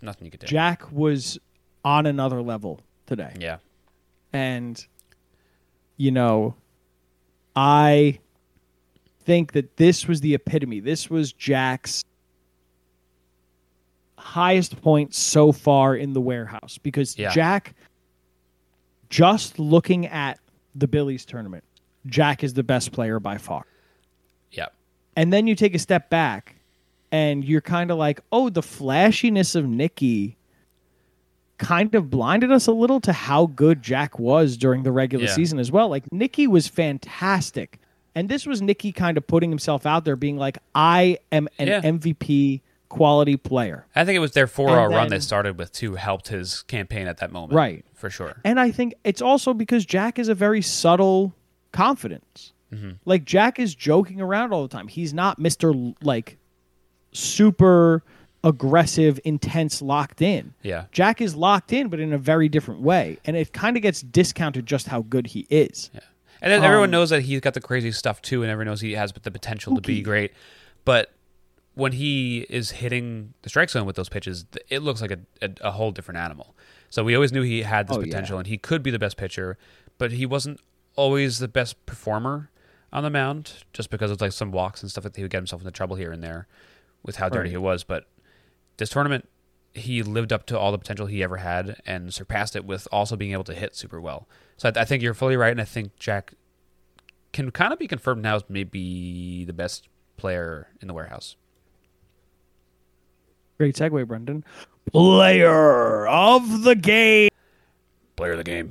nothing 0.00 0.24
you 0.24 0.30
could 0.30 0.40
do. 0.40 0.46
Jack 0.46 0.90
was 0.90 1.38
on 1.84 2.06
another 2.06 2.40
level 2.42 2.80
today. 3.06 3.34
yeah, 3.38 3.58
And, 4.32 4.84
you 5.96 6.10
know, 6.10 6.54
I 7.54 8.18
think 9.24 9.52
that 9.52 9.76
this 9.76 10.06
was 10.08 10.20
the 10.20 10.34
epitome. 10.34 10.80
This 10.80 11.10
was 11.10 11.32
Jack's 11.32 12.04
highest 14.16 14.80
point 14.80 15.14
so 15.14 15.52
far 15.52 15.96
in 15.96 16.12
the 16.12 16.20
warehouse 16.20 16.78
because 16.78 17.18
Yeah. 17.18 17.30
Jack, 17.32 17.74
just 19.10 19.58
looking 19.58 20.06
at 20.06 20.38
the 20.74 20.88
Billies 20.88 21.24
tournament, 21.24 21.64
Jack 22.06 22.42
is 22.44 22.54
the 22.54 22.62
best 22.62 22.92
player 22.92 23.20
by 23.20 23.38
far. 23.38 23.64
yeah, 24.50 24.66
And 25.16 25.32
then 25.32 25.46
you 25.46 25.54
take 25.54 25.74
a 25.74 25.78
step 25.78 26.10
back 26.10 26.56
and 27.10 27.44
you're 27.44 27.60
kind 27.60 27.90
of 27.90 27.98
like, 27.98 28.20
oh, 28.32 28.48
the 28.48 28.62
flashiness 28.62 29.54
of 29.54 29.66
Nikki 29.66 30.36
kind 31.58 31.94
of 31.94 32.10
blinded 32.10 32.50
us 32.50 32.66
a 32.66 32.72
little 32.72 33.00
to 33.00 33.12
how 33.12 33.46
good 33.46 33.82
Jack 33.82 34.18
was 34.18 34.56
during 34.56 34.82
the 34.82 34.90
regular 34.92 35.26
Yeah. 35.26 35.32
season 35.34 35.58
as 35.58 35.70
well. 35.70 35.88
Like 35.88 36.10
Nikki 36.12 36.46
was 36.46 36.66
fantastic. 36.68 37.78
And 38.14 38.28
this 38.28 38.46
was 38.46 38.60
Nikki 38.60 38.92
kind 38.92 39.16
of 39.16 39.26
putting 39.26 39.48
himself 39.50 39.86
out 39.86 40.04
there 40.04 40.16
being 40.16 40.36
like, 40.36 40.58
I 40.74 41.18
am 41.30 41.48
an 41.58 41.68
Yeah. 41.68 41.80
MVP 41.82 42.60
quality 42.92 43.36
player. 43.36 43.86
I 43.96 44.04
think 44.04 44.16
it 44.16 44.20
was 44.20 44.32
their 44.32 44.46
four 44.46 44.68
And 44.68 44.78
hour 44.78 44.88
run 44.90 45.08
they 45.08 45.18
started 45.18 45.58
with 45.58 45.72
too 45.72 45.94
helped 45.94 46.28
his 46.28 46.62
campaign 46.62 47.06
at 47.06 47.16
that 47.18 47.32
moment. 47.32 47.54
Right. 47.54 47.84
for 47.94 48.10
sure. 48.10 48.36
And 48.44 48.60
I 48.60 48.70
think 48.70 48.94
it's 49.04 49.22
also 49.22 49.54
because 49.54 49.84
Jack 49.86 50.18
is 50.18 50.28
a 50.28 50.34
very 50.34 50.60
subtle 50.62 51.34
confidence. 51.72 52.52
Mm-hmm. 52.72 52.90
Like 53.04 53.24
Jack 53.24 53.58
is 53.58 53.74
joking 53.74 54.20
around 54.20 54.52
all 54.52 54.62
the 54.62 54.68
time. 54.68 54.88
He's 54.88 55.12
not 55.14 55.40
Mr. 55.40 55.94
Like 56.02 56.36
super 57.12 58.02
aggressive, 58.44 59.20
intense, 59.24 59.80
locked 59.82 60.20
in. 60.22 60.54
Yeah, 60.62 60.86
Jack 60.92 61.20
is 61.20 61.34
locked 61.34 61.72
in, 61.72 61.88
but 61.88 62.00
in 62.00 62.12
a 62.12 62.18
very 62.18 62.48
different 62.48 62.80
way. 62.80 63.18
And 63.24 63.36
it 63.36 63.52
kind 63.52 63.76
of 63.76 63.82
gets 63.82 64.00
discounted 64.02 64.66
just 64.66 64.88
how 64.88 65.02
good 65.02 65.28
he 65.28 65.46
is. 65.50 65.90
yeah. 65.94 66.00
And 66.40 66.50
then 66.50 66.64
everyone 66.64 66.86
Um, 66.88 66.90
knows 66.90 67.10
that 67.10 67.22
he's 67.22 67.40
got 67.40 67.54
the 67.54 67.60
crazy 67.60 67.92
stuff 67.92 68.20
too, 68.20 68.42
and 68.42 68.50
everyone 68.50 68.66
knows 68.72 68.80
he 68.80 68.92
has 68.94 69.12
the 69.12 69.30
potential 69.30 69.76
to 69.76 69.80
be 69.80 70.02
great. 70.02 70.32
But 70.84 71.12
when 71.74 71.92
he 71.92 72.40
is 72.50 72.70
hitting 72.72 73.34
the 73.42 73.48
strike 73.48 73.70
zone 73.70 73.86
with 73.86 73.96
those 73.96 74.08
pitches, 74.08 74.44
it 74.68 74.80
looks 74.82 75.00
like 75.00 75.10
a, 75.10 75.18
a, 75.40 75.50
a 75.62 75.70
whole 75.72 75.90
different 75.90 76.18
animal. 76.18 76.54
So 76.90 77.02
we 77.02 77.14
always 77.14 77.32
knew 77.32 77.42
he 77.42 77.62
had 77.62 77.88
this 77.88 77.96
Oh, 77.96 78.00
yeah. 78.00 78.06
potential, 78.06 78.38
and 78.38 78.46
he 78.46 78.58
could 78.58 78.82
be 78.82 78.90
the 78.90 78.98
best 78.98 79.16
pitcher, 79.16 79.56
but 79.98 80.12
he 80.12 80.26
wasn't 80.26 80.60
always 80.96 81.38
the 81.38 81.48
best 81.48 81.84
performer 81.86 82.50
on 82.92 83.02
the 83.02 83.08
mound, 83.10 83.64
just 83.72 83.88
because 83.88 84.10
of 84.10 84.20
like 84.20 84.32
some 84.32 84.52
walks 84.52 84.82
and 84.82 84.90
stuff 84.90 85.04
that 85.04 85.16
he 85.16 85.22
would 85.22 85.30
get 85.30 85.38
himself 85.38 85.62
into 85.62 85.70
trouble 85.72 85.96
here 85.96 86.12
and 86.12 86.22
there 86.22 86.46
with 87.02 87.16
how 87.16 87.28
dirty 87.30 87.48
Right. 87.48 87.50
he 87.52 87.56
was. 87.56 87.84
But 87.84 88.06
this 88.76 88.90
tournament, 88.90 89.26
he 89.72 90.02
lived 90.02 90.30
up 90.34 90.44
to 90.46 90.58
all 90.58 90.70
the 90.72 90.78
potential 90.78 91.06
he 91.06 91.22
ever 91.22 91.38
had 91.38 91.80
and 91.86 92.12
surpassed 92.12 92.54
it 92.54 92.66
with 92.66 92.86
also 92.92 93.16
being 93.16 93.32
able 93.32 93.44
to 93.44 93.54
hit 93.54 93.74
super 93.74 93.98
well. 93.98 94.28
So 94.58 94.70
I, 94.76 94.80
I 94.82 94.84
think 94.84 95.02
you're 95.02 95.14
fully 95.14 95.36
right, 95.38 95.50
and 95.52 95.60
I 95.62 95.64
think 95.64 95.96
Jack 95.96 96.34
can 97.32 97.50
kind 97.50 97.72
of 97.72 97.78
be 97.78 97.86
confirmed 97.88 98.22
now 98.22 98.36
as 98.36 98.44
maybe 98.50 99.46
the 99.46 99.54
best 99.54 99.88
player 100.18 100.68
in 100.82 100.88
the 100.88 100.92
warehouse. 100.94 101.36
Great 103.58 103.76
segue, 103.76 104.06
Brendan. 104.06 104.44
Player 104.90 106.06
of 106.06 106.62
the 106.62 106.74
game. 106.74 107.30
Player 108.16 108.32
of 108.32 108.38
the 108.38 108.44
game. 108.44 108.68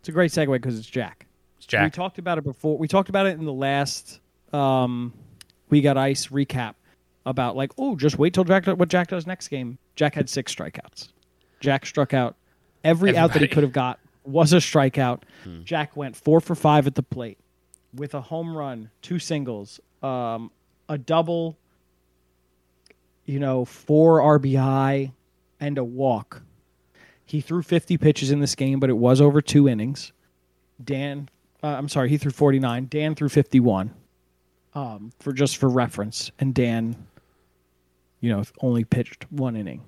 It's 0.00 0.08
a 0.08 0.12
great 0.12 0.30
segue 0.30 0.52
because 0.52 0.78
it's 0.78 0.88
Jack. 0.88 1.26
It's 1.58 1.66
Jack. 1.66 1.84
We 1.84 1.90
talked 1.90 2.18
about 2.18 2.38
it 2.38 2.44
before. 2.44 2.76
We 2.78 2.88
talked 2.88 3.08
about 3.08 3.26
it 3.26 3.38
in 3.38 3.44
the 3.44 3.52
last 3.52 4.20
um, 4.52 5.12
We 5.70 5.80
Got 5.80 5.96
Ice 5.96 6.28
recap 6.28 6.74
about 7.26 7.56
like, 7.56 7.72
oh, 7.78 7.96
just 7.96 8.18
wait 8.18 8.34
till 8.34 8.44
Jack 8.44 8.66
what 8.66 8.88
Jack 8.88 9.08
does 9.08 9.26
next 9.26 9.48
game. 9.48 9.78
Jack 9.96 10.14
had 10.14 10.28
six 10.28 10.54
strikeouts. 10.54 11.08
Jack 11.60 11.86
struck 11.86 12.12
out 12.12 12.36
every 12.84 13.16
out 13.16 13.32
that 13.32 13.42
he 13.42 13.48
could 13.48 13.62
have 13.62 13.72
got 13.72 13.98
was 14.24 14.52
a 14.52 14.56
strikeout. 14.56 15.22
Hmm. 15.42 15.62
Jack 15.64 15.96
went 15.96 16.16
four 16.16 16.40
for 16.40 16.54
five 16.54 16.86
at 16.86 16.94
the 16.94 17.02
plate 17.02 17.38
with 17.94 18.14
a 18.14 18.20
home 18.20 18.56
run, 18.56 18.90
two 19.02 19.18
singles, 19.18 19.80
um, 20.02 20.50
a 20.88 20.98
double, 20.98 21.56
you 23.26 23.38
know, 23.38 23.64
four 23.64 24.20
RBI, 24.20 25.12
and 25.60 25.78
a 25.78 25.84
walk. 25.84 26.42
He 27.24 27.40
threw 27.40 27.62
50 27.62 27.96
pitches 27.98 28.30
in 28.30 28.40
this 28.40 28.54
game, 28.54 28.80
but 28.80 28.90
it 28.90 28.94
was 28.94 29.20
over 29.20 29.40
two 29.40 29.68
innings. 29.68 30.12
Dan, 30.82 31.28
uh, 31.62 31.68
I'm 31.68 31.88
sorry, 31.88 32.10
he 32.10 32.18
threw 32.18 32.30
49. 32.30 32.88
Dan 32.90 33.14
threw 33.14 33.28
51. 33.28 33.90
Um, 34.74 35.12
for 35.20 35.32
just 35.32 35.58
for 35.58 35.68
reference, 35.68 36.32
and 36.40 36.52
Dan, 36.52 36.96
you 38.20 38.28
know, 38.30 38.42
only 38.60 38.82
pitched 38.82 39.24
one 39.30 39.54
inning. 39.54 39.82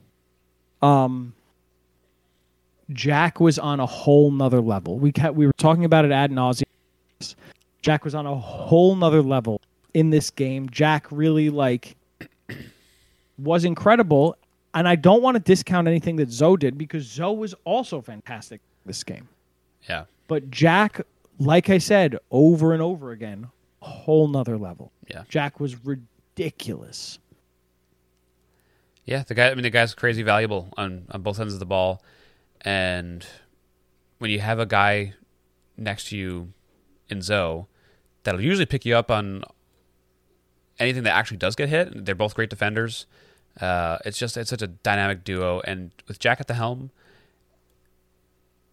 Um, 0.80 1.34
Jack 2.92 3.40
was 3.40 3.58
on 3.58 3.80
a 3.80 3.86
whole 3.86 4.30
nother 4.30 4.60
level. 4.60 4.96
We 4.96 5.10
kept, 5.10 5.34
we 5.34 5.44
were 5.44 5.52
talking 5.54 5.84
about 5.84 6.04
it 6.04 6.12
ad 6.12 6.30
nauseum. 6.30 6.62
Jack 7.82 8.04
was 8.04 8.14
on 8.14 8.26
a 8.26 8.34
whole 8.36 8.94
nother 8.94 9.22
level 9.22 9.60
in 9.92 10.10
this 10.10 10.30
game. 10.30 10.68
Jack 10.70 11.08
really 11.10 11.50
like 11.50 11.96
was 13.38 13.64
incredible, 13.64 14.36
and 14.74 14.88
I 14.88 14.96
don't 14.96 15.22
want 15.22 15.36
to 15.36 15.40
discount 15.40 15.88
anything 15.88 16.16
that 16.16 16.30
Zoe 16.30 16.56
did 16.56 16.78
because 16.78 17.04
Zoe 17.04 17.36
was 17.36 17.54
also 17.64 18.00
fantastic 18.00 18.60
this 18.84 19.02
game. 19.04 19.28
Yeah. 19.88 20.04
But 20.28 20.50
Jack, 20.50 21.00
like 21.38 21.70
I 21.70 21.78
said 21.78 22.18
over 22.30 22.72
and 22.72 22.82
over 22.82 23.12
again, 23.12 23.48
a 23.82 23.86
whole 23.86 24.28
nother 24.28 24.58
level. 24.58 24.92
Yeah. 25.08 25.24
Jack 25.28 25.60
was 25.60 25.84
ridiculous. 25.84 27.18
Yeah, 29.04 29.22
the 29.22 29.34
guy. 29.34 29.50
I 29.50 29.54
mean, 29.54 29.62
the 29.62 29.70
guy's 29.70 29.94
crazy 29.94 30.22
valuable 30.22 30.68
on 30.76 31.06
on 31.10 31.22
both 31.22 31.38
ends 31.38 31.54
of 31.54 31.60
the 31.60 31.66
ball, 31.66 32.02
and 32.62 33.24
when 34.18 34.32
you 34.32 34.40
have 34.40 34.58
a 34.58 34.66
guy 34.66 35.14
next 35.76 36.08
to 36.08 36.16
you 36.16 36.52
in 37.08 37.22
Zoe, 37.22 37.66
that'll 38.24 38.40
usually 38.40 38.66
pick 38.66 38.84
you 38.84 38.96
up 38.96 39.10
on 39.10 39.44
anything 40.80 41.04
that 41.04 41.14
actually 41.14 41.36
does 41.36 41.54
get 41.54 41.68
hit. 41.68 42.04
They're 42.04 42.16
both 42.16 42.34
great 42.34 42.50
defenders. 42.50 43.06
Uh, 43.60 43.98
it's 44.04 44.18
just 44.18 44.36
it's 44.36 44.50
such 44.50 44.62
a 44.62 44.66
dynamic 44.66 45.24
duo, 45.24 45.60
and 45.64 45.90
with 46.08 46.18
Jack 46.18 46.40
at 46.40 46.46
the 46.46 46.54
helm, 46.54 46.90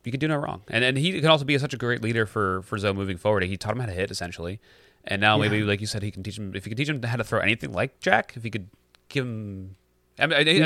you 0.04 0.12
can 0.12 0.20
do 0.20 0.28
no 0.28 0.36
wrong. 0.38 0.62
And 0.70 0.84
and 0.84 0.98
he 0.98 1.20
can 1.22 1.30
also 1.30 1.46
be 1.46 1.58
such 1.58 1.74
a 1.74 1.78
great 1.78 2.02
leader 2.02 2.26
for 2.26 2.62
for 2.64 2.78
Zoe 2.78 2.94
moving 2.94 3.18
forward. 3.18 3.44
He 3.44 3.58
taught 3.58 3.74
him 3.74 3.80
how 3.80 3.86
to 3.86 3.94
hit 3.94 4.12
essentially, 4.12 4.60
and 5.06 5.22
now 5.22 5.38
maybe 5.38 5.64
like 5.64 5.80
you 5.82 5.88
said, 5.88 6.04
he 6.04 6.12
can 6.12 6.24
teach 6.24 6.38
him 6.38 6.54
if 6.56 6.66
he 6.66 6.70
can 6.70 6.78
teach 6.78 6.90
him 6.90 7.02
how 7.04 7.16
to 7.16 7.24
throw 7.24 7.40
anything 7.40 7.72
like 7.72 8.00
Jack. 8.00 8.34
If 8.36 8.44
he 8.44 8.50
could 8.50 8.68
give 9.10 9.26
him. 9.26 9.76
I 10.20 10.28
mean, 10.28 10.46
they- 10.46 10.60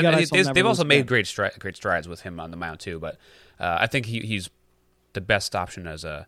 they've 0.54 0.66
also 0.66 0.84
made 0.84 1.06
great 1.06 1.24
stri- 1.24 1.58
great 1.58 1.74
strides 1.76 2.06
with 2.06 2.20
him 2.20 2.38
on 2.38 2.50
the 2.50 2.56
mound 2.56 2.80
too. 2.80 2.98
But 2.98 3.16
uh, 3.58 3.78
I 3.80 3.86
think 3.86 4.04
he, 4.06 4.20
he's 4.20 4.50
the 5.14 5.20
best 5.22 5.54
option 5.56 5.86
as 5.86 6.04
a 6.04 6.26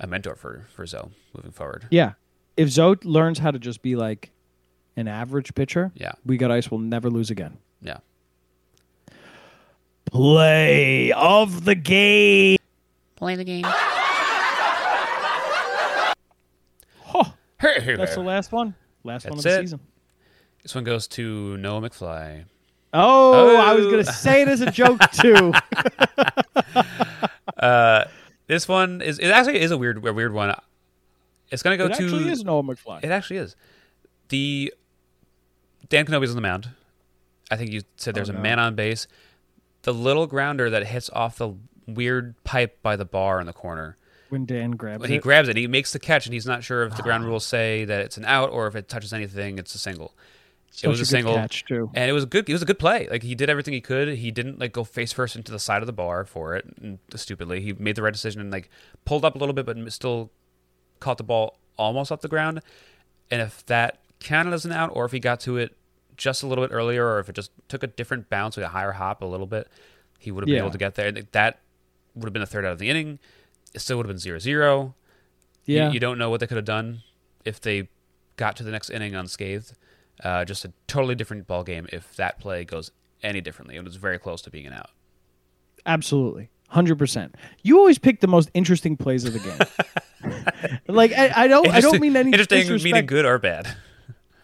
a 0.00 0.06
mentor 0.06 0.34
for 0.34 0.66
for 0.74 0.84
Zoe 0.84 1.10
moving 1.34 1.52
forward. 1.52 1.86
Yeah. 1.90 2.12
If 2.56 2.68
Zoe 2.70 2.96
learns 3.04 3.38
how 3.38 3.50
to 3.52 3.58
just 3.58 3.80
be 3.82 3.96
like 3.96 4.32
an 4.96 5.08
average 5.08 5.54
pitcher, 5.54 5.92
Yeah, 5.94 6.12
We 6.24 6.36
Got 6.36 6.50
Ice 6.50 6.70
We'll 6.70 6.80
never 6.80 7.10
lose 7.10 7.30
again. 7.30 7.58
yeah. 7.82 7.98
Play 10.10 11.12
of 11.12 11.64
the 11.64 11.74
game. 11.74 12.58
Play 13.16 13.34
the 13.34 13.44
game. 13.44 13.64
Oh, 17.14 17.32
that's 17.60 18.14
the 18.14 18.20
last 18.22 18.52
one. 18.52 18.74
Last 19.04 19.24
one 19.28 19.38
of 19.38 19.42
the 19.44 19.58
it. 19.58 19.60
season. 19.62 19.80
This 20.62 20.74
one 20.74 20.84
goes 20.84 21.06
to 21.08 21.56
Noah 21.58 21.80
McFly. 21.82 22.44
Oh, 22.92 23.56
I 23.56 23.74
was 23.74 23.86
Oh. 23.86 23.90
going 23.90 24.04
to 24.04 24.12
say 24.12 24.42
it 24.42 24.48
as 24.48 24.60
a 24.60 24.70
joke 24.70 25.00
too. 25.12 25.52
Uh, 27.58 28.04
this 28.48 28.68
one 28.68 29.00
is 29.00 29.18
it 29.18 29.28
actually 29.28 29.58
is 29.60 29.70
a 29.70 29.78
weird 29.78 30.04
a 30.06 30.12
weird 30.12 30.34
one. 30.34 30.54
It's 31.50 31.62
gonna 31.62 31.78
go 31.78 31.86
it 31.86 31.94
to 31.94 32.04
actually 32.04 32.28
is 32.28 32.44
Noah 32.44 32.62
McFly. 32.62 33.02
It 33.02 33.10
actually 33.10 33.38
is. 33.38 33.56
The 34.28 34.74
Dan 35.88 36.04
Kenobi's 36.06 36.30
on 36.30 36.36
the 36.36 36.42
mound. 36.42 36.68
I 37.50 37.56
think 37.56 37.70
you 37.72 37.82
said 37.96 38.14
there's 38.14 38.30
Oh, 38.30 38.34
a 38.34 38.38
man 38.38 38.58
on 38.58 38.74
base. 38.74 39.06
The 39.82 39.94
little 39.94 40.26
grounder 40.26 40.68
that 40.70 40.86
hits 40.86 41.08
off 41.10 41.38
the 41.38 41.54
weird 41.86 42.34
pipe 42.44 42.82
by 42.82 42.96
the 42.96 43.04
bar 43.04 43.40
in 43.40 43.46
the 43.46 43.52
corner. 43.52 43.96
when 44.28 44.44
Dan 44.44 44.72
grabs 44.72 44.96
it. 44.96 45.00
When 45.02 45.10
he 45.10 45.16
it. 45.16 45.22
grabs 45.22 45.48
it, 45.48 45.56
he 45.56 45.68
makes 45.68 45.92
the 45.92 46.00
catch, 46.00 46.26
and 46.26 46.34
he's 46.34 46.46
not 46.46 46.64
sure 46.64 46.82
if 46.82 46.96
the 46.96 47.02
Ah. 47.02 47.04
ground 47.04 47.24
rules 47.26 47.46
say 47.46 47.84
that 47.84 48.00
it's 48.00 48.16
an 48.16 48.24
out 48.24 48.50
or 48.50 48.66
if 48.66 48.74
it 48.74 48.88
touches 48.88 49.12
anything, 49.12 49.56
it's 49.56 49.72
a 49.76 49.78
single. 49.78 50.16
Such 50.72 50.84
it 50.84 50.88
was 50.88 50.98
a, 50.98 51.02
good 51.04 51.08
single, 51.08 51.36
and 51.94 52.10
it 52.10 52.12
was 52.12 52.24
a 52.24 52.26
good. 52.26 52.48
It 52.48 52.52
was 52.52 52.60
a 52.60 52.66
good 52.66 52.80
play. 52.80 53.06
Like 53.08 53.22
he 53.22 53.36
did 53.36 53.48
everything 53.48 53.72
he 53.72 53.80
could. 53.80 54.08
He 54.08 54.32
didn't 54.32 54.58
like 54.58 54.72
go 54.72 54.82
face 54.82 55.12
first 55.12 55.36
into 55.36 55.52
the 55.52 55.60
side 55.60 55.80
of 55.80 55.86
the 55.86 55.92
bar 55.92 56.24
for 56.24 56.56
it. 56.56 56.66
And 56.82 56.98
stupidly, 57.14 57.60
he 57.60 57.72
made 57.74 57.94
the 57.94 58.02
right 58.02 58.12
decision 58.12 58.40
and 58.40 58.50
like 58.50 58.68
pulled 59.04 59.24
up 59.24 59.36
a 59.36 59.38
little 59.38 59.54
bit, 59.54 59.64
but 59.64 59.92
still 59.92 60.32
caught 60.98 61.18
the 61.18 61.24
ball 61.24 61.58
almost 61.78 62.10
off 62.10 62.20
the 62.20 62.28
ground. 62.28 62.62
And 63.30 63.40
if 63.40 63.64
that 63.66 64.00
counted 64.26 64.52
as 64.52 64.64
an 64.64 64.72
out, 64.72 64.90
or 64.92 65.04
if 65.04 65.12
he 65.12 65.20
got 65.20 65.40
to 65.40 65.56
it 65.56 65.76
just 66.16 66.42
a 66.42 66.46
little 66.46 66.66
bit 66.66 66.72
earlier, 66.74 67.06
or 67.06 67.18
if 67.20 67.28
it 67.28 67.34
just 67.34 67.50
took 67.68 67.82
a 67.82 67.86
different 67.86 68.28
bounce, 68.28 68.56
like 68.56 68.66
a 68.66 68.70
higher 68.70 68.92
hop 68.92 69.22
a 69.22 69.26
little 69.26 69.46
bit, 69.46 69.68
he 70.18 70.30
would 70.30 70.42
have 70.42 70.46
been 70.46 70.54
Yeah. 70.56 70.60
able 70.62 70.70
to 70.70 70.78
get 70.78 70.94
there. 70.94 71.12
That 71.12 71.60
would 72.14 72.24
have 72.24 72.32
been 72.32 72.42
a 72.42 72.46
third 72.46 72.64
out 72.64 72.72
of 72.72 72.78
the 72.78 72.88
inning. 72.88 73.18
It 73.74 73.80
still 73.80 73.96
would 73.98 74.06
have 74.06 74.14
been 74.14 74.20
0-0. 74.20 74.94
You- 75.64 75.76
Yeah. 75.76 75.90
You, 75.90 76.00
don't 76.00 76.18
know 76.18 76.30
what 76.30 76.40
they 76.40 76.46
could 76.46 76.56
have 76.56 76.64
done 76.64 77.02
if 77.44 77.60
they 77.60 77.88
got 78.36 78.56
to 78.56 78.62
the 78.64 78.70
next 78.70 78.90
inning 78.90 79.14
unscathed. 79.14 79.74
Uh, 80.24 80.44
just 80.46 80.64
a 80.64 80.72
totally 80.86 81.14
different 81.14 81.46
ball 81.46 81.62
game 81.62 81.86
if 81.92 82.16
that 82.16 82.38
play 82.38 82.64
goes 82.64 82.90
any 83.22 83.40
differently. 83.42 83.76
It 83.76 83.84
was 83.84 83.96
very 83.96 84.18
close 84.18 84.40
to 84.42 84.50
being 84.50 84.66
an 84.66 84.72
out. 84.72 84.90
Absolutely. 85.84 86.48
100%. 86.74 87.34
You 87.62 87.78
always 87.78 87.98
pick 87.98 88.20
the 88.20 88.26
most 88.26 88.50
interesting 88.54 88.96
plays 88.96 89.24
of 89.24 89.34
the 89.34 89.38
game. 89.38 90.78
like 90.88 91.12
I, 91.12 91.44
I 91.44 91.48
don't 91.48 91.68
I 91.68 91.80
don't 91.80 92.00
mean 92.00 92.16
any 92.16 92.30
interesting, 92.30 92.60
disrespect. 92.60 92.84
meaning 92.92 93.06
good 93.06 93.24
or 93.24 93.38
bad. 93.38 93.68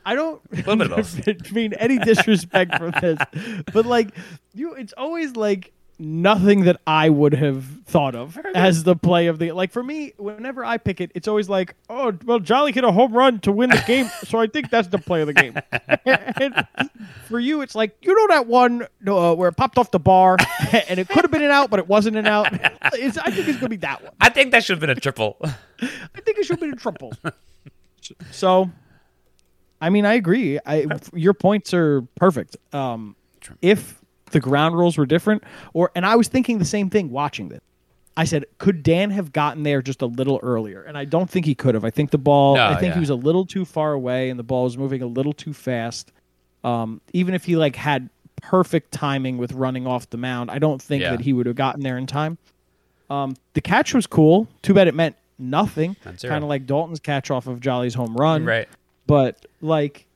I 0.04 0.14
don't 0.14 0.40
little 0.52 0.76
bit 0.76 0.92
of 0.92 0.96
both. 0.96 1.52
mean 1.52 1.72
any 1.74 1.98
disrespect 1.98 2.76
from 2.76 2.92
this. 3.00 3.18
But 3.72 3.86
like 3.86 4.10
you 4.54 4.74
it's 4.74 4.92
always 4.94 5.36
like 5.36 5.72
nothing 5.98 6.64
that 6.64 6.80
I 6.86 7.08
would 7.08 7.34
have 7.34 7.64
thought 7.86 8.14
of 8.14 8.36
as 8.54 8.82
the 8.82 8.96
play 8.96 9.28
of 9.28 9.38
the 9.38 9.52
like 9.52 9.70
for 9.70 9.82
me 9.82 10.14
whenever 10.16 10.64
I 10.64 10.78
pick 10.78 11.00
it 11.00 11.12
it's 11.14 11.28
always 11.28 11.48
like 11.48 11.76
oh 11.88 12.12
well 12.24 12.40
Jolly 12.40 12.72
hit 12.72 12.82
a 12.82 12.90
home 12.90 13.12
run 13.12 13.38
to 13.40 13.52
win 13.52 13.70
the 13.70 13.82
game 13.86 14.10
so 14.24 14.38
I 14.40 14.46
think 14.48 14.70
that's 14.70 14.88
the 14.88 14.98
play 14.98 15.20
of 15.20 15.28
the 15.28 15.34
game. 15.34 15.54
and 16.04 16.66
for 17.28 17.38
you 17.38 17.60
it's 17.60 17.74
like 17.74 17.96
you 18.02 18.14
know 18.16 18.34
that 18.34 18.46
one 18.46 18.86
uh, 19.06 19.34
where 19.34 19.48
it 19.48 19.56
popped 19.56 19.78
off 19.78 19.90
the 19.92 20.00
bar 20.00 20.38
and 20.88 20.98
it 20.98 21.08
could 21.08 21.22
have 21.22 21.30
been 21.30 21.42
an 21.44 21.50
out 21.50 21.70
but 21.70 21.78
it 21.78 21.86
wasn't 21.86 22.16
an 22.16 22.26
out. 22.26 22.52
It's, 22.94 23.16
I 23.16 23.30
think 23.30 23.48
it's 23.48 23.58
going 23.58 23.60
to 23.60 23.68
be 23.70 23.76
that 23.76 24.02
one. 24.02 24.12
I 24.20 24.28
think 24.28 24.52
that 24.52 24.64
should 24.64 24.74
have 24.74 24.80
been 24.80 24.90
a 24.90 24.94
triple. 24.94 25.38
I 25.40 26.20
think 26.20 26.36
it 26.36 26.44
should 26.44 26.58
have 26.58 26.60
been 26.60 26.74
a 26.74 26.76
triple. 26.76 27.14
so, 28.30 28.70
I 29.82 29.90
mean, 29.90 30.06
I 30.06 30.14
agree. 30.14 30.58
I 30.64 30.86
your 31.12 31.34
points 31.34 31.74
are 31.74 32.02
perfect. 32.14 32.56
Um, 32.72 33.16
if 33.60 34.00
the 34.30 34.40
ground 34.40 34.76
rules 34.76 34.96
were 34.96 35.04
different, 35.06 35.42
or 35.74 35.90
and 35.94 36.06
I 36.06 36.16
was 36.16 36.28
thinking 36.28 36.58
the 36.58 36.64
same 36.64 36.88
thing 36.88 37.10
watching 37.10 37.48
this. 37.48 37.60
I 38.14 38.24
said, 38.24 38.44
could 38.58 38.82
Dan 38.82 39.10
have 39.10 39.32
gotten 39.32 39.62
there 39.62 39.80
just 39.80 40.02
a 40.02 40.06
little 40.06 40.38
earlier? 40.42 40.82
And 40.82 40.98
I 40.98 41.06
don't 41.06 41.30
think 41.30 41.46
he 41.46 41.54
could 41.54 41.74
have. 41.74 41.82
I 41.84 41.90
think 41.90 42.10
the 42.10 42.18
ball. 42.18 42.56
No, 42.56 42.66
I 42.66 42.74
think 42.74 42.90
yeah. 42.90 42.94
he 42.94 43.00
was 43.00 43.08
a 43.10 43.14
little 43.14 43.46
too 43.46 43.64
far 43.64 43.92
away, 43.92 44.28
and 44.30 44.38
the 44.38 44.42
ball 44.44 44.64
was 44.64 44.76
moving 44.76 45.02
a 45.02 45.06
little 45.06 45.32
too 45.32 45.52
fast. 45.54 46.12
Um, 46.62 47.00
even 47.12 47.34
if 47.34 47.44
he 47.44 47.56
like 47.56 47.74
had 47.74 48.08
perfect 48.40 48.92
timing 48.92 49.38
with 49.38 49.52
running 49.52 49.86
off 49.86 50.10
the 50.10 50.18
mound, 50.18 50.50
I 50.50 50.58
don't 50.58 50.80
think 50.80 51.02
Yeah. 51.02 51.10
that 51.12 51.20
he 51.20 51.32
would 51.32 51.46
have 51.46 51.56
gotten 51.56 51.82
there 51.82 51.96
in 51.98 52.06
time. 52.06 52.38
Um, 53.08 53.34
the 53.54 53.60
catch 53.60 53.94
was 53.94 54.06
cool. 54.06 54.46
Too 54.62 54.74
bad 54.74 54.88
it 54.88 54.94
meant 54.94 55.16
nothing. 55.38 55.96
Kind 56.04 56.44
of 56.44 56.50
like 56.50 56.66
Dalton's 56.66 57.00
catch 57.00 57.30
off 57.30 57.46
of 57.46 57.60
Jolly's 57.60 57.94
home 57.94 58.14
run. 58.14 58.44
right. 58.44 58.68
But 59.12 59.44
like 59.60 60.06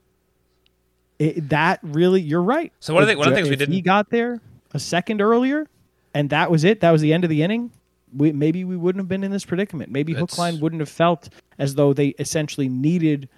it, 1.18 1.48
that 1.51 1.81
really, 1.82 2.20
you're 2.20 2.43
right. 2.43 2.73
So 2.81 2.94
one 2.94 3.02
of 3.02 3.09
the- 3.09 3.16
one 3.16 3.28
of 3.28 3.32
the 3.35 3.36
things 3.36 3.48
we 3.48 3.62
if 3.62 3.68
He 3.68 3.81
got 3.82 4.10
there 4.10 4.40
a 4.73 4.78
second 4.78 5.20
earlier, 5.20 5.66
and 6.14 6.31
that 6.31 6.51
was 6.51 6.64
it. 6.64 6.81
That 6.81 6.90
was 6.93 7.01
the 7.02 7.12
end 7.12 7.24
of 7.24 7.31
the 7.31 7.43
inning. 7.43 7.70
We, 8.14 8.32
maybe 8.32 8.64
we 8.64 8.77
wouldn't 8.77 9.01
have 9.01 9.09
been 9.09 9.24
in 9.24 9.31
this 9.31 9.44
predicament. 9.44 9.90
Maybe 9.90 10.14
Hookline 10.14 10.60
wouldn't 10.60 10.81
have 10.81 10.89
felt 10.89 11.28
as 11.59 11.74
though 11.74 11.93
they 11.93 12.09
essentially 12.18 12.68
needed 12.68 13.28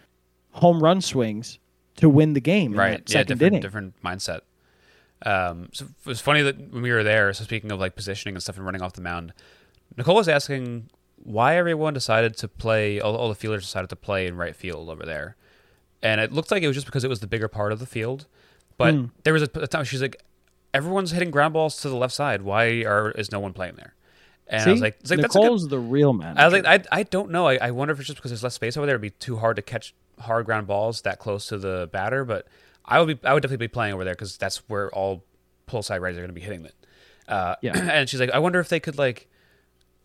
home 0.53 0.83
run 0.83 1.01
swings 1.01 1.59
to 1.97 2.09
win 2.09 2.33
the 2.35 2.41
game. 2.41 2.73
right 2.75 3.03
yeah 3.11 3.23
different 3.25 3.43
inning. 3.43 3.61
different 3.61 4.03
mindset 4.03 4.41
um 5.27 5.69
so 5.73 5.85
it 5.85 6.07
was 6.07 6.21
funny 6.21 6.43
that 6.43 6.73
when 6.73 6.83
we 6.83 6.93
were 6.93 7.03
there 7.03 7.33
so 7.33 7.43
speaking 7.43 7.73
of 7.73 7.81
like 7.81 7.97
positioning 7.97 8.37
and 8.37 8.43
stuff 8.43 8.57
and 8.57 8.65
running 8.65 8.81
off 8.83 8.93
the 8.93 9.01
mound 9.01 9.33
nicole 9.97 10.15
was 10.15 10.29
asking 10.29 10.89
why 11.17 11.57
everyone 11.57 11.93
decided 11.93 12.37
to 12.37 12.47
play 12.47 13.01
all, 13.01 13.17
all 13.17 13.29
the 13.29 13.35
fielders 13.35 13.65
decided 13.65 13.91
to 13.91 13.97
play 13.97 14.27
in 14.29 14.37
right 14.37 14.55
field 14.55 14.89
over 14.89 15.05
there 15.05 15.35
and 16.03 16.21
it 16.21 16.33
looked 16.33 16.51
like 16.51 16.63
it 16.63 16.67
was 16.69 16.77
just 16.77 16.87
because 16.87 17.05
it 17.05 17.09
was 17.09 17.21
the 17.21 17.27
bigger 17.27 17.49
part 17.49 17.73
of 17.73 17.79
the 17.79 17.87
field 17.87 18.27
but 18.77 18.95
Hmm. 18.95 19.05
there 19.25 19.33
was 19.33 19.43
a, 19.43 19.51
a 19.61 19.67
time 19.67 19.85
she's 19.85 20.03
like 20.03 20.23
everyone's 20.75 21.11
hitting 21.11 21.31
ground 21.31 21.55
balls 21.55 21.81
to 21.83 21.89
the 21.89 21.97
left 21.97 22.15
side 22.15 22.43
why 22.43 22.85
are 22.85 23.11
is 23.13 23.33
no 23.33 23.41
one 23.41 23.53
playing 23.53 23.75
there 23.77 23.95
and 24.51 24.63
See, 24.63 24.71
i 24.71 24.73
was 24.73 24.81
like, 24.81 24.97
it's 25.01 25.11
like 25.11 25.21
that's 25.21 25.35
good, 25.35 25.43
Nicole's 25.43 25.69
the 25.69 25.79
real 25.79 26.13
man. 26.15 26.39
I 26.39 26.45
was 26.47 26.55
like, 26.55 26.65
I, 26.65 26.83
I 26.91 27.03
don't 27.03 27.31
know. 27.31 27.47
I, 27.47 27.57
I 27.61 27.71
wonder 27.71 27.93
if 27.93 27.99
it's 28.01 28.07
just 28.07 28.17
because 28.17 28.31
there's 28.31 28.43
less 28.43 28.55
space 28.55 28.79
over 28.79 28.87
there. 28.87 28.95
It'd 28.95 29.03
be 29.03 29.11
too 29.11 29.37
hard 29.37 29.57
to 29.57 29.63
catch 29.63 29.95
hard 30.21 30.47
ground 30.47 30.67
balls 30.67 31.03
that 31.03 31.19
close 31.19 31.49
to 31.49 31.59
the 31.59 31.91
batter. 31.93 32.25
But 32.25 32.47
I 32.83 32.99
would 32.99 33.21
be, 33.21 33.29
I 33.29 33.35
would 33.35 33.43
definitely 33.43 33.67
be 33.67 33.69
playing 33.71 33.93
over 33.93 34.05
there 34.05 34.15
because 34.15 34.39
that's 34.39 34.67
where 34.71 34.91
all 34.95 35.23
pull 35.67 35.83
side 35.83 36.01
righties 36.01 36.13
are 36.13 36.21
going 36.21 36.29
to 36.29 36.33
be 36.33 36.41
hitting 36.41 36.65
it. 36.65 36.75
Uh, 37.29 37.57
Yeah. 37.61 37.77
and 37.93 38.09
she's 38.09 38.21
like, 38.21 38.31
I 38.31 38.39
wonder 38.39 38.59
if 38.59 38.71
they 38.71 38.81
could 38.81 38.97
like 38.97 39.28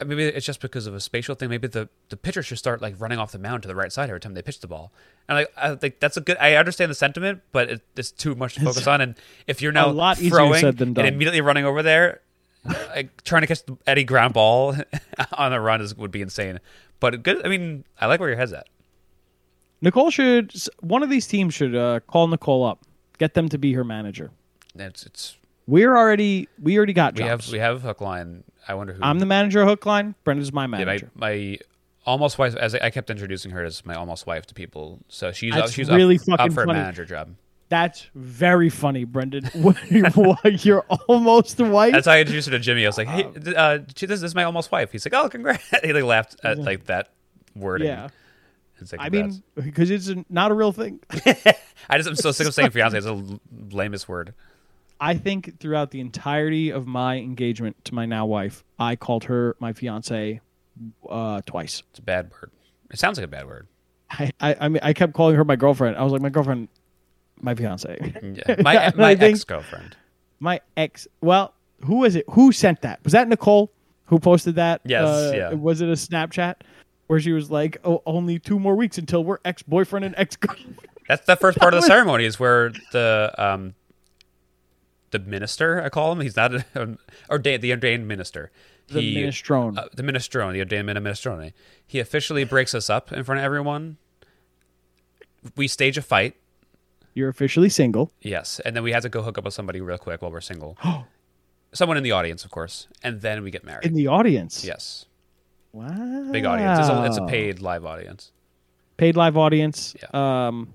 maybe 0.07 0.23
it's 0.23 0.45
just 0.45 0.61
because 0.61 0.87
of 0.87 0.93
a 0.93 0.99
spatial 0.99 1.35
thing. 1.35 1.49
Maybe 1.49 1.67
the, 1.67 1.89
the 2.09 2.17
pitcher 2.17 2.43
should 2.43 2.57
start 2.57 2.81
like 2.81 2.95
running 2.99 3.19
off 3.19 3.31
the 3.31 3.39
mound 3.39 3.63
to 3.63 3.67
the 3.67 3.75
right 3.75 3.91
side 3.91 4.09
every 4.09 4.19
time 4.19 4.33
they 4.33 4.41
pitch 4.41 4.59
the 4.59 4.67
ball. 4.67 4.91
And 5.27 5.37
like 5.37 5.53
I 5.57 5.75
think 5.75 5.99
that's 5.99 6.17
a 6.17 6.21
good. 6.21 6.37
I 6.39 6.55
understand 6.55 6.91
the 6.91 6.95
sentiment, 6.95 7.41
but 7.51 7.69
it, 7.69 7.81
it's 7.95 8.11
too 8.11 8.35
much 8.35 8.55
to 8.55 8.61
focus 8.61 8.87
on. 8.87 9.01
And 9.01 9.15
if 9.47 9.61
you're 9.61 9.71
now 9.71 9.89
lot 9.89 10.17
throwing 10.17 10.59
said 10.59 10.77
than 10.77 10.93
done. 10.93 11.05
and 11.05 11.15
immediately 11.15 11.41
running 11.41 11.65
over 11.65 11.83
there, 11.83 12.21
like 12.89 13.23
trying 13.23 13.41
to 13.41 13.47
catch 13.47 13.65
the 13.65 13.77
Eddie 13.85 14.03
ground 14.03 14.33
ball 14.33 14.75
on 15.33 15.51
the 15.51 15.59
run 15.59 15.81
is 15.81 15.95
would 15.95 16.11
be 16.11 16.21
insane. 16.21 16.59
But 16.99 17.23
good. 17.23 17.45
I 17.45 17.49
mean, 17.49 17.83
I 17.99 18.07
like 18.07 18.19
where 18.19 18.29
your 18.29 18.37
head's 18.37 18.53
at. 18.53 18.67
Nicole 19.81 20.11
should. 20.11 20.53
One 20.79 21.03
of 21.03 21.09
these 21.09 21.27
teams 21.27 21.53
should 21.53 21.75
uh, 21.75 21.99
call 22.01 22.27
Nicole 22.27 22.63
up, 22.63 22.83
get 23.17 23.33
them 23.33 23.49
to 23.49 23.57
be 23.57 23.73
her 23.73 23.83
manager. 23.83 24.31
It's 24.75 25.05
it's 25.05 25.37
We're 25.67 25.95
already 25.95 26.47
we 26.61 26.77
already 26.77 26.93
got 26.93 27.13
we 27.15 27.19
jobs. 27.19 27.45
have 27.45 27.51
we 27.53 27.59
have 27.59 27.81
hook 27.81 28.01
line. 28.01 28.43
I 28.67 28.73
wonder 28.75 28.93
who 28.93 29.01
I'm 29.03 29.19
the 29.19 29.25
manager 29.25 29.61
of 29.61 29.67
Hookline. 29.67 30.15
Brenda's 30.23 30.51
my 30.53 30.63
Yeah, 30.63 30.67
my, 30.67 30.77
manager. 30.79 31.11
my 31.15 31.59
almost 32.05 32.37
wife, 32.37 32.55
as 32.55 32.75
I 32.75 32.79
I 32.85 32.89
kept 32.89 33.09
introducing 33.09 33.51
her 33.51 33.63
as 33.63 33.85
my 33.85 33.95
almost 33.95 34.25
wife 34.27 34.45
to 34.47 34.53
people. 34.53 34.99
So 35.09 35.31
she's 35.31 35.53
That's 35.53 35.69
up, 35.69 35.73
she's 35.73 35.89
really 35.89 36.15
up, 36.15 36.21
fucking 36.21 36.45
up 36.47 36.53
for 36.53 36.65
funny. 36.65 36.79
a 36.79 36.81
manager 36.81 37.05
job. 37.05 37.35
That's 37.69 38.07
very 38.13 38.69
funny, 38.69 39.03
Brendan. 39.03 39.49
You're 39.89 40.81
almost 41.07 41.57
the 41.57 41.63
wife. 41.65 41.93
That's 41.93 42.05
how 42.05 42.13
I 42.13 42.19
introduced 42.19 42.47
her 42.47 42.51
to 42.51 42.59
Jimmy. 42.59 42.85
I 42.85 42.89
was 42.89 42.97
like, 42.97 43.07
"Hey, 43.07 43.23
th- 43.23 43.55
uh, 43.55 43.79
she- 43.95 44.05
this, 44.05 44.19
this 44.21 44.29
is 44.31 44.35
my 44.35 44.43
almost 44.43 44.71
wife." 44.71 44.91
He's 44.91 45.05
like, 45.05 45.13
"Oh, 45.13 45.27
congrats!" 45.29 45.63
he 45.83 45.91
like 45.91 46.03
laughed 46.03 46.35
at 46.43 46.59
like 46.59 46.85
that 46.85 47.09
wording. 47.55 47.87
yeah. 47.87 48.09
It's 48.79 48.91
like, 48.91 49.01
I 49.01 49.09
mean, 49.09 49.41
because 49.55 49.89
it's 49.89 50.11
not 50.29 50.51
a 50.51 50.53
real 50.53 50.71
thing. 50.73 50.99
I 51.89 51.97
just 51.97 52.09
I'm 52.09 52.15
so 52.15 52.31
sick 52.31 52.47
of 52.47 52.53
saying 52.53 52.71
fiance. 52.71 52.97
It's 52.97 53.05
the 53.05 53.13
l- 53.15 53.39
lamest 53.71 54.09
word. 54.09 54.33
I 55.03 55.15
think 55.15 55.59
throughout 55.59 55.91
the 55.91 55.99
entirety 55.99 56.69
of 56.71 56.87
my 56.87 57.17
engagement 57.17 57.83
to 57.85 57.93
my 57.93 58.05
now 58.05 58.25
wife, 58.25 58.63
I 58.79 58.95
called 58.95 59.25
her 59.25 59.55
my 59.59 59.73
fiance 59.73 60.39
uh, 61.09 61.41
twice. 61.45 61.83
It's 61.89 61.99
a 61.99 62.03
bad 62.03 62.31
word. 62.31 62.51
It 62.89 62.99
sounds 62.99 63.17
like 63.17 63.25
a 63.25 63.27
bad 63.27 63.45
word. 63.47 63.67
I, 64.09 64.31
I, 64.39 64.55
I 64.61 64.69
mean, 64.69 64.79
I 64.81 64.93
kept 64.93 65.13
calling 65.13 65.35
her 65.35 65.43
my 65.43 65.55
girlfriend. 65.57 65.97
I 65.97 66.03
was 66.03 66.13
like, 66.13 66.21
my 66.21 66.29
girlfriend, 66.29 66.69
my 67.41 67.53
fiance, 67.53 67.97
Yeah. 68.47 68.55
My 68.61 68.93
my 68.95 69.11
ex 69.13 69.43
girlfriend. 69.43 69.97
my 70.39 70.61
ex. 70.77 71.07
Well, 71.21 71.53
who 71.83 72.05
is 72.05 72.15
it? 72.15 72.23
Who 72.29 72.51
sent 72.53 72.81
that? 72.83 73.03
Was 73.03 73.11
that 73.13 73.27
Nicole 73.27 73.71
who 74.05 74.19
posted 74.19 74.55
that? 74.55 74.81
Yes, 74.85 75.05
Uh, 75.05 75.31
yeah. 75.35 75.53
Was 75.53 75.81
it 75.81 75.89
a 75.89 75.93
Snapchat 75.93 76.55
where 77.07 77.19
she 77.19 77.33
was 77.33 77.51
like, 77.51 77.77
"Oh, 77.83 78.01
only 78.05 78.39
two 78.39 78.57
more 78.59 78.75
weeks 78.75 78.97
until 78.97 79.23
we're 79.25 79.39
ex 79.43 79.63
boyfriend 79.63 80.05
and 80.05 80.15
ex 80.17 80.37
girlfriend." 80.37 80.77
That's 81.09 81.25
the 81.25 81.35
first 81.35 81.57
part 81.57 81.73
of 81.73 81.81
the 81.81 81.87
ceremony 81.93 82.23
is 82.23 82.39
where 82.39 82.71
the 82.93 83.33
um 83.37 83.73
the 85.13 85.19
minister 85.19 85.81
I 85.81 85.87
call 85.87 86.11
him. 86.11 86.19
He's 86.19 86.35
not 86.35 86.51
an 86.75 86.97
ordained 87.29 87.61
the 87.63 87.71
ordained 87.71 88.05
minister. 88.07 88.51
The 88.87 88.99
He- 88.99 89.15
minestrone. 89.15 89.77
uh, 89.77 89.85
the 89.93 90.03
minestrone, 90.03 90.51
the 90.51 90.59
ordained 90.59 90.89
minestrone. 90.89 91.53
He 91.87 91.99
officially 91.99 92.43
breaks 92.43 92.75
us 92.75 92.89
up 92.89 93.13
in 93.13 93.23
front 93.23 93.39
of 93.39 93.45
everyone. 93.45 93.95
We 95.55 95.67
stage 95.69 95.97
a 95.97 96.01
fight, 96.01 96.35
You're 97.13 97.29
officially 97.29 97.69
single. 97.69 98.11
yes, 98.21 98.59
and 98.65 98.75
then 98.75 98.83
we 98.83 98.91
have 98.91 99.03
to 99.03 99.09
go 99.09 99.21
hook 99.21 99.37
up 99.37 99.45
with 99.45 99.53
somebody 99.53 99.79
real 99.81 99.97
quick 99.97 100.21
while 100.21 100.31
we're 100.31 100.41
single. 100.41 100.77
Someone 101.73 101.97
in 101.97 102.03
the 102.03 102.11
audience, 102.11 102.45
of 102.45 102.51
course, 102.51 102.87
and 103.01 103.21
then 103.21 103.41
we 103.43 103.49
get 103.51 103.63
married. 103.63 103.85
in 103.85 103.93
the 103.93 104.07
audience. 104.07 104.63
yes, 104.63 105.05
Wow. 105.71 106.27
big 106.31 106.45
audience. 106.45 106.79
It's 106.81 106.89
a, 106.89 107.05
it's 107.05 107.17
a 107.17 107.25
paid 107.25 107.59
live 107.61 107.83
audience. 107.85 108.31
paid 108.97 109.15
live 109.17 109.37
audience. 109.37 109.95
Yeah. 110.01 110.47
Um, 110.47 110.73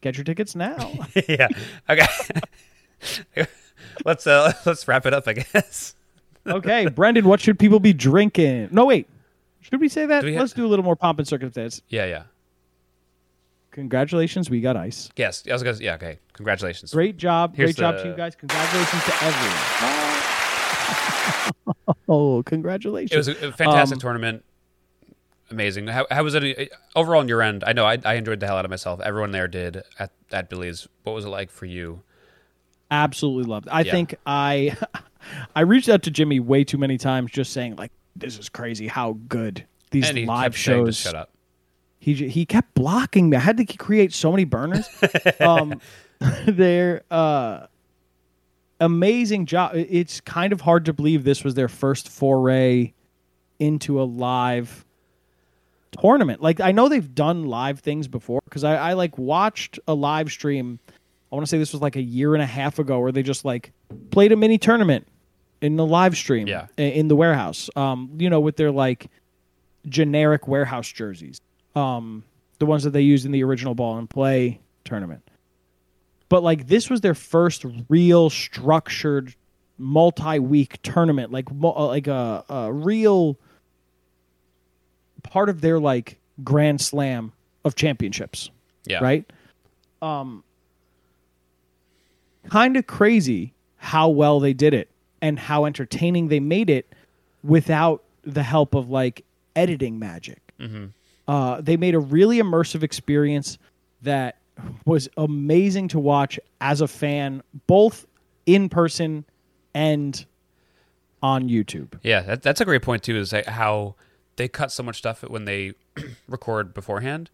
get 0.00 0.16
your 0.16 0.24
tickets 0.24 0.54
now. 0.54 0.92
yeah. 1.28 1.48
Okay. 1.90 2.06
let's 4.04 4.26
uh 4.26 4.52
let's 4.66 4.86
wrap 4.88 5.06
it 5.06 5.14
up. 5.14 5.26
I 5.26 5.32
guess. 5.34 5.94
okay, 6.46 6.88
Brendan, 6.88 7.26
what 7.26 7.40
should 7.40 7.58
people 7.58 7.80
be 7.80 7.92
drinking? 7.92 8.68
No, 8.72 8.86
wait. 8.86 9.08
Should 9.60 9.80
we 9.80 9.88
say 9.88 10.06
that? 10.06 10.22
Do 10.22 10.28
we 10.28 10.38
Let's 10.38 10.52
do 10.52 10.64
a 10.64 10.68
little 10.68 10.84
more 10.84 10.96
pomp 10.96 11.18
and 11.18 11.28
circumstance. 11.28 11.82
Yeah. 11.88 12.06
Yeah. 12.06 12.22
Congratulations, 13.72 14.48
we 14.50 14.60
got 14.60 14.76
ice. 14.76 15.10
Yes. 15.16 15.44
I 15.48 15.52
was 15.52 15.62
gonna. 15.62 15.76
Yeah. 15.78 15.94
Okay. 15.94 16.18
Congratulations. 16.32 16.92
Great 16.92 17.16
job. 17.16 17.54
Here's 17.54 17.74
Great 17.74 17.76
job 17.76 17.96
the- 17.96 18.02
to 18.04 18.08
you 18.10 18.16
guys. 18.16 18.34
Congratulations 18.34 19.04
to 19.04 19.12
everyone. 19.22 19.54
oh, 22.08 22.42
congratulations. 22.44 23.28
It 23.28 23.36
was 23.36 23.42
a 23.42 23.48
a 23.48 23.52
fantastic 23.52 23.96
Um, 23.96 24.00
tournament. 24.00 24.44
Amazing. 25.50 25.86
How, 25.86 26.06
how 26.10 26.24
was 26.24 26.34
it 26.34 26.72
uh, 26.72 26.76
overall 26.98 27.20
on 27.20 27.28
your 27.28 27.40
end? 27.40 27.64
I 27.66 27.72
know 27.72 27.86
I, 27.86 27.96
I 28.04 28.14
enjoyed 28.14 28.38
the 28.40 28.46
hell 28.46 28.58
out 28.58 28.66
of 28.66 28.70
myself. 28.70 29.00
Everyone 29.00 29.30
there 29.30 29.48
did 29.48 29.82
at, 29.98 30.10
at 30.30 30.50
Billy's. 30.50 30.86
What 31.04 31.14
was 31.14 31.24
it 31.24 31.28
like 31.28 31.50
for 31.50 31.64
you? 31.64 32.02
Absolutely 32.90 33.44
loved. 33.50 33.66
it. 33.66 33.72
I 33.72 33.80
Yeah. 33.82 33.92
think 33.92 34.14
I 34.26 34.76
I 35.56 35.60
reached 35.62 35.88
out 35.88 36.02
to 36.04 36.10
Jimmy 36.10 36.40
way 36.40 36.64
too 36.64 36.78
many 36.78 36.98
times 36.98 37.30
just 37.30 37.52
saying 37.52 37.76
like 37.76 37.92
this 38.16 38.38
is 38.38 38.48
crazy 38.48 38.86
how 38.88 39.18
good 39.28 39.64
these 39.90 40.12
live 40.12 40.52
kept 40.52 40.64
saying 40.64 40.84
to 40.86 40.92
shows 40.92 40.96
shut 40.96 41.14
up. 41.14 41.30
he 41.98 42.14
he 42.14 42.44
kept 42.46 42.74
blocking 42.74 43.30
me. 43.30 43.36
I 43.36 43.40
had 43.40 43.56
to 43.58 43.64
create 43.64 44.12
so 44.12 44.30
many 44.30 44.44
burners. 44.44 44.88
um, 45.40 45.80
they're 46.46 47.02
uh, 47.10 47.66
amazing 48.80 49.46
job. 49.46 49.72
It's 49.74 50.20
kind 50.20 50.52
of 50.52 50.60
hard 50.60 50.84
to 50.86 50.92
believe 50.92 51.24
this 51.24 51.44
was 51.44 51.54
their 51.54 51.68
first 51.68 52.08
foray 52.08 52.92
into 53.58 54.00
a 54.00 54.04
live 54.04 54.84
tournament. 56.00 56.42
Like 56.42 56.60
I 56.60 56.72
know 56.72 56.88
they've 56.88 57.14
done 57.14 57.44
live 57.46 57.80
things 57.80 58.08
before 58.08 58.40
because 58.44 58.64
I, 58.64 58.76
I 58.76 58.92
like 58.94 59.16
watched 59.18 59.78
a 59.88 59.94
live 59.94 60.30
stream. 60.30 60.78
I 61.30 61.34
want 61.36 61.46
to 61.46 61.50
say 61.50 61.58
this 61.58 61.72
was 61.72 61.82
like 61.82 61.96
a 61.96 62.02
year 62.02 62.34
and 62.34 62.42
a 62.42 62.46
half 62.46 62.78
ago 62.78 63.00
where 63.00 63.12
they 63.12 63.22
just 63.22 63.44
like 63.44 63.72
played 64.10 64.32
a 64.32 64.36
mini 64.36 64.56
tournament 64.58 65.06
in 65.60 65.76
the 65.76 65.84
live 65.84 66.16
stream 66.16 66.46
Yeah. 66.46 66.66
in 66.76 67.08
the 67.08 67.16
warehouse. 67.16 67.68
Um, 67.76 68.10
you 68.18 68.30
know, 68.30 68.40
with 68.40 68.56
their 68.56 68.70
like 68.70 69.08
generic 69.86 70.48
warehouse 70.48 70.90
jerseys. 70.90 71.40
Um, 71.76 72.24
the 72.58 72.66
ones 72.66 72.82
that 72.84 72.90
they 72.90 73.02
used 73.02 73.24
in 73.26 73.32
the 73.32 73.44
original 73.44 73.74
ball 73.74 73.98
and 73.98 74.08
play 74.10 74.58
tournament. 74.84 75.22
But 76.28 76.42
like 76.42 76.66
this 76.66 76.90
was 76.90 77.00
their 77.02 77.14
first 77.14 77.64
real 77.88 78.30
structured 78.30 79.34
multi-week 79.78 80.80
tournament, 80.82 81.30
like 81.30 81.52
mo- 81.52 81.74
uh, 81.76 81.86
like 81.86 82.06
a, 82.08 82.44
a 82.48 82.72
real 82.72 83.38
part 85.22 85.48
of 85.48 85.60
their 85.60 85.78
like 85.78 86.18
grand 86.42 86.80
slam 86.80 87.32
of 87.64 87.74
championships 87.74 88.50
Yeah. 88.86 88.98
right? 89.00 89.30
Um, 90.02 90.42
kind 92.50 92.76
of 92.76 92.86
crazy 92.86 93.52
how 93.76 94.08
well 94.08 94.40
they 94.40 94.52
did 94.52 94.74
it 94.74 94.88
and 95.22 95.38
how 95.38 95.64
entertaining 95.64 96.28
they 96.28 96.40
made 96.40 96.70
it 96.70 96.92
without 97.42 98.02
the 98.22 98.42
help 98.42 98.74
of 98.74 98.90
like 98.90 99.24
editing 99.56 99.98
magic. 99.98 100.40
Uh, 101.26 101.60
they 101.60 101.76
made 101.76 101.94
a 101.94 101.98
really 101.98 102.38
immersive 102.38 102.82
experience 102.82 103.58
that 104.02 104.36
was 104.84 105.08
amazing 105.16 105.88
to 105.88 105.98
watch 105.98 106.38
as 106.60 106.80
a 106.80 106.88
fan, 106.88 107.42
both 107.66 108.06
in 108.46 108.68
person 108.68 109.24
and 109.74 110.24
on 111.22 111.48
YouTube. 111.48 111.98
Yeah, 112.02 112.22
that, 112.22 112.42
that's 112.42 112.60
a 112.60 112.64
great 112.64 112.82
point 112.82 113.02
too. 113.02 113.16
Is 113.16 113.34
how 113.46 113.94
they 114.36 114.48
cut 114.48 114.72
so 114.72 114.82
much 114.82 114.98
stuff 114.98 115.22
when 115.22 115.44
they 115.44 115.72
record 116.28 116.74
beforehand, 116.74 117.30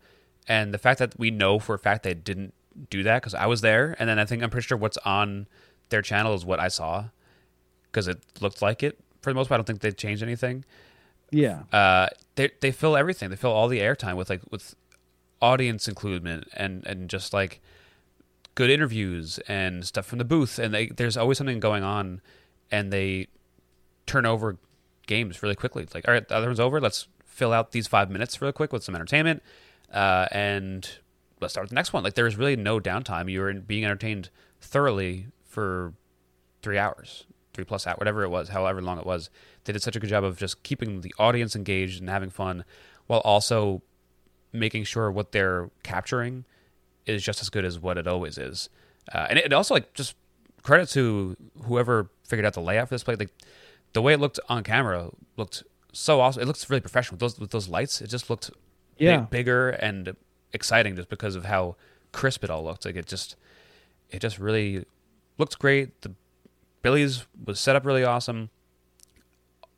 and 0.48 0.74
the 0.74 0.78
fact 0.78 0.98
that 0.98 1.18
we 1.18 1.30
know 1.30 1.58
for 1.58 1.74
a 1.74 1.78
fact 1.78 2.02
they 2.02 2.14
didn't 2.14 2.52
do 2.90 3.02
that 3.02 3.22
because 3.22 3.34
I 3.34 3.46
was 3.46 3.60
there, 3.60 3.96
and 3.98 4.08
then 4.08 4.18
I 4.18 4.24
think 4.24 4.42
I'm 4.42 4.50
pretty 4.50 4.66
sure 4.66 4.78
what's 4.78 4.98
on 4.98 5.46
their 5.88 6.02
channel 6.02 6.34
is 6.34 6.44
what 6.44 6.60
I 6.60 6.68
saw 6.68 7.06
because 7.90 8.08
it 8.08 8.22
looked 8.40 8.60
like 8.62 8.82
it 8.82 8.98
for 9.22 9.30
the 9.30 9.34
most 9.34 9.48
part. 9.48 9.56
I 9.56 9.58
don't 9.58 9.66
think 9.66 9.80
they 9.80 9.92
changed 9.92 10.22
anything. 10.22 10.64
Yeah. 11.30 11.62
Uh, 11.72 12.08
they 12.36 12.50
they 12.60 12.72
fill 12.72 12.96
everything. 12.96 13.30
They 13.30 13.36
fill 13.36 13.52
all 13.52 13.68
the 13.68 13.80
airtime 13.80 14.16
with 14.16 14.30
like 14.30 14.42
with 14.50 14.74
audience 15.40 15.88
inclusion 15.88 16.44
and 16.54 16.86
and 16.86 17.08
just 17.08 17.32
like 17.32 17.60
good 18.54 18.70
interviews 18.70 19.38
and 19.48 19.84
stuff 19.84 20.06
from 20.06 20.18
the 20.18 20.24
booth. 20.24 20.58
And 20.58 20.72
they, 20.72 20.86
there's 20.86 21.16
always 21.16 21.38
something 21.38 21.60
going 21.60 21.82
on, 21.82 22.20
and 22.70 22.92
they 22.92 23.28
turn 24.06 24.26
over 24.26 24.58
games 25.06 25.42
really 25.42 25.54
quickly. 25.56 25.86
Like, 25.92 26.06
all 26.06 26.14
right, 26.14 26.26
the 26.26 26.36
other 26.36 26.46
one's 26.46 26.60
over. 26.60 26.80
Let's 26.80 27.08
fill 27.24 27.52
out 27.52 27.72
these 27.72 27.86
five 27.86 28.10
minutes 28.10 28.40
real 28.40 28.52
quick 28.52 28.72
with 28.72 28.84
some 28.84 28.94
entertainment, 28.94 29.42
uh, 29.92 30.26
and 30.30 30.88
let's 31.44 31.54
start 31.54 31.64
with 31.64 31.70
the 31.70 31.74
next 31.76 31.92
one. 31.92 32.02
Like, 32.02 32.14
there 32.14 32.26
is 32.26 32.36
really 32.36 32.56
no 32.56 32.80
downtime. 32.80 33.30
You're 33.30 33.52
being 33.54 33.84
entertained 33.84 34.30
thoroughly 34.60 35.26
for 35.44 35.94
three 36.62 36.78
hours, 36.78 37.26
three 37.52 37.64
plus 37.64 37.86
hour, 37.86 37.94
whatever 37.96 38.22
it 38.24 38.28
was, 38.30 38.48
however 38.48 38.80
long 38.82 38.98
it 38.98 39.06
was. 39.06 39.30
They 39.64 39.72
did 39.72 39.82
such 39.82 39.96
a 39.96 40.00
good 40.00 40.10
job 40.10 40.24
of 40.24 40.38
just 40.38 40.62
keeping 40.62 41.00
the 41.02 41.14
audience 41.18 41.54
engaged 41.54 42.00
and 42.00 42.08
having 42.10 42.30
fun, 42.30 42.64
while 43.06 43.20
also 43.20 43.82
making 44.52 44.84
sure 44.84 45.10
what 45.10 45.32
they're 45.32 45.70
capturing 45.82 46.44
is 47.06 47.22
just 47.22 47.42
as 47.42 47.50
good 47.50 47.64
as 47.64 47.78
what 47.78 47.98
it 47.98 48.06
always 48.06 48.38
is. 48.38 48.68
Uh, 49.12 49.26
and 49.28 49.38
it, 49.38 49.46
it 49.46 49.52
also 49.52 49.74
like 49.74 49.92
just 49.94 50.14
credit 50.62 50.88
to 50.88 51.36
whoever 51.64 52.08
figured 52.26 52.46
out 52.46 52.54
the 52.54 52.60
layout 52.60 52.88
for 52.88 52.94
this 52.94 53.04
play. 53.04 53.14
Like 53.16 53.30
the 53.92 54.00
way 54.00 54.14
it 54.14 54.20
looked 54.20 54.40
on 54.48 54.62
camera 54.64 55.10
looked 55.36 55.62
so 55.92 56.20
awesome. 56.20 56.42
It 56.42 56.46
looks 56.46 56.68
really 56.70 56.80
professional 56.80 57.14
with 57.16 57.20
those 57.20 57.38
with 57.38 57.50
those 57.50 57.68
lights. 57.68 58.00
It 58.00 58.08
just 58.08 58.30
looked 58.30 58.50
Yeah. 58.96 59.20
bigger 59.20 59.70
and 59.70 60.16
exciting 60.54 60.96
just 60.96 61.10
because 61.10 61.36
of 61.36 61.44
how 61.44 61.76
crisp 62.12 62.42
it 62.44 62.50
all 62.50 62.64
looked. 62.64 62.86
Like 62.86 62.96
it 62.96 63.06
just 63.06 63.36
it 64.10 64.20
just 64.20 64.38
really 64.38 64.86
looked 65.36 65.58
great. 65.58 66.00
The 66.00 66.12
Billy's 66.82 67.26
was 67.44 67.60
set 67.60 67.76
up 67.76 67.84
really 67.84 68.04
awesome. 68.04 68.48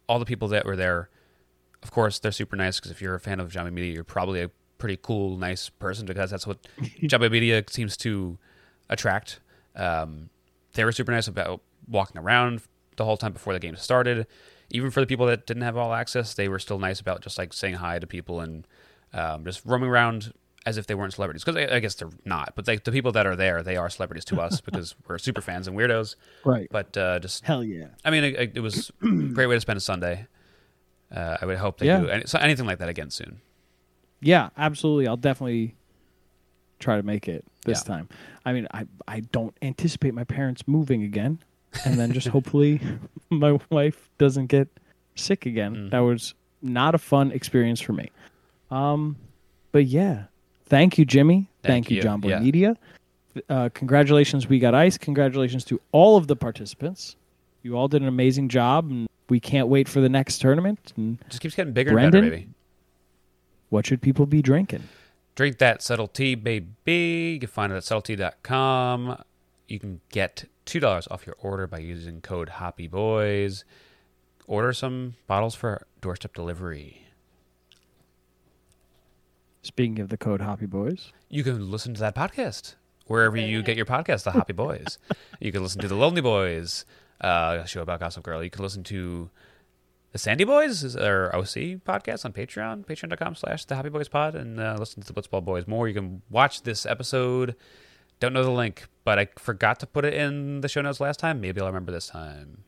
All 0.09 0.21
the 0.21 0.25
people 0.25 0.47
that 0.49 0.65
were 0.65 0.77
there 0.77 1.09
of 1.87 1.93
course, 1.93 2.19
they're 2.19 2.33
super 2.33 2.57
nice 2.57 2.81
because 2.81 2.91
if 2.91 3.01
you're 3.01 3.15
a 3.15 3.21
fan 3.21 3.39
of 3.39 3.53
Jomboy 3.53 3.73
Media, 3.73 3.95
you're 3.95 4.03
probably 4.03 4.43
a 4.43 4.51
pretty 4.79 4.99
cool, 5.01 5.37
nice 5.37 5.69
person 5.69 6.05
because 6.05 6.31
that's 6.31 6.45
what 6.45 6.59
Jomboy 7.03 7.31
Media 7.31 7.63
seems 7.69 7.97
to 7.99 8.39
attract. 8.89 9.39
Um, 9.77 10.31
they 10.75 10.85
were 10.85 10.91
super 10.91 11.13
nice 11.13 11.29
about 11.29 11.63
walking 11.89 12.21
around 12.21 12.63
the 12.97 13.05
whole 13.05 13.17
time 13.17 13.33
before 13.33 13.53
the 13.53 13.61
game 13.61 13.77
started. 13.77 14.27
Even 14.71 14.91
for 14.91 15.01
the 15.01 15.07
people 15.07 15.27
that 15.27 15.47
didn't 15.47 15.63
have 15.63 15.77
all 15.77 15.95
access, 15.95 16.35
they 16.35 16.49
were 16.49 16.59
still 16.59 16.81
nice 16.81 16.99
about 16.99 17.21
just 17.21 17.39
like 17.39 17.53
saying 17.53 17.75
hi 17.75 18.01
to 18.01 18.07
people 18.07 18.41
and 18.41 18.67
um, 19.13 19.45
just 19.45 19.65
roaming 19.65 19.89
around 19.89 20.33
as 20.67 20.77
if 20.77 20.87
they 20.87 20.95
weren't 20.95 21.15
celebrities. 21.15 21.43
Because 21.45 21.57
I, 21.71 21.77
I 21.77 21.79
guess 21.81 21.95
they're 21.95 22.11
not, 22.27 22.53
but 22.57 22.67
like 22.69 22.85
the 22.85 22.93
people 22.93 23.13
that 23.13 23.27
are 23.27 23.37
there, 23.37 23.63
they 23.63 23.77
are 23.77 23.89
celebrities 23.89 24.25
to 24.27 24.41
us 24.41 24.61
because 24.69 24.95
we're 25.09 25.17
super 25.17 25.41
fans 25.41 25.67
and 25.69 25.77
weirdos. 25.79 26.17
Right. 26.45 26.69
But 26.71 26.95
uh, 26.97 27.19
just 27.21 27.45
Hell 27.45 27.65
yeah. 27.65 27.87
I 28.05 28.11
mean, 28.11 28.25
it, 28.25 28.53
it 28.57 28.61
was 28.61 28.91
a 29.03 29.07
great 29.07 29.47
way 29.47 29.55
to 29.55 29.61
spend 29.61 29.79
a 29.79 29.81
Sunday. 29.81 30.27
Uh, 31.15 31.37
I 31.41 31.47
would 31.47 31.57
hope 31.59 31.79
they 31.79 31.87
Yeah. 31.87 32.01
do 32.01 32.09
any, 32.09 32.25
so 32.27 32.39
anything 32.39 32.67
like 32.67 32.79
that 32.81 32.89
again 32.89 33.11
soon. 33.11 33.41
Yeah, 34.21 34.49
absolutely. 34.59 35.07
I'll 35.07 35.17
definitely 35.17 35.77
try 36.81 36.97
to 36.97 37.03
make 37.03 37.29
it 37.29 37.45
this 37.65 37.83
Yeah. 37.87 37.95
time. 37.95 38.09
I 38.45 38.53
mean, 38.53 38.67
I 38.73 38.87
I 39.07 39.21
don't 39.21 39.57
anticipate 39.63 40.15
my 40.15 40.25
parents 40.25 40.67
moving 40.67 41.03
again, 41.05 41.39
and 41.85 41.99
then 41.99 42.13
just 42.13 42.27
hopefully 42.37 42.81
my 43.31 43.59
wife 43.71 44.11
doesn't 44.19 44.47
get 44.47 44.69
sick 45.15 45.47
again. 45.47 45.75
Mm. 45.77 45.91
That 45.91 46.01
was 46.01 46.35
not 46.61 46.95
a 46.95 46.99
fun 46.99 47.31
experience 47.31 47.81
for 47.81 47.93
me. 47.93 48.11
Um, 48.71 49.17
but 49.73 49.85
yeah, 49.87 50.25
thank 50.67 50.99
you, 50.99 51.05
Jimmy. 51.05 51.49
Thank 51.63 51.87
Thank, 51.87 51.91
you, 51.91 51.97
you. 51.97 52.03
Jomboy 52.03 52.29
Yeah. 52.31 52.39
Media. 52.41 52.77
Uh, 53.49 53.69
congratulations, 53.75 54.49
we 54.49 54.59
got 54.59 54.75
ice. 54.75 54.97
Congratulations 54.97 55.65
to 55.65 55.81
all 55.93 56.17
of 56.17 56.27
the 56.27 56.37
participants. 56.37 57.17
You 57.63 57.77
all 57.77 57.89
did 57.89 58.01
an 58.03 58.09
amazing 58.09 58.49
job, 58.49 58.89
and 58.91 59.09
we 59.29 59.41
can't 59.41 59.69
wait 59.69 59.89
for 59.89 60.01
the 60.01 60.09
next 60.09 60.39
tournament. 60.39 60.93
And 60.97 61.19
Just 61.29 61.41
keeps 61.43 61.55
getting 61.55 61.73
bigger 61.73 61.91
and 61.91 61.97
Brendan? 61.97 62.21
better, 62.25 62.31
baby. 62.37 62.49
what 63.69 63.85
should 63.87 64.01
people 64.01 64.25
be 64.27 64.41
drinking? 64.41 64.85
Drink 65.35 65.59
that 65.59 65.83
subtle 65.83 66.07
tea, 66.09 66.35
baby. 66.35 67.33
You 67.35 67.39
can 67.41 67.49
find 67.49 67.73
it 67.73 67.77
at 67.77 67.83
subtletea.com. 67.83 69.23
You 69.69 69.79
can 69.81 70.01
get 70.11 70.45
two 70.65 70.81
dollars 70.81 71.07
off 71.11 71.27
your 71.27 71.37
order 71.41 71.67
by 71.67 71.79
using 71.81 72.21
code 72.21 72.49
Hoppy 72.49 72.87
Boys. 72.89 73.65
Order 74.47 74.73
some 74.73 75.15
bottles 75.27 75.55
for 75.57 75.87
doorstep 76.01 76.33
delivery. 76.35 77.03
Speaking 79.77 79.99
of 79.99 80.09
the 80.09 80.17
code 80.17 80.41
Hoppy 80.41 80.65
Boys. 80.65 81.13
You 81.29 81.45
can 81.45 81.71
listen 81.71 81.93
to 81.93 82.01
that 82.01 82.15
podcast 82.15 82.77
wherever 83.09 83.37
you 83.37 83.63
get 83.63 83.77
your 83.77 83.85
podcast, 83.85 84.23
The 84.25 84.31
Hoppy 84.31 84.55
Boys. 84.55 84.97
You 85.39 85.53
can 85.53 85.63
listen 85.63 85.83
to 85.83 85.89
The 85.89 85.95
Lonely 85.95 86.23
Boys, 86.23 86.87
uh, 87.21 87.59
a 87.63 87.67
show 87.67 87.83
about 87.83 88.01
Gossip 88.01 88.23
Girl. 88.23 88.43
You 88.43 88.49
can 88.49 88.63
listen 88.63 88.85
to 88.85 89.29
The 90.13 90.19
Sandy 90.19 90.45
Boys, 90.45 90.97
our 90.97 91.27
OC 91.37 91.85
podcast 91.85 92.25
on 92.25 92.33
Patreon, 92.33 92.87
patreon.com 92.87 93.35
slash 93.35 93.67
The 93.67 93.77
Hoppy 93.77 93.91
Boys 93.91 94.09
Pod, 94.09 94.35
and 94.35 94.59
uh, 94.59 94.77
listen 94.79 95.03
to 95.03 95.13
the 95.13 95.21
Blitzball 95.21 95.45
Boys 95.45 95.67
more. 95.67 95.89
You 95.89 95.93
can 95.95 96.23
watch 96.31 96.63
this 96.63 96.87
episode. 96.87 97.55
Don't 98.19 98.33
know 98.33 98.45
the 98.45 98.51
link, 98.51 98.87
but 99.05 99.19
I 99.19 99.29
forgot 99.37 99.79
to 99.81 99.87
put 99.87 100.07
it 100.07 100.15
in 100.15 100.63
the 100.63 100.69
show 100.71 100.81
notes 100.81 101.01
last 101.01 101.21
time. 101.21 101.39
Maybe 101.43 101.61
I'll 101.61 101.67
remember 101.67 101.93
this 101.93 102.07
time. 102.07 102.65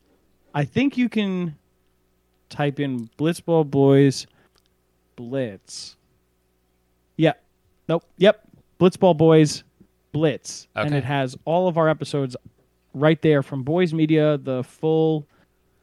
I 0.54 0.66
think 0.66 0.98
you 0.98 1.08
can 1.08 1.56
type 2.50 2.78
in 2.78 3.08
Blitzball 3.18 3.70
Boys 3.70 4.26
Blitz. 5.16 5.96
Yeah. 7.18 7.34
Nope. 7.88 8.04
Yep. 8.16 8.40
Blitzball 8.80 9.16
Boys 9.16 9.64
Blitz. 10.12 10.68
And 10.74 10.94
it 10.94 11.04
has 11.04 11.36
all 11.44 11.68
of 11.68 11.76
our 11.76 11.88
episodes 11.88 12.34
right 12.94 13.20
there 13.20 13.42
from 13.42 13.62
Boys 13.62 13.92
Media, 13.92 14.38
the 14.38 14.64
full 14.64 15.28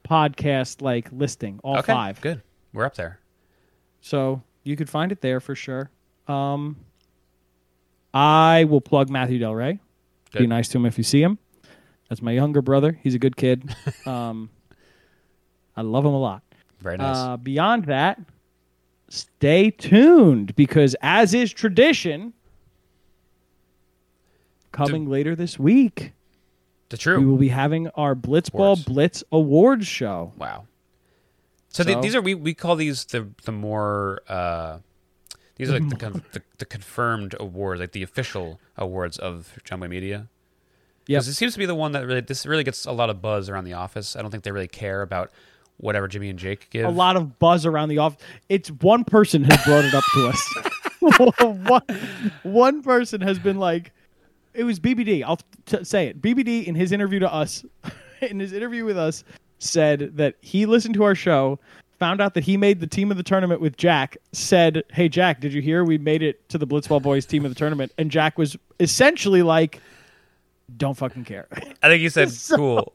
podcast 0.08 0.82
like 0.82 1.12
listing, 1.12 1.60
all 1.64 1.78
okay, 1.78 1.94
five. 1.94 2.22
good. 2.22 2.42
We're 2.74 2.86
up 2.86 2.96
there. 2.96 3.20
So 4.02 4.42
you 4.64 4.76
could 4.76 4.90
find 4.90 5.12
it 5.12 5.22
there 5.22 5.40
for 5.40 5.56
sure. 5.56 5.92
Um, 6.28 6.78
I 8.14 8.64
will 8.64 8.82
plug 8.82 9.10
Matthew 9.10 9.40
Del 9.40 9.54
Rey. 9.54 9.80
Be 10.32 10.48
nice 10.48 10.68
to 10.70 10.78
him 10.78 10.86
if 10.86 10.98
you 10.98 11.04
see 11.04 11.22
him. 11.22 11.38
That's 12.10 12.22
my 12.22 12.32
younger 12.32 12.62
brother. 12.62 13.00
He's 13.02 13.16
a 13.16 13.20
good 13.20 13.38
kid. 13.38 13.74
um, 14.06 14.50
I 15.78 15.82
love 15.82 16.06
him 16.06 16.14
a 16.14 16.20
lot. 16.20 16.44
Very 16.82 16.98
nice. 16.98 17.16
Uh, 17.16 17.38
beyond 17.38 17.86
that, 17.86 18.20
stay 19.16 19.72
tuned 19.72 20.56
because, 20.56 20.96
as 21.02 21.34
is 21.34 21.52
tradition, 21.54 22.34
coming 24.72 25.10
later 25.10 25.36
this 25.36 25.58
week, 25.58 26.14
the 26.90 26.98
true 26.98 27.20
we 27.20 27.26
will 27.26 27.38
be 27.38 27.50
having 27.50 27.88
our 27.90 28.16
Blitzball 28.16 28.84
Blitz 28.86 29.24
Awards 29.32 29.88
show. 29.88 30.34
Wow. 30.38 30.66
So, 31.70 31.84
the- 31.84 32.00
these 32.00 32.16
are 32.16 32.22
we, 32.22 32.36
we 32.36 32.54
call 32.54 32.76
these 32.76 33.06
the 33.06 33.28
the 33.44 33.52
more 33.52 34.22
uh, 34.30 34.78
these 35.56 35.70
are 35.70 35.80
like 35.80 35.90
the, 35.90 35.96
con- 35.96 36.24
the 36.34 36.42
the 36.58 36.66
confirmed 36.66 37.36
awards, 37.40 37.82
like 37.82 37.92
the 37.92 38.04
official 38.04 38.60
awards 38.78 39.18
of 39.18 39.58
Jomboy 39.64 39.90
Media. 39.90 40.28
Yeah, 41.08 41.18
Because 41.20 41.28
it 41.28 41.34
seems 41.36 41.54
to 41.54 41.60
be 41.60 41.66
the 41.68 41.76
one 41.76 41.92
that 41.92 42.06
really 42.06 42.22
this 42.22 42.46
really 42.46 42.64
gets 42.64 42.86
a 42.86 42.92
lot 42.92 43.10
of 43.10 43.22
buzz 43.22 43.48
around 43.50 43.66
the 43.66 43.74
office. 43.74 44.16
I 44.16 44.22
don't 44.22 44.32
think 44.32 44.44
they 44.44 44.52
really 44.52 44.68
care 44.68 45.02
about 45.02 45.32
whatever 45.78 46.08
Jimmy 46.08 46.30
and 46.30 46.40
Jake 46.40 46.70
give. 46.70 46.86
a 46.86 46.90
lot 46.90 47.16
of 47.16 47.38
buzz 47.40 47.66
around 47.66 47.90
the 47.90 47.98
office. 48.00 48.22
It's 48.50 48.70
one 48.70 49.04
person 49.04 49.44
has 49.44 49.64
brought 49.66 49.86
it 49.86 49.94
up 49.94 50.04
to 50.14 50.28
us. 50.28 50.56
one, 51.70 51.82
one 52.44 52.82
person 52.84 53.22
has 53.22 53.38
been 53.40 53.58
like, 53.60 53.92
it 54.54 54.64
was 54.64 54.80
BBD. 54.80 55.24
I'll 55.24 55.40
t- 55.66 55.84
say 55.84 56.08
it. 56.08 56.22
BBD 56.22 56.66
in 56.66 56.76
his 56.76 56.92
interview 56.92 57.20
to 57.20 57.32
us, 57.34 57.66
in 58.22 58.40
his 58.40 58.54
interview 58.54 58.86
with 58.86 58.98
us, 58.98 59.24
said 59.60 60.16
that 60.18 60.36
he 60.42 60.66
listened 60.66 60.94
to 60.96 61.04
our 61.04 61.16
show, 61.16 61.60
found 62.00 62.22
out 62.22 62.34
that 62.36 62.44
he 62.44 62.56
made 62.58 62.80
the 62.80 62.88
team 62.88 63.12
of 63.12 63.18
the 63.18 63.24
tournament 63.24 63.60
with 63.62 63.76
Jack. 63.78 64.18
Said, 64.32 64.84
"Hey 64.92 65.10
Jack, 65.10 65.42
did 65.42 65.54
you 65.54 65.62
hear 65.62 65.84
we 65.84 65.98
made 65.98 66.22
it 66.24 66.48
to 66.50 66.58
the 66.58 66.66
Blitzball 66.68 67.02
Boys 67.02 67.26
team 67.26 67.44
of 67.46 67.52
the 67.52 67.56
tournament?" 67.56 67.92
And 67.98 68.10
Jack 68.10 68.38
was 68.38 68.56
essentially 68.80 69.44
like, 69.44 69.82
"Don't 70.78 70.96
fucking 70.96 71.26
care." 71.26 71.48
I 71.84 71.90
think 71.90 72.02
he 72.02 72.10
said 72.10 72.32
So- 72.32 72.56
cool. 72.58 72.94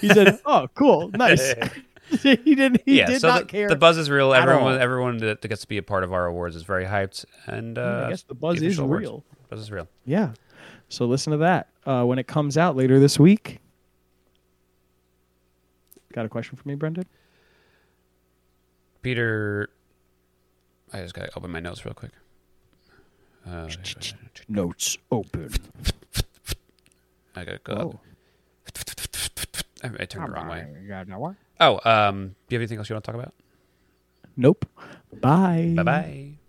he 0.00 0.08
said, 0.08 0.38
"Oh, 0.46 0.68
cool, 0.74 1.10
nice." 1.10 1.54
he 2.22 2.54
didn't. 2.54 2.82
He 2.84 2.98
yeah, 2.98 3.06
did 3.06 3.20
so 3.20 3.28
not 3.28 3.42
the, 3.42 3.46
care. 3.46 3.68
the 3.68 3.76
buzz 3.76 3.96
is 3.98 4.10
real. 4.10 4.32
Everyone 4.32 4.78
everyone 4.80 5.18
that, 5.18 5.40
gets 5.42 5.62
to 5.62 5.68
be 5.68 5.78
a 5.78 5.82
part 5.82 6.04
of 6.04 6.12
our 6.12 6.26
awards 6.26 6.56
is 6.56 6.62
very 6.62 6.84
hyped, 6.84 7.24
and 7.46 7.78
uh, 7.78 8.04
I 8.06 8.10
guess 8.10 8.22
the 8.22 8.34
buzz 8.34 8.60
is 8.60 8.78
awards. 8.78 9.02
real. 9.02 9.24
Buzz 9.48 9.60
is 9.60 9.70
real. 9.70 9.88
Yeah. 10.04 10.32
So 10.88 11.06
listen 11.06 11.30
to 11.30 11.36
that 11.38 11.68
uh, 11.86 12.04
when 12.04 12.18
it 12.18 12.26
comes 12.26 12.58
out 12.58 12.76
later 12.76 12.98
this 12.98 13.18
week. 13.18 13.60
Got 16.12 16.26
a 16.26 16.28
question 16.28 16.56
for 16.56 16.66
me, 16.66 16.74
Brendan? 16.74 17.04
Peter, 19.02 19.70
I 20.92 21.00
just 21.00 21.14
gotta 21.14 21.30
open 21.36 21.50
my 21.50 21.60
notes 21.60 21.84
real 21.84 21.94
quick. 21.94 22.10
Uh, 23.48 23.68
Notes 24.48 24.98
open. 25.10 25.50
I 27.34 27.44
gotta 27.44 27.60
go. 27.62 27.94
Oh. 27.94 28.00
I, 29.82 29.90
I 30.00 30.04
turned 30.06 30.28
the 30.28 30.32
wrong 30.32 30.48
way. 30.48 30.64
way. 30.64 30.82
Oh, 31.60 31.80
um, 31.84 32.34
do 32.48 32.54
you 32.54 32.56
have 32.56 32.62
anything 32.62 32.78
else 32.78 32.88
you 32.88 32.94
want 32.94 33.04
to 33.04 33.12
talk 33.12 33.20
about? 33.20 33.34
Nope. 34.36 34.66
Bye. 35.12 35.74
Bye 35.76 35.82
bye. 35.82 36.39